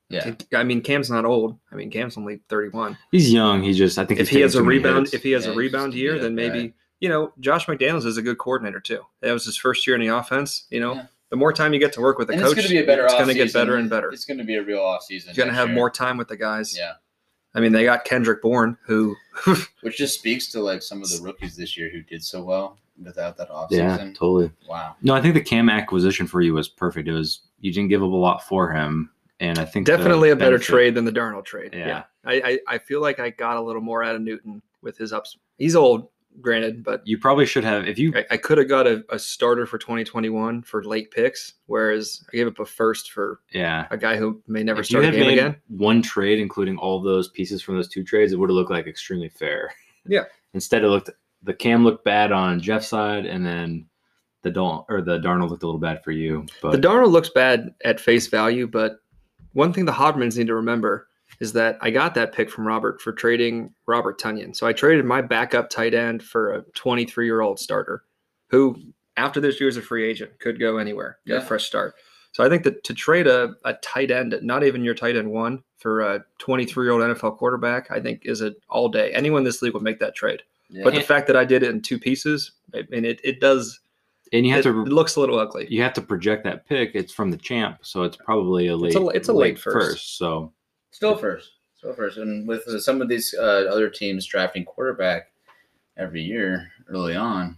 yeah, 0.10 0.34
I 0.54 0.64
mean, 0.64 0.82
Cam's 0.82 1.10
not 1.10 1.24
old. 1.26 1.58
I 1.72 1.76
mean, 1.76 1.90
Cam's 1.90 2.18
only 2.18 2.42
31. 2.50 2.98
He's 3.12 3.32
young. 3.32 3.62
He 3.64 3.74
just 3.74 3.98
I 3.98 4.06
think 4.06 4.20
If 4.20 4.30
he 4.30 4.42
has 4.42 4.56
a 4.56 4.64
rebound, 4.64 5.06
hits. 5.08 5.14
if 5.14 5.24
he 5.24 5.32
has 5.32 5.46
Yeah, 5.46 5.54
a 5.54 5.56
rebound 5.56 5.94
year, 5.94 6.12
beat-up 6.14 6.24
then 6.24 6.36
maybe 6.36 6.68
guy. 6.70 6.74
you 7.00 7.08
know 7.10 7.32
Josh 7.40 7.66
McDaniels 7.68 8.06
is 8.06 8.18
a 8.18 8.22
good 8.22 8.38
coordinator 8.38 8.80
too. 8.82 9.02
That 9.22 9.32
was 9.32 9.46
his 9.46 9.56
first 9.58 9.88
year 9.88 9.96
in 9.96 10.02
the 10.02 10.14
offense. 10.16 10.68
You 10.70 10.82
know, 10.82 10.96
Yeah. 10.96 11.06
the 11.30 11.38
more 11.38 11.54
time 11.54 11.74
you 11.74 11.80
get 11.80 11.94
to 11.94 12.02
work 12.02 12.18
with 12.18 12.28
the 12.28 12.34
and 12.34 12.42
coach, 12.42 12.58
it's 12.58 12.68
going 12.68 12.68
to 12.68 12.74
be 12.74 12.84
a 12.84 12.86
better. 12.86 13.06
It's 13.06 13.14
going 13.14 13.28
to 13.28 13.34
get 13.34 13.54
better 13.54 13.78
and 13.78 13.90
better. 13.90 14.10
It's 14.12 14.26
going 14.26 14.38
to 14.40 14.44
be 14.44 14.56
a 14.56 14.64
real 14.64 14.82
off 14.82 15.04
season. 15.04 15.30
You're 15.34 15.46
going 15.46 15.56
to 15.56 15.60
have 15.60 15.70
more 15.70 15.90
time 15.90 16.18
with 16.18 16.28
the 16.28 16.36
guys. 16.38 16.78
Yeah, 16.78 16.94
I 17.54 17.60
mean, 17.60 17.72
they 17.72 17.84
got 17.84 18.06
Kendrick 18.06 18.42
Bourne, 18.42 18.78
who 18.84 19.16
which 19.82 19.98
just 19.98 20.18
speaks 20.18 20.48
to 20.52 20.62
like 20.62 20.82
some 20.82 21.02
of 21.02 21.10
the 21.10 21.20
rookies 21.22 21.56
this 21.56 21.78
year 21.78 21.90
who 21.90 22.02
did 22.02 22.24
so 22.24 22.44
well 22.44 22.78
without 23.04 23.36
that 23.38 23.50
off 23.50 23.70
yeah, 23.72 23.98
totally. 23.98 24.52
Wow. 24.70 24.96
No, 25.02 25.14
I 25.14 25.22
think 25.22 25.34
the 25.34 25.42
Cam 25.42 25.70
acquisition 25.70 26.28
for 26.28 26.42
you 26.42 26.54
was 26.54 26.70
perfect. 26.70 27.08
It 27.08 27.14
was 27.14 27.42
you 27.60 27.74
didn't 27.74 27.90
give 27.90 28.02
up 28.04 28.12
a 28.12 28.16
lot 28.16 28.48
for 28.48 28.72
him, 28.72 29.10
and 29.40 29.60
I 29.60 29.66
think 29.66 29.86
Definitely 29.86 30.30
a 30.30 30.36
better 30.36 30.52
benefit- 30.52 30.68
trade 30.68 30.96
than 30.96 31.06
the 31.06 31.12
Darnold 31.12 31.46
trade. 31.46 31.74
Yeah. 31.74 32.04
I, 32.26 32.34
I 32.34 32.76
I 32.76 32.78
feel 32.78 33.02
like 33.02 33.20
I 33.20 33.32
got 33.32 33.58
a 33.58 33.62
little 33.62 33.82
more 33.82 34.04
out 34.04 34.16
of 34.16 34.22
Newton 34.22 34.62
with 34.82 34.98
his 34.98 35.12
ups. 35.12 35.38
He's 35.58 35.76
old, 35.76 36.08
granted, 36.40 36.84
but 36.84 37.02
You 37.06 37.18
probably 37.18 37.46
should 37.46 37.64
have 37.64 37.88
if 37.88 38.00
you 38.00 38.14
I, 38.16 38.26
I 38.32 38.38
could 38.38 38.58
have 38.58 38.70
got 38.70 38.88
a, 38.88 39.04
a 39.10 39.20
starter 39.20 39.66
for 39.66 39.78
2021 39.78 40.62
for 40.64 40.84
late 40.84 41.12
picks, 41.12 41.54
whereas 41.66 42.24
I 42.28 42.38
gave 42.38 42.48
up 42.48 42.60
a 42.60 42.66
first 42.66 43.12
for 43.12 43.40
yeah. 43.52 43.88
a 43.92 43.98
guy 43.98 44.16
who 44.18 44.42
may 44.48 44.64
never 44.64 44.82
If 44.82 44.88
start 44.88 45.06
a 45.06 45.12
game 45.12 45.30
again. 45.30 45.56
one 45.68 46.02
trade, 46.02 46.40
including 46.40 46.78
all 46.78 47.02
those 47.02 47.30
pieces 47.30 47.62
from 47.62 47.76
those 47.76 47.90
two 47.90 48.04
trades, 48.04 48.32
it 48.32 48.40
would 48.40 48.50
have 48.50 48.56
looked 48.56 48.72
like 48.72 48.88
extremely 48.88 49.30
fair. 49.30 49.74
Yeah. 50.06 50.24
Instead, 50.54 50.84
it 50.84 50.88
looked 50.88 51.10
the 51.44 51.54
cam 51.54 51.84
looked 51.84 52.06
bad 52.06 52.32
on 52.32 52.60
Jeff's 52.60 52.88
side, 52.88 53.26
and 53.26 53.46
then 53.46 53.88
the 54.44 54.52
Dal 54.52 54.86
or 54.90 55.02
the 55.02 55.20
Darnold 55.20 55.50
looked 55.50 55.64
a 55.64 55.66
little 55.66 55.80
bad 55.80 56.04
for 56.04 56.12
you. 56.12 56.46
But 56.62 56.72
The 56.72 56.78
Darnold 56.88 57.12
looks 57.12 57.30
bad 57.30 57.74
at 57.84 58.00
face 58.00 58.28
value, 58.28 58.68
but 58.68 58.98
one 59.54 59.74
thing 59.74 59.86
the 59.86 59.92
Hodmans 59.92 60.38
need 60.38 60.48
to 60.48 60.56
remember 60.56 61.08
is 61.42 61.52
that 61.54 61.78
I 61.82 61.90
got 61.90 62.14
that 62.16 62.34
pick 62.34 62.50
from 62.50 62.66
Robert 62.68 63.02
for 63.02 63.12
trading 63.12 63.74
Robert 63.88 64.20
Tonyan. 64.20 64.56
So 64.56 64.68
I 64.68 64.74
traded 64.74 65.04
my 65.06 65.22
backup 65.22 65.70
tight 65.70 65.94
end 65.94 66.24
for 66.24 66.54
a 66.54 66.62
23 66.76 67.26
year 67.26 67.42
old 67.42 67.60
starter 67.60 68.04
who, 68.50 68.76
after 69.18 69.42
this 69.42 69.60
year 69.60 69.68
as 69.68 69.76
a 69.76 69.82
free 69.82 70.08
agent, 70.08 70.40
could 70.40 70.60
go 70.60 70.78
anywhere, 70.78 71.18
get 71.26 71.34
a 71.34 71.40
Yeah. 71.40 71.46
fresh 71.46 71.66
start. 71.66 71.96
So 72.34 72.46
I 72.46 72.50
think 72.50 72.64
that 72.64 72.84
to 72.86 72.94
trade 72.94 73.28
a, 73.28 73.56
a 73.66 73.74
tight 73.74 74.12
end, 74.12 74.38
not 74.42 74.64
even 74.64 74.84
your 74.86 74.94
tight 74.96 75.18
end 75.18 75.30
one, 75.30 75.64
for 75.80 76.02
a 76.02 76.24
23 76.38 76.86
year 76.86 76.94
old 76.94 77.02
NFL 77.02 77.38
quarterback, 77.38 77.90
I 77.92 78.00
think 78.00 78.22
is 78.24 78.42
an 78.42 78.56
all 78.70 78.88
day. 78.88 79.12
Anyone 79.12 79.40
in 79.40 79.44
this 79.46 79.62
league 79.64 79.74
would 79.74 79.82
make 79.84 80.00
that 80.00 80.14
trade. 80.16 80.44
Yeah. 80.70 80.84
But 80.84 80.94
the 80.94 81.02
fact 81.02 81.26
that 81.28 81.36
I 81.36 81.44
did 81.44 81.64
it 81.64 81.72
in 81.72 81.82
two 81.82 81.98
pieces, 82.00 82.52
I 82.74 82.84
mean, 82.90 83.04
it, 83.04 83.20
it 83.24 83.42
does, 83.42 83.80
and 84.32 84.46
you 84.46 84.52
have 84.54 84.60
it, 84.60 84.70
to 84.72 84.82
it 84.84 84.88
looks 84.90 85.16
a 85.18 85.20
little 85.20 85.40
ugly. 85.40 85.66
you 85.70 85.82
have 85.82 85.94
to 85.94 86.02
project 86.02 86.44
that 86.46 86.66
pick. 86.68 86.92
It's 86.94 87.12
from 87.12 87.32
the 87.32 87.38
champ, 87.38 87.80
so 87.82 88.04
it's 88.04 88.16
probably 88.16 88.68
a 88.68 88.78
late. 88.78 88.90
It's 88.90 88.96
a- 88.96 89.08
it's 89.08 89.28
a 89.28 89.34
late 89.34 89.58
first. 89.60 90.18
So 90.20 90.54
Still 91.02 91.18
first. 91.18 91.54
Still 91.78 91.94
first. 91.96 92.20
And 92.20 92.48
with 92.48 92.62
uh, 92.68 92.78
some 92.80 93.02
of 93.02 93.10
these 93.10 93.34
uh, 93.34 93.42
other 93.72 93.90
teams 93.90 94.24
drafting 94.28 94.64
quarterback 94.64 95.32
every 95.98 96.22
year 96.22 96.68
early 96.88 97.16
on, 97.16 97.58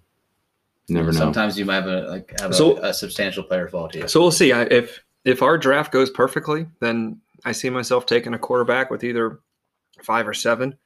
never 0.88 1.12
know. 1.12 1.18
sometimes 1.20 1.60
you 1.60 1.66
might 1.66 1.76
have 1.76 1.88
a 1.88 2.02
like 2.04 2.40
have 2.40 2.56
So- 2.56 2.78
a, 2.78 2.92
a 2.92 2.94
substantial 2.94 3.44
player 3.44 3.68
fall 3.68 3.90
to 3.90 4.00
you. 4.00 4.08
So 4.08 4.22
we'll 4.22 4.32
see. 4.32 4.54
I, 4.54 4.62
if 4.62 5.04
if 5.26 5.42
our 5.42 5.58
draft 5.58 5.92
goes 5.92 6.10
perfectly, 6.10 6.68
then 6.80 7.20
I 7.44 7.52
see 7.52 7.70
myself 7.70 8.06
taking 8.06 8.34
a 8.34 8.40
quarterback 8.40 8.90
with 8.90 9.04
either 9.04 9.42
five 10.04 10.26
or 10.26 10.34
seven, 10.34 10.78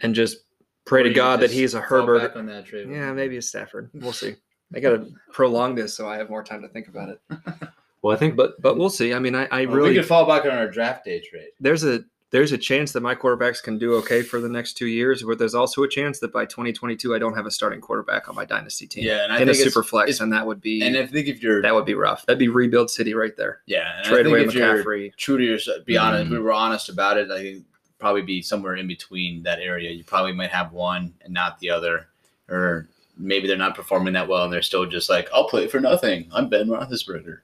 and 0.00 0.14
just 0.14 0.40
pray 0.84 1.00
Or 1.00 1.04
to 1.04 1.14
God 1.14 1.40
that 1.40 1.50
he's 1.52 1.72
a 1.72 1.80
Herbert. 1.80 2.18
back 2.18 2.36
on 2.36 2.44
that 2.48 2.66
trade. 2.66 2.90
Yeah, 2.90 3.14
maybe 3.14 3.38
a 3.38 3.42
Stafford. 3.42 3.88
We'll 3.94 4.12
see. 4.12 4.34
I 4.74 4.80
got 4.80 4.90
to 4.90 5.10
prolong 5.32 5.74
this 5.74 5.94
so 5.96 6.06
I 6.06 6.18
have 6.18 6.28
more 6.28 6.44
time 6.44 6.60
to 6.60 6.68
think 6.68 6.88
about 6.88 7.08
it. 7.08 7.20
well, 8.02 8.14
I 8.14 8.18
think 8.18 8.36
But 8.36 8.60
but 8.60 8.76
we'll 8.76 8.90
see. 8.90 9.14
I 9.14 9.18
mean, 9.18 9.34
I, 9.34 9.46
I 9.50 9.64
Well, 9.66 9.76
really 9.76 9.90
we 9.90 9.96
could 9.96 10.06
fall 10.06 10.26
back 10.26 10.44
on 10.44 10.50
our 10.50 10.68
draft 10.68 11.04
day 11.04 11.20
trade. 11.20 11.48
there's 11.60 11.84
a 11.84 12.04
there's 12.30 12.50
a 12.52 12.56
chance 12.56 12.92
that 12.92 13.02
my 13.02 13.14
quarterbacks 13.14 13.62
can 13.62 13.76
do 13.78 13.92
okay 13.96 14.22
for 14.22 14.40
the 14.40 14.48
next 14.48 14.72
two 14.78 14.86
years, 14.86 15.22
but 15.22 15.38
there's 15.38 15.54
also 15.54 15.82
a 15.82 15.88
chance 15.88 16.18
that 16.20 16.32
by 16.32 16.46
2022 16.46 17.14
I 17.14 17.18
don't 17.18 17.34
have 17.34 17.44
a 17.44 17.50
starting 17.50 17.80
quarterback 17.82 18.26
on 18.26 18.34
my 18.34 18.46
dynasty 18.46 18.86
team. 18.86 19.04
Yeah, 19.04 19.22
and 19.24 19.32
I 19.34 19.36
in 19.36 19.42
a 19.42 19.46
think 19.52 19.58
it's- 19.60 19.74
super 19.74 19.82
flex, 19.82 20.18
and 20.20 20.32
that 20.32 20.46
would 20.46 20.62
be 20.62 20.80
And 20.82 20.96
I 20.96 21.04
think 21.06 21.28
if 21.28 21.42
you're 21.42 21.60
that 21.60 21.74
would 21.74 21.84
be 21.84 21.92
rough. 21.94 22.24
That'd 22.24 22.38
be 22.38 22.48
rebuild 22.48 22.90
city 22.90 23.12
right 23.12 23.36
there. 23.36 23.60
yeah, 23.66 23.98
and 23.98 24.06
Trade 24.06 24.26
away 24.26 24.44
McCaffrey. 24.46 25.14
true 25.16 25.36
to 25.36 25.44
yourself, 25.44 25.84
be 25.84 25.98
honest. 25.98 26.28
Mhm. 26.30 26.32
we 26.32 26.38
were 26.38 26.52
honest 26.52 26.88
about 26.88 27.18
it. 27.18 27.30
I 27.30 27.38
think 27.42 27.66
probably 27.98 28.22
be 28.22 28.40
somewhere 28.40 28.76
in 28.76 28.86
between 28.88 29.42
that 29.42 29.58
area. 29.60 29.90
You 29.90 30.02
probably 30.02 30.32
might 30.32 30.50
have 30.50 30.72
one 30.72 31.12
and 31.22 31.34
not 31.34 31.58
the 31.60 31.68
other, 31.68 32.08
or 32.48 32.88
maybe 33.18 33.46
they're 33.46 33.58
not 33.58 33.76
performing 33.76 34.14
that 34.14 34.26
well 34.26 34.44
and 34.44 34.52
they're 34.52 34.62
still 34.62 34.86
just 34.86 35.10
like, 35.10 35.28
I'll 35.34 35.46
play 35.48 35.68
for 35.68 35.80
nothing. 35.80 36.28
I'm 36.32 36.48
Ben 36.48 36.66
Roethlisberger. 36.66 37.40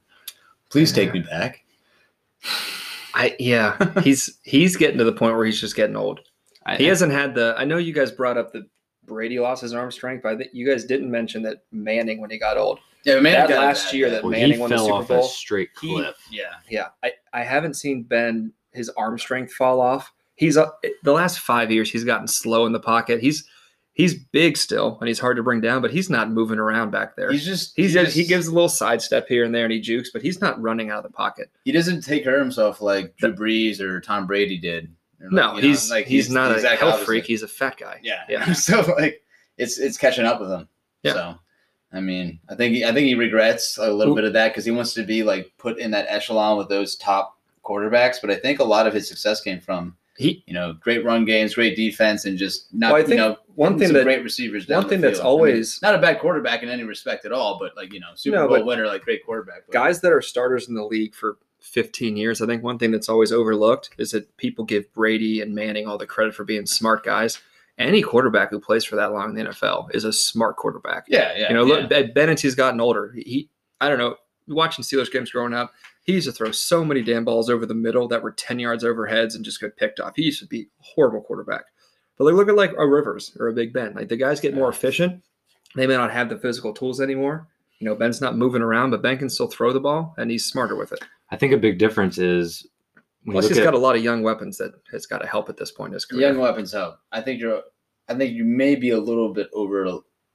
Please 0.70 0.92
take 0.92 1.12
me 1.12 1.20
back. 1.20 1.64
I 3.14 3.34
yeah, 3.38 3.76
he's 4.02 4.38
he's 4.42 4.76
getting 4.76 4.98
to 4.98 5.04
the 5.04 5.12
point 5.12 5.36
where 5.36 5.44
he's 5.46 5.60
just 5.60 5.76
getting 5.76 5.96
old. 5.96 6.20
I, 6.66 6.76
He 6.76 6.84
hasn't 6.84 7.12
had 7.12 7.34
the. 7.34 7.54
I 7.56 7.64
know 7.64 7.78
you 7.78 7.92
guys 7.92 8.10
brought 8.10 8.36
up 8.36 8.52
the 8.52 8.66
Brady 9.06 9.40
lost 9.40 9.62
his 9.62 9.72
arm 9.72 9.90
strength, 9.90 10.22
but 10.22 10.34
I 10.34 10.36
think 10.36 10.50
you 10.52 10.68
guys 10.68 10.84
didn't 10.84 11.10
mention 11.10 11.42
that 11.42 11.64
Manning 11.72 12.20
when 12.20 12.30
he 12.30 12.38
got 12.38 12.56
old. 12.58 12.78
Yeah, 13.04 13.20
man, 13.20 13.48
That 13.48 13.58
last 13.58 13.94
year 13.94 14.10
that 14.10 14.22
well, 14.22 14.32
Manning 14.32 14.52
he 14.54 14.58
won 14.58 14.70
the 14.70 14.78
Super 14.78 14.92
off 14.92 15.08
Bowl. 15.08 15.24
a 15.24 15.28
straight 15.28 15.70
He- 15.80 16.06
yeah, 16.30 16.42
Yeah, 16.68 16.88
I 17.02 17.12
I 17.32 17.42
haven't 17.42 17.74
seen 17.74 18.02
Ben 18.02 18.52
his 18.72 18.90
arm 18.90 19.18
strength 19.18 19.52
fall 19.54 19.80
off. 19.80 20.12
He's 20.34 20.56
uh, 20.56 20.68
the 21.02 21.12
last 21.12 21.40
five 21.40 21.70
years 21.72 21.90
he's 21.90 22.04
gotten 22.04 22.28
slow 22.28 22.66
in 22.66 22.72
the 22.72 22.80
pocket. 22.80 23.20
He's 23.20 23.48
he's 23.98 24.14
big 24.14 24.56
still 24.56 24.96
and 25.00 25.08
he's 25.08 25.18
hard 25.18 25.36
to 25.36 25.42
bring 25.42 25.60
down, 25.60 25.82
but 25.82 25.90
he's 25.90 26.08
not 26.08 26.30
moving 26.30 26.58
around 26.58 26.90
back 26.90 27.16
there. 27.16 27.30
he's 27.30 27.44
just 27.44 27.76
He's 27.76 27.92
he 27.92 28.00
just, 28.00 28.16
he 28.16 28.24
gives 28.24 28.46
a 28.46 28.52
little 28.52 28.68
sidestep 28.68 29.28
here 29.28 29.44
and 29.44 29.54
there 29.54 29.64
and 29.64 29.72
he 29.72 29.80
jukes, 29.80 30.10
but 30.10 30.22
he's 30.22 30.40
not 30.40 30.60
running 30.62 30.90
out 30.90 31.04
of 31.04 31.10
the 31.10 31.14
pocket. 31.14 31.50
he 31.64 31.72
doesn't 31.72 32.00
take 32.00 32.24
care 32.24 32.36
of 32.36 32.40
himself 32.40 32.80
like 32.80 33.14
Drew 33.16 33.34
Brees 33.34 33.80
or 33.80 34.00
Tom 34.00 34.26
Brady 34.26 34.56
did. 34.56 34.90
Like, 35.20 35.32
No, 35.32 35.56
you 35.56 35.62
know, 35.62 35.68
he's 35.68 35.90
like 35.90 36.06
he's, 36.06 36.30
not 36.30 36.56
the 36.56 36.64
a 36.64 36.76
health 36.76 36.94
opposite. 36.94 37.06
freak. 37.06 37.24
He's 37.24 37.42
a 37.42 37.48
fat 37.48 37.76
guy. 37.76 38.00
Yeah, 38.02 38.22
Yeah. 38.28 38.52
so 38.54 38.80
like, 38.96 39.22
it's 39.58 39.78
it's 39.78 39.98
catching 39.98 40.24
up 40.24 40.40
with 40.40 40.50
him. 40.50 40.68
Yeah. 41.02 41.12
So, 41.12 41.34
I 41.92 42.00
mean, 42.00 42.38
I 42.48 42.54
think 42.54 42.74
he, 42.74 42.84
I 42.84 42.92
think 42.92 43.06
he 43.06 43.14
regrets 43.16 43.78
a 43.78 43.90
little 43.90 44.14
bit 44.14 44.24
of 44.24 44.32
that 44.34 44.48
because 44.48 44.64
he 44.64 44.70
wants 44.70 44.94
to 44.94 45.02
be 45.02 45.24
like 45.24 45.52
put 45.58 45.78
in 45.78 45.90
that 45.90 46.06
echelon 46.08 46.56
with 46.56 46.68
those 46.68 46.94
top 46.94 47.36
quarterbacks. 47.64 48.20
But 48.20 48.30
I 48.30 48.36
think 48.36 48.60
a 48.60 48.64
lot 48.64 48.86
of 48.86 48.94
his 48.94 49.08
success 49.08 49.40
came 49.40 49.58
from 49.58 49.96
He 50.18 50.42
you 50.46 50.54
know 50.54 50.72
great 50.74 51.04
run 51.04 51.24
games, 51.24 51.54
great 51.54 51.76
defense, 51.76 52.24
and 52.24 52.36
just 52.36 52.66
not 52.74 52.88
Well, 52.88 52.96
I 52.96 53.00
you 53.00 53.06
think 53.06 53.18
know 53.18 53.36
one 53.54 53.72
some 53.72 53.78
thing 53.78 53.92
that 53.94 54.04
great 54.04 54.22
receivers. 54.22 54.68
one 54.68 54.74
down 54.74 54.82
the 54.82 54.88
thing 54.88 55.00
that's 55.00 55.18
field. 55.20 55.26
I 55.26 55.28
mean, 55.30 55.38
always- 55.52 55.80
not 55.82 55.94
a 55.94 55.98
bad 55.98 56.18
quarterback 56.20 56.62
in 56.62 56.68
any 56.68 56.82
respect 56.82 57.24
at 57.24 57.32
all, 57.32 57.58
but 57.58 57.76
like 57.76 57.92
you 57.92 58.00
know 58.00 58.08
Super 58.16 58.36
No, 58.36 58.48
Bowl 58.48 58.64
winner, 58.64 58.86
like 58.86 59.02
great 59.04 59.24
quarterback. 59.24 59.62
But- 59.66 59.72
guys 59.72 60.00
that 60.02 60.12
are 60.12 60.20
starters 60.20 60.68
in 60.68 60.74
the 60.74 60.84
league 60.84 61.14
for 61.14 61.38
15 61.60 62.16
years, 62.16 62.40
I 62.42 62.46
think 62.46 62.62
one 62.62 62.78
thing 62.78 62.90
that's 62.92 63.08
always 63.08 63.32
overlooked 63.32 63.90
is 63.98 64.10
that 64.12 64.36
people 64.36 64.64
give 64.64 64.92
Brady 64.94 65.40
and 65.40 65.54
Manning 65.54 65.86
all 65.86 65.98
the 65.98 66.06
credit 66.06 66.34
for 66.34 66.44
being 66.44 66.66
smart 66.66 67.04
guys. 67.04 67.40
Any 67.78 68.02
quarterback 68.02 68.50
who 68.50 68.58
plays 68.58 68.84
for 68.84 68.96
that 68.96 69.12
long 69.12 69.30
in 69.30 69.34
the 69.36 69.50
NFL 69.52 69.88
is 69.94 70.02
a 70.04 70.12
smart 70.12 70.56
quarterback. 70.56 71.04
Yeah, 71.08 71.32
yeah. 71.36 71.48
you 71.48 71.54
know, 71.54 71.64
yeah. 71.64 71.74
look, 71.74 71.88
Ben- 71.90 72.12
Bennett's 72.12 72.54
gotten 72.56 72.80
older. 72.80 73.12
He, 73.16 73.50
I 73.80 73.88
don't 73.88 73.98
know, 73.98 74.16
watching 74.48 74.82
Steelers 74.84 75.12
games 75.12 75.30
growing 75.30 75.54
up, 75.54 75.72
he 76.08 76.14
used 76.14 76.26
to 76.26 76.32
throw 76.32 76.50
so 76.50 76.82
many 76.82 77.02
damn 77.02 77.26
balls 77.26 77.50
over 77.50 77.66
the 77.66 77.74
middle 77.74 78.08
that 78.08 78.22
were 78.22 78.32
10 78.32 78.58
yards 78.58 78.82
over 78.82 79.04
heads 79.04 79.34
and 79.34 79.44
just 79.44 79.60
got 79.60 79.76
picked 79.76 80.00
off. 80.00 80.14
He 80.16 80.22
used 80.22 80.40
to 80.40 80.46
be 80.46 80.62
a 80.62 80.66
horrible 80.82 81.20
quarterback. 81.20 81.66
But 82.16 82.24
like, 82.24 82.34
look 82.34 82.48
at 82.48 82.56
like 82.56 82.72
a 82.78 82.88
Rivers 82.88 83.36
or 83.38 83.48
a 83.48 83.52
Big 83.52 83.74
Ben. 83.74 83.92
Like 83.92 84.08
the 84.08 84.16
guys 84.16 84.40
get 84.40 84.54
more 84.54 84.70
efficient. 84.70 85.22
They 85.76 85.86
may 85.86 85.98
not 85.98 86.10
have 86.10 86.30
the 86.30 86.38
physical 86.38 86.72
tools 86.72 87.02
anymore. 87.02 87.46
You 87.78 87.84
know, 87.84 87.94
Ben's 87.94 88.22
not 88.22 88.38
moving 88.38 88.62
around, 88.62 88.90
but 88.90 89.02
Ben 89.02 89.18
can 89.18 89.28
still 89.28 89.48
throw 89.48 89.70
the 89.70 89.80
ball 89.80 90.14
and 90.16 90.30
he's 90.30 90.46
smarter 90.46 90.76
with 90.76 90.92
it. 90.92 91.00
I 91.30 91.36
think 91.36 91.52
a 91.52 91.58
big 91.58 91.78
difference 91.78 92.16
is 92.16 92.66
when 93.24 93.34
Plus, 93.34 93.44
you 93.44 93.48
he's 93.48 93.58
look 93.58 93.66
got 93.66 93.74
a 93.74 93.78
lot 93.78 93.94
of 93.94 94.02
young 94.02 94.22
weapons 94.22 94.56
that 94.56 94.72
has 94.90 95.04
got 95.04 95.18
to 95.18 95.26
help 95.26 95.50
at 95.50 95.58
this 95.58 95.72
point 95.72 95.88
in 95.88 95.92
his 95.94 96.06
career. 96.06 96.22
young 96.22 96.38
weapons 96.38 96.72
help. 96.72 97.00
I 97.12 97.20
think 97.20 97.38
you're. 97.38 97.60
I 98.08 98.14
think 98.14 98.32
you 98.32 98.46
may 98.46 98.76
be 98.76 98.90
a 98.90 98.98
little 98.98 99.34
bit 99.34 99.50
over 99.52 99.84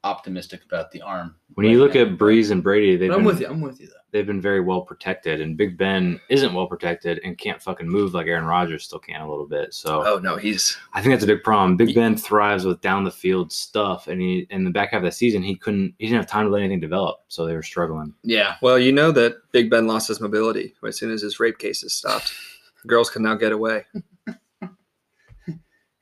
optimistic 0.03 0.61
about 0.65 0.91
the 0.91 1.01
arm. 1.01 1.35
when 1.53 1.65
you 1.67 1.79
look 1.79 1.95
now, 1.95 2.01
at 2.01 2.17
Brees 2.17 2.51
and 2.51 2.61
Brady, 2.61 2.97
they've 2.97 3.09
But 3.09 3.15
I'm 3.15 3.19
been, 3.21 3.25
with 3.27 3.39
you. 3.41 3.47
I'm 3.47 3.61
with 3.61 3.79
you 3.79 3.87
though. 3.87 3.93
they've 4.11 4.25
been 4.27 4.41
very 4.41 4.59
well 4.59 4.81
protected, 4.81 5.39
and 5.41 5.55
Big 5.57 5.77
Ben 5.77 6.19
isn't 6.29 6.53
well 6.53 6.67
protected 6.67 7.19
and 7.23 7.37
can't 7.37 7.61
fucking 7.61 7.87
move 7.87 8.13
like 8.13 8.27
Aaron 8.27 8.45
Rodgers 8.45 8.83
still 8.83 8.99
can 8.99 9.21
a 9.21 9.29
little 9.29 9.47
bit. 9.47 9.73
So 9.73 10.03
Oh 10.05 10.19
no, 10.19 10.35
he's 10.35 10.77
I 10.93 11.01
think 11.01 11.13
that's 11.13 11.23
a 11.23 11.27
big 11.27 11.43
problem. 11.43 11.77
Big 11.77 11.95
Ben 11.95 12.17
thrives 12.17 12.65
with 12.65 12.81
down 12.81 13.03
the 13.03 13.11
field 13.11 13.51
stuff, 13.53 14.07
and 14.07 14.19
he 14.21 14.45
in 14.49 14.63
the 14.65 14.71
back 14.71 14.91
half 14.91 14.99
of 14.99 15.05
the 15.05 15.11
season 15.11 15.41
he 15.43 15.55
couldn't 15.55 15.93
he 15.99 16.07
didn't 16.07 16.17
have 16.17 16.27
time 16.29 16.45
to 16.45 16.51
let 16.51 16.59
anything 16.61 16.79
develop, 16.81 17.21
so 17.27 17.45
they 17.45 17.55
were 17.55 17.63
struggling. 17.63 18.13
Yeah. 18.23 18.55
well. 18.61 18.77
You 18.79 18.91
know 18.91 19.11
that 19.13 19.35
Big 19.51 19.69
Ben 19.69 19.87
lost 19.87 20.07
his 20.09 20.19
mobility 20.19 20.73
as 20.85 20.97
soon 20.97 21.11
as 21.11 21.21
his 21.21 21.39
rape 21.39 21.57
cases 21.57 21.93
stopped. 21.93 22.33
Girls 22.87 23.09
can 23.09 23.23
now 23.23 23.35
get 23.35 23.51
away. 23.53 23.85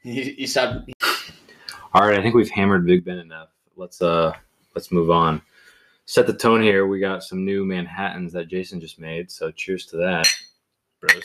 He, 0.04 0.32
he 0.34 0.48
stopped. 0.48 0.90
All 1.94 2.08
right, 2.08 2.18
I 2.20 2.24
think 2.24 2.34
we've 2.34 2.50
hammered 2.50 2.88
Big 2.88 3.06
Ben 3.06 3.20
enough. 3.20 3.50
Let's 3.82 4.00
uh 4.00 4.32
let's 4.76 4.92
move 4.92 5.10
on. 5.10 5.42
Set 6.06 6.28
the 6.28 6.34
tone 6.34 6.62
here. 6.62 6.86
We 6.86 7.00
got 7.00 7.24
some 7.24 7.44
new 7.44 7.66
Manhattans 7.66 8.32
that 8.34 8.48
Jason 8.48 8.80
just 8.80 9.00
made, 9.00 9.32
so 9.32 9.50
cheers 9.50 9.88
to 9.88 9.98
that. 9.98 10.28
Bros. 11.00 11.24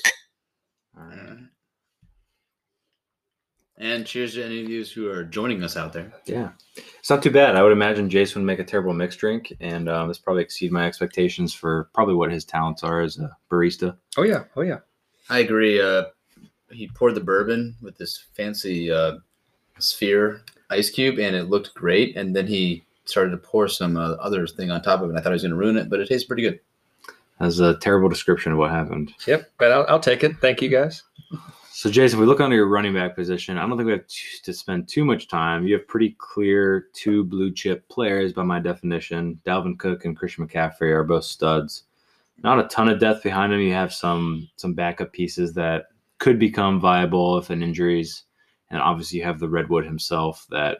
All 0.96 1.04
right. 1.04 1.38
And 3.76 4.06
cheers 4.06 4.32
to 4.34 4.44
any 4.44 4.62
of 4.62 4.70
you 4.70 4.86
who 4.86 5.10
are 5.10 5.22
joining 5.22 5.62
us 5.62 5.76
out 5.76 5.92
there. 5.92 6.10
Yeah, 6.24 6.52
it's 6.98 7.10
not 7.10 7.22
too 7.22 7.30
bad. 7.30 7.56
I 7.56 7.62
would 7.62 7.72
imagine 7.72 8.08
Jason 8.08 8.40
would 8.40 8.46
make 8.46 8.58
a 8.58 8.64
terrible 8.64 8.94
mixed 8.94 9.18
drink, 9.18 9.52
and 9.60 9.86
um, 9.90 10.08
this 10.08 10.16
probably 10.16 10.42
exceed 10.42 10.72
my 10.72 10.86
expectations 10.86 11.52
for 11.52 11.90
probably 11.92 12.14
what 12.14 12.32
his 12.32 12.46
talents 12.46 12.82
are 12.82 13.02
as 13.02 13.18
a 13.18 13.36
barista. 13.52 13.94
Oh 14.16 14.22
yeah, 14.22 14.44
oh 14.56 14.62
yeah. 14.62 14.78
I 15.28 15.40
agree. 15.40 15.78
Uh, 15.78 16.04
he 16.70 16.88
poured 16.88 17.16
the 17.16 17.20
bourbon 17.20 17.76
with 17.82 17.98
this 17.98 18.24
fancy 18.34 18.90
uh, 18.90 19.18
sphere 19.78 20.42
ice 20.70 20.90
cube, 20.90 21.18
and 21.18 21.36
it 21.36 21.44
looked 21.50 21.74
great. 21.74 22.16
And 22.16 22.34
then 22.34 22.46
he 22.46 22.84
started 23.04 23.30
to 23.30 23.36
pour 23.36 23.68
some 23.68 23.96
uh, 23.96 24.12
other 24.14 24.46
thing 24.46 24.70
on 24.70 24.82
top 24.82 25.00
of 25.00 25.06
it. 25.06 25.10
And 25.10 25.18
I 25.18 25.22
thought 25.22 25.30
he 25.30 25.34
was 25.34 25.42
going 25.42 25.50
to 25.50 25.56
ruin 25.56 25.76
it, 25.76 25.88
but 25.88 26.00
it 26.00 26.08
tastes 26.08 26.26
pretty 26.26 26.42
good. 26.42 26.60
That's 27.38 27.58
a 27.58 27.76
terrible 27.76 28.08
description 28.08 28.52
of 28.52 28.58
what 28.58 28.70
happened. 28.70 29.12
Yep, 29.26 29.50
but 29.58 29.70
I'll, 29.70 29.86
I'll 29.88 30.00
take 30.00 30.24
it. 30.24 30.36
Thank 30.40 30.62
you 30.62 30.68
guys. 30.70 31.02
So, 31.70 31.90
Jason, 31.90 32.18
we 32.18 32.24
look 32.24 32.40
under 32.40 32.56
your 32.56 32.68
running 32.68 32.94
back 32.94 33.14
position, 33.14 33.58
I 33.58 33.68
don't 33.68 33.76
think 33.76 33.86
we 33.86 33.92
have 33.92 34.06
to 34.44 34.52
spend 34.54 34.88
too 34.88 35.04
much 35.04 35.28
time. 35.28 35.66
You 35.66 35.74
have 35.74 35.86
pretty 35.86 36.16
clear 36.16 36.86
two 36.94 37.22
blue 37.24 37.52
chip 37.52 37.86
players 37.90 38.32
by 38.32 38.44
my 38.44 38.58
definition. 38.60 39.38
Dalvin 39.44 39.78
Cook 39.78 40.06
and 40.06 40.16
Christian 40.16 40.48
McCaffrey 40.48 40.90
are 40.90 41.04
both 41.04 41.24
studs. 41.24 41.82
not 42.42 42.58
a 42.58 42.68
ton 42.68 42.88
of 42.88 42.98
depth 42.98 43.22
behind 43.22 43.52
them. 43.52 43.60
You 43.60 43.74
have 43.74 43.92
some 43.92 44.48
some 44.56 44.72
backup 44.72 45.12
pieces 45.12 45.52
that 45.54 45.88
could 46.18 46.38
become 46.38 46.80
viable 46.80 47.36
if 47.36 47.50
an 47.50 47.62
injuries, 47.62 48.22
and 48.70 48.80
obviously 48.80 49.18
you 49.18 49.24
have 49.24 49.38
the 49.38 49.48
Redwood 49.48 49.84
himself 49.84 50.46
that 50.50 50.78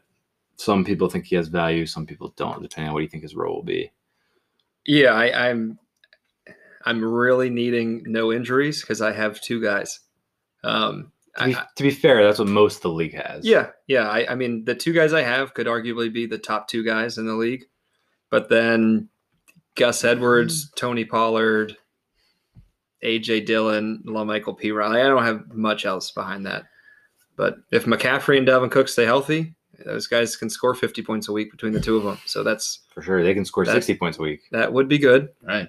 some 0.57 0.85
people 0.85 1.09
think 1.09 1.27
he 1.27 1.37
has 1.37 1.49
value, 1.49 1.87
some 1.87 2.07
people 2.07 2.33
don't, 2.37 2.63
depending 2.63 2.89
on 2.89 2.95
what 2.95 3.03
you 3.03 3.09
think 3.09 3.23
his 3.23 3.37
role 3.37 3.57
will 3.57 3.63
be. 3.63 3.93
Yeah, 4.87 5.13
I, 5.13 5.51
I'm 5.51 5.79
I'm 6.85 7.05
really 7.05 7.51
needing 7.51 8.05
no 8.07 8.33
injuries 8.33 8.81
because 8.81 9.01
I 9.01 9.13
have 9.13 9.41
two 9.41 9.61
guys. 9.61 10.01
Um, 10.63 11.13
To 11.39 11.45
be, 11.47 11.57
I, 11.57 11.67
to 11.77 11.83
be 11.83 11.91
fair, 11.91 12.25
that's 12.25 12.39
what 12.39 12.49
most 12.49 12.77
of 12.77 12.83
the 12.83 12.93
league 12.93 13.15
has. 13.15 13.45
yeah, 13.45 13.71
yeah. 13.87 14.09
I, 14.09 14.33
I 14.33 14.35
mean, 14.37 14.65
the 14.65 14.75
two 14.75 14.93
guys 14.93 15.13
I 15.13 15.23
have 15.23 15.53
could 15.55 15.67
arguably 15.67 16.13
be 16.13 16.27
the 16.27 16.39
top 16.39 16.69
two 16.69 16.85
guys 16.85 17.19
in 17.19 17.27
the 17.27 17.35
league, 17.35 17.65
but 18.31 18.49
then 18.49 19.09
Gus 19.75 20.05
Edwards, 20.05 20.71
Tony 20.77 21.05
Pollard, 21.05 21.77
AJ 23.05 23.47
Dillon, 23.47 24.03
LaMichael 24.07 24.57
P. 24.57 24.71
Riley. 24.73 25.01
I 25.01 25.09
don't 25.09 25.25
have 25.25 25.53
much 25.53 25.85
else 25.85 26.11
behind 26.13 26.47
that. 26.47 26.65
But 27.37 27.59
if 27.71 27.85
McCaffrey 27.85 28.39
and 28.39 28.47
Dalvin 28.49 28.71
Cook 28.71 28.89
stay 28.89 29.05
healthy, 29.05 29.55
those 29.85 30.07
guys 30.07 30.37
can 30.37 30.49
score 30.49 30.75
50 30.75 31.03
points 31.03 31.29
a 31.29 31.33
week 31.33 31.51
between 31.51 31.73
the 31.73 31.81
two 31.81 31.97
of 31.97 32.03
them. 32.05 32.19
So 32.25 32.43
that's 32.43 32.81
for 32.95 33.03
sure. 33.03 33.23
They 33.23 33.35
can 33.35 33.45
score 33.45 33.65
That's- 33.65 33.85
sixty 33.85 33.99
points 33.99 34.19
a 34.19 34.23
week. 34.23 34.41
that 34.53 34.73
would 34.73 34.89
be 34.89 34.99
good. 34.99 35.29
Right. 35.43 35.69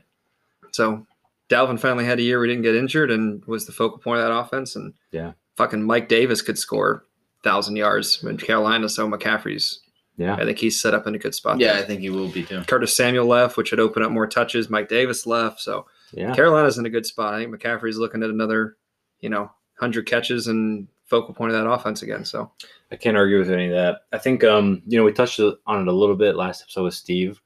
So 0.72 1.06
Dalvin 1.50 1.80
finally 1.80 2.06
had 2.06 2.20
a 2.20 2.22
year 2.24 2.40
we 2.40 2.48
didn't 2.48 2.64
get 2.64 2.76
injured 2.76 3.12
and 3.12 3.44
was 3.46 3.66
the 3.66 3.72
focal 3.74 3.98
point 3.98 4.20
of 4.22 4.28
that 4.28 4.34
offense. 4.34 4.76
And 4.76 4.94
Yeah. 5.12 5.34
fucking 5.58 5.84
Mike 5.84 6.08
Davis 6.08 6.42
could 6.42 6.58
score 6.58 7.04
thousand 7.44 7.76
yards 7.76 8.24
in 8.24 8.38
Carolina. 8.38 8.88
So 8.90 9.10
McCaffrey's, 9.10 9.82
Yeah, 10.18 10.36
I 10.36 10.46
think 10.46 10.58
he's 10.58 10.82
set 10.82 10.94
up 10.96 11.06
in 11.06 11.14
a 11.16 11.20
good 11.20 11.36
spot. 11.36 11.60
Yeah, 11.60 11.74
I 11.74 11.84
think 11.84 12.02
he 12.02 12.10
will 12.10 12.28
be 12.30 12.44
too. 12.44 12.64
Curtis 12.66 12.96
Samuel 12.96 13.28
left, 13.28 13.56
which 13.58 13.72
would 13.72 13.80
open 13.80 14.02
up 14.04 14.12
more 14.12 14.26
touches. 14.28 14.70
Mike 14.70 14.90
Davis 14.90 15.28
left. 15.28 15.60
So 15.62 15.86
yeah. 16.12 16.34
Carolina's 16.34 16.78
in 16.78 16.86
a 16.86 16.90
good 16.90 17.06
spot. 17.06 17.34
I 17.34 17.40
think 17.40 17.54
McCaffrey's 17.54 17.98
looking 17.98 18.24
at 18.24 18.30
another, 18.30 18.78
you 19.20 19.30
know, 19.30 19.52
100 19.80 20.06
catches 20.08 20.48
and 20.48 20.88
focal 21.08 21.34
point 21.34 21.52
of 21.52 21.58
that 21.58 21.70
offense 21.70 22.02
again. 22.02 22.24
So 22.24 22.52
I 22.92 22.96
can't 22.96 23.18
argue 23.18 23.40
with 23.40 23.50
any 23.50 23.68
of 23.68 23.74
that. 23.74 24.02
I 24.14 24.18
think 24.18 24.44
um, 24.44 24.82
you 24.88 24.98
know, 24.98 25.04
we 25.04 25.12
touched 25.12 25.40
on 25.40 25.82
it 25.82 25.88
a 25.88 25.92
little 25.92 26.16
bit 26.16 26.36
last 26.36 26.62
episode 26.62 26.84
with 26.84 26.94
Steve. 26.94 27.42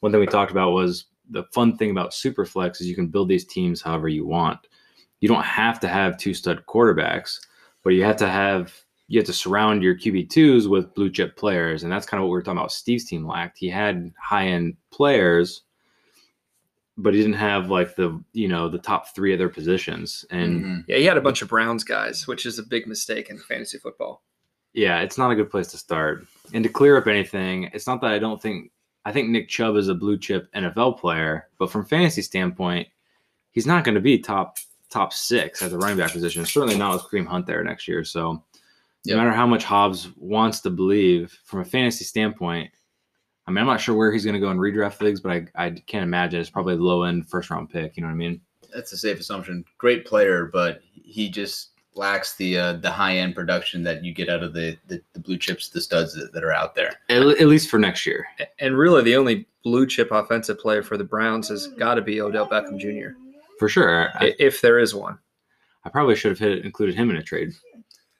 One 0.00 0.12
thing 0.12 0.20
we 0.20 0.26
talked 0.26 0.52
about 0.52 0.70
was 0.70 1.06
the 1.28 1.44
fun 1.52 1.76
thing 1.76 1.90
about 1.90 2.12
Superflex 2.12 2.80
is 2.80 2.88
you 2.88 2.94
can 2.94 3.08
build 3.08 3.28
these 3.28 3.44
teams 3.44 3.82
however 3.82 4.08
you 4.08 4.26
want. 4.26 4.58
You 5.20 5.28
don't 5.28 5.44
have 5.44 5.78
to 5.80 5.88
have 5.88 6.16
two 6.16 6.34
stud 6.34 6.64
quarterbacks, 6.66 7.38
but 7.84 7.90
you 7.90 8.04
have 8.04 8.16
to 8.16 8.28
have 8.28 8.74
you 9.08 9.18
have 9.18 9.26
to 9.26 9.32
surround 9.32 9.82
your 9.82 9.96
QB 9.96 10.30
twos 10.30 10.68
with 10.68 10.94
blue 10.94 11.10
chip 11.10 11.36
players, 11.36 11.82
and 11.82 11.92
that's 11.92 12.06
kind 12.06 12.20
of 12.20 12.24
what 12.24 12.32
we 12.32 12.38
were 12.38 12.42
talking 12.42 12.58
about. 12.58 12.72
Steve's 12.72 13.04
team 13.04 13.26
lacked. 13.26 13.58
He 13.58 13.68
had 13.68 14.12
high 14.18 14.46
end 14.46 14.76
players, 14.92 15.62
but 17.02 17.14
he 17.14 17.20
didn't 17.20 17.34
have 17.36 17.70
like 17.70 17.96
the 17.96 18.22
you 18.32 18.48
know 18.48 18.68
the 18.68 18.78
top 18.78 19.14
three 19.14 19.32
of 19.32 19.38
their 19.38 19.48
positions, 19.48 20.24
and 20.30 20.64
Mhm. 20.64 20.84
yeah, 20.88 20.96
he 20.98 21.04
had 21.04 21.16
a 21.16 21.20
bunch 21.20 21.42
of 21.42 21.48
Browns 21.48 21.84
guys, 21.84 22.26
which 22.26 22.46
is 22.46 22.58
a 22.58 22.62
big 22.62 22.86
mistake 22.86 23.30
in 23.30 23.38
fantasy 23.38 23.78
football. 23.78 24.22
yeah, 24.72 25.00
it's 25.00 25.18
not 25.18 25.32
a 25.32 25.34
good 25.34 25.50
place 25.50 25.66
to 25.68 25.76
start. 25.76 26.26
And 26.54 26.62
to 26.62 26.70
clear 26.70 26.96
up 26.96 27.08
anything, 27.08 27.64
it's 27.74 27.86
not 27.88 28.00
that 28.02 28.12
I 28.12 28.18
don't 28.18 28.40
think 28.40 28.70
I 29.04 29.12
think 29.12 29.30
Nick 29.30 29.48
Chubb 29.48 29.76
is 29.76 29.88
a 29.88 29.94
blue 29.94 30.18
chip 30.18 30.48
NFL 30.54 30.98
player, 31.00 31.48
but 31.58 31.70
from 31.70 31.84
fantasy 31.86 32.22
standpoint, 32.22 32.86
he's 33.50 33.66
not 33.66 33.82
going 33.82 33.94
to 33.96 34.00
be 34.00 34.18
top 34.18 34.58
top 34.90 35.12
six 35.12 35.62
at 35.62 35.70
the 35.70 35.78
running 35.78 35.96
back 35.98 36.12
position. 36.12 36.44
Certainly 36.44 36.76
not 36.78 36.92
with 36.94 37.02
Kareem 37.04 37.26
Hunt 37.26 37.46
there 37.46 37.62
next 37.64 37.88
year. 37.88 38.04
So 38.04 38.44
Yep. 39.04 39.16
no 39.16 39.22
matter 39.24 39.34
how 39.34 39.46
much 39.46 39.64
Hobbs 39.64 40.08
wants 40.16 40.60
to 40.60 40.70
believe, 40.70 41.32
from 41.44 41.60
a 41.60 41.64
fantasy 41.64 42.04
standpoint, 42.04 42.70
I 43.50 43.52
mean, 43.52 43.62
I'm 43.62 43.66
not 43.66 43.80
sure 43.80 43.94
where 43.96 44.12
he's 44.12 44.24
going 44.24 44.34
to 44.34 44.40
go 44.40 44.50
in 44.50 44.58
redraft 44.58 45.00
leagues, 45.00 45.20
but 45.20 45.32
I, 45.32 45.46
I 45.56 45.70
can't 45.70 46.04
imagine 46.04 46.40
it's 46.40 46.48
probably 46.50 46.74
a 46.74 46.78
low 46.78 47.02
end 47.02 47.28
first 47.28 47.50
round 47.50 47.68
pick. 47.68 47.96
You 47.96 48.02
know 48.02 48.08
what 48.08 48.14
I 48.14 48.16
mean? 48.16 48.40
That's 48.72 48.92
a 48.92 48.96
safe 48.96 49.18
assumption. 49.18 49.64
Great 49.78 50.06
player, 50.06 50.46
but 50.52 50.80
he 50.94 51.28
just 51.28 51.70
lacks 51.96 52.36
the 52.36 52.56
uh, 52.56 52.72
the 52.74 52.90
high 52.90 53.16
end 53.16 53.34
production 53.34 53.82
that 53.82 54.04
you 54.04 54.14
get 54.14 54.28
out 54.28 54.44
of 54.44 54.52
the, 54.54 54.78
the, 54.86 55.02
the 55.12 55.18
blue 55.18 55.36
chips, 55.36 55.68
the 55.68 55.80
studs 55.80 56.14
that, 56.14 56.32
that 56.32 56.44
are 56.44 56.52
out 56.52 56.76
there. 56.76 56.92
At, 57.08 57.22
at 57.22 57.48
least 57.48 57.68
for 57.68 57.78
next 57.80 58.06
year. 58.06 58.26
And 58.60 58.78
really, 58.78 59.02
the 59.02 59.16
only 59.16 59.48
blue 59.64 59.86
chip 59.86 60.12
offensive 60.12 60.60
player 60.60 60.82
for 60.84 60.96
the 60.96 61.02
Browns 61.04 61.48
has 61.48 61.66
got 61.66 61.94
to 61.96 62.02
be 62.02 62.20
Odell 62.20 62.48
Beckham 62.48 62.78
Jr. 62.78 63.16
For 63.58 63.68
sure. 63.68 64.10
I, 64.14 64.26
i- 64.28 64.34
if 64.38 64.60
there 64.60 64.78
is 64.78 64.94
one. 64.94 65.18
I 65.84 65.88
probably 65.88 66.14
should 66.14 66.30
have 66.30 66.38
hit, 66.38 66.64
included 66.64 66.94
him 66.94 67.10
in 67.10 67.16
a 67.16 67.22
trade. 67.22 67.52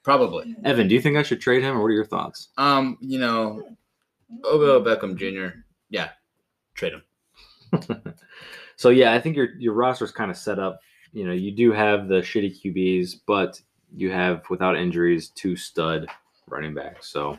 Probably. 0.02 0.56
Evan, 0.64 0.88
do 0.88 0.94
you 0.94 1.00
think 1.00 1.16
I 1.16 1.22
should 1.22 1.40
trade 1.40 1.62
him, 1.62 1.76
or 1.76 1.80
what 1.82 1.88
are 1.88 1.92
your 1.92 2.06
thoughts? 2.06 2.48
Um, 2.56 2.96
you 3.00 3.18
know, 3.20 3.62
Odell 4.44 4.80
Beckham 4.82 5.16
Jr. 5.16 5.58
Yeah, 5.88 6.10
trade 6.74 6.94
him. 6.94 8.14
So 8.80 8.88
yeah, 8.88 9.12
I 9.12 9.20
think 9.20 9.36
your 9.36 9.50
your 9.58 9.74
roster's 9.74 10.10
kind 10.10 10.30
of 10.30 10.38
set 10.38 10.58
up. 10.58 10.80
You 11.12 11.26
know, 11.26 11.34
you 11.34 11.52
do 11.54 11.70
have 11.70 12.08
the 12.08 12.22
shitty 12.22 12.64
QBs, 12.64 13.16
but 13.26 13.60
you 13.94 14.10
have 14.10 14.48
without 14.48 14.74
injuries 14.74 15.28
two 15.28 15.54
stud 15.54 16.06
running 16.48 16.72
backs. 16.72 17.08
So 17.12 17.38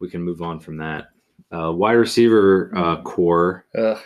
we 0.00 0.10
can 0.10 0.20
move 0.24 0.42
on 0.42 0.58
from 0.58 0.76
that. 0.78 1.10
Uh, 1.52 1.70
wide 1.70 1.92
receiver 1.92 2.72
uh, 2.74 3.00
core, 3.02 3.64
Ugh. 3.78 3.98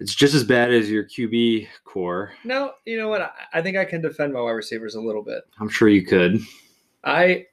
it's 0.00 0.16
just 0.16 0.34
as 0.34 0.42
bad 0.42 0.72
as 0.72 0.90
your 0.90 1.04
QB 1.04 1.68
core. 1.84 2.32
No, 2.42 2.72
you 2.84 2.98
know 2.98 3.08
what? 3.08 3.22
I, 3.22 3.30
I 3.52 3.62
think 3.62 3.76
I 3.76 3.84
can 3.84 4.00
defend 4.02 4.32
my 4.32 4.40
wide 4.40 4.50
receivers 4.50 4.96
a 4.96 5.00
little 5.00 5.22
bit. 5.22 5.44
I'm 5.60 5.68
sure 5.68 5.88
you 5.88 6.04
could. 6.04 6.40
I 7.04 7.46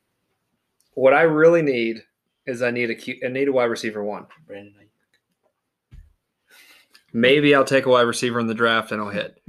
what 0.95 1.13
I 1.13 1.21
really 1.21 1.61
need 1.61 2.01
is 2.47 2.61
I 2.61 2.71
need 2.71 2.89
a 2.89 2.95
Q, 2.95 3.17
I 3.23 3.27
need 3.27 3.47
a 3.47 3.51
wide 3.51 3.65
receiver 3.65 4.03
one. 4.03 4.25
Brandon. 4.47 4.73
Maybe 7.13 7.55
I'll 7.55 7.63
take 7.63 7.85
a 7.85 7.89
wide 7.89 8.01
receiver 8.01 8.39
in 8.39 8.47
the 8.47 8.53
draft 8.53 8.91
and 8.91 9.01
I'll 9.01 9.09
hit. 9.09 9.41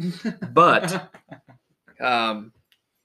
But 0.52 1.12
um, 2.00 2.52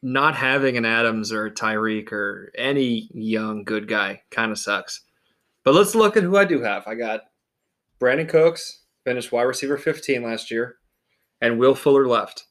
not 0.01 0.35
having 0.35 0.77
an 0.77 0.85
Adams 0.85 1.31
or 1.31 1.47
a 1.47 1.51
Tyreek 1.51 2.11
or 2.11 2.51
any 2.55 3.09
young 3.13 3.63
good 3.63 3.87
guy 3.87 4.21
kind 4.31 4.51
of 4.51 4.59
sucks. 4.59 5.01
But 5.63 5.73
let's 5.73 5.95
look 5.95 6.17
at 6.17 6.23
who 6.23 6.37
I 6.37 6.45
do 6.45 6.61
have. 6.61 6.87
I 6.87 6.95
got 6.95 7.21
Brandin 7.99 8.29
Cooks, 8.29 8.83
finished 9.05 9.31
wide 9.31 9.43
receiver 9.43 9.77
15 9.77 10.23
last 10.23 10.51
year, 10.51 10.77
and 11.41 11.57
Will 11.57 11.75
Fuller 11.75 12.07
left. 12.07 12.45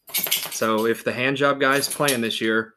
So 0.50 0.86
if 0.86 1.04
the 1.04 1.12
hand 1.12 1.36
job 1.36 1.60
guy's 1.60 1.88
playing 1.88 2.20
this 2.20 2.40
year, 2.40 2.74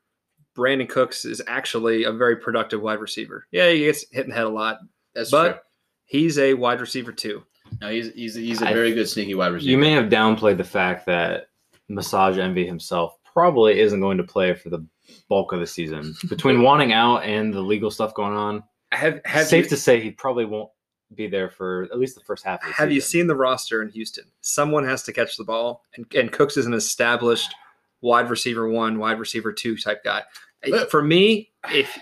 Brandin 0.55 0.87
Cooks 0.89 1.25
is 1.25 1.41
actually 1.47 2.03
a 2.05 2.11
very 2.11 2.37
productive 2.37 2.81
wide 2.81 2.99
receiver. 2.99 3.45
Yeah, 3.51 3.69
he 3.69 3.79
gets 3.85 4.05
hit 4.11 4.23
in 4.23 4.29
the 4.29 4.35
head 4.35 4.45
a 4.45 4.49
lot, 4.49 4.79
That's 5.13 5.31
but 5.31 5.47
true. 5.51 5.59
he's 6.05 6.37
a 6.39 6.53
wide 6.53 6.79
receiver 6.81 7.11
too. 7.11 7.43
No, 7.81 7.89
he's 7.89 8.11
he's 8.13 8.35
he's 8.35 8.61
a 8.61 8.69
I- 8.69 8.73
very 8.73 8.93
good 8.93 9.09
sneaky 9.09 9.35
wide 9.35 9.51
receiver. 9.51 9.71
You 9.71 9.77
may 9.77 9.91
have 9.91 10.05
downplayed 10.05 10.57
the 10.57 10.63
fact 10.63 11.05
that 11.07 11.47
Massage 11.89 12.37
Envy 12.37 12.65
himself 12.65 13.17
probably 13.23 13.79
isn't 13.79 13.99
going 13.99 14.17
to 14.17 14.23
play 14.23 14.53
for 14.53 14.69
the 14.69 14.85
bulk 15.29 15.51
of 15.51 15.59
the 15.59 15.67
season. 15.67 16.15
Between 16.29 16.61
wanting 16.61 16.93
out 16.93 17.23
and 17.23 17.53
the 17.53 17.61
legal 17.61 17.91
stuff 17.91 18.13
going 18.13 18.35
on, 18.35 18.63
Have 18.91 19.19
have 19.25 19.47
safe 19.47 19.65
you, 19.65 19.69
to 19.71 19.77
say 19.77 19.99
he 19.99 20.11
probably 20.11 20.45
won't 20.45 20.69
be 21.13 21.27
there 21.27 21.49
for 21.49 21.83
at 21.83 21.99
least 21.99 22.15
the 22.15 22.23
first 22.23 22.43
half 22.45 22.61
of 22.63 22.67
the 22.69 22.73
Have 22.73 22.91
you 22.91 23.01
seen 23.01 23.27
the 23.27 23.35
roster 23.35 23.81
in 23.81 23.89
Houston? 23.89 24.25
Someone 24.41 24.83
has 24.85 25.03
to 25.03 25.13
catch 25.13 25.35
the 25.37 25.43
ball, 25.43 25.83
and, 25.95 26.05
and 26.15 26.31
Cooks 26.31 26.57
is 26.57 26.65
an 26.65 26.73
established 26.73 27.53
wide 28.01 28.29
receiver 28.29 28.69
one, 28.69 28.99
wide 28.99 29.19
receiver 29.19 29.51
two 29.51 29.75
type 29.77 30.03
guy. 30.03 30.23
But- 30.69 30.89
For 30.91 31.01
me, 31.03 31.51
if 31.71 31.97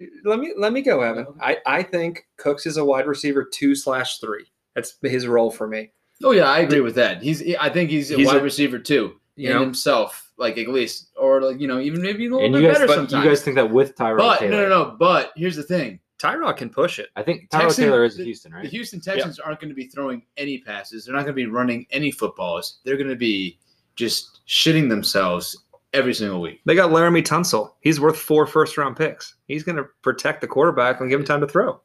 let 0.24 0.38
me 0.38 0.52
let 0.56 0.72
me 0.72 0.82
go, 0.82 1.00
Evan. 1.00 1.26
I, 1.40 1.58
I 1.66 1.82
think 1.82 2.26
Cooks 2.36 2.66
is 2.66 2.76
a 2.76 2.84
wide 2.84 3.06
receiver 3.06 3.44
two 3.44 3.74
slash 3.74 4.18
three. 4.18 4.46
That's 4.74 4.96
his 5.02 5.26
role 5.26 5.50
for 5.50 5.66
me. 5.66 5.90
Oh 6.22 6.32
yeah, 6.32 6.44
I 6.44 6.60
agree 6.60 6.80
with 6.80 6.94
that. 6.96 7.22
He's 7.22 7.42
I 7.56 7.68
think 7.68 7.90
he's 7.90 8.10
a 8.10 8.16
He's 8.16 8.26
wide 8.26 8.36
a- 8.36 8.42
receiver 8.42 8.78
too. 8.78 9.14
You 9.36 9.50
in 9.50 9.54
know, 9.56 9.62
himself, 9.62 10.32
like 10.36 10.58
at 10.58 10.66
least, 10.66 11.10
or 11.16 11.40
like 11.40 11.60
you 11.60 11.68
know, 11.68 11.78
even 11.78 12.02
maybe 12.02 12.26
a 12.26 12.30
little 12.30 12.44
And 12.44 12.52
bit 12.54 12.62
guys, 12.62 12.72
better 12.74 12.86
but 12.88 12.94
sometimes. 12.96 13.24
you 13.24 13.30
guys 13.30 13.42
think 13.42 13.54
that 13.54 13.70
with 13.70 13.94
Tyrod 13.94 14.18
but 14.18 14.40
Taylor? 14.40 14.50
no, 14.50 14.62
no, 14.62 14.84
no. 14.90 14.96
But 14.98 15.30
here's 15.36 15.54
the 15.54 15.62
thing: 15.62 16.00
Tyrod 16.18 16.56
can 16.56 16.70
push 16.70 16.98
it. 16.98 17.10
I 17.14 17.22
think 17.22 17.48
Tyrod 17.50 17.76
Taylor 17.76 18.02
is 18.04 18.16
the- 18.16 18.24
Houston, 18.24 18.52
right? 18.52 18.64
the? 18.64 18.68
Houston 18.68 19.00
Texans 19.00 19.38
aren't 19.38 19.60
going 19.60 19.68
to 19.68 19.76
be 19.76 19.86
throwing 19.86 20.22
any 20.36 20.58
passes. 20.58 21.04
They're 21.04 21.14
not 21.14 21.20
going 21.20 21.34
to 21.36 21.40
be 21.40 21.46
running 21.46 21.86
any 21.92 22.10
footballs. 22.10 22.78
They're 22.84 22.96
going 22.96 23.10
to 23.10 23.14
be 23.16 23.60
just 23.94 24.40
shitting 24.48 24.88
themselves 24.88 25.56
every 25.92 26.14
single 26.14 26.40
week. 26.40 26.60
They 26.64 26.74
got 26.74 26.90
Laremy 26.90 27.22
Tunsil. 27.24 27.72
He's 27.80 28.00
worth 28.00 28.18
four 28.18 28.46
first 28.46 28.76
round 28.76 28.96
picks. 28.96 29.36
He's 29.46 29.62
going 29.62 29.76
to 29.76 29.84
protect 30.02 30.40
the 30.40 30.46
quarterback 30.46 31.00
and 31.00 31.08
give 31.10 31.20
him 31.20 31.26
time 31.26 31.40
to 31.40 31.46
throw. 31.48 31.80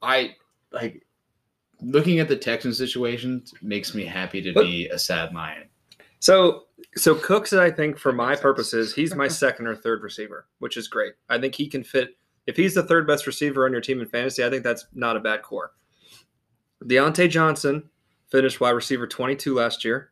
I 0.00 0.34
like 0.72 1.04
looking 1.80 2.18
at 2.20 2.28
the 2.28 2.36
Texans 2.36 2.78
situation 2.78 3.42
makes 3.60 3.94
me 3.94 4.04
happy 4.04 4.40
to 4.42 4.52
But- 4.52 4.64
be 4.64 4.88
a 4.88 4.98
sad 4.98 5.34
lion. 5.34 5.64
So 6.20 6.64
so 6.94 7.14
Cooks, 7.14 7.52
I 7.52 7.70
think, 7.70 7.98
for 7.98 8.12
my 8.12 8.36
purposes, 8.36 8.94
he's 8.94 9.14
my 9.14 9.26
second 9.28 9.66
or 9.66 9.74
third 9.74 10.02
receiver, 10.02 10.46
which 10.58 10.76
is 10.76 10.86
great. 10.88 11.14
I 11.28 11.38
think 11.38 11.54
he 11.54 11.66
can 11.66 11.82
fit. 11.82 12.16
If 12.46 12.56
he's 12.56 12.74
the 12.74 12.82
third 12.82 13.06
best 13.06 13.26
receiver 13.26 13.64
on 13.64 13.72
your 13.72 13.80
team 13.80 14.00
in 14.00 14.06
fantasy, 14.06 14.44
I 14.44 14.50
think 14.50 14.62
that's 14.62 14.86
not 14.94 15.16
a 15.16 15.20
bad 15.20 15.42
core. 15.42 15.72
Diontae 16.84 17.30
Johnson 17.30 17.88
finished 18.30 18.60
wide 18.60 18.70
receiver 18.70 19.06
22 19.06 19.54
last 19.54 19.84
year. 19.84 20.10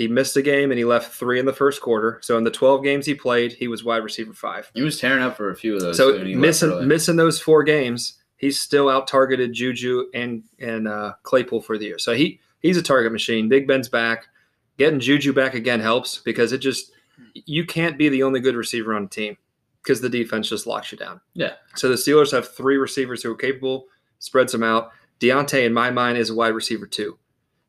He 0.00 0.08
missed 0.08 0.34
a 0.38 0.40
game 0.40 0.70
and 0.70 0.78
he 0.78 0.86
left 0.86 1.12
three 1.12 1.38
in 1.38 1.44
the 1.44 1.52
first 1.52 1.82
quarter. 1.82 2.20
So 2.22 2.38
in 2.38 2.44
the 2.44 2.50
12 2.50 2.82
games 2.82 3.04
he 3.04 3.14
played, 3.14 3.52
he 3.52 3.68
was 3.68 3.84
wide 3.84 4.02
receiver 4.02 4.32
five. 4.32 4.70
He 4.72 4.80
was 4.80 4.98
tearing 4.98 5.22
up 5.22 5.36
for 5.36 5.50
a 5.50 5.54
few 5.54 5.74
of 5.74 5.82
those. 5.82 5.98
So 5.98 6.14
when 6.14 6.24
he 6.24 6.32
left 6.32 6.40
missing 6.40 6.88
missing 6.88 7.16
those 7.16 7.38
four 7.38 7.62
games, 7.62 8.14
he's 8.38 8.58
still 8.58 8.88
out 8.88 9.06
targeted 9.06 9.52
Juju 9.52 10.06
and 10.14 10.42
and 10.58 10.88
uh, 10.88 11.12
Claypool 11.22 11.60
for 11.60 11.76
the 11.76 11.84
year. 11.84 11.98
So 11.98 12.14
he 12.14 12.40
he's 12.60 12.78
a 12.78 12.82
target 12.82 13.12
machine. 13.12 13.50
Big 13.50 13.68
Ben's 13.68 13.90
back. 13.90 14.28
Getting 14.78 15.00
Juju 15.00 15.34
back 15.34 15.52
again 15.52 15.80
helps 15.80 16.16
because 16.16 16.54
it 16.54 16.62
just 16.62 16.92
you 17.34 17.66
can't 17.66 17.98
be 17.98 18.08
the 18.08 18.22
only 18.22 18.40
good 18.40 18.56
receiver 18.56 18.94
on 18.94 19.02
the 19.02 19.10
team 19.10 19.36
because 19.82 20.00
the 20.00 20.08
defense 20.08 20.48
just 20.48 20.66
locks 20.66 20.90
you 20.92 20.96
down. 20.96 21.20
Yeah. 21.34 21.56
So 21.74 21.90
the 21.90 21.96
Steelers 21.96 22.32
have 22.32 22.48
three 22.48 22.78
receivers 22.78 23.22
who 23.22 23.32
are 23.32 23.36
capable, 23.36 23.84
spreads 24.18 24.52
them 24.52 24.62
out. 24.62 24.92
Diontae, 25.20 25.66
in 25.66 25.74
my 25.74 25.90
mind, 25.90 26.16
is 26.16 26.30
a 26.30 26.34
wide 26.34 26.54
receiver 26.54 26.86
two. 26.86 27.18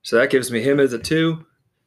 So 0.01 0.15
that 0.15 0.29
gives 0.29 0.49
me 0.49 0.61
him 0.61 0.79
as 0.79 0.93
a 0.93 0.97
two, 0.99 1.45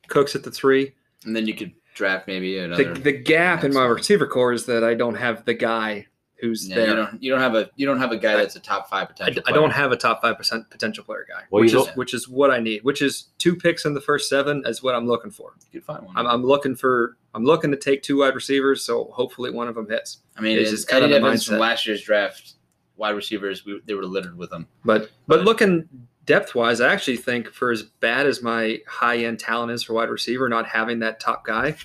Cooks 0.08 0.34
at 0.34 0.42
the 0.42 0.50
three. 0.50 0.92
And 1.24 1.34
then 1.34 1.46
you 1.46 1.54
could 1.54 1.72
draft 1.94 2.26
maybe 2.26 2.54
The, 2.58 2.64
another. 2.64 2.94
the 2.94 3.12
gap 3.12 3.64
in 3.64 3.72
my 3.72 3.84
receiver 3.84 4.26
core 4.26 4.52
is 4.52 4.66
that 4.66 4.84
I 4.84 4.94
don't 4.94 5.14
have 5.14 5.44
the 5.44 5.54
guy 5.54 6.06
who's 6.40 6.68
yeah, 6.68 6.74
there. 6.76 6.88
you 6.88 6.94
don't 6.96 7.22
you 7.22 7.30
don't 7.30 7.40
have 7.40 7.54
a 7.54 7.70
you 7.76 7.86
don't 7.86 7.98
have 8.00 8.10
a 8.12 8.16
guy 8.16 8.34
that's 8.36 8.56
a 8.56 8.60
top 8.60 8.90
five 8.90 9.04
I, 9.04 9.12
potential. 9.12 9.42
I 9.46 9.52
don't 9.52 9.70
have 9.70 9.92
a 9.92 9.96
top 9.96 10.20
five 10.20 10.36
percent 10.36 10.68
potential 10.68 11.04
player 11.04 11.24
guy, 11.28 11.44
Well, 11.50 11.60
which 11.62 11.72
is 11.72 11.84
don't- 11.84 11.96
which 11.96 12.12
is 12.12 12.28
what 12.28 12.50
I 12.50 12.58
need. 12.58 12.82
Which 12.84 13.00
is 13.00 13.28
two 13.38 13.54
picks 13.56 13.84
in 13.84 13.94
the 13.94 14.00
first 14.00 14.28
seven 14.28 14.62
is 14.66 14.82
what 14.82 14.94
I'm 14.94 15.06
looking 15.06 15.30
for. 15.30 15.54
You 15.70 15.80
could 15.80 15.86
find 15.86 16.04
one. 16.04 16.16
I'm, 16.16 16.26
I'm 16.26 16.44
looking 16.44 16.74
for 16.74 17.16
I'm 17.34 17.44
looking 17.44 17.70
to 17.70 17.76
take 17.76 18.02
two 18.02 18.18
wide 18.18 18.34
receivers, 18.34 18.84
so 18.84 19.04
hopefully 19.12 19.50
one 19.52 19.68
of 19.68 19.74
them 19.76 19.88
hits. 19.88 20.18
I 20.36 20.40
mean, 20.42 20.58
it's 20.58 20.70
it's 20.72 20.80
just 20.82 20.88
kinda 20.90 21.04
Eddie 21.04 21.14
the 21.14 21.18
Evans 21.20 21.46
from 21.46 21.58
last 21.58 21.86
year's 21.86 22.02
draft. 22.02 22.54
Wide 22.96 23.10
receivers, 23.16 23.64
we, 23.64 23.80
they 23.86 23.94
were 23.94 24.04
littered 24.04 24.36
with 24.36 24.50
them. 24.50 24.66
But 24.84 25.10
but 25.26 25.40
looking 25.44 25.88
depth 26.24 26.54
wise, 26.54 26.80
I 26.80 26.92
actually 26.92 27.16
think 27.16 27.48
for 27.52 27.70
as 27.70 27.82
bad 27.82 28.26
as 28.26 28.42
my 28.42 28.78
high 28.86 29.18
end 29.18 29.38
talent 29.38 29.72
is 29.72 29.82
for 29.82 29.94
wide 29.94 30.08
receiver, 30.10 30.48
not 30.48 30.66
having 30.66 30.98
that 31.00 31.20
top 31.20 31.44
guy, 31.44 31.76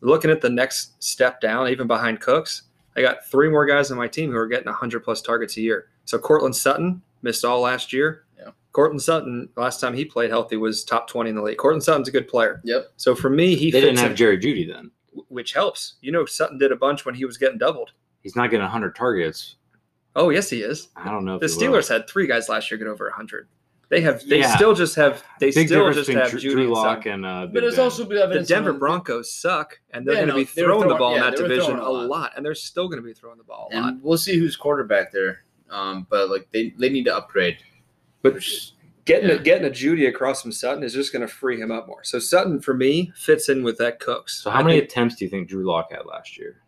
looking 0.00 0.30
at 0.30 0.40
the 0.40 0.50
next 0.50 1.02
step 1.02 1.40
down, 1.40 1.68
even 1.68 1.86
behind 1.86 2.20
Cooks, 2.20 2.62
I 2.96 3.02
got 3.02 3.24
three 3.26 3.48
more 3.48 3.66
guys 3.66 3.90
on 3.90 3.96
my 3.98 4.08
team 4.08 4.30
who 4.30 4.36
are 4.36 4.46
getting 4.48 4.66
100 4.66 5.00
plus 5.04 5.22
targets 5.22 5.56
a 5.56 5.60
year. 5.60 5.88
So 6.04 6.18
Courtland 6.18 6.56
Sutton 6.56 7.02
missed 7.22 7.44
all 7.44 7.60
last 7.60 7.92
year. 7.92 8.24
Yeah. 8.38 8.50
Courtland 8.72 9.02
Sutton, 9.02 9.48
last 9.56 9.80
time 9.80 9.94
he 9.94 10.04
played 10.04 10.30
healthy, 10.30 10.56
was 10.56 10.84
top 10.84 11.08
20 11.08 11.30
in 11.30 11.36
the 11.36 11.42
league. 11.42 11.58
Courtland 11.58 11.82
Sutton's 11.82 12.08
a 12.08 12.12
good 12.12 12.28
player. 12.28 12.60
Yep. 12.64 12.92
So 12.96 13.14
for 13.14 13.30
me, 13.30 13.54
he 13.54 13.70
They 13.70 13.80
fits 13.80 13.86
didn't 13.90 13.98
have 14.00 14.10
in, 14.12 14.16
Jerry 14.16 14.38
Jeudy 14.38 14.66
then. 14.66 14.90
which 15.28 15.52
helps. 15.52 15.94
You 16.00 16.12
know, 16.12 16.24
Sutton 16.24 16.58
did 16.58 16.72
a 16.72 16.76
bunch 16.76 17.04
when 17.04 17.14
he 17.14 17.24
was 17.24 17.36
getting 17.38 17.58
doubled. 17.58 17.92
He's 18.22 18.34
not 18.36 18.50
getting 18.50 18.62
100 18.64 18.94
targets. 18.96 19.56
Oh, 20.16 20.30
yes, 20.30 20.50
he 20.50 20.62
is. 20.62 20.88
I 20.96 21.10
don't 21.10 21.24
know 21.24 21.36
if 21.36 21.40
The 21.40 21.46
he 21.46 21.68
will. 21.68 21.78
Steelers 21.78 21.88
had 21.88 22.08
three 22.08 22.26
guys 22.26 22.48
last 22.48 22.70
year 22.70 22.78
get 22.78 22.88
over 22.88 23.04
100. 23.06 23.48
They 23.90 24.02
have. 24.02 24.22
They 24.26 24.40
Yeah. 24.40 24.54
still 24.54 24.74
just 24.74 24.94
have. 24.96 25.24
They 25.40 25.50
Big 25.50 25.66
still 25.68 25.90
just 25.92 26.10
have 26.10 26.30
Drew, 26.30 26.38
Jeudy 26.40 26.52
Drew 26.52 26.62
and 26.64 26.70
Lock 26.72 27.06
and 27.06 27.24
uh, 27.24 27.46
Big 27.46 27.54
But 27.54 27.60
there's 27.62 27.76
Ben. 27.76 27.84
also 27.84 28.04
The 28.04 28.22
evidence 28.22 28.48
Denver 28.48 28.70
on- 28.72 28.78
Broncos 28.78 29.32
suck, 29.32 29.80
and 29.92 30.06
they're 30.06 30.14
Yeah, 30.14 30.20
going 30.26 30.28
to 30.28 30.34
no, 30.34 30.38
be 30.40 30.44
they 30.44 30.62
were 30.62 30.68
throwing, 30.72 30.88
the 30.88 30.94
ball 30.96 31.12
yeah, 31.12 31.24
in 31.24 31.30
that 31.30 31.36
division 31.38 31.64
throwing 31.76 31.80
a 31.80 31.84
a 31.84 31.90
lot. 31.90 32.08
lot. 32.08 32.32
and 32.36 32.44
they're 32.44 32.54
still 32.54 32.88
going 32.88 33.00
to 33.02 33.06
be 33.06 33.14
throwing 33.14 33.38
the 33.38 33.44
ball 33.44 33.70
a 33.72 33.76
lot. 33.80 33.88
and 33.94 34.02
we'll 34.02 34.18
see 34.18 34.36
who's 34.38 34.56
quarterback 34.56 35.10
there. 35.10 35.44
Um, 35.70 36.06
but 36.10 36.28
like 36.28 36.48
they, 36.50 36.74
they 36.78 36.90
need 36.90 37.04
to 37.04 37.16
upgrade. 37.16 37.58
But 38.22 38.34
Which- 38.34 38.72
getting 39.06 39.30
yeah. 39.30 39.36
a, 39.36 39.38
getting 39.38 39.66
a 39.66 39.70
Jeudy 39.70 40.06
across 40.06 40.42
from 40.42 40.52
Sutton 40.52 40.82
is 40.82 40.92
just 40.92 41.10
going 41.10 41.22
to 41.26 41.28
free 41.32 41.58
him 41.58 41.70
up 41.70 41.86
more. 41.86 42.04
So 42.04 42.18
Sutton 42.18 42.60
for 42.60 42.74
me 42.74 43.10
fits 43.16 43.48
in 43.48 43.62
with 43.62 43.78
that 43.78 44.00
Cooks. 44.00 44.42
So 44.44 44.50
how 44.50 44.58
I 44.60 44.62
many 44.64 44.80
think- 44.80 44.90
attempts 44.90 45.16
do 45.16 45.24
you 45.24 45.30
think 45.30 45.48
Drew 45.48 45.64
Lock 45.66 45.92
had 45.92 46.04
last 46.04 46.36
year? 46.38 46.60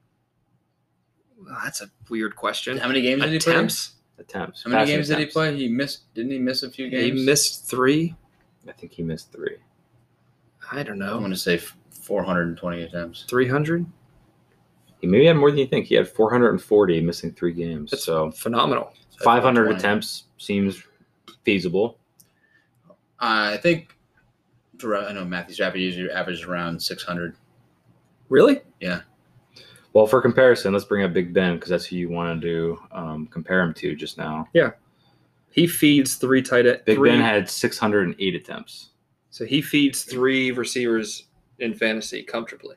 Well, 1.38 1.58
that's 1.62 1.82
a 1.82 1.90
weird 2.08 2.34
question. 2.36 2.78
how 2.78 2.88
many 2.88 3.02
games 3.02 3.22
did 3.22 3.30
he? 3.30 3.36
Attempts? 3.36 3.92
Attempts. 4.20 4.62
How 4.62 4.70
many 4.70 4.82
passing 4.82 4.96
games 4.96 5.08
did 5.08 5.18
he 5.18 5.26
play? 5.26 5.56
He 5.56 5.68
missed. 5.68 6.12
Didn't 6.14 6.32
he 6.32 6.38
miss 6.38 6.62
a 6.62 6.70
few 6.70 6.90
games? 6.90 7.18
He 7.18 7.24
missed 7.24 7.66
three. 7.66 8.14
I 8.68 8.72
think 8.72 8.92
he 8.92 9.02
missed 9.02 9.32
three. 9.32 9.56
I 10.70 10.82
don't 10.82 10.98
know. 10.98 11.14
I'm 11.14 11.20
going 11.20 11.30
to 11.30 11.36
say 11.36 11.56
420 11.56 12.82
attempts. 12.82 13.24
Three 13.28 13.48
hundred. 13.48 13.86
He 15.00 15.06
maybe 15.06 15.24
had 15.24 15.36
more 15.36 15.50
than 15.50 15.58
you 15.58 15.66
think. 15.66 15.86
He 15.86 15.94
had 15.94 16.06
440, 16.06 17.00
missing 17.00 17.32
three 17.32 17.54
games. 17.54 17.90
That's 17.90 18.04
so 18.04 18.30
phenomenal. 18.32 18.92
500 19.22 19.70
attempts 19.70 20.24
seems 20.36 20.82
feasible. 21.42 21.98
I 23.18 23.56
think. 23.56 23.96
For, 24.78 24.96
I 24.96 25.12
know 25.12 25.24
Matthew's 25.24 25.60
average 25.60 25.82
usually 25.82 26.10
averages 26.10 26.44
around 26.44 26.82
600. 26.82 27.36
Really? 28.28 28.60
Well, 29.92 30.06
for 30.06 30.22
comparison, 30.22 30.72
let's 30.72 30.84
bring 30.84 31.04
up 31.04 31.12
Big 31.12 31.32
Ben 31.32 31.54
because 31.56 31.70
that's 31.70 31.84
who 31.84 31.96
you 31.96 32.08
wanted 32.08 32.42
to 32.42 32.78
um, 32.92 33.26
compare 33.26 33.60
him 33.60 33.74
to 33.74 33.96
just 33.96 34.18
now. 34.18 34.48
Yeah, 34.52 34.70
he 35.50 35.66
feeds 35.66 36.14
three 36.14 36.42
tight 36.42 36.66
end. 36.66 36.82
Big 36.84 36.96
three, 36.96 37.10
Ben 37.10 37.20
had 37.20 37.48
608 37.50 38.34
attempts. 38.34 38.90
So 39.30 39.44
he 39.44 39.60
feeds 39.62 40.04
three 40.04 40.52
receivers 40.52 41.24
in 41.58 41.74
fantasy 41.74 42.22
comfortably. 42.22 42.76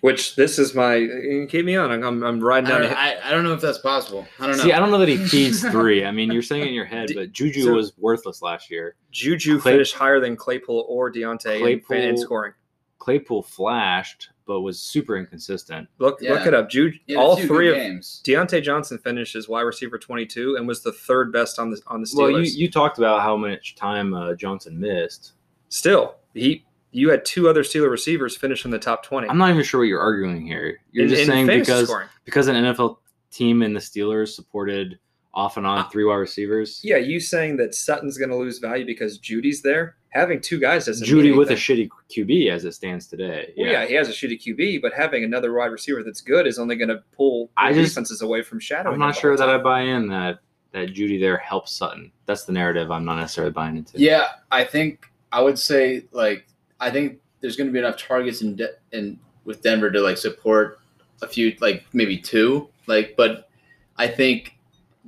Which 0.00 0.36
this 0.36 0.58
is 0.60 0.74
my 0.74 1.46
keep 1.48 1.64
me 1.64 1.74
on. 1.74 1.90
I'm 1.90 2.22
I'm 2.22 2.38
riding 2.38 2.68
down. 2.68 2.82
don't, 2.82 2.92
a- 2.92 2.98
I, 2.98 3.16
I 3.24 3.30
don't 3.32 3.42
know 3.42 3.54
if 3.54 3.60
that's 3.60 3.78
possible. 3.78 4.28
I 4.38 4.46
don't 4.46 4.56
know. 4.56 4.62
See, 4.62 4.72
I 4.72 4.78
don't 4.78 4.90
know 4.92 4.98
that 4.98 5.08
he 5.08 5.16
feeds 5.16 5.62
three. 5.68 6.04
I 6.04 6.12
mean, 6.12 6.30
you're 6.30 6.42
saying 6.42 6.62
it 6.62 6.68
in 6.68 6.74
your 6.74 6.84
head, 6.84 7.10
but 7.14 7.32
Juju 7.32 7.64
so- 7.64 7.74
was 7.74 7.92
worthless 7.98 8.42
last 8.42 8.70
year. 8.70 8.94
Juju 9.10 9.58
Clay- 9.58 9.72
finished 9.72 9.94
higher 9.94 10.20
than 10.20 10.36
Claypool 10.36 10.86
or 10.88 11.10
Diontae 11.10 11.82
in, 11.90 11.96
in 11.96 12.16
scoring. 12.16 12.52
Claypool 12.98 13.42
flashed, 13.42 14.30
but 14.46 14.60
was 14.60 14.80
super 14.80 15.16
inconsistent. 15.16 15.88
Look 15.98 16.18
Yeah. 16.20 16.34
look 16.34 16.46
it 16.46 16.54
up. 16.54 16.70
Juju, 16.70 16.98
He 17.06 17.16
all 17.16 17.36
three 17.36 17.68
of 17.68 17.74
games. 17.76 18.22
Diontae 18.24 18.62
Johnson 18.62 18.98
finished 18.98 19.34
as 19.36 19.48
wide 19.48 19.62
receiver 19.62 19.98
22 19.98 20.56
and 20.56 20.66
was 20.66 20.82
the 20.82 20.92
third 20.92 21.32
best 21.32 21.58
on 21.58 21.70
the 21.70 21.80
on 21.88 22.00
the 22.00 22.06
Steelers. 22.06 22.16
Well, 22.16 22.30
you, 22.30 22.50
you 22.50 22.70
talked 22.70 22.98
about 22.98 23.22
how 23.22 23.36
much 23.36 23.74
time 23.74 24.14
uh, 24.14 24.34
Johnson 24.34 24.78
missed. 24.78 25.32
Still, 25.68 26.14
he 26.32 26.64
you 26.92 27.10
had 27.10 27.24
two 27.24 27.48
other 27.48 27.62
Steeler 27.62 27.90
receivers 27.90 28.36
finish 28.36 28.64
in 28.64 28.70
the 28.70 28.78
top 28.78 29.02
20. 29.02 29.28
I'm 29.28 29.36
not 29.36 29.50
even 29.50 29.62
sure 29.64 29.80
what 29.80 29.88
you're 29.88 30.00
arguing 30.00 30.46
here. 30.46 30.78
You're 30.92 31.04
in- 31.04 31.10
just 31.10 31.22
in 31.22 31.26
saying 31.28 31.46
because 31.46 31.88
scoring. 31.88 32.08
because 32.24 32.46
an 32.48 32.54
NFL 32.56 32.98
team 33.30 33.62
in 33.62 33.74
the 33.74 33.80
Steelers 33.80 34.28
supported 34.28 34.98
off 35.36 35.56
and 35.58 35.66
on 35.66 35.78
Uh, 35.78 35.88
three 35.90 36.02
wide 36.02 36.14
receivers. 36.16 36.80
Yeah, 36.82 36.96
you 36.96 37.20
saying 37.20 37.58
that 37.58 37.74
Sutton's 37.74 38.16
going 38.18 38.30
to 38.30 38.36
lose 38.36 38.58
value 38.58 38.84
because 38.86 39.18
Jeudy's 39.18 39.62
there? 39.62 39.96
Having 40.08 40.40
two 40.40 40.58
guys 40.58 40.86
doesn't 40.86 41.06
Jeudy 41.06 41.24
mean 41.24 41.36
with 41.36 41.50
a 41.50 41.54
shitty 41.54 41.90
QB 42.10 42.50
as 42.50 42.64
it 42.64 42.72
stands 42.72 43.06
today. 43.06 43.52
Well, 43.56 43.70
yeah. 43.70 43.84
he 43.84 43.92
has 43.94 44.08
a 44.08 44.12
shitty 44.12 44.42
QB, 44.42 44.80
but 44.80 44.94
having 44.94 45.24
another 45.24 45.52
wide 45.52 45.66
receiver 45.66 46.02
that's 46.02 46.22
good 46.22 46.46
is 46.46 46.58
only 46.58 46.74
going 46.76 46.88
to 46.88 47.02
pull 47.14 47.50
I 47.56 47.74
just- 47.74 47.90
defenses 47.94 48.22
away 48.22 48.40
from 48.42 48.58
shadow. 48.58 48.90
I'm 48.90 48.98
not 48.98 49.14
sure 49.14 49.36
that 49.36 49.48
I 49.48 49.58
buy 49.58 49.82
in 49.82 50.08
that 50.08 50.38
that 50.72 50.88
Jeudy 50.94 51.18
there 51.20 51.36
helps 51.36 51.72
Sutton. 51.72 52.12
That's 52.26 52.44
the 52.44 52.52
narrative 52.52 52.90
I'm 52.90 53.04
not 53.04 53.16
necessarily 53.16 53.52
buying 53.52 53.76
into. 53.76 53.98
Yeah, 53.98 54.26
I 54.50 54.64
think 54.64 55.06
I 55.32 55.42
would 55.42 55.58
say 55.58 56.04
like 56.12 56.46
I 56.80 56.90
think 56.90 57.18
there's 57.40 57.56
going 57.56 57.66
to 57.68 57.72
be 57.72 57.78
enough 57.78 57.98
targets 57.98 58.40
in 58.40 58.56
De- 58.56 58.74
in 58.92 59.18
with 59.44 59.62
Denver 59.62 59.90
to 59.90 60.00
like 60.00 60.16
support 60.16 60.80
a 61.22 61.28
few 61.28 61.54
like 61.60 61.84
maybe 61.92 62.16
two 62.18 62.68
like 62.86 63.14
but 63.16 63.48
I 63.96 64.06
think 64.08 64.55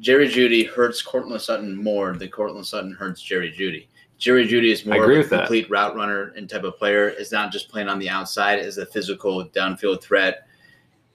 Jerry 0.00 0.28
Jeudy 0.28 0.68
hurts 0.68 1.02
Courtland 1.02 1.40
Sutton 1.40 1.76
more 1.76 2.14
than 2.14 2.28
Courtland 2.28 2.66
Sutton 2.66 2.92
hurts 2.92 3.20
Jerry 3.20 3.52
Jeudy. 3.52 3.86
Jerry 4.18 4.46
Jeudy 4.46 4.72
is 4.72 4.84
more 4.84 5.04
of 5.04 5.10
a 5.10 5.18
with 5.18 5.30
that. 5.30 5.40
complete 5.40 5.70
route 5.70 5.94
runner 5.94 6.32
and 6.36 6.48
type 6.48 6.64
of 6.64 6.76
player. 6.76 7.08
Is 7.08 7.32
not 7.32 7.52
just 7.52 7.68
playing 7.68 7.88
on 7.88 7.98
the 7.98 8.08
outside 8.08 8.58
as 8.58 8.78
a 8.78 8.86
physical 8.86 9.48
downfield 9.50 10.02
threat. 10.02 10.46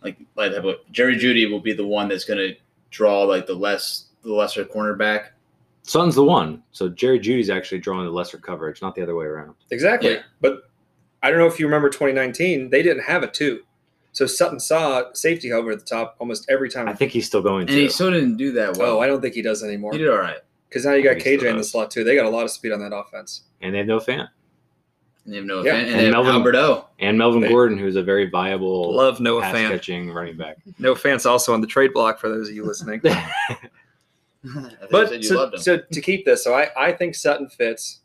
Like 0.01 0.17
like 0.35 0.51
that, 0.51 0.79
Jerry 0.91 1.17
Jeudy 1.17 1.49
will 1.49 1.59
be 1.59 1.73
the 1.73 1.85
one 1.85 2.07
that's 2.07 2.25
going 2.25 2.39
to 2.39 2.55
draw 2.91 3.23
like 3.23 3.45
the 3.45 3.53
less 3.53 4.07
the 4.23 4.33
lesser 4.33 4.63
cornerback. 4.63 5.29
Sutton's 5.83 6.15
the 6.15 6.23
one. 6.23 6.63
So 6.71 6.87
Jerry 6.87 7.19
Jeudy's 7.19 7.49
actually 7.49 7.79
drawing 7.79 8.05
the 8.05 8.11
lesser 8.11 8.37
coverage, 8.37 8.81
not 8.81 8.95
the 8.95 9.03
other 9.03 9.15
way 9.15 9.25
around. 9.25 9.55
Exactly. 9.69 10.13
Yeah. 10.13 10.21
But 10.39 10.69
I 11.21 11.29
don't 11.29 11.39
know 11.39 11.47
if 11.47 11.59
you 11.59 11.65
remember 11.65 11.89
2019, 11.89 12.69
they 12.69 12.81
didn't 12.81 13.03
have 13.03 13.23
a 13.23 13.27
two. 13.27 13.63
So 14.13 14.25
Sutton 14.27 14.59
saw 14.59 15.11
safety 15.13 15.51
over 15.51 15.71
at 15.71 15.79
the 15.79 15.85
top 15.85 16.15
almost 16.19 16.49
every 16.49 16.69
time. 16.69 16.87
I 16.87 16.93
think 16.93 17.11
he's 17.11 17.25
still 17.25 17.41
going 17.41 17.61
And 17.61 17.69
to. 17.69 17.75
he 17.81 17.89
still 17.89 18.11
didn't 18.11 18.37
do 18.37 18.51
that 18.53 18.77
well. 18.77 18.97
oh, 18.97 18.99
I 19.01 19.07
don't 19.07 19.21
think 19.21 19.33
he 19.33 19.41
does 19.41 19.63
anymore. 19.63 19.91
he 19.91 19.97
did 19.97 20.09
all 20.09 20.17
right. 20.17 20.37
Because 20.69 20.85
now 20.85 20.93
you 20.93 21.03
got 21.03 21.11
I 21.11 21.13
think 21.15 21.25
he 21.25 21.37
still 21.37 21.47
KJ 21.49 21.51
in 21.51 21.57
the 21.57 21.63
slot 21.63 21.91
too. 21.91 22.03
They 22.03 22.15
got 22.15 22.25
a 22.25 22.29
lot 22.29 22.43
of 22.43 22.51
speed 22.51 22.71
on 22.71 22.79
that 22.79 22.95
offense. 22.95 23.41
and 23.61 23.73
they 23.73 23.79
have 23.79 23.87
Noah 23.87 24.01
Fant. 24.01 24.29
And 25.25 25.33
they 25.33 25.37
have 25.37 25.45
no 25.45 25.63
Yeah. 25.63 25.71
fan. 25.73 25.81
And, 25.81 25.89
And 25.91 25.99
they 25.99 26.03
have 26.05 26.11
Melvin- 26.13 26.35
Alberto. 26.35 26.87
And 26.99 27.17
Melvin 27.17 27.41
They- 27.41 27.47
Gordon, 27.49 27.77
who's 27.77 27.95
a 27.95 28.03
very 28.03 28.29
viable 28.29 28.93
Love 28.95 29.19
Noah 29.19 29.41
pass 29.41 29.53
Fan. 29.55 29.71
catching 29.71 30.11
running 30.11 30.37
back. 30.37 30.57
Noah 30.79 30.95
Fant's 30.95 31.25
also 31.25 31.53
on 31.53 31.61
the 31.61 31.67
trade 31.67 31.91
block 31.93 32.19
for 32.19 32.29
those 32.29 32.49
of 32.49 32.55
you 32.55 32.63
listening. 32.65 33.01
I 33.05 33.57
think 34.45 34.69
you 34.83 34.87
But 34.91 35.13
you 35.15 35.23
so, 35.23 35.35
loved 35.35 35.59
so 35.59 35.77
to 35.79 36.01
keep 36.01 36.25
this, 36.25 36.43
so 36.43 36.53
I, 36.53 36.69
I 36.77 36.91
think 36.91 37.15
Sutton 37.15 37.47
fits. 37.49 38.01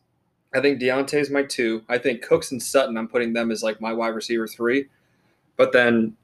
I 0.55 0.61
think 0.61 0.81
Diontae's 0.81 1.29
my 1.31 1.43
two. 1.43 1.83
I 1.89 1.99
think 1.99 2.23
Cooks 2.23 2.53
and 2.53 2.63
Sutton, 2.63 2.97
I'm 2.97 3.09
putting 3.09 3.33
them 3.33 3.51
as 3.51 3.63
like 3.63 3.81
my 3.81 3.93
wide 3.93 4.09
receiver 4.15 4.47
three. 4.47 4.87
But 5.59 5.73
then 5.73 6.17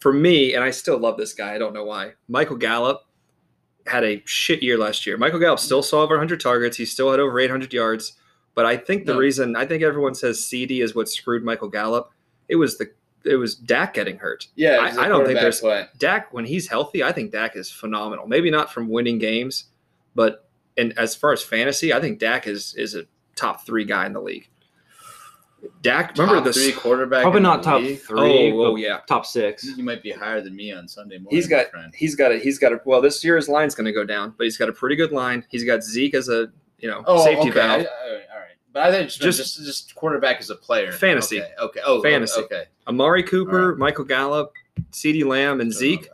for 0.00 0.12
me, 0.14 0.54
and 0.54 0.64
I 0.64 0.70
still 0.70 0.96
love 0.98 1.18
this 1.18 1.34
guy, 1.34 1.54
I 1.54 1.58
don't 1.58 1.74
know 1.74 1.84
why. 1.84 2.12
Michael 2.28 2.56
Gallup 2.56 3.02
had 3.86 4.04
a 4.04 4.22
shit 4.24 4.62
year 4.62 4.78
last 4.78 5.04
year. 5.04 5.18
Michael 5.18 5.40
Gallup 5.40 5.58
still 5.58 5.82
saw 5.82 6.00
over 6.02 6.14
100 6.14 6.40
targets. 6.40 6.78
He 6.78 6.86
still 6.86 7.10
had 7.10 7.20
over 7.20 7.38
800 7.38 7.72
yards. 7.74 8.16
But 8.54 8.64
I 8.66 8.76
think 8.76 9.04
the 9.06 9.12
No. 9.12 9.18
reason 9.18 9.56
I 9.56 9.66
think 9.66 9.82
everyone 9.82 10.14
says 10.14 10.38
CeeDee 10.40 10.82
is 10.82 10.94
what 10.94 11.08
screwed 11.08 11.44
Michael 11.44 11.68
Gallup. 11.68 12.10
It 12.48 12.56
was 12.56 12.78
the 12.78 12.90
it 13.22 13.36
was 13.36 13.54
Dak 13.54 13.92
getting 13.92 14.16
hurt. 14.16 14.46
yeah, 14.56 14.78
I- 14.80 15.04
I 15.04 15.08
don't 15.08 15.26
think 15.26 15.38
there's- 15.38 15.60
play. 15.60 15.86
Dak, 15.98 16.32
when 16.32 16.46
he's 16.46 16.68
healthy, 16.68 17.04
I 17.04 17.12
think 17.12 17.32
Dak 17.32 17.54
is 17.54 17.70
phenomenal. 17.70 18.26
Maybe 18.26 18.50
not 18.50 18.72
from 18.72 18.88
winning 18.88 19.18
games, 19.18 19.64
but 20.14 20.48
and 20.78 20.98
as 20.98 21.14
far 21.14 21.30
as 21.34 21.42
fantasy, 21.42 21.92
I 21.92 22.00
think 22.00 22.18
Dak 22.18 22.46
is 22.46 22.74
is 22.76 22.94
a 22.94 23.04
top 23.36 23.66
three 23.66 23.84
guy 23.84 24.06
in 24.06 24.14
the 24.14 24.22
league. 24.22 24.48
Dak, 25.82 26.16
remember 26.16 26.36
top 26.36 26.44
this? 26.44 26.56
three 26.56 26.72
quarterback. 26.72 27.22
Probably 27.22 27.40
not 27.40 27.62
top 27.62 27.82
league. 27.82 28.00
three. 28.00 28.52
Oh, 28.52 28.72
oh, 28.72 28.76
yeah. 28.76 29.00
top 29.06 29.26
six. 29.26 29.64
You 29.64 29.84
might 29.84 30.02
be 30.02 30.10
higher 30.10 30.40
than 30.40 30.54
me 30.56 30.72
on 30.72 30.88
Sunday 30.88 31.18
morning. 31.18 31.36
He's 31.36 31.46
got 31.46 31.70
friend. 31.70 31.92
he's 31.94 32.14
got 32.14 32.32
a 32.32 32.38
he's 32.38 32.58
got 32.58 32.72
a 32.72 32.80
well 32.84 33.00
this 33.00 33.22
year 33.24 33.36
his 33.36 33.48
line's 33.48 33.74
going 33.74 33.86
to 33.86 33.92
go 33.92 34.04
down, 34.04 34.34
but 34.36 34.44
he's 34.44 34.56
got 34.56 34.68
a 34.68 34.72
pretty 34.72 34.96
good 34.96 35.12
line. 35.12 35.44
He's 35.50 35.64
got 35.64 35.82
Zeke 35.82 36.14
as 36.14 36.28
a 36.28 36.48
you 36.78 36.88
know 36.88 37.02
oh, 37.06 37.24
safety 37.24 37.50
okay. 37.50 37.50
valve. 37.50 37.70
I- 37.70 37.84
all 37.84 38.12
right, 38.12 38.22
all 38.32 38.38
right. 38.38 38.46
But 38.72 38.82
I 38.84 38.90
think 38.92 39.08
just 39.08 39.20
Just- 39.20 39.38
just 39.38 39.66
just 39.66 39.94
quarterback 39.94 40.38
as 40.38 40.50
a 40.50 40.56
player. 40.56 40.92
Fantasy. 40.92 41.40
Okay. 41.42 41.52
okay. 41.60 41.80
Oh, 41.84 42.02
Fantasy. 42.02 42.40
Okay. 42.42 42.64
Amari 42.86 43.22
Cooper, 43.22 43.62
Alright. 43.62 43.78
Michael 43.78 44.04
Gallup, 44.04 44.52
CeeDee 44.92 45.24
Lamb, 45.24 45.60
and 45.60 45.72
Zeke 45.72 46.08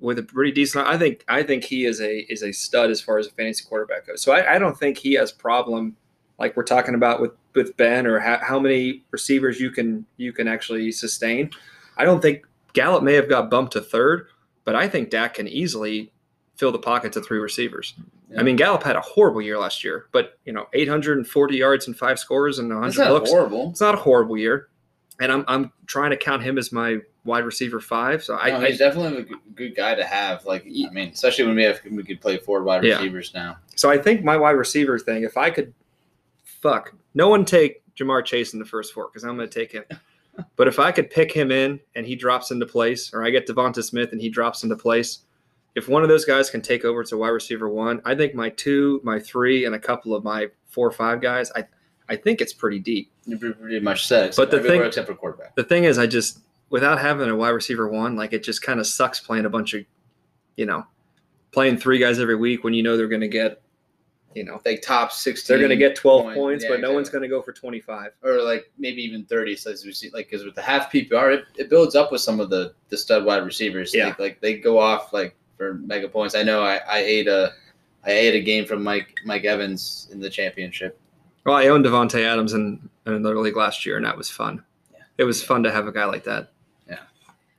with 0.00 0.18
a 0.18 0.22
pretty 0.22 0.52
decent. 0.52 0.86
I 0.86 0.98
think 0.98 1.24
I 1.28 1.42
think 1.42 1.64
he 1.64 1.86
is 1.86 2.00
a 2.00 2.30
is 2.32 2.42
a 2.42 2.52
stud 2.52 2.90
as 2.90 3.00
far 3.00 3.18
as 3.18 3.26
a 3.26 3.30
fantasy 3.30 3.64
quarterback 3.64 4.06
goes. 4.06 4.22
So 4.22 4.32
I, 4.32 4.56
I 4.56 4.58
don't 4.58 4.78
think 4.78 4.98
he 4.98 5.14
has 5.14 5.32
problem 5.32 5.96
like 6.38 6.56
we're 6.56 6.64
talking 6.64 6.94
about 6.94 7.20
with 7.20 7.32
with 7.54 7.76
Ben 7.76 8.06
or 8.06 8.18
how, 8.18 8.38
how 8.42 8.58
many 8.58 9.04
receivers 9.10 9.60
you 9.60 9.70
can 9.70 10.04
you 10.16 10.32
can 10.32 10.48
actually 10.48 10.90
sustain. 10.92 11.50
I 11.96 12.04
don't 12.04 12.20
think 12.20 12.46
Gallup 12.72 13.02
may 13.02 13.14
have 13.14 13.28
got 13.28 13.50
bumped 13.50 13.72
to 13.74 13.80
third, 13.80 14.26
but 14.64 14.74
I 14.74 14.88
think 14.88 15.10
Dak 15.10 15.34
can 15.34 15.46
easily 15.48 16.10
fill 16.56 16.72
the 16.72 16.78
pocket 16.78 17.12
to 17.12 17.20
three 17.20 17.38
receivers. 17.38 17.94
Yeah. 18.30 18.40
I 18.40 18.42
mean, 18.42 18.56
Gallup 18.56 18.82
had 18.82 18.96
a 18.96 19.00
horrible 19.00 19.42
year 19.42 19.58
last 19.58 19.84
year, 19.84 20.06
but 20.12 20.38
you 20.44 20.52
know, 20.52 20.66
840 20.72 21.56
yards 21.56 21.86
and 21.86 21.96
five 21.96 22.18
scores 22.18 22.58
and 22.58 22.68
100 22.68 22.94
That's 22.96 23.10
looks. 23.10 23.30
horrible. 23.30 23.70
It's 23.70 23.80
not 23.80 23.94
a 23.94 23.98
horrible 23.98 24.36
year, 24.36 24.68
and 25.20 25.30
I'm 25.30 25.44
I'm 25.48 25.72
trying 25.86 26.10
to 26.10 26.16
count 26.16 26.42
him 26.42 26.58
as 26.58 26.72
my 26.72 26.98
wide 27.24 27.44
receiver 27.44 27.80
five. 27.80 28.22
So 28.22 28.36
I, 28.36 28.50
no, 28.50 28.56
I 28.60 28.68
he's 28.70 28.78
definitely 28.78 29.22
a 29.22 29.52
good, 29.54 29.74
guy 29.76 29.94
to 29.94 30.04
have. 30.04 30.44
Like, 30.44 30.62
I 30.66 30.90
mean, 30.90 31.10
especially 31.10 31.46
when 31.46 31.56
we 31.56 31.62
have 31.64 31.80
we 31.90 32.02
could 32.02 32.20
play 32.20 32.36
four 32.38 32.62
wide 32.62 32.84
Yeah. 32.84 32.96
receivers 32.96 33.32
now. 33.34 33.56
So 33.76 33.90
I 33.90 33.98
think 33.98 34.24
my 34.24 34.36
wide 34.36 34.50
receiver 34.52 34.98
thing, 34.98 35.22
if 35.22 35.36
I 35.36 35.50
could, 35.50 35.72
fuck, 36.44 36.94
no 37.14 37.28
one 37.28 37.44
take 37.44 37.82
Ja'Marr 37.96 38.24
Chase 38.24 38.52
in 38.52 38.58
the 38.58 38.64
first 38.64 38.92
four 38.92 39.08
because 39.08 39.24
I'm 39.24 39.36
going 39.36 39.48
to 39.48 39.58
take 39.58 39.72
him. 39.72 39.84
but 40.56 40.68
if 40.68 40.78
I 40.78 40.92
could 40.92 41.10
pick 41.10 41.32
him 41.32 41.50
in 41.50 41.80
and 41.94 42.06
he 42.06 42.16
drops 42.16 42.50
into 42.50 42.66
place, 42.66 43.12
or 43.14 43.24
I 43.24 43.30
get 43.30 43.46
Devonta 43.46 43.82
Smith 43.82 44.12
and 44.12 44.20
he 44.20 44.28
drops 44.28 44.62
into 44.62 44.76
place, 44.76 45.20
if 45.74 45.88
one 45.88 46.02
of 46.02 46.08
those 46.08 46.24
guys 46.24 46.50
can 46.50 46.60
take 46.60 46.84
over 46.84 47.02
to 47.04 47.16
wide 47.16 47.28
receiver 47.28 47.68
one, 47.68 48.00
I 48.04 48.14
think 48.14 48.34
my 48.34 48.50
two, 48.50 49.00
my 49.02 49.18
three, 49.18 49.64
and 49.64 49.74
a 49.74 49.78
couple 49.78 50.14
of 50.14 50.22
my 50.22 50.48
four 50.68 50.86
or 50.86 50.92
five 50.92 51.20
guys, 51.20 51.50
I, 51.56 51.64
I 52.08 52.16
think 52.16 52.40
it's 52.40 52.52
pretty 52.52 52.78
deep. 52.78 53.10
You're 53.26 53.38
pretty- 53.38 53.80
much 53.80 54.06
set. 54.06 54.36
But 54.36 54.50
the 54.50 54.60
thing- 54.60 54.82
except 54.82 55.08
for 55.08 55.14
quarterback. 55.14 55.54
The 55.56 55.64
thing 55.64 55.84
is, 55.84 55.98
I 55.98 56.06
just 56.06 56.40
without 56.70 57.00
having 57.00 57.28
a 57.28 57.36
wide 57.36 57.50
receiver 57.50 57.88
one, 57.88 58.16
like 58.16 58.32
it 58.32 58.42
just 58.42 58.62
kind 58.62 58.80
of 58.80 58.86
sucks 58.86 59.20
playing 59.20 59.44
a 59.44 59.50
bunch 59.50 59.74
of, 59.74 59.84
you 60.56 60.66
know, 60.66 60.84
playing 61.52 61.76
three 61.76 61.98
guys 61.98 62.18
every 62.18 62.36
week 62.36 62.64
when 62.64 62.74
you 62.74 62.82
know 62.82 62.96
they're 62.96 63.08
going 63.08 63.20
to 63.20 63.28
get, 63.28 63.62
you 64.34 64.44
know, 64.44 64.60
Like 64.64 64.82
top 64.82 65.12
sixteen. 65.12 65.54
They're 65.58 65.66
going 65.66 65.78
to 65.78 65.82
get 65.82 65.96
12 65.96 66.22
point- 66.22 66.36
points, 66.36 66.64
yeah, 66.64 66.70
but 66.70 66.80
no 66.80 66.92
one's 66.92 67.08
going 67.08 67.22
to 67.22 67.28
go 67.28 67.40
for 67.42 67.52
25. 67.52 68.10
or 68.22 68.42
like 68.42 68.70
maybe 68.78 69.02
even 69.02 69.24
30 69.24 69.56
so 69.56 69.70
as 69.70 69.84
we 69.84 69.92
see 69.92 70.10
like 70.12 70.28
because 70.30 70.44
with 70.44 70.54
the 70.54 70.62
half 70.62 70.90
ppr 70.92 71.34
it, 71.34 71.44
it 71.56 71.70
builds 71.70 71.94
up 71.94 72.10
with 72.12 72.20
some 72.20 72.40
of 72.40 72.50
the 72.50 72.74
the 72.88 72.96
stud 72.96 73.24
wide 73.24 73.44
receivers 73.44 73.94
Yeah. 73.94 74.06
like, 74.08 74.18
like 74.18 74.40
they 74.40 74.58
go 74.58 74.78
off 74.78 75.12
like 75.12 75.34
for 75.56 75.74
mega 75.74 76.08
points 76.08 76.34
i 76.34 76.42
know 76.42 76.62
i 76.62 76.80
i 76.88 76.98
ate 76.98 77.28
a 77.28 77.52
i 78.04 78.10
ate 78.10 78.34
a 78.34 78.40
game 78.40 78.64
from 78.66 78.82
mike 78.82 79.14
mike 79.24 79.44
evans 79.44 80.08
in 80.12 80.18
the 80.20 80.28
championship 80.30 80.98
Well, 81.46 81.56
I 81.56 81.66
owned 81.68 81.84
Davante 81.84 82.24
Adams 82.24 82.54
in, 82.54 82.88
in 83.06 83.12
another 83.12 83.38
league 83.38 83.56
last 83.56 83.84
year, 83.84 83.96
and 83.98 84.06
that 84.06 84.16
was 84.16 84.30
fun. 84.30 84.64
Yeah. 84.92 85.00
It 85.18 85.24
was 85.24 85.42
fun 85.44 85.62
to 85.64 85.70
have 85.70 85.86
a 85.86 85.92
guy 85.92 86.06
like 86.06 86.24
that. 86.24 86.52
Yeah. 86.88 87.00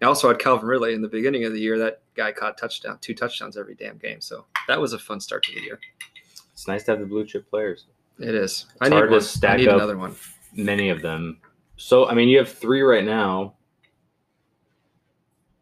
I 0.02 0.06
also 0.06 0.27
had 0.27 0.39
Calvin 0.39 0.68
Ridley 0.68 0.95
in 0.95 1.03
the 1.03 1.07
beginning 1.07 1.43
of 1.45 1.53
the 1.53 1.60
year. 1.60 1.77
That 1.77 2.02
guy 2.15 2.31
caught 2.31 2.57
touchdown, 2.57 2.97
two 2.99 3.14
touchdowns 3.14 3.57
every 3.57 3.76
damn 3.76 3.97
game. 3.99 4.22
So 4.22 4.45
that 4.68 4.81
was 4.81 4.93
a 4.93 4.97
fun 4.99 5.19
start 5.19 5.43
to 5.43 5.53
the 5.53 5.61
year. 5.61 5.80
It's 6.56 6.69
nice 6.69 6.84
to 6.86 6.91
have 6.91 7.02
the 7.02 7.06
blue 7.06 7.26
chip 7.26 7.49
players. 7.49 7.86
It 8.18 8.34
is. 8.34 8.68
I 8.80 8.86
It's 8.86 8.91
need 8.91 8.95
hard 8.95 9.10
to 9.10 9.15
one. 9.18 9.52
I 9.53 9.57
need 9.57 9.68
up. 9.68 9.76
another 9.76 9.98
one. 9.98 10.15
Many 10.56 10.88
of 10.90 11.02
them. 11.02 11.41
So 11.76 12.07
I 12.07 12.14
mean, 12.14 12.30
you 12.30 12.38
have 12.38 12.48
three 12.49 12.82
right 12.82 13.03
now. 13.03 13.56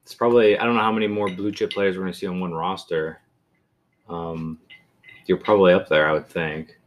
It's 0.03 0.14
probably 0.14 0.57
I 0.60 0.64
don't 0.65 0.76
know 0.76 0.82
how 0.82 0.91
many 0.91 1.07
more 1.07 1.30
blue 1.30 1.52
chip 1.52 1.72
players 1.72 1.95
we're 1.98 2.03
going 2.03 2.14
to 2.14 2.20
see 2.20 2.28
on 2.28 2.40
one 2.40 2.53
roster. 2.53 3.20
Um, 4.07 4.60
you're 5.26 5.38
probably 5.40 5.74
up 5.74 5.90
there, 5.90 6.07
I 6.07 6.11
would 6.14 6.28
think. 6.28 6.78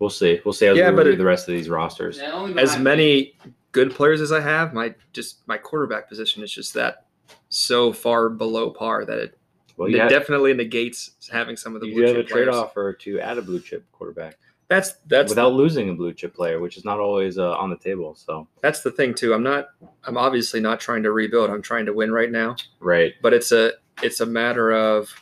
We'll 0.00 0.10
see. 0.10 0.38
We'll 0.44 0.52
see 0.52 0.66
as 0.66 0.76
Yeah, 0.76 0.90
we 0.90 0.96
but 0.96 1.06
it- 1.06 1.16
the 1.18 1.24
rest 1.24 1.48
of 1.48 1.54
these 1.54 1.70
rosters. 1.70 2.18
As 2.18 2.78
many 2.78 3.36
good 3.72 3.94
players 3.94 4.20
as 4.20 4.32
I 4.32 4.40
have, 4.40 4.74
my 4.74 4.94
just 5.14 5.46
my 5.48 5.56
quarterback 5.56 6.10
position 6.10 6.42
is 6.42 6.52
just 6.52 6.74
that 6.74 7.06
so 7.48 7.90
far 7.92 8.28
below 8.28 8.68
par 8.70 9.06
that 9.06 9.18
it, 9.18 9.38
Well, 9.76 9.90
have, 9.92 10.08
definitely 10.08 10.54
negates 10.54 11.12
having 11.30 11.56
some 11.56 11.74
of 11.74 11.80
the 11.80 11.88
you 11.88 11.94
blue 11.94 12.06
have 12.06 12.16
a 12.16 12.22
trade 12.24 12.48
offer 12.48 12.92
to 12.92 13.20
add 13.20 13.38
a 13.38 13.42
blue 13.42 13.60
chip 13.60 13.84
quarterback 13.92 14.38
That's 14.68 14.94
that's 15.06 15.30
without 15.30 15.52
losing 15.52 15.90
a 15.90 15.94
blue 15.94 16.14
chip 16.14 16.34
player, 16.34 16.60
which 16.60 16.76
is 16.76 16.84
not 16.84 16.98
always 16.98 17.38
uh, 17.38 17.52
on 17.52 17.70
the 17.70 17.76
table. 17.76 18.14
So 18.14 18.48
that's 18.62 18.82
the 18.82 18.90
thing 18.90 19.14
too. 19.14 19.34
I'm 19.34 19.42
not. 19.42 19.68
I'm 20.04 20.16
obviously 20.16 20.60
not 20.60 20.80
trying 20.80 21.02
to 21.02 21.12
rebuild. 21.12 21.50
I'm 21.50 21.62
trying 21.62 21.86
to 21.86 21.92
win 21.92 22.10
right 22.10 22.30
now. 22.30 22.56
right, 22.80 23.14
But 23.22 23.34
it's 23.34 23.52
a 23.52 23.72
it's 24.02 24.20
a 24.20 24.26
matter 24.26 24.72
of 24.72 25.12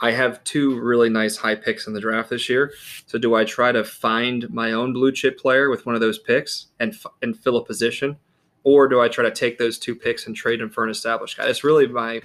I 0.00 0.10
have 0.10 0.42
two 0.44 0.78
really 0.80 1.08
nice 1.08 1.36
high 1.36 1.54
picks 1.54 1.86
in 1.86 1.94
the 1.94 2.00
draft 2.00 2.30
this 2.30 2.48
year. 2.48 2.72
So 3.06 3.18
do 3.18 3.34
I 3.34 3.44
try 3.44 3.72
to 3.72 3.84
find 3.84 4.48
my 4.50 4.72
own 4.72 4.92
blue 4.92 5.12
chip 5.12 5.38
player 5.38 5.70
with 5.70 5.86
one 5.86 5.94
of 5.94 6.00
those 6.00 6.18
picks 6.18 6.66
and 6.78 6.94
and 7.22 7.36
fill 7.36 7.56
a 7.56 7.64
position, 7.64 8.16
or 8.62 8.88
do 8.88 9.00
I 9.00 9.08
try 9.08 9.24
to 9.24 9.30
take 9.30 9.58
those 9.58 9.78
two 9.78 9.94
picks 9.94 10.26
and 10.26 10.36
trade 10.36 10.60
them 10.60 10.70
for 10.70 10.84
an 10.84 10.90
established 10.90 11.36
guy? 11.36 11.48
It's 11.48 11.64
really 11.64 11.86
my 11.86 12.22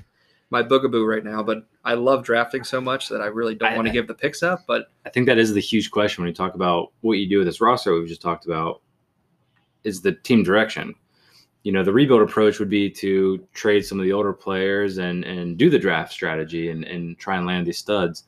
my 0.49 0.63
boogaboo 0.63 1.07
right 1.07 1.23
now. 1.23 1.43
But 1.43 1.65
I 1.85 1.93
love 1.93 2.23
drafting 2.23 2.63
so 2.63 2.81
much 2.81 3.09
that 3.09 3.21
I 3.21 3.27
really 3.27 3.55
don't 3.55 3.73
I- 3.73 3.75
want 3.75 3.87
to 3.87 3.93
give 3.93 4.07
the 4.07 4.13
picks 4.13 4.43
up. 4.43 4.63
But 4.67 4.91
I 5.05 5.09
think 5.09 5.25
that 5.27 5.37
is 5.37 5.53
the 5.53 5.61
huge 5.61 5.91
question 5.91 6.23
when 6.23 6.29
you 6.29 6.35
talk 6.35 6.55
about 6.55 6.91
what 7.01 7.13
you 7.13 7.27
do 7.27 7.37
with 7.37 7.47
this 7.47 7.61
roster. 7.61 7.93
We've 7.93 8.07
just 8.07 8.21
talked 8.21 8.45
about 8.45 8.81
is 9.83 10.01
the 10.01 10.13
team 10.13 10.43
direction. 10.43 10.95
You 11.63 11.71
know, 11.71 11.83
the 11.83 11.93
rebuild 11.93 12.21
approach 12.21 12.59
would 12.59 12.69
be 12.69 12.89
to 12.91 13.45
trade 13.53 13.85
some 13.85 13.99
of 13.99 14.05
the 14.05 14.13
older 14.13 14.33
players 14.33 14.97
and 14.97 15.23
and 15.25 15.57
do 15.57 15.69
the 15.69 15.79
draft 15.79 16.11
strategy 16.13 16.69
and 16.69 16.83
and 16.85 17.17
try 17.19 17.37
and 17.37 17.45
land 17.45 17.67
these 17.67 17.77
studs. 17.77 18.23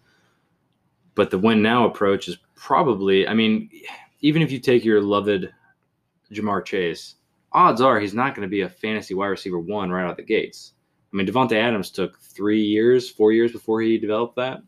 But 1.15 1.29
the 1.29 1.37
win 1.37 1.61
now 1.61 1.85
approach 1.85 2.27
is 2.27 2.37
probably, 2.55 3.27
I 3.27 3.33
mean, 3.33 3.69
even 4.21 4.41
if 4.41 4.51
you 4.51 4.59
take 4.59 4.85
your 4.85 5.01
loved 5.01 5.49
Ja'Marr 6.31 6.63
Chase, 6.63 7.15
odds 7.51 7.81
are 7.81 7.99
he's 7.99 8.13
not 8.13 8.35
going 8.35 8.47
to 8.47 8.51
be 8.51 8.61
a 8.61 8.69
fantasy 8.69 9.13
wide 9.13 9.27
receiver 9.27 9.59
one 9.59 9.91
right 9.91 10.07
out 10.07 10.15
the 10.15 10.23
gates. 10.23 10.73
I 11.13 11.17
mean, 11.17 11.27
Davante 11.27 11.53
Adams 11.53 11.91
took 11.91 12.19
three 12.19 12.61
years, 12.61 13.09
four 13.09 13.31
years 13.33 13.51
before 13.51 13.81
he 13.81 13.97
developed 13.97 14.35
that. 14.37 14.61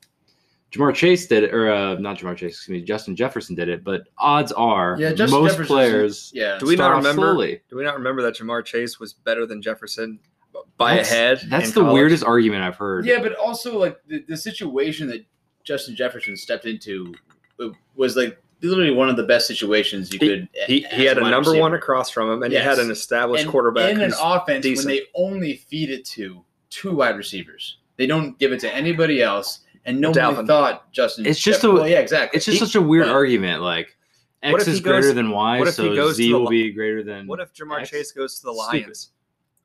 Ja'Marr 0.72 0.94
Chase 0.95 1.28
did 1.28 1.44
it, 1.44 1.53
or 1.53 1.72
uh, 1.72 1.94
not 1.95 2.18
Ja'Marr 2.18 2.36
Chase, 2.36 2.53
excuse 2.56 2.82
me, 2.82 2.86
Justin 2.86 3.15
Jefferson 3.15 3.56
did 3.56 3.70
it. 3.70 3.84
But 3.84 4.07
odds 4.18 4.52
are 4.53 4.98
Yeah, 4.99 5.14
Justin 5.14 5.40
most 5.40 5.52
Jefferson's- 5.52 5.68
players 5.68 6.32
yeah 6.34 6.57
do 6.57 6.65
we 6.65 6.76
not 6.76 6.84
start 6.86 6.91
off 6.95 7.03
remember? 7.03 7.22
slowly. 7.34 7.61
Do 7.70 7.76
we 7.78 7.84
not 7.84 7.95
remember 7.95 8.22
that 8.24 8.36
Ja'Marr 8.36 8.65
Chase 8.65 8.99
was 8.99 9.14
better 9.14 9.45
than 9.45 9.61
Jefferson 9.61 10.20
by 10.78 10.95
That's- 10.95 11.11
a 11.11 11.14
head? 11.14 11.41
That's 11.48 11.68
in 11.70 11.74
the 11.76 11.82
college? 11.82 11.94
weirdest 11.94 12.24
argument 12.24 12.64
I've 12.64 12.76
heard. 12.76 13.06
yeah 13.06 13.22
but 13.22 13.36
also 13.36 13.78
like 13.80 13.99
the, 14.07 14.24
the 14.28 14.36
situation 14.38 15.07
that 15.10 15.26
justin 15.64 15.95
jefferson 15.95 16.36
stepped 16.36 16.65
into 16.65 17.14
uh, 17.61 17.70
was 17.95 18.18
like 18.18 18.38
literally 18.72 18.91
one 18.91 19.10
of 19.10 19.18
the 19.18 19.23
best 19.23 19.48
situations 19.48 20.11
you 20.14 20.19
He- 20.19 20.27
could 20.27 20.44
uh, 20.44 20.65
He, 20.68 20.85
he 20.91 21.06
had 21.06 21.18
a 21.18 21.22
number 21.22 21.49
receiver. 21.49 21.61
one 21.61 21.73
across 21.73 22.10
from 22.10 22.30
him, 22.31 22.44
and 22.44 22.52
Yes. 22.53 22.64
he 22.64 22.69
had 22.69 22.80
an 22.80 22.91
established 22.91 23.44
and 23.44 23.52
quarterback. 23.52 23.91
in 23.91 24.02
an 24.02 24.14
offense 24.22 24.64
decent. 24.64 24.88
when 24.88 24.95
they 24.95 25.03
only 25.15 25.56
feed 25.56 25.90
it 25.90 26.06
to 26.06 26.44
two 26.69 26.95
wide 26.95 27.18
receivers. 27.18 27.77
They 27.98 28.07
don't 28.07 28.38
give 28.40 28.52
it 28.52 28.60
to 28.61 28.73
anybody 28.73 29.22
else, 29.22 29.60
and 29.85 29.99
nobody 29.99 30.19
Dalvin. 30.22 30.48
thought 30.48 30.91
Justin. 30.91 31.26
It's 31.26 31.40
just 31.40 31.61
Jeff- 31.61 31.69
a- 31.69 31.73
well, 31.73 31.88
yeah, 31.88 31.99
exactly. 31.99 32.38
It's 32.38 32.45
just 32.45 32.60
He- 32.60 32.65
such 32.65 32.76
a 32.76 32.81
weird 32.81 33.06
but- 33.07 33.11
argument. 33.14 33.61
Like 33.61 33.95
What 34.41 34.56
X 34.56 34.64
if 34.68 34.73
is 34.76 34.80
goes- 34.81 34.91
greater 34.91 35.14
than 35.14 35.30
Y, 35.30 35.60
what 35.60 35.68
if 35.68 35.76
he 35.77 35.84
so 35.84 35.95
goes 35.95 36.18
to 36.18 36.23
Z 36.23 36.31
the 36.31 36.40
will 36.40 36.48
be 36.49 36.72
greater 36.72 37.03
than. 37.03 37.27
What 37.27 37.40
if 37.40 37.53
Jamar 37.53 37.81
X? 37.81 37.90
Chase 37.91 38.11
goes 38.11 38.40
to 38.40 38.45
the 38.48 38.53
Stupid. 38.53 38.81
Lions 38.85 39.11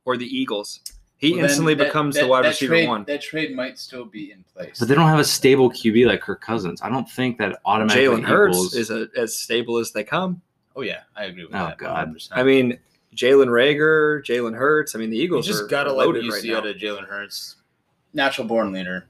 or 0.05 0.17
the 0.17 0.27
Eagles? 0.27 0.81
He 1.19 1.33
well, 1.35 1.45
instantly 1.45 1.75
that- 1.75 1.85
becomes 1.85 2.15
that- 2.15 2.23
the 2.23 2.29
wide 2.29 2.45
receiver 2.47 2.75
trade- 2.75 2.89
one. 2.89 3.05
That 3.05 3.21
trade 3.21 3.55
might 3.55 3.79
still 3.79 4.05
be 4.05 4.31
in 4.33 4.45
place. 4.55 4.79
But 4.79 4.89
they 4.89 4.95
don't 4.95 5.09
have 5.09 5.19
a 5.19 5.25
stable 5.25 5.69
QB 5.71 6.07
like 6.07 6.21
Kirk 6.21 6.41
Cousins. 6.41 6.81
I 6.81 6.89
don't 6.89 7.11
think 7.11 7.39
that 7.39 7.59
automatically 7.67 8.05
Jalen 8.23 8.25
Hurts 8.25 8.57
equals. 8.57 8.75
is 8.77 8.91
a, 8.91 9.09
as 9.17 9.37
stable 9.39 9.79
as 9.79 9.91
they 9.93 10.05
come. 10.05 10.41
oh 10.77 10.83
yeah, 10.83 11.01
I 11.17 11.25
agree 11.25 11.45
with 11.45 11.55
Oh, 11.55 11.59
that. 11.67 11.79
God. 11.79 12.09
100%. 12.15 12.29
I 12.33 12.45
mean, 12.45 12.79
Jalen 13.17 13.49
Reagor, 13.49 14.23
Jalen 14.25 14.57
Hurts. 14.57 14.95
I 14.95 14.99
mean, 15.01 15.11
the 15.11 15.17
you 15.17 15.25
Eagles 15.25 15.45
just 15.47 15.69
gotta 15.69 15.93
like 15.93 16.07
what 16.07 16.23
you 16.23 16.31
right 16.31 16.41
see 16.41 16.51
now. 16.53 16.59
out 16.59 16.67
of 16.67 16.77
Jalen 16.77 17.09
Hurts, 17.09 17.57
natural 18.15 18.47
born 18.47 18.73
leader, 18.73 19.09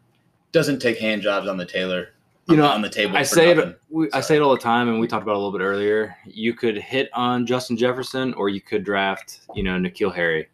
doesn't 0.52 0.78
take 0.80 0.98
hand 0.98 1.20
jobs 1.20 1.46
on 1.46 1.58
the 1.58 1.66
Taylor. 1.66 2.08
You 2.48 2.56
know, 2.56 2.64
on 2.66 2.80
the 2.80 2.88
table. 2.88 3.14
I 3.14 3.24
for 3.24 3.34
say 3.34 3.52
nothing. 3.52 3.70
it. 3.72 3.80
We, 3.90 4.10
I 4.14 4.22
say 4.22 4.36
it 4.36 4.40
all 4.40 4.52
the 4.52 4.56
time, 4.62 4.88
and 4.88 4.98
we 4.98 5.06
talked 5.06 5.22
about 5.22 5.32
it 5.32 5.36
a 5.36 5.38
little 5.40 5.52
bit 5.58 5.62
earlier. 5.62 6.16
You 6.24 6.54
could 6.54 6.78
hit 6.78 7.10
on 7.12 7.44
Justin 7.44 7.76
Jefferson, 7.76 8.32
or 8.32 8.48
you 8.48 8.62
could 8.62 8.82
draft, 8.84 9.40
you 9.54 9.62
know, 9.62 9.72
N'Keal 9.72 10.14
Harry. 10.14 10.48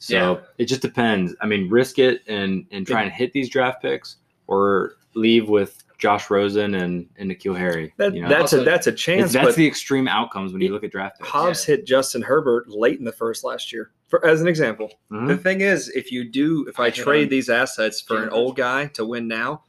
So 0.00 0.14
Yeah. 0.16 0.40
it 0.58 0.64
just 0.66 0.80
depends. 0.82 1.34
I 1.40 1.46
mean, 1.46 1.68
risk 1.68 1.98
it 1.98 2.22
and 2.28 2.64
and 2.70 2.86
try 2.86 3.02
and 3.02 3.12
hit 3.12 3.32
these 3.32 3.48
draft 3.50 3.82
picks, 3.82 4.16
or 4.46 4.94
leave 5.14 5.48
with 5.48 5.82
Josh 5.98 6.30
Rosen 6.30 6.74
and 6.76 7.08
and 7.16 7.30
N'Keal 7.30 7.56
Harry. 7.58 7.92
That, 7.96 8.14
you 8.14 8.22
know? 8.22 8.28
that's 8.28 8.52
a 8.52 8.62
that's 8.62 8.86
a 8.86 8.92
chance. 8.92 9.32
that's 9.32 9.44
but 9.44 9.56
the 9.56 9.66
extreme 9.66 10.06
outcomes 10.06 10.52
when 10.52 10.62
you 10.62 10.68
look 10.72 10.84
at 10.84 10.92
draft 10.92 11.18
picks. 11.18 11.28
Hobbs 11.28 11.64
hit 11.64 11.84
Justin 11.84 12.22
Herbert 12.22 12.68
late 12.68 12.98
in 13.00 13.04
the 13.04 13.10
first 13.12 13.42
last 13.42 13.72
year, 13.72 13.90
for, 14.06 14.24
as 14.24 14.40
an 14.40 14.46
example. 14.46 14.92
Mhm. 15.10 15.26
The 15.26 15.36
thing 15.36 15.60
is, 15.62 15.88
if 15.90 16.12
you 16.12 16.22
do, 16.30 16.64
if 16.68 16.78
I, 16.78 16.86
I 16.86 16.90
trade 16.90 17.24
on 17.24 17.28
these 17.30 17.50
assets 17.50 18.00
for 18.00 18.22
an 18.22 18.28
old 18.30 18.56
guy 18.56 18.86
to 18.94 19.04
win 19.04 19.26
now, 19.26 19.64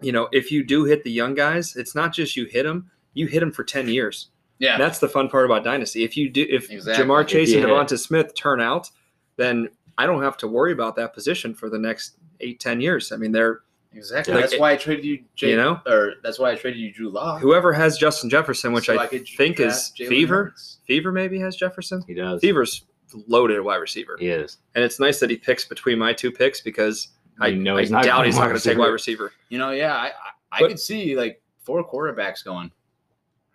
you 0.00 0.12
know, 0.12 0.28
if 0.30 0.52
you 0.52 0.62
do 0.64 0.84
hit 0.84 1.02
the 1.02 1.10
young 1.10 1.34
guys, 1.34 1.74
it's 1.74 1.96
not 1.96 2.12
just 2.14 2.36
you 2.36 2.44
hit 2.44 2.62
them, 2.62 2.88
you 3.14 3.26
hit 3.26 3.40
them 3.40 3.50
for 3.50 3.64
10 3.64 3.88
years. 3.88 4.28
Yeah, 4.60 4.74
And 4.74 4.82
that's 4.82 5.00
the 5.00 5.08
fun 5.08 5.28
part 5.28 5.44
about 5.44 5.62
Dynasty. 5.64 6.04
If 6.04 6.16
you 6.16 6.28
do, 6.30 6.46
if 6.48 6.70
Exactly. 6.70 7.04
Ja'Marr 7.04 7.26
Chase 7.26 7.50
you 7.50 7.58
and 7.58 7.66
hit. 7.68 7.74
Devonta 7.76 7.98
Smith 7.98 8.34
turn 8.36 8.60
out, 8.60 8.90
then 9.38 9.70
I 9.96 10.04
don't 10.04 10.22
have 10.22 10.36
to 10.38 10.46
worry 10.48 10.72
about 10.72 10.94
that 10.96 11.14
position 11.14 11.54
for 11.54 11.70
the 11.70 11.78
next 11.78 12.18
eight, 12.40 12.60
10 12.60 12.82
years. 12.82 13.10
I 13.12 13.16
mean, 13.16 13.32
they're, 13.32 13.60
Exactly. 13.94 14.34
Yeah. 14.34 14.40
That's 14.42 14.58
why 14.58 14.72
I 14.72 14.76
traded 14.76 15.06
you, 15.06 15.24
Jay, 15.34 15.50
You 15.50 15.56
know? 15.56 15.80
or 15.86 16.12
that's 16.22 16.38
why 16.38 16.50
I 16.52 16.56
traded 16.56 16.78
you, 16.78 16.92
Drew 16.92 17.08
Lock. 17.08 17.40
Whoever 17.40 17.72
has 17.72 17.96
Justin 17.96 18.28
Jefferson, 18.28 18.74
which 18.74 18.84
So 18.84 18.98
I, 18.98 19.06
could 19.06 19.26
think 19.26 19.58
is 19.60 19.92
Jalen 19.98 20.08
Fever. 20.08 20.44
Hurts. 20.44 20.78
Fever 20.86 21.10
maybe 21.10 21.40
has 21.40 21.56
Jefferson. 21.56 22.04
He 22.06 22.12
does. 22.12 22.42
Fever's 22.42 22.84
loaded 23.26 23.56
at 23.56 23.64
wide 23.64 23.76
receiver, 23.76 24.16
He 24.20 24.28
is. 24.28 24.58
and 24.74 24.84
it's 24.84 25.00
nice 25.00 25.18
that 25.20 25.30
he 25.30 25.36
picks 25.36 25.64
between 25.64 25.98
my 25.98 26.12
two 26.12 26.30
picks 26.30 26.60
because 26.60 27.08
I, 27.40 27.52
know 27.52 27.78
I 27.78 27.80
he's 27.80 27.90
not 27.90 28.04
doubt 28.04 28.16
going 28.16 28.26
he's 28.26 28.36
not 28.36 28.48
going 28.48 28.56
to 28.58 28.62
take 28.62 28.72
receiver. 28.72 28.80
wide 28.80 28.92
receiver. 28.92 29.32
You 29.48 29.56
know, 29.58 29.70
yeah, 29.70 29.94
I 29.96 30.06
I, 30.08 30.10
I 30.52 30.60
But- 30.60 30.68
could 30.68 30.80
see 30.80 31.16
like 31.16 31.40
four 31.64 31.82
quarterbacks 31.88 32.44
going. 32.44 32.70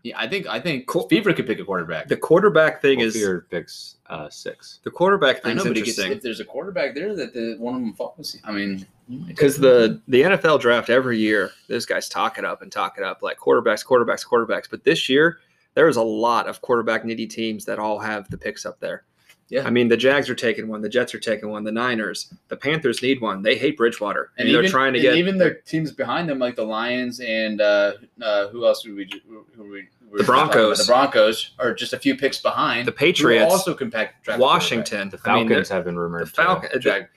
Yeah, 0.04 0.20
I 0.20 0.28
think 0.28 0.48
I 0.48 0.60
think 0.60 0.86
Cool. 0.86 1.08
Fever 1.08 1.32
could 1.32 1.48
pick 1.48 1.60
a 1.60 1.66
quarterback. 1.66 2.10
The 2.10 2.18
quarterback 2.18 2.82
thing 2.82 3.00
Well, 3.00 3.08
is 3.08 3.14
Fear 3.14 3.48
picks 3.50 3.96
uh, 4.08 4.30
six. 4.30 4.80
the 4.84 4.92
quarterback 4.92 5.38
I 5.38 5.40
thing's 5.40 5.64
know, 5.64 5.70
but 5.70 5.78
he 5.78 5.84
gets, 5.84 5.98
interesting 5.98 6.18
if 6.18 6.22
there's 6.22 6.42
a 6.42 6.46
quarterback 6.46 6.94
there 6.94 7.16
that 7.16 7.34
the 7.34 7.56
one 7.58 7.76
of 7.76 7.82
them 7.82 7.94
falls, 7.94 8.38
I 8.44 8.52
mean, 8.52 8.86
because 9.26 9.58
the 9.58 10.02
the 10.10 10.24
NFL 10.24 10.60
draft 10.60 10.90
every 10.90 11.20
year, 11.20 11.52
those 11.70 11.86
guys 11.86 12.10
talk 12.10 12.38
it 12.38 12.44
up 12.44 12.62
and 12.62 12.70
talk 12.70 12.98
it 12.98 13.04
up 13.04 13.22
like 13.22 13.38
quarterbacks, 13.38 13.86
quarterbacks, 13.86 14.28
quarterbacks. 14.28 14.70
But 14.70 14.84
this 14.84 15.08
year, 15.08 15.40
there 15.74 15.88
is 15.88 15.96
a 15.96 16.04
lot 16.04 16.48
of 16.48 16.62
quarterback 16.62 17.06
needy 17.06 17.26
teams 17.26 17.64
that 17.66 17.80
all 17.80 18.00
have 18.00 18.30
the 18.30 18.38
picks 18.38 18.66
up 18.66 18.82
there. 18.82 19.06
Yeah. 19.50 19.68
I 19.68 19.70
mean, 19.70 19.88
the 19.88 19.98
Jags 19.98 20.30
are 20.30 20.36
taking 20.36 20.68
one, 20.68 20.82
the 20.82 20.90
Jets 20.90 21.14
are 21.14 21.20
taking 21.20 21.50
one, 21.50 21.64
the 21.64 21.72
Niners, 21.72 22.34
the 22.48 22.58
Panthers 22.58 23.04
need 23.04 23.22
one. 23.22 23.44
They 23.44 23.56
hate 23.56 23.78
Bridgewater, 23.78 24.32
and 24.38 24.48
and, 24.48 24.56
they're 24.56 24.68
trying 24.68 24.94
to 24.94 25.00
and 25.00 25.04
get 25.04 25.16
even 25.16 25.38
the 25.38 25.60
teams 25.66 25.92
behind 25.92 26.28
them, 26.28 26.40
like 26.40 26.56
the 26.56 26.64
Lions 26.64 27.20
and 27.20 27.62
uh, 27.62 27.94
uh, 28.22 28.48
who 28.48 28.66
else 28.66 28.86
would 28.86 28.96
we? 28.96 29.22
Who, 29.28 29.46
who 29.56 29.70
we 29.70 29.88
we 30.14 30.20
The 30.20 30.24
talking 30.26 30.44
about? 30.44 30.54
Broncos. 30.54 30.78
The 30.80 30.86
Broncos 30.92 31.52
are 31.60 31.74
just 31.74 31.94
a 31.94 32.00
few 32.00 32.16
picks 32.16 32.40
behind. 32.40 32.88
the 32.88 32.92
Patriots, 32.92 33.52
also 33.52 33.74
compact 33.74 34.24
draft 34.24 34.40
Washington, 34.40 35.10
The 35.10 35.20
I 35.26 35.36
mean, 35.36 35.48
Falcons 35.50 35.70
have 35.70 35.84
been 35.86 35.98
rumored. 35.98 36.28
the 36.28 36.32
Falcon. 36.32 36.70
Uh, 36.70 36.80
too. 36.80 36.90
quarterback. 36.90 37.10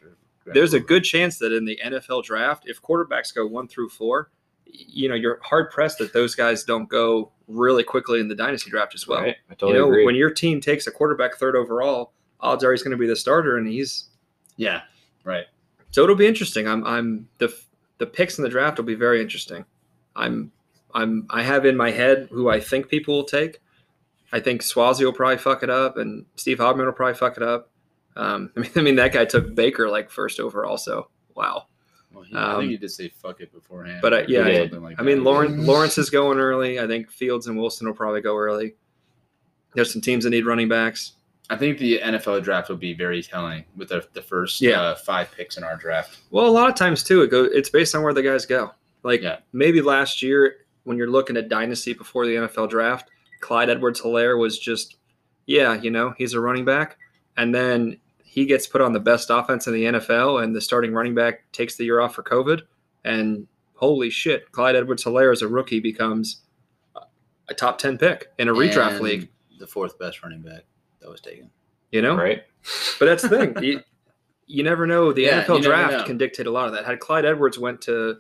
there's 0.55 0.75
a 0.75 0.81
good 0.81 1.05
chance 1.05 1.39
that 1.39 1.53
in 1.53 1.65
the 1.65 1.79
NFL 1.85 2.25
draft, 2.25 2.65
if 2.67 2.81
quarterbacks 2.83 3.35
go 3.35 3.47
one 3.47 3.69
through 3.69 3.91
four, 3.91 4.31
you 4.67 5.09
know, 5.09 5.15
you're 5.15 5.39
hard 5.43 5.71
pressed 5.71 5.99
that 5.99 6.13
those 6.13 6.35
guys 6.35 6.65
don't 6.65 6.89
go 6.89 7.31
really 7.49 7.85
quickly 7.85 8.19
in 8.21 8.29
the 8.29 8.35
dynasty 8.35 8.71
draft 8.71 8.95
as 8.95 9.07
well. 9.07 9.21
Right. 9.23 9.37
I 9.51 9.55
totally 9.55 9.75
you 9.75 9.79
know, 9.81 9.89
agree. 9.89 10.05
when 10.05 10.15
your 10.17 10.31
team 10.31 10.61
takes 10.61 10.87
a 10.87 10.91
quarterback 10.91 11.37
third 11.37 11.55
overall, 11.55 12.13
odds 12.41 12.65
are 12.65 12.73
he's 12.73 12.83
going 12.83 12.91
to 12.93 12.97
be 12.97 13.07
the 13.07 13.15
starter, 13.17 13.57
and 13.57 13.67
he's 13.69 14.07
Yeah, 14.57 14.83
right. 15.25 15.47
so 15.91 16.03
it'll 16.03 16.17
be 16.17 16.27
interesting. 16.27 16.67
I'm 16.67 16.85
I'm 16.85 17.29
the 17.39 17.55
the 17.99 18.07
picks 18.07 18.37
in 18.39 18.45
the 18.45 18.51
draft 18.51 18.77
will 18.79 18.85
be 18.85 18.95
very 18.97 19.21
interesting. 19.23 19.65
I'm 20.17 20.51
I'm 20.97 21.27
I 21.31 21.43
have 21.43 21.65
in 21.67 21.77
my 21.77 21.91
head 21.91 22.29
who 22.33 22.49
I 22.49 22.59
think 22.61 22.89
people 22.89 23.15
will 23.17 23.25
take. 23.25 23.61
I 24.33 24.41
think 24.41 24.63
Swazi 24.63 25.05
will 25.05 25.13
probably 25.13 25.39
fuck 25.39 25.63
it 25.63 25.71
up, 25.71 25.97
and 25.99 26.25
Steve 26.37 26.59
Hogman 26.59 26.85
will 26.87 26.93
probably 26.93 27.15
fuck 27.15 27.37
it 27.37 27.43
up. 27.43 27.71
Um, 28.17 28.51
I 28.57 28.61
mean, 28.61 28.71
I 28.77 28.81
mean 28.81 28.97
that 28.97 29.13
guy 29.13 29.25
took 29.25 29.55
Baker 29.55 29.89
like 29.89 30.11
first 30.11 30.41
overall, 30.41 30.79
so 30.79 31.09
wow. 31.35 31.67
Well, 32.13 32.25
he, 32.25 32.35
I 32.35 32.55
Um, 32.55 32.61
think 32.61 32.71
you 32.73 32.79
did 32.79 32.91
say 32.91 33.09
fuck 33.11 33.41
it 33.41 33.53
beforehand. 33.53 33.99
but, 34.01 34.13
uh, 34.15 34.23
yeah, 34.27 34.41
I- 34.47 34.63
like 34.77 34.99
I 34.99 35.03
mean. 35.03 35.23
Lawrence 35.23 35.67
Lawrence 35.67 35.99
is 35.99 36.09
going 36.11 36.39
early. 36.39 36.81
I 36.81 36.87
think 36.87 37.11
Fields 37.11 37.47
and 37.47 37.59
Wilson 37.59 37.87
will 37.87 37.95
probably 37.95 38.21
go 38.23 38.37
early. 38.37 38.75
There's 39.75 39.93
some 39.93 40.01
teams 40.03 40.25
that 40.25 40.31
need 40.31 40.47
running 40.47 40.69
backs. 40.69 41.13
I 41.51 41.57
think 41.57 41.79
the 41.79 42.01
NFL 42.01 42.43
draft 42.43 42.69
will 42.71 42.77
be 42.77 42.95
very 42.95 43.23
telling 43.23 43.65
with 43.77 43.91
the, 43.91 44.05
the 44.15 44.23
first 44.23 44.61
Yeah. 44.61 44.81
uh, 44.81 44.95
five 44.97 45.31
picks 45.31 45.57
in 45.59 45.63
our 45.65 45.77
draft. 45.77 46.19
Well, 46.31 46.47
a 46.47 46.51
lot 46.51 46.69
of 46.69 46.75
times 46.75 47.05
too, 47.05 47.23
it 47.23 47.29
go 47.31 47.45
it's 47.45 47.69
based 47.71 47.95
on 47.95 48.03
where 48.03 48.15
the 48.15 48.23
guys 48.23 48.47
go. 48.47 48.73
Like 49.05 49.23
Yeah. 49.23 49.39
maybe 49.53 49.81
last 49.83 50.23
year 50.23 50.57
when 50.87 50.97
you're 50.97 51.11
looking 51.11 51.37
at 51.37 51.49
dynasty 51.49 51.93
before 51.93 52.27
the 52.27 52.37
NFL 52.37 52.71
draft, 52.71 53.11
Clyde 53.41 53.69
Edwards 53.69 54.01
Helaire 54.01 54.39
was 54.39 54.59
just, 54.59 54.97
yeah, 55.45 55.75
you 55.75 55.91
know, 55.91 56.15
he's 56.17 56.33
a 56.33 56.41
running 56.41 56.65
back. 56.65 56.97
And 57.37 57.55
then 57.55 57.99
he 58.25 58.47
gets 58.47 58.67
put 58.67 58.81
on 58.81 58.93
the 58.93 59.01
best 59.01 59.29
offense 59.31 59.67
in 59.67 59.75
the 59.75 59.85
NFL 59.85 60.43
and 60.43 60.55
the 60.55 60.61
starting 60.61 60.93
running 60.95 61.15
back 61.15 61.51
takes 61.53 61.77
the 61.77 61.85
year 61.85 62.01
off 62.01 62.15
for 62.15 62.23
COVID. 62.23 62.63
And 63.05 63.47
holy 63.75 64.11
shit, 64.11 64.53
Clyde 64.53 64.77
Edwards 64.77 65.05
Helaire 65.05 65.33
as 65.33 65.43
a 65.43 65.49
rookie 65.49 65.81
becomes 65.81 66.43
a 67.49 67.55
top 67.55 67.79
10 67.79 67.99
pick 67.99 68.29
in 68.39 68.49
a 68.49 68.53
redraft 68.53 68.93
And 68.93 69.01
league, 69.01 69.29
The 69.59 69.67
fourth 69.67 69.99
best 69.99 70.23
running 70.23 70.43
back 70.43 70.65
that 71.01 71.11
was 71.11 71.21
taken. 71.21 71.51
you 71.91 72.01
know? 72.03 72.17
right? 72.17 72.43
But 72.99 73.07
that's 73.07 73.23
the 73.23 73.29
thing. 73.29 73.55
you, 73.63 73.81
you 74.47 74.63
never 74.63 74.87
know. 74.87 75.13
The 75.13 75.23
Yeah, 75.23 75.45
NFL 75.45 75.63
draft 75.63 76.07
can 76.07 76.17
dictate 76.19 76.47
a 76.47 76.51
lot 76.51 76.69
of 76.69 76.75
that. 76.75 76.85
Had 76.85 77.01
Clyde 77.01 77.25
Edwards 77.25 77.59
went 77.59 77.81
to 77.83 78.19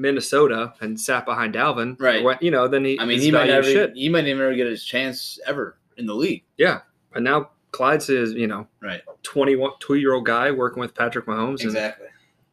Minnesota 0.00 0.72
and 0.80 0.98
sat 1.00 1.24
behind 1.26 1.54
Dalvin, 1.54 2.00
Right. 2.00 2.22
Went, 2.22 2.42
you 2.42 2.50
know, 2.50 2.68
then 2.68 2.84
he. 2.84 2.98
I 3.00 3.04
mean, 3.04 3.20
he 3.20 3.30
might 3.30 3.46
never 3.48 3.62
shit. 3.64 3.94
he 3.94 4.08
might 4.08 4.24
never 4.24 4.54
get 4.54 4.66
his 4.66 4.84
chance 4.84 5.38
ever 5.46 5.76
in 5.96 6.06
the 6.06 6.14
league. 6.14 6.44
Yeah, 6.56 6.80
and 7.14 7.24
now 7.24 7.50
Clyde's 7.72 8.08
is 8.08 8.32
you 8.32 8.46
know 8.46 8.66
Right. 8.80 9.02
21, 9.24 9.72
two 9.80 9.94
year 9.94 10.14
old 10.14 10.24
guy 10.26 10.50
working 10.50 10.80
with 10.80 10.94
Patrick 10.94 11.26
Mahomes, 11.26 11.62
Exactly. 11.62 12.06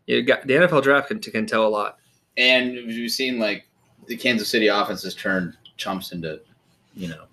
you 0.08 0.22
got 0.24 0.46
the 0.48 0.54
NFL 0.56 0.84
draft 0.84 1.08
can 1.10 1.20
can 1.20 1.46
tell 1.46 1.66
a 1.66 1.70
lot. 1.70 1.98
And 2.38 2.74
we've 2.88 3.12
seen 3.12 3.40
like 3.40 3.66
the 4.08 4.18
Kansas 4.18 4.50
City 4.50 4.68
offense 4.68 5.04
has 5.04 5.16
turned 5.16 5.56
chumps 5.78 6.12
into, 6.12 6.40
you 6.96 7.08
know, 7.08 7.26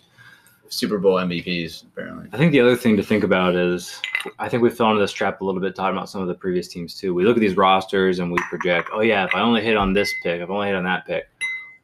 Super 0.73 0.99
Bowl 0.99 1.16
MVPs 1.16 1.85
apparently. 1.85 2.28
I 2.32 2.39
think 2.39 2.51
the 2.53 2.61
other 2.61 2.77
thing 2.77 2.97
to 2.97 3.03
think 3.03 3.24
about 3.24 3.55
is 3.55 4.01
I 4.39 4.49
think 4.49 4.62
we 4.62 4.70
fell 4.70 4.89
into 4.90 5.01
this 5.01 5.12
trap 5.12 5.40
a 5.40 5.44
little 5.44 5.61
bit 5.61 5.74
talking 5.74 5.97
about 5.97 6.09
some 6.09 6.23
of 6.23 6.28
the 6.28 6.35
previous 6.35 6.66
teams 6.69 6.99
too. 6.99 7.12
We 7.12 7.24
look 7.24 7.36
at 7.36 7.40
these 7.40 7.57
rosters 7.57 8.19
and 8.20 8.32
we 8.32 8.39
project, 8.49 8.89
oh 8.93 9.01
yeah, 9.01 9.24
if 9.24 9.35
I 9.35 9.40
only 9.40 9.62
hit 9.62 9.77
on 9.77 9.93
this 9.93 10.12
pick, 10.23 10.40
if 10.40 10.49
I 10.49 10.53
only 10.53 10.69
hit 10.69 10.77
on 10.77 10.85
that 10.85 11.07
pick. 11.07 11.24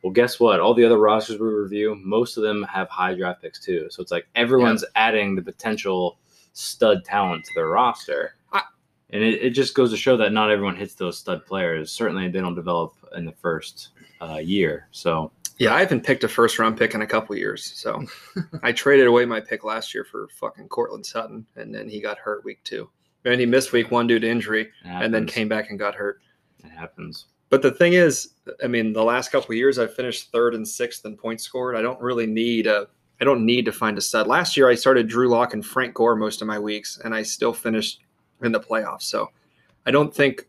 Well, 0.02 0.12
guess 0.12 0.40
what? 0.40 0.60
All 0.60 0.73
the 0.74 0.85
other 0.85 0.98
rosters 0.98 1.39
we 1.39 1.48
review, 1.48 1.97
most 2.02 2.36
of 2.36 2.43
them 2.44 2.62
have 2.62 2.89
high 2.89 3.15
draft 3.15 3.43
picks 3.43 3.59
too. 3.62 3.89
So 3.90 4.01
it's 4.02 4.12
like 4.12 4.27
everyone's 4.35 4.85
adding 4.94 5.35
the 5.35 5.43
potential 5.43 6.19
stud 6.55 7.05
talent 7.05 7.44
to 7.44 7.51
their 7.55 7.69
roster. 7.69 8.35
I- 8.52 8.62
and 9.10 9.23
it, 9.23 9.43
it 9.43 9.51
just 9.51 9.74
goes 9.74 9.90
to 9.90 9.97
show 9.97 10.16
that 10.16 10.32
not 10.32 10.51
everyone 10.51 10.77
hits 10.77 10.94
those 10.94 11.19
stud 11.19 11.44
players. 11.47 11.90
Certainly 11.90 12.28
they 12.31 12.40
don't 12.40 12.55
develop 12.55 12.94
in 13.16 13.24
the 13.27 13.32
first 13.32 13.89
uh, 14.23 14.36
year. 14.36 14.86
So 14.93 15.31
Yeah, 15.59 15.74
I 15.74 15.80
haven't 15.80 16.05
picked 16.05 16.22
a 16.24 16.28
first 16.28 16.59
round 16.59 16.78
pick 16.78 16.94
in 16.94 17.02
a 17.02 17.06
couple 17.06 17.36
years, 17.36 17.64
so 17.64 18.05
I 18.62 18.72
traded 18.72 19.06
away 19.06 19.24
my 19.24 19.40
pick 19.40 19.64
last 19.64 19.93
year 19.93 20.05
for 20.05 20.28
fucking 20.28 20.68
Courtland 20.68 21.05
Sutton, 21.05 21.44
and 21.56 21.74
then 21.74 21.89
he 21.89 22.01
got 22.01 22.18
hurt 22.18 22.44
week 22.44 22.62
two, 22.62 22.89
and 23.24 23.40
he 23.40 23.47
missed 23.47 23.72
week 23.72 23.90
one 23.90 24.06
due 24.06 24.20
to 24.20 24.28
injury, 24.28 24.70
and 24.85 25.12
then 25.12 25.26
came 25.26 25.48
back 25.48 25.70
and 25.70 25.78
got 25.78 25.94
hurt. 25.94 26.20
It 26.64 26.70
happens. 26.70 27.26
But 27.51 27.62
the 27.62 27.72
thing 27.72 27.94
is, 27.94 28.35
I 28.62 28.66
mean, 28.66 28.93
the 28.93 29.02
last 29.02 29.32
couple 29.32 29.51
of 29.51 29.56
years 29.56 29.78
I've 29.78 29.94
finished 29.94 30.30
third 30.30 30.55
and 30.55 30.66
sixth 30.66 31.05
in 31.05 31.16
points 31.16 31.44
scored. 31.44 31.76
I 31.76 31.82
don't 31.82 32.01
really 32.01 32.26
need 32.26 32.66
a 32.66 32.86
I 33.20 33.24
don't 33.24 33.44
need 33.44 33.64
to 33.64 33.72
find 33.72 33.98
a 33.98 34.01
stud. 34.01 34.28
Last 34.28 34.56
year 34.56 34.68
I 34.68 34.76
started 34.76 35.09
Drew 35.09 35.28
Lock 35.28 35.55
and 35.55 35.64
Frank 35.64 35.94
Gore 35.94 36.14
most 36.14 36.40
of 36.40 36.47
my 36.47 36.59
weeks, 36.59 37.01
and 37.02 37.14
I 37.14 37.22
still 37.22 37.52
finished 37.52 38.01
in 38.43 38.52
the 38.52 38.60
playoffs. 38.60 39.02
So 39.02 39.30
I 39.86 39.90
don't 39.90 40.14
think 40.14 40.47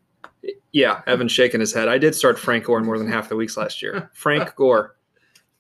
yeah, 0.72 1.02
Evan's 1.08 1.32
shaking 1.32 1.60
his 1.60 1.74
head. 1.74 1.88
I 1.88 1.98
did 1.98 2.14
start 2.14 2.38
Frank 2.38 2.66
Gore 2.66 2.82
more 2.82 2.98
than 2.98 3.12
half 3.12 3.30
the 3.30 3.36
weeks 3.36 3.58
last 3.58 3.82
year. 3.82 4.12
Frank 4.14 4.56
Gore 4.56 4.96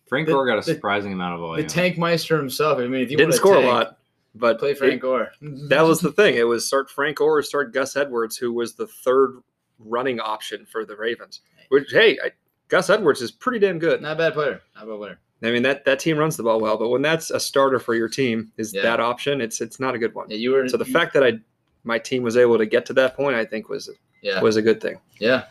Frank 0.09 0.27
The- 0.27 0.33
Gore 0.33 0.45
got 0.45 0.57
a 0.57 0.61
the- 0.65 0.73
surprising 0.73 1.13
amount 1.13 1.41
of 1.41 1.55
The 1.57 1.63
tank 1.63 1.97
meister 1.97 2.37
himself. 2.37 2.79
I 2.79 2.87
mean, 2.87 3.01
if 3.01 3.11
you 3.11 3.17
didn't 3.17 3.29
want 3.29 3.35
score 3.35 3.55
a 3.57 3.61
lot, 3.65 3.97
but 4.35 4.59
play 4.59 4.71
it- 4.71 4.77
Frank 4.77 5.01
Gore. 5.01 5.31
that 5.41 5.81
was 5.83 6.01
the 6.01 6.11
thing. 6.11 6.35
It 6.35 6.47
was 6.47 6.65
start 6.65 6.89
Frank 6.89 7.17
Gore 7.17 7.37
or 7.37 7.43
start 7.43 7.73
Gus 7.73 7.95
Edwards, 7.95 8.35
who 8.37 8.51
was 8.51 8.73
the 8.73 8.87
third 8.87 9.41
running 9.79 10.19
option 10.19 10.65
for 10.65 10.83
the 10.85 10.95
Ravens. 10.97 11.41
Which 11.69 11.91
hey, 11.91 12.17
I, 12.23 12.31
Gus 12.67 12.89
Edwards 12.89 13.21
is 13.21 13.31
pretty 13.31 13.59
damn 13.59 13.79
good. 13.79 14.01
not 14.01 14.13
a 14.13 14.15
bad 14.15 14.33
player. 14.33 14.61
Not 14.75 14.83
a 14.83 14.87
bad 14.87 14.97
player. 14.97 15.19
I 15.41 15.51
mean 15.51 15.63
that 15.63 15.85
that 15.85 15.99
team 15.99 16.17
runs 16.17 16.35
the 16.35 16.43
ball 16.43 16.59
well, 16.59 16.75
but 16.77 16.89
when 16.89 17.01
that's 17.01 17.31
a 17.31 17.39
starter 17.39 17.79
for 17.79 17.95
your 17.95 18.09
team, 18.09 18.51
is 18.57 18.73
Yeah. 18.73 18.81
that 18.81 18.99
option? 18.99 19.39
It's 19.39 19.61
it's 19.61 19.79
not 19.79 19.95
a 19.95 19.97
good 19.97 20.13
one. 20.13 20.29
Yeah, 20.29 20.35
you 20.37 20.51
were. 20.51 20.67
So 20.67 20.75
the 20.75 20.85
you- 20.85 20.91
fact 20.91 21.13
that 21.13 21.23
I 21.23 21.39
my 21.85 21.97
team 21.97 22.23
was 22.23 22.35
able 22.35 22.57
to 22.57 22.65
get 22.65 22.85
to 22.87 22.93
that 22.93 23.15
point, 23.15 23.35
I 23.37 23.45
think 23.45 23.69
was 23.69 23.89
yeah, 24.21 24.41
was 24.41 24.57
a 24.57 24.61
good 24.61 24.81
thing. 24.81 24.99
yeah, 25.19 25.45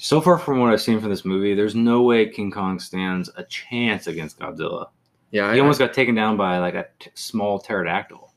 So 0.00 0.20
far 0.20 0.38
from 0.38 0.60
what 0.60 0.72
I've 0.72 0.80
seen 0.80 1.00
from 1.00 1.10
this 1.10 1.24
movie, 1.24 1.54
there's 1.54 1.74
no 1.74 2.02
way 2.02 2.28
King 2.28 2.52
Kong 2.52 2.78
stands 2.78 3.28
a 3.34 3.42
chance 3.42 4.06
against 4.06 4.38
Godzilla. 4.38 4.90
Yeah, 5.32 5.52
He 5.52 5.58
I, 5.58 5.60
almost 5.60 5.80
got 5.80 5.92
taken 5.92 6.14
down 6.14 6.36
by 6.36 6.58
like 6.58 6.74
a 6.74 6.86
t- 7.00 7.10
small 7.14 7.58
pterodactyl. 7.58 8.32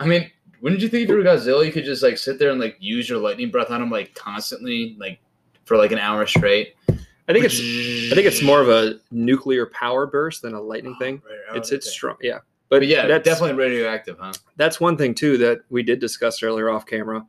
I 0.00 0.06
mean, 0.06 0.28
wouldn't 0.60 0.82
you 0.82 0.88
think 0.88 1.04
if 1.04 1.10
you 1.10 1.16
were 1.16 1.22
Godzilla, 1.22 1.64
you 1.64 1.70
could 1.70 1.84
just 1.84 2.02
like 2.02 2.18
sit 2.18 2.40
there 2.40 2.50
and 2.50 2.58
like 2.58 2.76
use 2.80 3.08
your 3.08 3.20
lightning 3.20 3.52
breath 3.52 3.70
on 3.70 3.80
him 3.80 3.88
like 3.88 4.12
constantly, 4.16 4.96
like 4.98 5.20
for 5.64 5.76
like 5.76 5.92
an 5.92 5.98
hour 5.98 6.26
straight? 6.26 6.74
I 6.88 7.32
think 7.32 7.44
it's 7.44 7.60
I 7.60 8.16
think 8.16 8.26
it's 8.26 8.42
more 8.42 8.60
of 8.60 8.68
a 8.68 8.98
nuclear 9.12 9.66
power 9.66 10.06
burst 10.06 10.42
than 10.42 10.54
a 10.54 10.60
lightning 10.60 10.94
ah, 10.96 10.98
thing. 10.98 11.22
Right, 11.24 11.56
It's 11.56 11.68
okay. 11.68 11.76
it's 11.76 11.88
strong, 11.88 12.16
yeah. 12.20 12.38
But, 12.68 12.80
But 12.80 12.88
yeah, 12.88 13.06
that's 13.06 13.24
definitely 13.24 13.56
radioactive, 13.56 14.16
huh? 14.18 14.32
that's 14.56 14.80
one 14.80 14.96
thing 14.96 15.14
too 15.14 15.38
that 15.38 15.60
we 15.70 15.84
did 15.84 16.00
discuss 16.00 16.42
earlier 16.42 16.68
off 16.68 16.84
camera. 16.84 17.24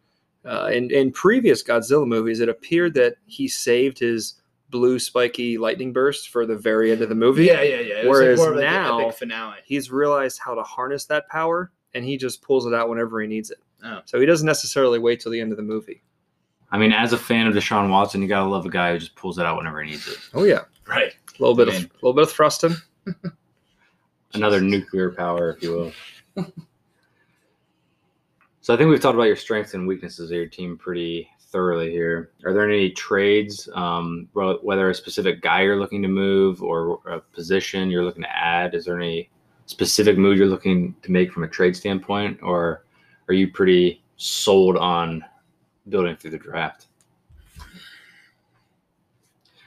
Uh, 0.46 0.70
in 0.74 0.90
in 0.92 1.12
previous 1.12 1.62
Godzilla 1.64 2.08
movies, 2.08 2.40
it 2.40 2.50
appeared 2.50 2.94
that 2.96 3.16
he 3.26 3.48
saved 3.48 4.00
his 4.00 4.42
blue 4.70 4.98
spiky 5.00 5.58
lightning 5.58 5.92
burst 5.94 6.30
for 6.30 6.46
the 6.46 6.56
very 6.56 6.92
end 6.92 7.02
of 7.02 7.10
the 7.10 7.16
movie. 7.16 7.46
Yeah, 7.46 7.62
yeah, 7.62 7.80
yeah. 7.82 7.94
It 7.96 8.08
Whereas 8.08 8.40
was 8.40 8.48
like 8.48 8.56
like 8.56 8.64
now- 8.66 9.00
epic 9.02 9.18
finale. 9.18 9.58
He's 9.66 9.92
realized 9.92 10.40
how 10.44 10.56
to 10.56 10.64
harness 10.64 11.06
that 11.06 11.28
power, 11.30 11.72
and 11.94 12.04
he 12.06 12.18
just 12.18 12.42
pulls 12.42 12.66
it 12.66 12.74
out 12.74 12.90
whenever 12.90 13.22
he 13.22 13.28
needs 13.28 13.52
it. 13.52 13.60
Oh. 13.84 14.00
So 14.06 14.20
he 14.20 14.26
doesn't 14.26 14.46
necessarily 14.48 14.98
wait 15.00 15.20
till 15.20 15.32
the 15.32 15.42
end 15.42 15.52
of 15.52 15.58
the 15.58 15.64
movie. 15.64 16.02
I 16.72 16.78
mean, 16.78 16.94
as 16.94 17.12
a 17.14 17.18
fan 17.18 17.48
of 17.48 17.54
Deshaun 17.54 17.90
Watson, 17.90 18.22
you 18.22 18.28
gotta 18.30 18.50
love 18.50 18.66
a 18.66 18.70
guy 18.70 18.94
who 18.94 19.00
just 19.00 19.16
pulls 19.16 19.38
it 19.38 19.46
out 19.46 19.58
whenever 19.58 19.84
he 19.84 19.92
needs 19.92 20.08
it. 20.08 20.18
Oh 20.34 20.44
yeah, 20.46 20.62
Right. 20.88 21.12
a 21.14 21.42
little 21.44 21.56
bit 21.56 21.68
Man. 21.68 21.76
of 21.78 21.84
a 21.84 21.96
little 21.96 22.14
bit 22.14 22.24
of 22.24 22.32
thrusting. 22.32 22.76
Another 24.34 24.62
nuclear 24.62 25.12
power, 25.12 25.52
if 25.52 25.62
you 25.64 25.72
will. 26.36 26.46
so 28.62 28.74
I 28.74 28.78
think 28.78 28.90
we've 28.90 29.02
talked 29.02 29.16
about 29.16 29.24
your 29.24 29.36
strengths 29.36 29.74
and 29.74 29.88
weaknesses 29.88 30.30
of 30.30 30.38
your 30.38 30.46
team 30.46 30.78
pretty 30.78 31.28
thoroughly 31.40 31.92
here. 31.92 32.32
Are 32.46 32.54
there 32.54 32.70
any 32.70 32.92
trades, 32.92 33.68
um, 33.74 34.30
whether 34.34 34.90
a 34.90 34.96
specific 34.96 35.42
guy 35.42 35.62
you're 35.64 35.80
looking 35.80 36.02
to 36.04 36.08
move 36.08 36.62
or 36.64 37.00
a 37.08 37.20
position 37.20 37.90
you're 37.90 38.06
looking 38.06 38.24
to 38.24 38.36
add? 38.36 38.74
Is 38.74 38.86
there 38.86 39.00
any 39.00 39.30
specific 39.66 40.18
move 40.18 40.38
you're 40.38 40.48
looking 40.48 40.96
to 41.02 41.12
make 41.12 41.32
from 41.32 41.44
a 41.44 41.48
trade 41.48 41.76
standpoint, 41.76 42.40
or 42.42 42.86
are 43.28 43.34
you 43.34 43.52
pretty 43.52 44.04
sold 44.18 44.78
on 44.78 45.24
building 45.90 46.16
through 46.16 46.32
the 46.32 46.38
draft? 46.38 46.88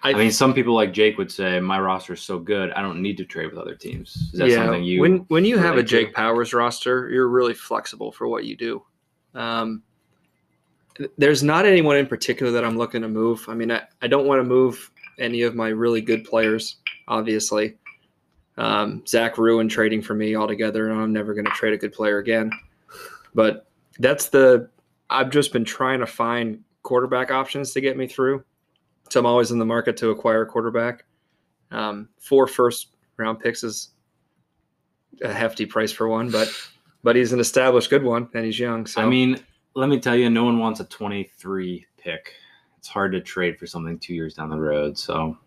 I, 0.05 0.13
mean, 0.13 0.31
some 0.31 0.53
people 0.53 0.75
like 0.75 0.93
Jake 0.93 1.17
would 1.17 1.33
say, 1.33 1.59
"My 1.61 1.81
roster 1.81 2.13
is 2.13 2.21
so 2.21 2.39
good, 2.39 2.71
I 2.73 2.83
don't 2.83 3.01
need 3.01 3.17
to 3.17 3.25
trade 3.25 3.47
with 3.47 3.59
other 3.59 3.75
teams." 3.75 4.15
Is 4.33 4.39
that 4.39 4.51
something 4.53 4.85
you? 4.85 5.01
when 5.01 5.19
when 5.29 5.45
you 5.47 5.57
have 5.57 5.67
a 5.67 5.71
relate 5.71 5.83
to? 5.83 5.89
Jake 5.89 6.15
Powers 6.15 6.53
roster, 6.53 7.09
you're 7.09 7.29
really 7.29 7.55
flexible 7.55 8.13
for 8.13 8.29
what 8.29 8.45
you 8.45 8.55
do. 8.55 8.85
Um, 9.35 9.83
there's 11.17 11.43
not 11.43 11.65
anyone 11.65 11.97
in 11.97 12.07
particular 12.07 12.53
that 12.53 12.65
I'm 12.65 12.77
looking 12.77 13.03
to 13.03 13.09
move. 13.09 13.47
I 13.49 13.55
mean, 13.55 13.73
I, 13.73 13.83
I 14.03 14.07
don't 14.07 14.27
want 14.27 14.41
to 14.41 14.45
move 14.45 14.91
any 15.19 15.43
of 15.43 15.55
my 15.55 15.69
really 15.69 16.01
good 16.01 16.25
players, 16.25 16.77
obviously. 17.09 17.77
Um, 18.57 19.03
Zach 19.07 19.37
Ruin 19.39 19.69
trading 19.69 20.03
for 20.03 20.15
me 20.15 20.37
altogether, 20.37 20.91
and 20.91 21.01
I'm 21.01 21.13
never 21.13 21.35
going 21.35 21.47
to 21.47 21.51
trade 21.53 21.73
a 21.73 21.79
good 21.79 21.93
player 21.93 22.19
again. 22.19 22.51
But 23.35 23.67
that's 23.99 24.29
the 24.29 24.69
I've 25.11 25.31
just 25.31 25.53
been 25.53 25.65
trying 25.65 26.01
to 26.01 26.07
find 26.07 26.63
quarterback 26.83 27.31
options 27.31 27.73
to 27.73 27.81
get 27.81 27.97
me 27.97 28.07
through. 28.07 28.45
So 29.15 29.21
I'm 29.21 29.27
always 29.27 29.53
in 29.53 29.61
the 29.61 29.65
market 29.65 29.97
to 29.99 30.11
acquire 30.11 30.43
a 30.43 30.47
quarterback. 30.47 31.05
Um, 31.71 32.09
four 32.19 32.49
first 32.49 32.97
round 33.17 33.39
picks 33.39 33.63
is 33.63 33.91
a 35.23 35.33
hefty 35.33 35.67
price 35.67 35.93
for 35.93 36.09
one, 36.09 36.33
but 36.33 36.49
but 37.05 37.15
he's 37.15 37.33
an 37.33 37.39
established 37.39 37.91
good 37.91 38.03
one 38.03 38.29
and 38.35 38.45
he's 38.45 38.59
young. 38.59 38.87
So 38.87 39.01
I 39.01 39.07
mean, 39.07 39.39
let 39.77 39.89
me 39.89 40.01
tell 40.01 40.17
you, 40.17 40.29
no 40.31 40.43
one 40.43 40.59
wants 40.59 40.81
a 40.81 40.85
23 40.87 41.87
pick. 41.97 42.35
It's 42.77 42.89
hard 42.89 43.13
to 43.13 43.21
trade 43.21 43.57
for 43.57 43.69
something 43.69 44.01
two 44.01 44.15
years 44.15 44.35
down 44.35 44.51
the 44.51 44.59
road. 44.59 44.99
So 44.99 45.39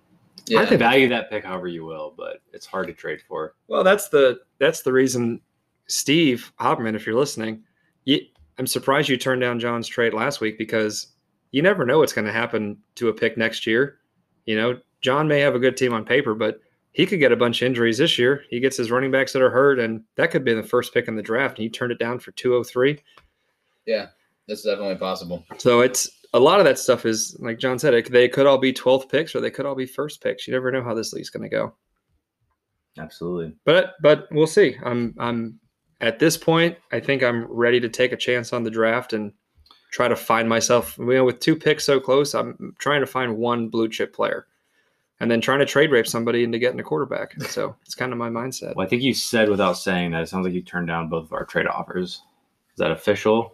Yeah, 0.45 0.61
I 0.61 0.65
think- 0.65 0.79
value 0.79 1.09
that 1.09 1.29
pick 1.29 1.43
however 1.43 1.67
you 1.67 1.83
will, 1.83 2.13
but 2.15 2.37
it's 2.53 2.65
hard 2.65 2.87
to 2.87 2.93
trade 2.93 3.19
for. 3.27 3.55
well, 3.67 3.83
that's 3.83 4.07
the 4.07 4.39
that's 4.59 4.81
the 4.81 4.93
reason. 4.93 5.41
Steve 5.87 6.53
Hopperman, 6.57 6.95
if 6.95 7.05
you're 7.05 7.19
listening, 7.19 7.65
you, 8.05 8.21
I'm 8.57 8.65
surprised 8.65 9.09
you 9.09 9.17
turned 9.17 9.41
down 9.41 9.59
John's 9.59 9.89
trade 9.89 10.13
last 10.13 10.39
week 10.39 10.57
because 10.57 11.16
you 11.51 11.61
never 11.61 11.85
know 11.85 11.99
what's 11.99 12.13
going 12.13 12.25
to 12.25 12.33
happen 12.33 12.77
to 12.95 13.09
a 13.09 13.13
pick 13.13 13.37
next 13.37 13.65
year. 13.65 13.99
You 14.45 14.55
know, 14.55 14.79
John 15.01 15.27
may 15.27 15.39
have 15.39 15.55
a 15.55 15.59
good 15.59 15.77
team 15.77 15.93
on 15.93 16.05
paper, 16.05 16.33
but 16.33 16.59
he 16.91 17.05
could 17.05 17.19
get 17.19 17.31
a 17.31 17.37
bunch 17.37 17.61
of 17.61 17.67
injuries 17.67 17.99
this 17.99 18.17
year. 18.17 18.43
He 18.49 18.59
gets 18.59 18.77
his 18.77 18.89
running 18.91 19.11
backs 19.11 19.33
that 19.33 19.41
are 19.41 19.51
hurt, 19.51 19.79
and 19.79 20.03
that 20.15 20.31
could 20.31 20.43
be 20.43 20.53
the 20.53 20.63
first 20.63 20.93
pick 20.93 21.07
in 21.07 21.15
the 21.15 21.21
draft. 21.21 21.57
And 21.57 21.63
he 21.63 21.69
turned 21.69 21.91
it 21.91 21.99
down 21.99 22.19
for 22.19 22.31
203. 22.31 22.99
yeah, 23.85 24.07
that's 24.47 24.63
definitely 24.63 24.95
possible. 24.95 25.43
So 25.57 25.81
it's 25.81 26.09
a 26.33 26.39
lot 26.39 26.59
of 26.59 26.65
that 26.65 26.79
stuff 26.79 27.05
is 27.05 27.37
like 27.39 27.59
John 27.59 27.79
said, 27.79 27.93
it, 27.93 28.11
they 28.11 28.27
could 28.27 28.47
all 28.47 28.57
be 28.57 28.73
12th 28.73 29.09
picks 29.09 29.35
or 29.35 29.41
they 29.41 29.51
could 29.51 29.65
all 29.65 29.75
be 29.75 29.85
first 29.85 30.21
picks. 30.21 30.47
You 30.47 30.53
never 30.53 30.71
know 30.71 30.83
how 30.83 30.93
this 30.93 31.13
league's 31.13 31.29
going 31.29 31.43
to 31.43 31.55
go. 31.55 31.75
Absolutely. 32.97 33.53
But 33.63 33.93
but 34.01 34.27
we'll 34.31 34.47
see. 34.47 34.75
I'm 34.83 35.13
I'm 35.19 35.59
at 36.01 36.19
this 36.19 36.37
point. 36.37 36.77
I 36.91 36.99
think 36.99 37.23
I'm 37.23 37.45
ready 37.45 37.79
to 37.79 37.89
take 37.89 38.11
a 38.11 38.17
chance 38.17 38.53
on 38.53 38.63
the 38.63 38.71
draft 38.71 39.13
and 39.13 39.31
try 39.91 40.07
to 40.07 40.15
find 40.15 40.47
myself. 40.49 40.97
You 40.97 41.05
know, 41.05 41.25
with 41.25 41.39
two 41.39 41.55
picks 41.55 41.85
so 41.85 41.99
close, 41.99 42.33
I'm 42.35 42.75
trying 42.79 43.01
to 43.01 43.07
find 43.07 43.37
one 43.37 43.69
blue 43.69 43.89
chip 43.89 44.13
player, 44.13 44.47
and 45.19 45.29
then 45.31 45.41
trying 45.41 45.59
to 45.59 45.65
trade 45.65 45.91
rape 45.91 46.07
somebody 46.07 46.43
into 46.43 46.59
getting 46.59 46.79
a 46.79 46.83
quarterback. 46.83 47.41
So 47.43 47.75
it's 47.85 47.95
kind 47.95 48.11
of 48.11 48.17
my 48.17 48.29
mindset. 48.29 48.75
Well, 48.75 48.85
I 48.85 48.89
think 48.89 49.01
you 49.01 49.13
said 49.13 49.49
without 49.49 49.73
saying 49.73 50.11
that 50.11 50.23
it 50.23 50.29
sounds 50.29 50.45
like 50.45 50.53
you 50.53 50.61
turned 50.61 50.87
down 50.87 51.09
both 51.09 51.25
of 51.25 51.33
our 51.33 51.45
trade 51.45 51.67
offers. 51.67 52.09
Is 52.71 52.77
that 52.77 52.91
official? 52.91 53.53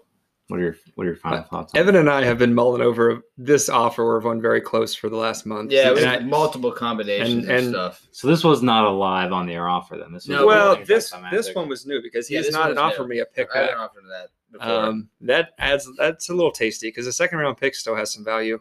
What 0.50 0.60
are 0.60 0.64
your 0.64 0.76
What 0.96 1.06
are 1.06 1.08
your 1.08 1.16
final 1.16 1.40
uh, 1.40 1.44
thoughts? 1.44 1.74
on 1.74 1.80
Evan 1.80 1.96
and 1.96 2.10
I 2.10 2.26
have 2.26 2.38
been 2.38 2.54
mulling 2.54 2.82
over 2.82 3.22
this 3.38 3.70
offer. 3.70 4.14
We've 4.14 4.26
one 4.26 4.42
very 4.42 4.60
close 4.60 4.94
for 4.94 5.08
the 5.10 5.16
last 5.16 5.46
month. 5.46 5.72
Yeah, 5.72 5.88
And 5.88 5.96
we 5.96 6.04
I- 6.04 6.12
had 6.12 6.28
multiple 6.28 6.70
combinations 6.74 7.32
and- 7.32 7.44
and, 7.46 7.52
and- 7.52 7.70
stuff. 7.70 8.06
So 8.12 8.28
this 8.28 8.44
was 8.44 8.62
not 8.62 8.84
a 8.84 8.90
live 8.90 9.32
on 9.32 9.46
the 9.48 9.54
air 9.54 9.70
offer 9.70 9.96
then. 9.98 10.12
This 10.12 10.28
was 10.28 10.38
No, 10.38 10.46
well, 10.46 10.76
this 10.86 11.14
this 11.32 11.56
one 11.56 11.70
was 11.70 11.86
new 11.86 12.02
because 12.02 12.30
Yeah, 12.30 12.40
he's 12.40 12.48
this 12.48 12.54
not 12.54 12.64
one 12.66 12.70
was 12.72 12.78
offered 12.80 13.04
new. 13.04 13.16
me 13.16 13.20
a 13.20 13.26
pick 13.26 13.48
I 13.52 13.62
back. 13.62 13.70
haven't 13.70 13.84
offered 13.86 14.04
that 14.10 14.28
before. 14.36 14.43
Um, 14.60 15.10
that 15.22 15.52
adds 15.60 15.90
that's 15.98 16.30
a 16.30 16.34
little 16.34 16.52
tasty 16.52 16.88
because 16.90 17.06
the 17.06 17.14
second 17.14 17.38
round 17.40 17.58
pick 17.58 17.76
still 17.76 17.96
has 17.96 18.14
some 18.14 18.24
value. 18.24 18.60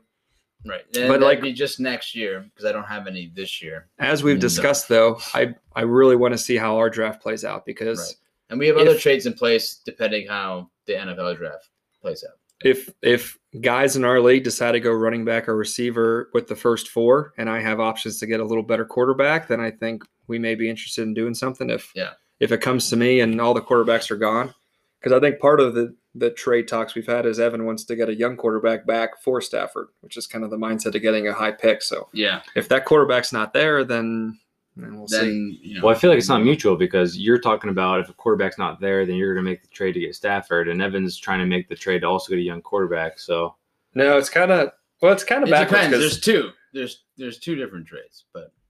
right, 0.64 0.82
but 0.92 1.00
and 1.02 1.08
but 1.08 1.20
like- 1.20 1.40
be 1.40 1.52
just 1.52 1.80
next 1.80 2.14
year 2.14 2.40
because 2.54 2.64
I 2.64 2.72
don't 2.72 2.84
have 2.84 3.06
any 3.06 3.30
this 3.34 3.60
year, 3.62 3.88
As 3.98 4.22
we've 4.22 4.36
No. 4.36 4.40
discussed, 4.40 4.88
though, 4.88 5.18
I 5.34 5.54
I 5.74 5.82
really 5.82 6.16
want 6.16 6.32
to 6.34 6.38
see 6.38 6.56
how 6.56 6.76
our 6.76 6.88
draft 6.90 7.20
plays 7.22 7.44
out 7.44 7.66
because 7.66 7.98
Right. 7.98 8.14
and 8.50 8.58
we 8.60 8.66
have 8.68 8.76
other 8.76 8.96
trades 8.98 9.26
in 9.26 9.32
place 9.34 9.80
depending 9.84 10.28
how 10.28 10.70
the 10.86 10.94
NFL 10.94 11.34
draft 11.36 11.68
plays 12.00 12.24
out. 12.28 12.36
if 12.64 12.88
if 13.02 13.36
guys 13.60 13.96
in 13.96 14.04
our 14.04 14.20
league 14.20 14.44
decide 14.44 14.72
to 14.72 14.80
go 14.80 14.92
running 14.92 15.24
back 15.24 15.48
or 15.48 15.56
receiver 15.56 16.30
with 16.32 16.46
the 16.46 16.54
first 16.56 16.88
four, 16.88 17.32
and 17.36 17.50
I 17.50 17.60
have 17.60 17.80
options 17.80 18.18
to 18.20 18.26
get 18.26 18.38
a 18.40 18.44
little 18.44 18.62
better 18.62 18.84
quarterback, 18.84 19.48
then 19.48 19.60
I 19.60 19.70
think 19.72 20.04
we 20.28 20.38
may 20.38 20.54
be 20.54 20.70
interested 20.70 21.02
in 21.02 21.12
doing 21.12 21.34
something. 21.34 21.68
If 21.70 21.90
Yeah. 21.94 22.12
if 22.38 22.50
it 22.52 22.60
comes 22.60 22.88
to 22.90 22.96
me 22.96 23.18
and 23.20 23.40
all 23.40 23.52
the 23.54 23.60
quarterbacks 23.60 24.10
are 24.12 24.16
gone, 24.16 24.54
because 25.02 25.12
I 25.16 25.20
think 25.20 25.40
part 25.40 25.60
of 25.60 25.74
the 25.74 25.94
the 26.14 26.30
trade 26.30 26.68
talks 26.68 26.94
we've 26.94 27.06
had 27.06 27.24
is 27.24 27.40
Evan 27.40 27.64
wants 27.64 27.84
to 27.84 27.96
get 27.96 28.10
a 28.10 28.14
young 28.14 28.36
quarterback 28.36 28.86
back 28.86 29.22
for 29.22 29.40
Stafford, 29.40 29.88
which 30.02 30.18
is 30.18 30.26
kind 30.26 30.44
of 30.44 30.50
the 30.50 30.58
mindset 30.58 30.94
of 30.94 31.00
getting 31.00 31.26
a 31.26 31.32
high 31.32 31.52
pick. 31.52 31.80
So 31.82 32.08
Yeah, 32.12 32.42
if 32.54 32.68
that 32.68 32.84
quarterback's 32.84 33.32
not 33.32 33.54
there, 33.54 33.82
then, 33.82 34.38
then 34.76 34.98
we'll 34.98 35.08
see. 35.08 35.58
you 35.62 35.76
know. 35.76 35.86
Well, 35.86 35.96
I 35.96 35.98
feel 35.98 36.10
like 36.10 36.18
it's 36.18 36.28
not 36.28 36.42
mutual 36.42 36.76
because 36.76 37.16
you're 37.16 37.38
talking 37.38 37.70
about 37.70 38.00
if 38.00 38.10
a 38.10 38.12
quarterback's 38.12 38.58
not 38.58 38.78
there, 38.78 39.06
then 39.06 39.14
you're 39.16 39.32
going 39.32 39.42
to 39.42 39.50
make 39.50 39.62
the 39.62 39.68
trade 39.68 39.92
to 39.92 40.00
get 40.00 40.14
Stafford, 40.14 40.68
and 40.68 40.82
Evans 40.82 41.16
trying 41.16 41.38
to 41.40 41.46
make 41.46 41.68
the 41.70 41.74
trade 41.76 42.00
to 42.00 42.06
also 42.08 42.28
get 42.30 42.38
a 42.38 42.42
young 42.42 42.60
quarterback. 42.60 43.18
So 43.18 43.54
No, 43.94 44.18
it's 44.18 44.28
kind 44.30 44.50
of 44.52 44.72
well, 45.00 45.12
it's 45.12 45.24
kind 45.24 45.42
It 45.42 45.48
of 45.48 45.50
backwards. 45.50 45.70
depends. 45.82 45.94
'cause- 45.94 46.00
There's 46.00 46.20
two. 46.20 46.50
There's 46.74 47.04
there's 47.16 47.38
two 47.38 47.54
different 47.56 47.86
trades, 47.86 48.24
but 48.34 48.44
you 48.44 48.44
know, 48.44 48.50
yeah. 48.50 48.61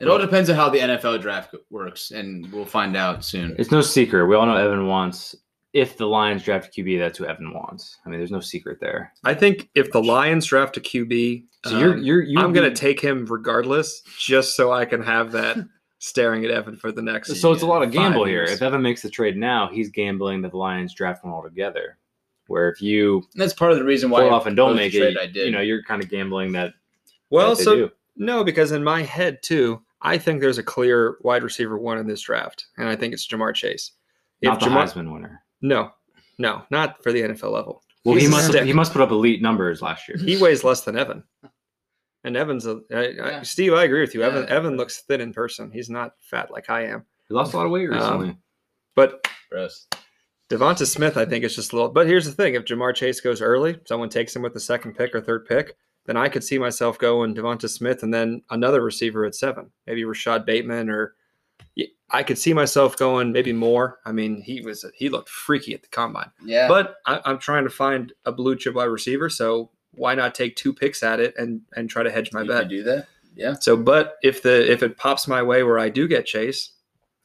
It 0.00 0.08
all 0.08 0.18
depends 0.18 0.48
on 0.48 0.56
how 0.56 0.70
the 0.70 0.78
NFL 0.78 1.20
draft 1.20 1.54
works, 1.68 2.10
and 2.10 2.50
we'll 2.52 2.64
find 2.64 2.96
out 2.96 3.24
soon. 3.24 3.54
it's 3.58 3.70
no 3.70 3.82
secret. 3.82 4.26
We 4.26 4.34
all 4.34 4.46
know 4.46 4.56
Evan 4.56 4.86
wants. 4.86 5.34
If 5.72 5.98
the 5.98 6.06
Lions 6.06 6.42
draft 6.42 6.66
a 6.66 6.80
QB, 6.82 6.98
that's 6.98 7.18
who 7.18 7.26
Evan 7.26 7.52
wants. 7.52 7.98
I 8.04 8.08
mean, 8.08 8.18
there's 8.18 8.32
no 8.32 8.40
secret 8.40 8.78
there. 8.80 9.12
I 9.24 9.34
think 9.34 9.68
if 9.76 9.92
the 9.92 10.02
Lions 10.02 10.46
draft 10.46 10.76
a 10.78 10.80
QB, 10.80 11.44
So 11.66 11.78
you're 11.78 11.94
um, 11.94 12.02
you're 12.02 12.22
you 12.22 12.40
I'm 12.40 12.52
going 12.52 12.68
to 12.68 12.74
take 12.74 13.00
him 13.00 13.26
regardless, 13.26 14.02
just 14.18 14.56
so 14.56 14.72
I 14.72 14.84
can 14.84 15.02
have 15.02 15.30
that 15.32 15.58
staring 15.98 16.44
at 16.44 16.50
Evan 16.50 16.76
for 16.76 16.90
the 16.90 17.02
next. 17.02 17.36
So 17.36 17.52
it's 17.52 17.62
a 17.62 17.66
lot 17.66 17.82
of 17.82 17.92
gamble 17.92 18.24
here. 18.24 18.42
If 18.44 18.62
Evan 18.62 18.82
makes 18.82 19.02
the 19.02 19.10
trade 19.10 19.36
now, 19.36 19.68
he's 19.68 19.90
gambling 19.90 20.42
that 20.42 20.50
the 20.50 20.56
Lions 20.56 20.94
draft 20.94 21.24
one 21.24 21.32
altogether. 21.32 21.98
Where 22.46 22.68
if 22.68 22.82
you 22.82 23.16
And 23.34 23.42
that's 23.42 23.52
part 23.52 23.70
of 23.70 23.78
the 23.78 23.84
reason 23.84 24.10
why 24.10 24.22
fall 24.22 24.30
I 24.30 24.32
off 24.32 24.46
and 24.46 24.56
don't 24.56 24.74
make 24.74 24.92
the 24.92 24.98
trade 24.98 25.16
it, 25.16 25.20
I 25.20 25.26
did. 25.26 25.46
you 25.46 25.52
know, 25.52 25.60
you're 25.60 25.84
kind 25.84 26.02
of 26.02 26.08
gambling 26.08 26.50
that. 26.52 26.72
well, 27.28 27.50
that 27.50 27.58
they 27.58 27.64
so 27.64 27.76
do. 27.76 27.90
no, 28.16 28.42
because 28.42 28.72
in 28.72 28.82
my 28.82 29.02
head 29.02 29.38
too, 29.40 29.80
I 30.02 30.18
think 30.18 30.40
there's 30.40 30.58
a 30.58 30.62
clear 30.62 31.16
wide 31.22 31.42
receiver 31.42 31.78
one 31.78 31.98
in 31.98 32.06
this 32.06 32.20
draft, 32.22 32.66
and 32.78 32.88
I 32.88 32.96
think 32.96 33.12
it's 33.12 33.26
Ja'Marr 33.26 33.54
Chase. 33.54 33.92
not 34.42 34.60
the 34.60 34.66
Jamar, 34.66 34.84
Heisman 34.84 35.12
winner. 35.12 35.42
no, 35.60 35.90
no, 36.38 36.62
not 36.70 37.02
for 37.02 37.12
the 37.12 37.22
NFL 37.22 37.52
level. 37.52 37.82
Well, 38.04 38.14
He's 38.14 38.24
he 38.24 38.30
must 38.30 38.48
stick. 38.48 38.64
he 38.64 38.72
must 38.72 38.92
put 38.92 39.02
up 39.02 39.10
elite 39.10 39.42
numbers 39.42 39.82
last 39.82 40.08
year. 40.08 40.16
He 40.16 40.40
weighs 40.42 40.64
less 40.64 40.80
than 40.82 40.96
Evan. 40.96 41.22
And 42.24 42.34
Evan's 42.36 42.66
a 42.66 42.80
I, 42.90 42.96
I, 42.96 43.08
Yeah. 43.08 43.42
Steve. 43.42 43.74
I 43.74 43.84
agree 43.84 44.00
with 44.00 44.14
you. 44.14 44.22
Evan 44.22 44.44
Yeah. 44.44 44.54
Evan 44.54 44.76
looks 44.78 45.00
thin 45.00 45.20
in 45.20 45.32
person. 45.34 45.70
He's 45.70 45.90
not 45.90 46.14
fat 46.20 46.50
like 46.50 46.70
I 46.70 46.86
am. 46.86 47.04
He 47.28 47.34
lost 47.34 47.52
a 47.52 47.56
lot 47.58 47.66
of 47.66 47.72
weight 47.72 47.90
Um, 47.90 47.94
recently. 47.96 48.36
But 48.96 49.26
Gross. 49.50 49.86
Devonta 50.50 50.86
Smith, 50.86 51.16
I 51.16 51.24
think, 51.26 51.44
is 51.44 51.54
just 51.54 51.72
a 51.72 51.76
little. 51.76 51.90
But 51.90 52.06
here's 52.06 52.24
the 52.24 52.32
thing: 52.32 52.54
if 52.54 52.64
Ja'Marr 52.64 52.94
Chase 52.94 53.20
goes 53.20 53.40
early, 53.42 53.78
someone 53.86 54.08
takes 54.08 54.34
him 54.34 54.42
with 54.42 54.54
the 54.54 54.60
second 54.60 54.94
pick 54.96 55.14
or 55.14 55.20
third 55.20 55.46
pick, 55.46 55.76
then 56.10 56.16
I 56.16 56.28
could 56.28 56.42
see 56.42 56.58
myself 56.58 56.98
going 56.98 57.36
Devonta 57.36 57.68
Smith 57.70 58.02
and 58.02 58.12
then 58.12 58.42
another 58.50 58.82
receiver 58.82 59.24
at 59.24 59.36
seven, 59.36 59.70
maybe 59.86 60.02
Rashod 60.04 60.44
Bateman, 60.44 60.90
or 60.90 61.14
I 62.10 62.24
could 62.24 62.36
see 62.36 62.52
myself 62.52 62.96
going 62.96 63.30
maybe 63.30 63.52
more. 63.52 64.00
I 64.04 64.10
mean, 64.10 64.42
he 64.42 64.60
was 64.60 64.84
he 64.94 65.08
looked 65.08 65.28
freaky 65.28 65.72
at 65.72 65.82
the 65.82 65.88
combine, 65.88 66.32
Yeah. 66.44 66.66
but 66.66 66.96
I, 67.06 67.20
I'm 67.24 67.38
trying 67.38 67.62
to 67.62 67.70
find 67.70 68.12
a 68.24 68.32
blue 68.32 68.56
chip 68.56 68.74
wide 68.74 68.86
receiver, 68.86 69.30
so 69.30 69.70
why 69.92 70.16
not 70.16 70.34
take 70.34 70.56
two 70.56 70.72
picks 70.72 71.04
at 71.04 71.20
it 71.20 71.32
and 71.38 71.60
and 71.76 71.88
try 71.88 72.02
to 72.02 72.10
hedge 72.10 72.32
my 72.32 72.42
you 72.42 72.48
bet? 72.48 72.68
do 72.68 72.82
that. 72.82 73.06
Yeah. 73.36 73.54
So, 73.60 73.76
but 73.76 74.16
if 74.24 74.42
the 74.42 74.68
if 74.68 74.82
it 74.82 74.96
pops 74.96 75.28
my 75.28 75.44
way 75.44 75.62
where 75.62 75.78
I 75.78 75.88
do 75.90 76.08
get 76.08 76.26
Chase 76.26 76.72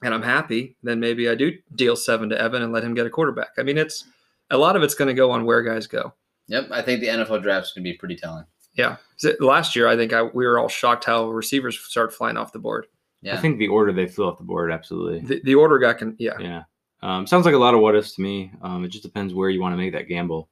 and 0.04 0.14
I'm 0.14 0.22
happy, 0.22 0.78
then 0.84 1.00
maybe 1.00 1.28
I 1.28 1.34
do 1.34 1.54
deal 1.74 1.96
seven 1.96 2.30
to 2.30 2.40
Evan 2.40 2.62
and 2.62 2.72
let 2.72 2.84
him 2.84 2.94
get 2.94 3.08
a 3.08 3.10
quarterback. 3.10 3.50
I 3.58 3.64
mean, 3.64 3.80
it's 3.80 4.04
a 4.52 4.58
lot 4.60 4.76
of 4.76 4.84
it's 4.84 4.94
going 4.94 5.08
to 5.08 5.16
go 5.16 5.32
on 5.32 5.46
where 5.46 5.64
guys 5.64 5.88
go. 5.88 6.14
Yep. 6.50 6.68
I 6.70 6.84
think 6.84 7.02
the 7.02 7.08
NFL 7.08 7.42
draft 7.42 7.66
is 7.66 7.72
gonna 7.74 7.84
be 7.84 7.94
pretty 7.94 8.16
telling. 8.16 8.46
Yeah, 8.76 8.98
last 9.40 9.76
year 9.76 9.88
I 9.88 9.96
think 9.96 10.14
I, 10.14 10.24
we 10.24 10.46
were 10.46 10.60
all 10.60 10.68
shocked 10.68 11.06
how 11.06 11.30
receivers 11.30 11.80
started 11.80 12.16
flying 12.16 12.38
off 12.38 12.52
the 12.52 12.60
board. 12.60 12.88
Yeah. 13.22 13.36
I 13.36 13.38
think 13.38 13.58
the 13.58 13.70
order 13.70 13.92
they 13.92 14.08
flew 14.08 14.28
off 14.28 14.38
the 14.38 14.44
board, 14.44 14.72
absolutely. 14.72 15.22
The, 15.22 15.42
the 15.44 15.56
order 15.56 15.80
got 15.80 15.98
con- 15.98 16.16
yeah. 16.20 16.38
Yeah. 16.40 16.64
Um, 17.02 17.26
sounds 17.26 17.46
like 17.46 17.56
a 17.56 17.60
lot 17.60 17.74
of 17.74 17.80
what 17.80 17.96
ifs 17.96 18.16
to 18.16 18.22
me. 18.22 18.52
Um, 18.62 18.84
it 18.84 18.90
just 18.90 19.04
depends 19.04 19.34
where 19.34 19.50
you 19.50 19.62
want 19.62 19.74
to 19.74 19.78
make 19.78 19.94
that 19.94 20.08
gamble. 20.08 20.50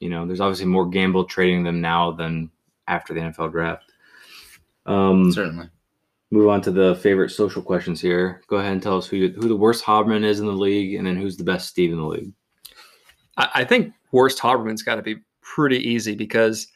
You 0.00 0.10
know, 0.10 0.26
there's 0.26 0.40
obviously 0.40 0.66
more 0.66 0.88
gamble 0.88 1.24
trading 1.24 1.62
them 1.62 1.80
now 1.80 2.12
than 2.12 2.50
after 2.88 3.14
the 3.14 3.20
NFL 3.20 3.52
draft. 3.52 3.92
Um, 4.86 5.32
Certainly. 5.32 5.68
move 6.30 6.48
on 6.48 6.62
to 6.62 6.70
the 6.70 6.96
favorite 6.96 7.30
social 7.30 7.62
questions 7.62 8.00
here. 8.00 8.42
Go 8.46 8.56
ahead 8.56 8.72
and 8.72 8.82
tell 8.82 8.98
us 8.98 9.06
who 9.06 9.16
you, 9.16 9.28
who 9.30 9.48
the 9.48 9.56
worst 9.56 9.84
Hobman 9.84 10.24
is 10.24 10.40
in 10.40 10.46
the 10.46 10.52
league, 10.52 10.94
and 10.94 11.06
then 11.06 11.16
who's 11.16 11.36
the 11.36 11.44
best 11.44 11.68
Steve 11.68 11.92
in 11.92 11.98
the 11.98 12.06
league. 12.06 12.32
I, 13.36 13.48
I 13.54 13.64
think 13.64 13.92
worst 14.12 14.38
Haberman's 14.38 14.82
got 14.82 14.96
to 14.96 15.02
be 15.02 15.16
pretty 15.42 15.78
easy 15.78 16.14
because 16.14 16.68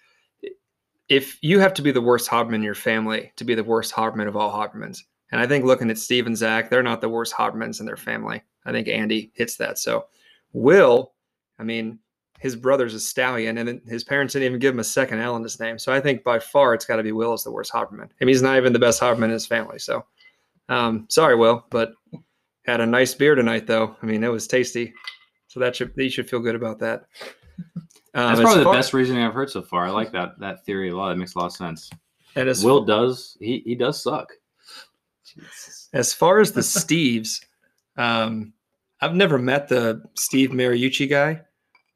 if 1.10 1.38
you 1.42 1.58
have 1.58 1.74
to 1.74 1.82
be 1.82 1.90
the 1.90 2.00
worst 2.00 2.30
Haberman 2.30 2.54
in 2.54 2.62
your 2.62 2.74
family 2.74 3.32
to 3.36 3.44
be 3.44 3.56
the 3.56 3.64
worst 3.64 3.92
Haberman 3.92 4.28
of 4.28 4.36
all 4.36 4.52
Habermans, 4.52 5.00
and 5.32 5.40
I 5.40 5.46
think 5.46 5.64
looking 5.64 5.90
at 5.90 5.98
Steve 5.98 6.26
and 6.26 6.36
Zach, 6.36 6.70
they're 6.70 6.82
not 6.82 7.00
the 7.00 7.08
worst 7.08 7.34
Habermans 7.34 7.80
in 7.80 7.86
their 7.86 7.96
family. 7.96 8.42
I 8.64 8.72
think 8.72 8.88
Andy 8.88 9.32
hits 9.34 9.56
that. 9.56 9.78
So 9.78 10.06
Will, 10.52 11.12
I 11.58 11.64
mean, 11.64 11.98
his 12.38 12.56
brother's 12.56 12.94
a 12.94 13.00
stallion, 13.00 13.58
and 13.58 13.82
his 13.86 14.04
parents 14.04 14.32
didn't 14.32 14.46
even 14.46 14.60
give 14.60 14.72
him 14.72 14.80
a 14.80 14.84
second 14.84 15.18
L 15.18 15.36
in 15.36 15.42
his 15.42 15.60
name. 15.60 15.78
So 15.78 15.92
I 15.92 16.00
think 16.00 16.22
by 16.22 16.38
far 16.38 16.74
it's 16.74 16.86
got 16.86 16.96
to 16.96 17.02
be 17.02 17.12
Will 17.12 17.34
is 17.34 17.44
the 17.44 17.50
worst 17.50 17.72
Haberman. 17.72 18.08
I 18.08 18.24
mean, 18.24 18.28
he's 18.28 18.40
not 18.40 18.56
even 18.56 18.72
the 18.72 18.78
best 18.78 19.00
Haberman 19.00 19.24
in 19.24 19.30
his 19.30 19.46
family. 19.46 19.80
So 19.80 20.04
um, 20.68 21.06
sorry, 21.10 21.34
Will, 21.34 21.66
but 21.70 21.92
had 22.64 22.80
a 22.80 22.86
nice 22.86 23.14
beer 23.14 23.34
tonight, 23.34 23.66
though. 23.66 23.96
I 24.00 24.06
mean, 24.06 24.22
it 24.22 24.28
was 24.28 24.46
tasty. 24.46 24.94
So 25.48 25.58
that 25.58 25.74
should 25.74 25.92
you 25.96 26.08
should 26.08 26.30
feel 26.30 26.38
good 26.38 26.54
about 26.54 26.78
that. 26.78 27.06
Um, 28.14 28.26
That's 28.28 28.40
as 28.40 28.44
probably 28.44 28.64
the 28.64 28.70
best 28.72 28.92
reasoning 28.92 29.22
I've 29.22 29.34
heard 29.34 29.50
so 29.50 29.62
far. 29.62 29.86
I 29.86 29.90
like 29.90 30.12
that 30.12 30.38
that 30.40 30.64
theory 30.64 30.90
a 30.90 30.96
lot. 30.96 31.12
It 31.12 31.16
makes 31.16 31.34
a 31.34 31.38
lot 31.38 31.46
of 31.46 31.52
sense. 31.52 31.90
And 32.36 32.48
as 32.48 32.64
Will 32.64 32.84
does 32.84 33.36
he 33.40 33.62
he 33.64 33.74
does 33.74 34.02
suck. 34.02 34.32
As 35.92 36.12
far 36.12 36.40
as 36.40 36.52
the 36.52 36.60
Steves, 36.60 37.44
um, 37.96 38.52
I've 39.00 39.14
never 39.14 39.38
met 39.38 39.68
the 39.68 40.02
Steve 40.14 40.50
Mariucci 40.50 41.08
guy, 41.08 41.42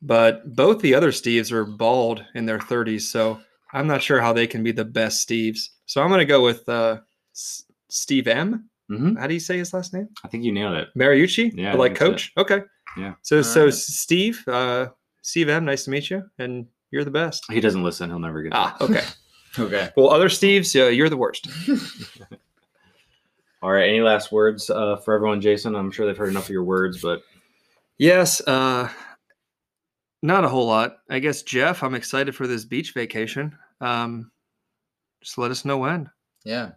but 0.02 0.54
both 0.54 0.80
the 0.80 0.94
other 0.94 1.10
Steves 1.10 1.52
are 1.52 1.64
bald 1.64 2.24
in 2.34 2.46
their 2.46 2.58
30s. 2.58 3.02
So 3.02 3.40
I'm 3.72 3.86
not 3.86 4.02
sure 4.02 4.20
how 4.20 4.32
they 4.32 4.46
can 4.46 4.62
be 4.62 4.72
the 4.72 4.84
best 4.84 5.28
Steves. 5.28 5.68
So 5.86 6.00
I'm 6.02 6.08
going 6.08 6.20
to 6.20 6.24
go 6.24 6.42
with 6.42 6.68
uh, 6.68 7.00
S- 7.34 7.64
Steve 7.90 8.28
M. 8.28 8.68
hmm 8.88 9.14
How 9.16 9.26
do 9.26 9.34
you 9.34 9.40
say 9.40 9.58
his 9.58 9.74
last 9.74 9.92
name? 9.92 10.08
I 10.24 10.28
think 10.28 10.44
you 10.44 10.52
nailed 10.52 10.76
it. 10.76 10.88
Mariucci? 10.96 11.52
Yeah, 11.54 11.74
like 11.74 11.98
think 11.98 11.98
coach? 11.98 12.32
Okay. 12.36 12.62
Yeah. 12.96 13.14
So, 13.22 13.42
so 13.42 13.60
Alright. 13.62 13.74
Steve, 13.74 14.44
uh, 14.46 14.88
Steve 15.26 15.48
M, 15.48 15.64
nice 15.64 15.84
to 15.84 15.90
meet 15.90 16.10
you. 16.10 16.22
And 16.38 16.66
you're 16.90 17.02
the 17.02 17.10
best. 17.10 17.50
He 17.50 17.58
doesn't 17.58 17.82
listen. 17.82 18.10
He'll 18.10 18.18
never 18.18 18.42
get. 18.42 18.52
Ah, 18.54 18.76
okay. 18.80 19.02
Okay. 19.56 19.88
well, 19.96 20.10
other 20.10 20.28
Steves, 20.28 20.74
uh, 20.74 20.88
you're 20.88 21.08
the 21.08 21.16
worst. 21.16 21.46
All 23.62 23.70
right. 23.70 23.88
Any 23.88 24.00
last 24.00 24.32
words 24.32 24.68
uh, 24.68 24.96
for 24.96 25.14
everyone, 25.14 25.40
Jason? 25.40 25.76
I'm 25.76 25.92
sure 25.92 26.06
they've 26.06 26.16
heard 26.16 26.28
enough 26.30 26.46
of 26.46 26.50
your 26.50 26.64
words, 26.64 27.00
but 27.00 27.22
Yes, 27.96 28.40
uh 28.48 28.88
not 30.22 30.42
a 30.44 30.48
whole 30.48 30.66
lot. 30.66 30.96
I 31.08 31.20
guess 31.20 31.42
Jeff, 31.42 31.84
I'm 31.84 31.94
excited 31.94 32.34
for 32.34 32.48
this 32.48 32.64
beach 32.64 32.92
vacation. 32.94 33.56
Um 33.80 34.32
just 35.22 35.38
let 35.38 35.52
us 35.52 35.64
know 35.64 35.78
when. 35.78 36.10
Yeah. 36.44 36.72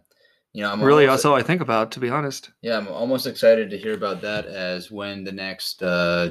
You 0.52 0.62
know, 0.62 0.70
I'm 0.72 0.80
really 0.80 1.06
almost- 1.06 1.24
that's 1.24 1.30
all 1.30 1.34
I 1.36 1.42
think 1.42 1.60
about, 1.60 1.90
to 1.92 2.00
be 2.00 2.10
honest. 2.10 2.50
Yeah, 2.62 2.78
I'm 2.78 2.86
almost 2.86 3.26
excited 3.26 3.70
to 3.70 3.76
hear 3.78 3.94
about 3.94 4.20
that 4.22 4.46
as 4.46 4.88
when 4.92 5.24
the 5.24 5.32
next 5.32 5.82
uh, 5.82 6.30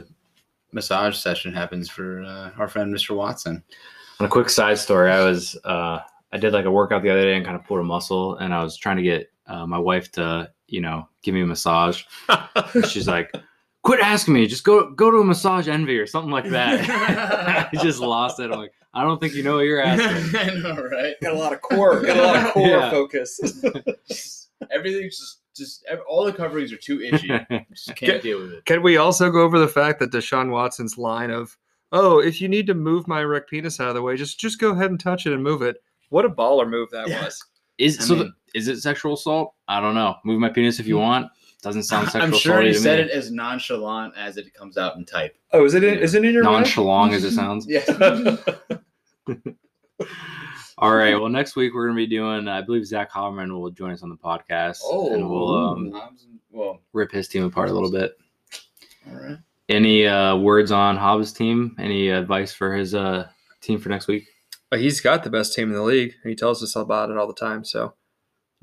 massage 0.72 1.18
session 1.18 1.54
happens 1.54 1.90
for 1.90 2.24
uh, 2.24 2.52
our 2.58 2.68
friend 2.68 2.94
Mr. 2.94 3.16
Watson. 3.16 3.64
On 4.20 4.26
a 4.26 4.30
quick 4.30 4.50
side 4.50 4.78
story, 4.78 5.12
I 5.12 5.24
was 5.24 5.56
uh, 5.64 6.00
I 6.32 6.38
did 6.38 6.54
like 6.54 6.66
a 6.66 6.72
workout 6.72 7.04
the 7.04 7.10
other 7.10 7.22
day 7.24 7.36
and 7.36 7.46
kind 7.46 7.56
of 7.56 7.66
pulled 7.66 7.80
a 7.80 7.84
muscle, 7.84 8.36
and 8.38 8.54
I 8.54 8.64
was 8.64 8.76
trying 8.78 8.98
to 8.98 9.04
get 9.04 9.32
uh, 9.48 9.66
my 9.68 9.78
wife 9.78 10.12
to 10.14 10.52
you 10.68 10.82
know 10.82 11.08
give 11.24 11.34
me 11.36 11.42
a 11.42 11.46
massage. 11.46 12.04
She's 12.90 13.08
like, 13.08 13.32
"Quit 13.84 14.00
asking 14.00 14.34
me, 14.34 14.48
just 14.48 14.64
go 14.64 14.90
go 14.92 15.12
to 15.12 15.18
a 15.18 15.24
massage 15.24 15.68
envy 15.68 15.98
or 16.00 16.08
something 16.08 16.32
like 16.32 16.50
that." 16.50 17.70
I 17.74 17.78
just 17.84 18.00
lost 18.00 18.40
it. 18.40 18.52
I'm 18.52 18.58
like, 18.60 18.74
I 18.94 19.04
don't 19.04 19.22
think 19.22 19.36
you 19.36 19.44
know 19.44 19.58
what 19.58 19.66
you're 19.66 19.82
asking. 19.84 20.40
I 20.40 20.46
know, 20.62 20.76
right? 20.92 21.14
got 21.22 21.34
a 21.34 21.38
lot 21.38 21.54
of 21.54 21.62
core, 21.62 22.02
got 22.02 22.18
a 22.18 22.22
lot 22.24 22.36
of 22.48 22.54
core 22.54 22.68
Yeah. 22.68 22.90
focus. 22.90 23.40
Everything's 24.72 25.18
just, 25.18 25.42
just 25.58 25.86
all 26.08 26.24
the 26.26 26.34
coverings 26.34 26.72
are 26.72 26.78
too 26.78 27.02
itchy. 27.02 27.28
Just 27.72 27.88
can't 27.88 28.00
Get- 28.00 28.22
deal 28.22 28.40
with 28.42 28.54
it. 28.54 28.66
Can 28.66 28.82
we 28.82 28.98
also 28.98 29.30
go 29.30 29.42
over 29.42 29.60
the 29.60 29.68
fact 29.68 30.00
that 30.00 30.12
Deshaun 30.12 30.52
Watson's 30.52 30.98
line 30.98 31.32
of, 31.32 31.58
"Oh, 31.92 32.20
if 32.20 32.42
you 32.42 32.48
need 32.48 32.68
to 32.68 32.74
move 32.74 33.08
my 33.08 33.22
erect 33.22 33.50
penis 33.50 33.80
out 33.80 33.90
of 33.90 33.96
the 33.96 34.02
way, 34.02 34.16
just 34.16 34.40
just 34.40 34.60
go 34.60 34.72
ahead 34.72 34.92
and 34.92 35.00
touch 35.00 35.26
it 35.26 35.34
and 35.34 35.44
move 35.44 35.62
it." 35.62 35.78
What 36.10 36.26
a 36.26 36.30
baller 36.30 36.70
move 36.70 36.90
that 36.92 37.08
Yeah. 37.08 37.26
was. 37.26 37.44
Is 37.78 38.00
I 38.00 38.04
so? 38.04 38.16
mean- 38.16 38.24
the, 38.54 38.60
is 38.60 38.68
it 38.68 38.82
sexual 38.82 39.14
assault? 39.14 39.54
I 39.68 39.80
don't 39.82 39.96
know. 39.96 40.16
Move 40.24 40.40
my 40.40 40.50
penis 40.50 40.80
if 40.80 40.88
you 40.88 40.96
mm. 40.96 41.02
want. 41.02 41.32
Doesn't 41.62 41.84
sound 41.84 42.06
sexual 42.12 42.22
I'm 42.24 42.32
sure 42.34 42.54
assault 42.54 42.66
he 42.66 42.74
to 42.74 42.80
said 42.80 43.00
me. 43.06 43.12
it 43.12 43.12
as 43.12 43.32
nonchalant 43.32 44.14
as 44.18 44.38
it 44.38 44.54
comes 44.54 44.78
out 44.78 44.96
in 44.96 45.06
type. 45.06 45.36
Oh, 45.54 45.66
is 45.66 45.74
it 45.74 45.84
in, 45.84 46.00
is 46.00 46.14
it 46.14 46.24
in 46.24 46.34
your 46.34 46.44
mind? 46.44 46.66
Nonchalant 46.66 47.14
as 47.14 47.24
it 47.24 47.32
sounds. 47.32 47.68
Yeah. 49.28 49.38
All 50.80 50.94
right. 50.96 51.16
Well, 51.20 51.30
next 51.30 51.56
week 51.56 51.74
we're 51.74 51.88
gonna 51.88 51.96
be 51.98 52.06
doing. 52.08 52.48
I 52.48 52.62
believe 52.62 52.86
Zach 52.86 53.12
Hollerman 53.12 53.52
will 53.52 53.72
join 53.72 53.92
us 53.92 54.04
on 54.04 54.10
the 54.10 54.16
podcast, 54.18 54.80
oh, 54.84 55.14
and 55.14 55.28
we'll 55.30 55.56
um, 55.56 56.12
well, 56.52 56.82
rip 56.94 57.12
his 57.12 57.28
team 57.28 57.44
apart 57.44 57.70
a 57.70 57.74
little 57.74 57.92
bit. 57.92 58.16
all 59.10 59.16
right. 59.16 59.38
Any 59.70 60.06
uh, 60.08 60.36
words 60.38 60.72
on 60.72 60.96
Hobbs' 60.96 61.34
team? 61.34 61.76
Any 61.80 62.10
advice 62.10 62.54
for 62.54 62.74
his 62.76 62.94
uh, 62.96 63.28
team 63.60 63.80
for 63.80 63.90
next 63.90 64.08
week? 64.08 64.28
But 64.70 64.80
he's 64.80 65.02
got 65.02 65.24
the 65.24 65.30
best 65.30 65.54
team 65.56 65.70
in 65.70 65.76
the 65.76 65.82
league. 65.84 66.14
He 66.24 66.36
tells 66.36 66.62
us 66.64 66.76
about 66.76 67.10
it 67.10 67.18
all 67.18 67.28
the 67.28 67.34
time. 67.34 67.64
So 67.66 67.94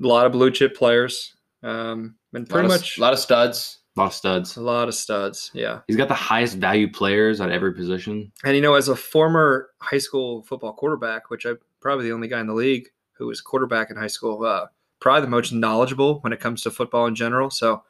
a 0.01 0.07
lot 0.07 0.25
of 0.25 0.31
blue 0.31 0.51
chip 0.51 0.75
players, 0.75 1.35
um, 1.63 2.15
and 2.33 2.47
pretty 2.49 2.67
Lot 2.67 2.75
of- 2.75 2.81
much 2.81 2.97
a 2.97 3.01
lot 3.01 3.13
of 3.13 3.19
studs. 3.19 3.79
A 3.97 4.01
lot 4.01 4.07
of 4.07 4.13
studs. 4.13 4.57
a 4.57 4.61
lot 4.61 4.87
of 4.89 4.93
studs. 4.93 5.51
Yeah, 5.53 5.79
He's 5.87 5.95
got 5.95 6.09
the 6.09 6.13
highest 6.15 6.57
value 6.57 6.91
players 6.91 7.39
at 7.39 7.49
every 7.49 7.73
position. 7.73 8.29
and 8.43 8.53
you 8.55 8.61
know, 8.61 8.73
as 8.73 8.89
a 8.89 8.95
former 8.95 9.69
high 9.79 9.99
school 9.99 10.43
football 10.43 10.73
quarterback, 10.73 11.29
which 11.29 11.45
I'm 11.45 11.57
probably 11.85 12.05
the 12.05 12.11
only 12.13 12.27
guy 12.27 12.39
in 12.39 12.47
the 12.47 12.53
league 12.53 12.87
who 13.13 13.27
was 13.27 13.41
quarterback 13.41 13.91
in 13.91 13.95
high 13.95 14.07
school, 14.07 14.43
uh, 14.43 14.65
probably 14.99 15.21
the 15.21 15.27
most 15.27 15.51
knowledgeable 15.53 16.19
when 16.21 16.33
it 16.33 16.39
comes 16.39 16.63
to 16.63 16.71
football 16.71 17.05
in 17.05 17.13
general. 17.13 17.51
So. 17.51 17.83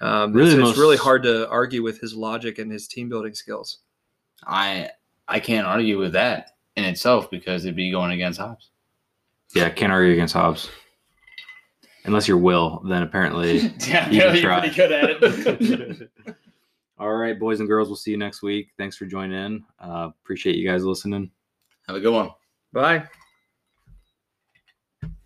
Um, 0.00 0.32
Really 0.34 0.50
it's, 0.50 0.56
the 0.60 0.68
it's 0.68 0.78
really 0.78 0.96
hard 0.98 1.22
to 1.22 1.48
argue 1.48 1.82
with 1.82 2.00
his 2.00 2.14
logic 2.14 2.58
and 2.58 2.70
his 2.70 2.86
team 2.86 3.08
building 3.08 3.32
skills. 3.32 3.78
I 4.44 4.90
I 5.28 5.40
can't 5.40 5.66
argue 5.66 5.98
with 5.98 6.12
that 6.12 6.50
in 6.76 6.84
itself 6.84 7.30
because 7.30 7.64
it'd 7.64 7.76
be 7.76 7.90
going 7.90 8.10
against 8.12 8.38
Hobbs. 8.40 8.70
Yeah, 9.54 9.70
can't 9.70 9.92
argue 9.92 10.12
against 10.12 10.34
Hobbs. 10.34 10.68
Unless 12.04 12.28
you're 12.28 12.36
Will, 12.36 12.82
then 12.86 13.02
apparently 13.02 13.58
yeah, 13.88 14.10
You 14.10 14.20
can 14.20 14.34
you're 14.34 14.42
try. 14.42 14.60
pretty 14.60 14.74
good 14.74 14.92
at 14.92 15.10
it. 15.22 16.10
All 16.98 17.14
right, 17.14 17.38
boys 17.38 17.60
and 17.60 17.68
girls, 17.68 17.88
we'll 17.88 17.96
see 17.96 18.10
you 18.10 18.18
next 18.18 18.42
week. 18.42 18.72
Thanks 18.76 18.96
for 18.96 19.06
joining 19.06 19.38
in. 19.38 19.64
Uh, 19.80 20.10
appreciate 20.22 20.56
you 20.56 20.68
guys 20.68 20.84
listening. 20.84 21.30
Have 21.86 21.96
a 21.96 22.00
good 22.00 22.12
one. 22.12 22.30
Bye. 22.74 23.06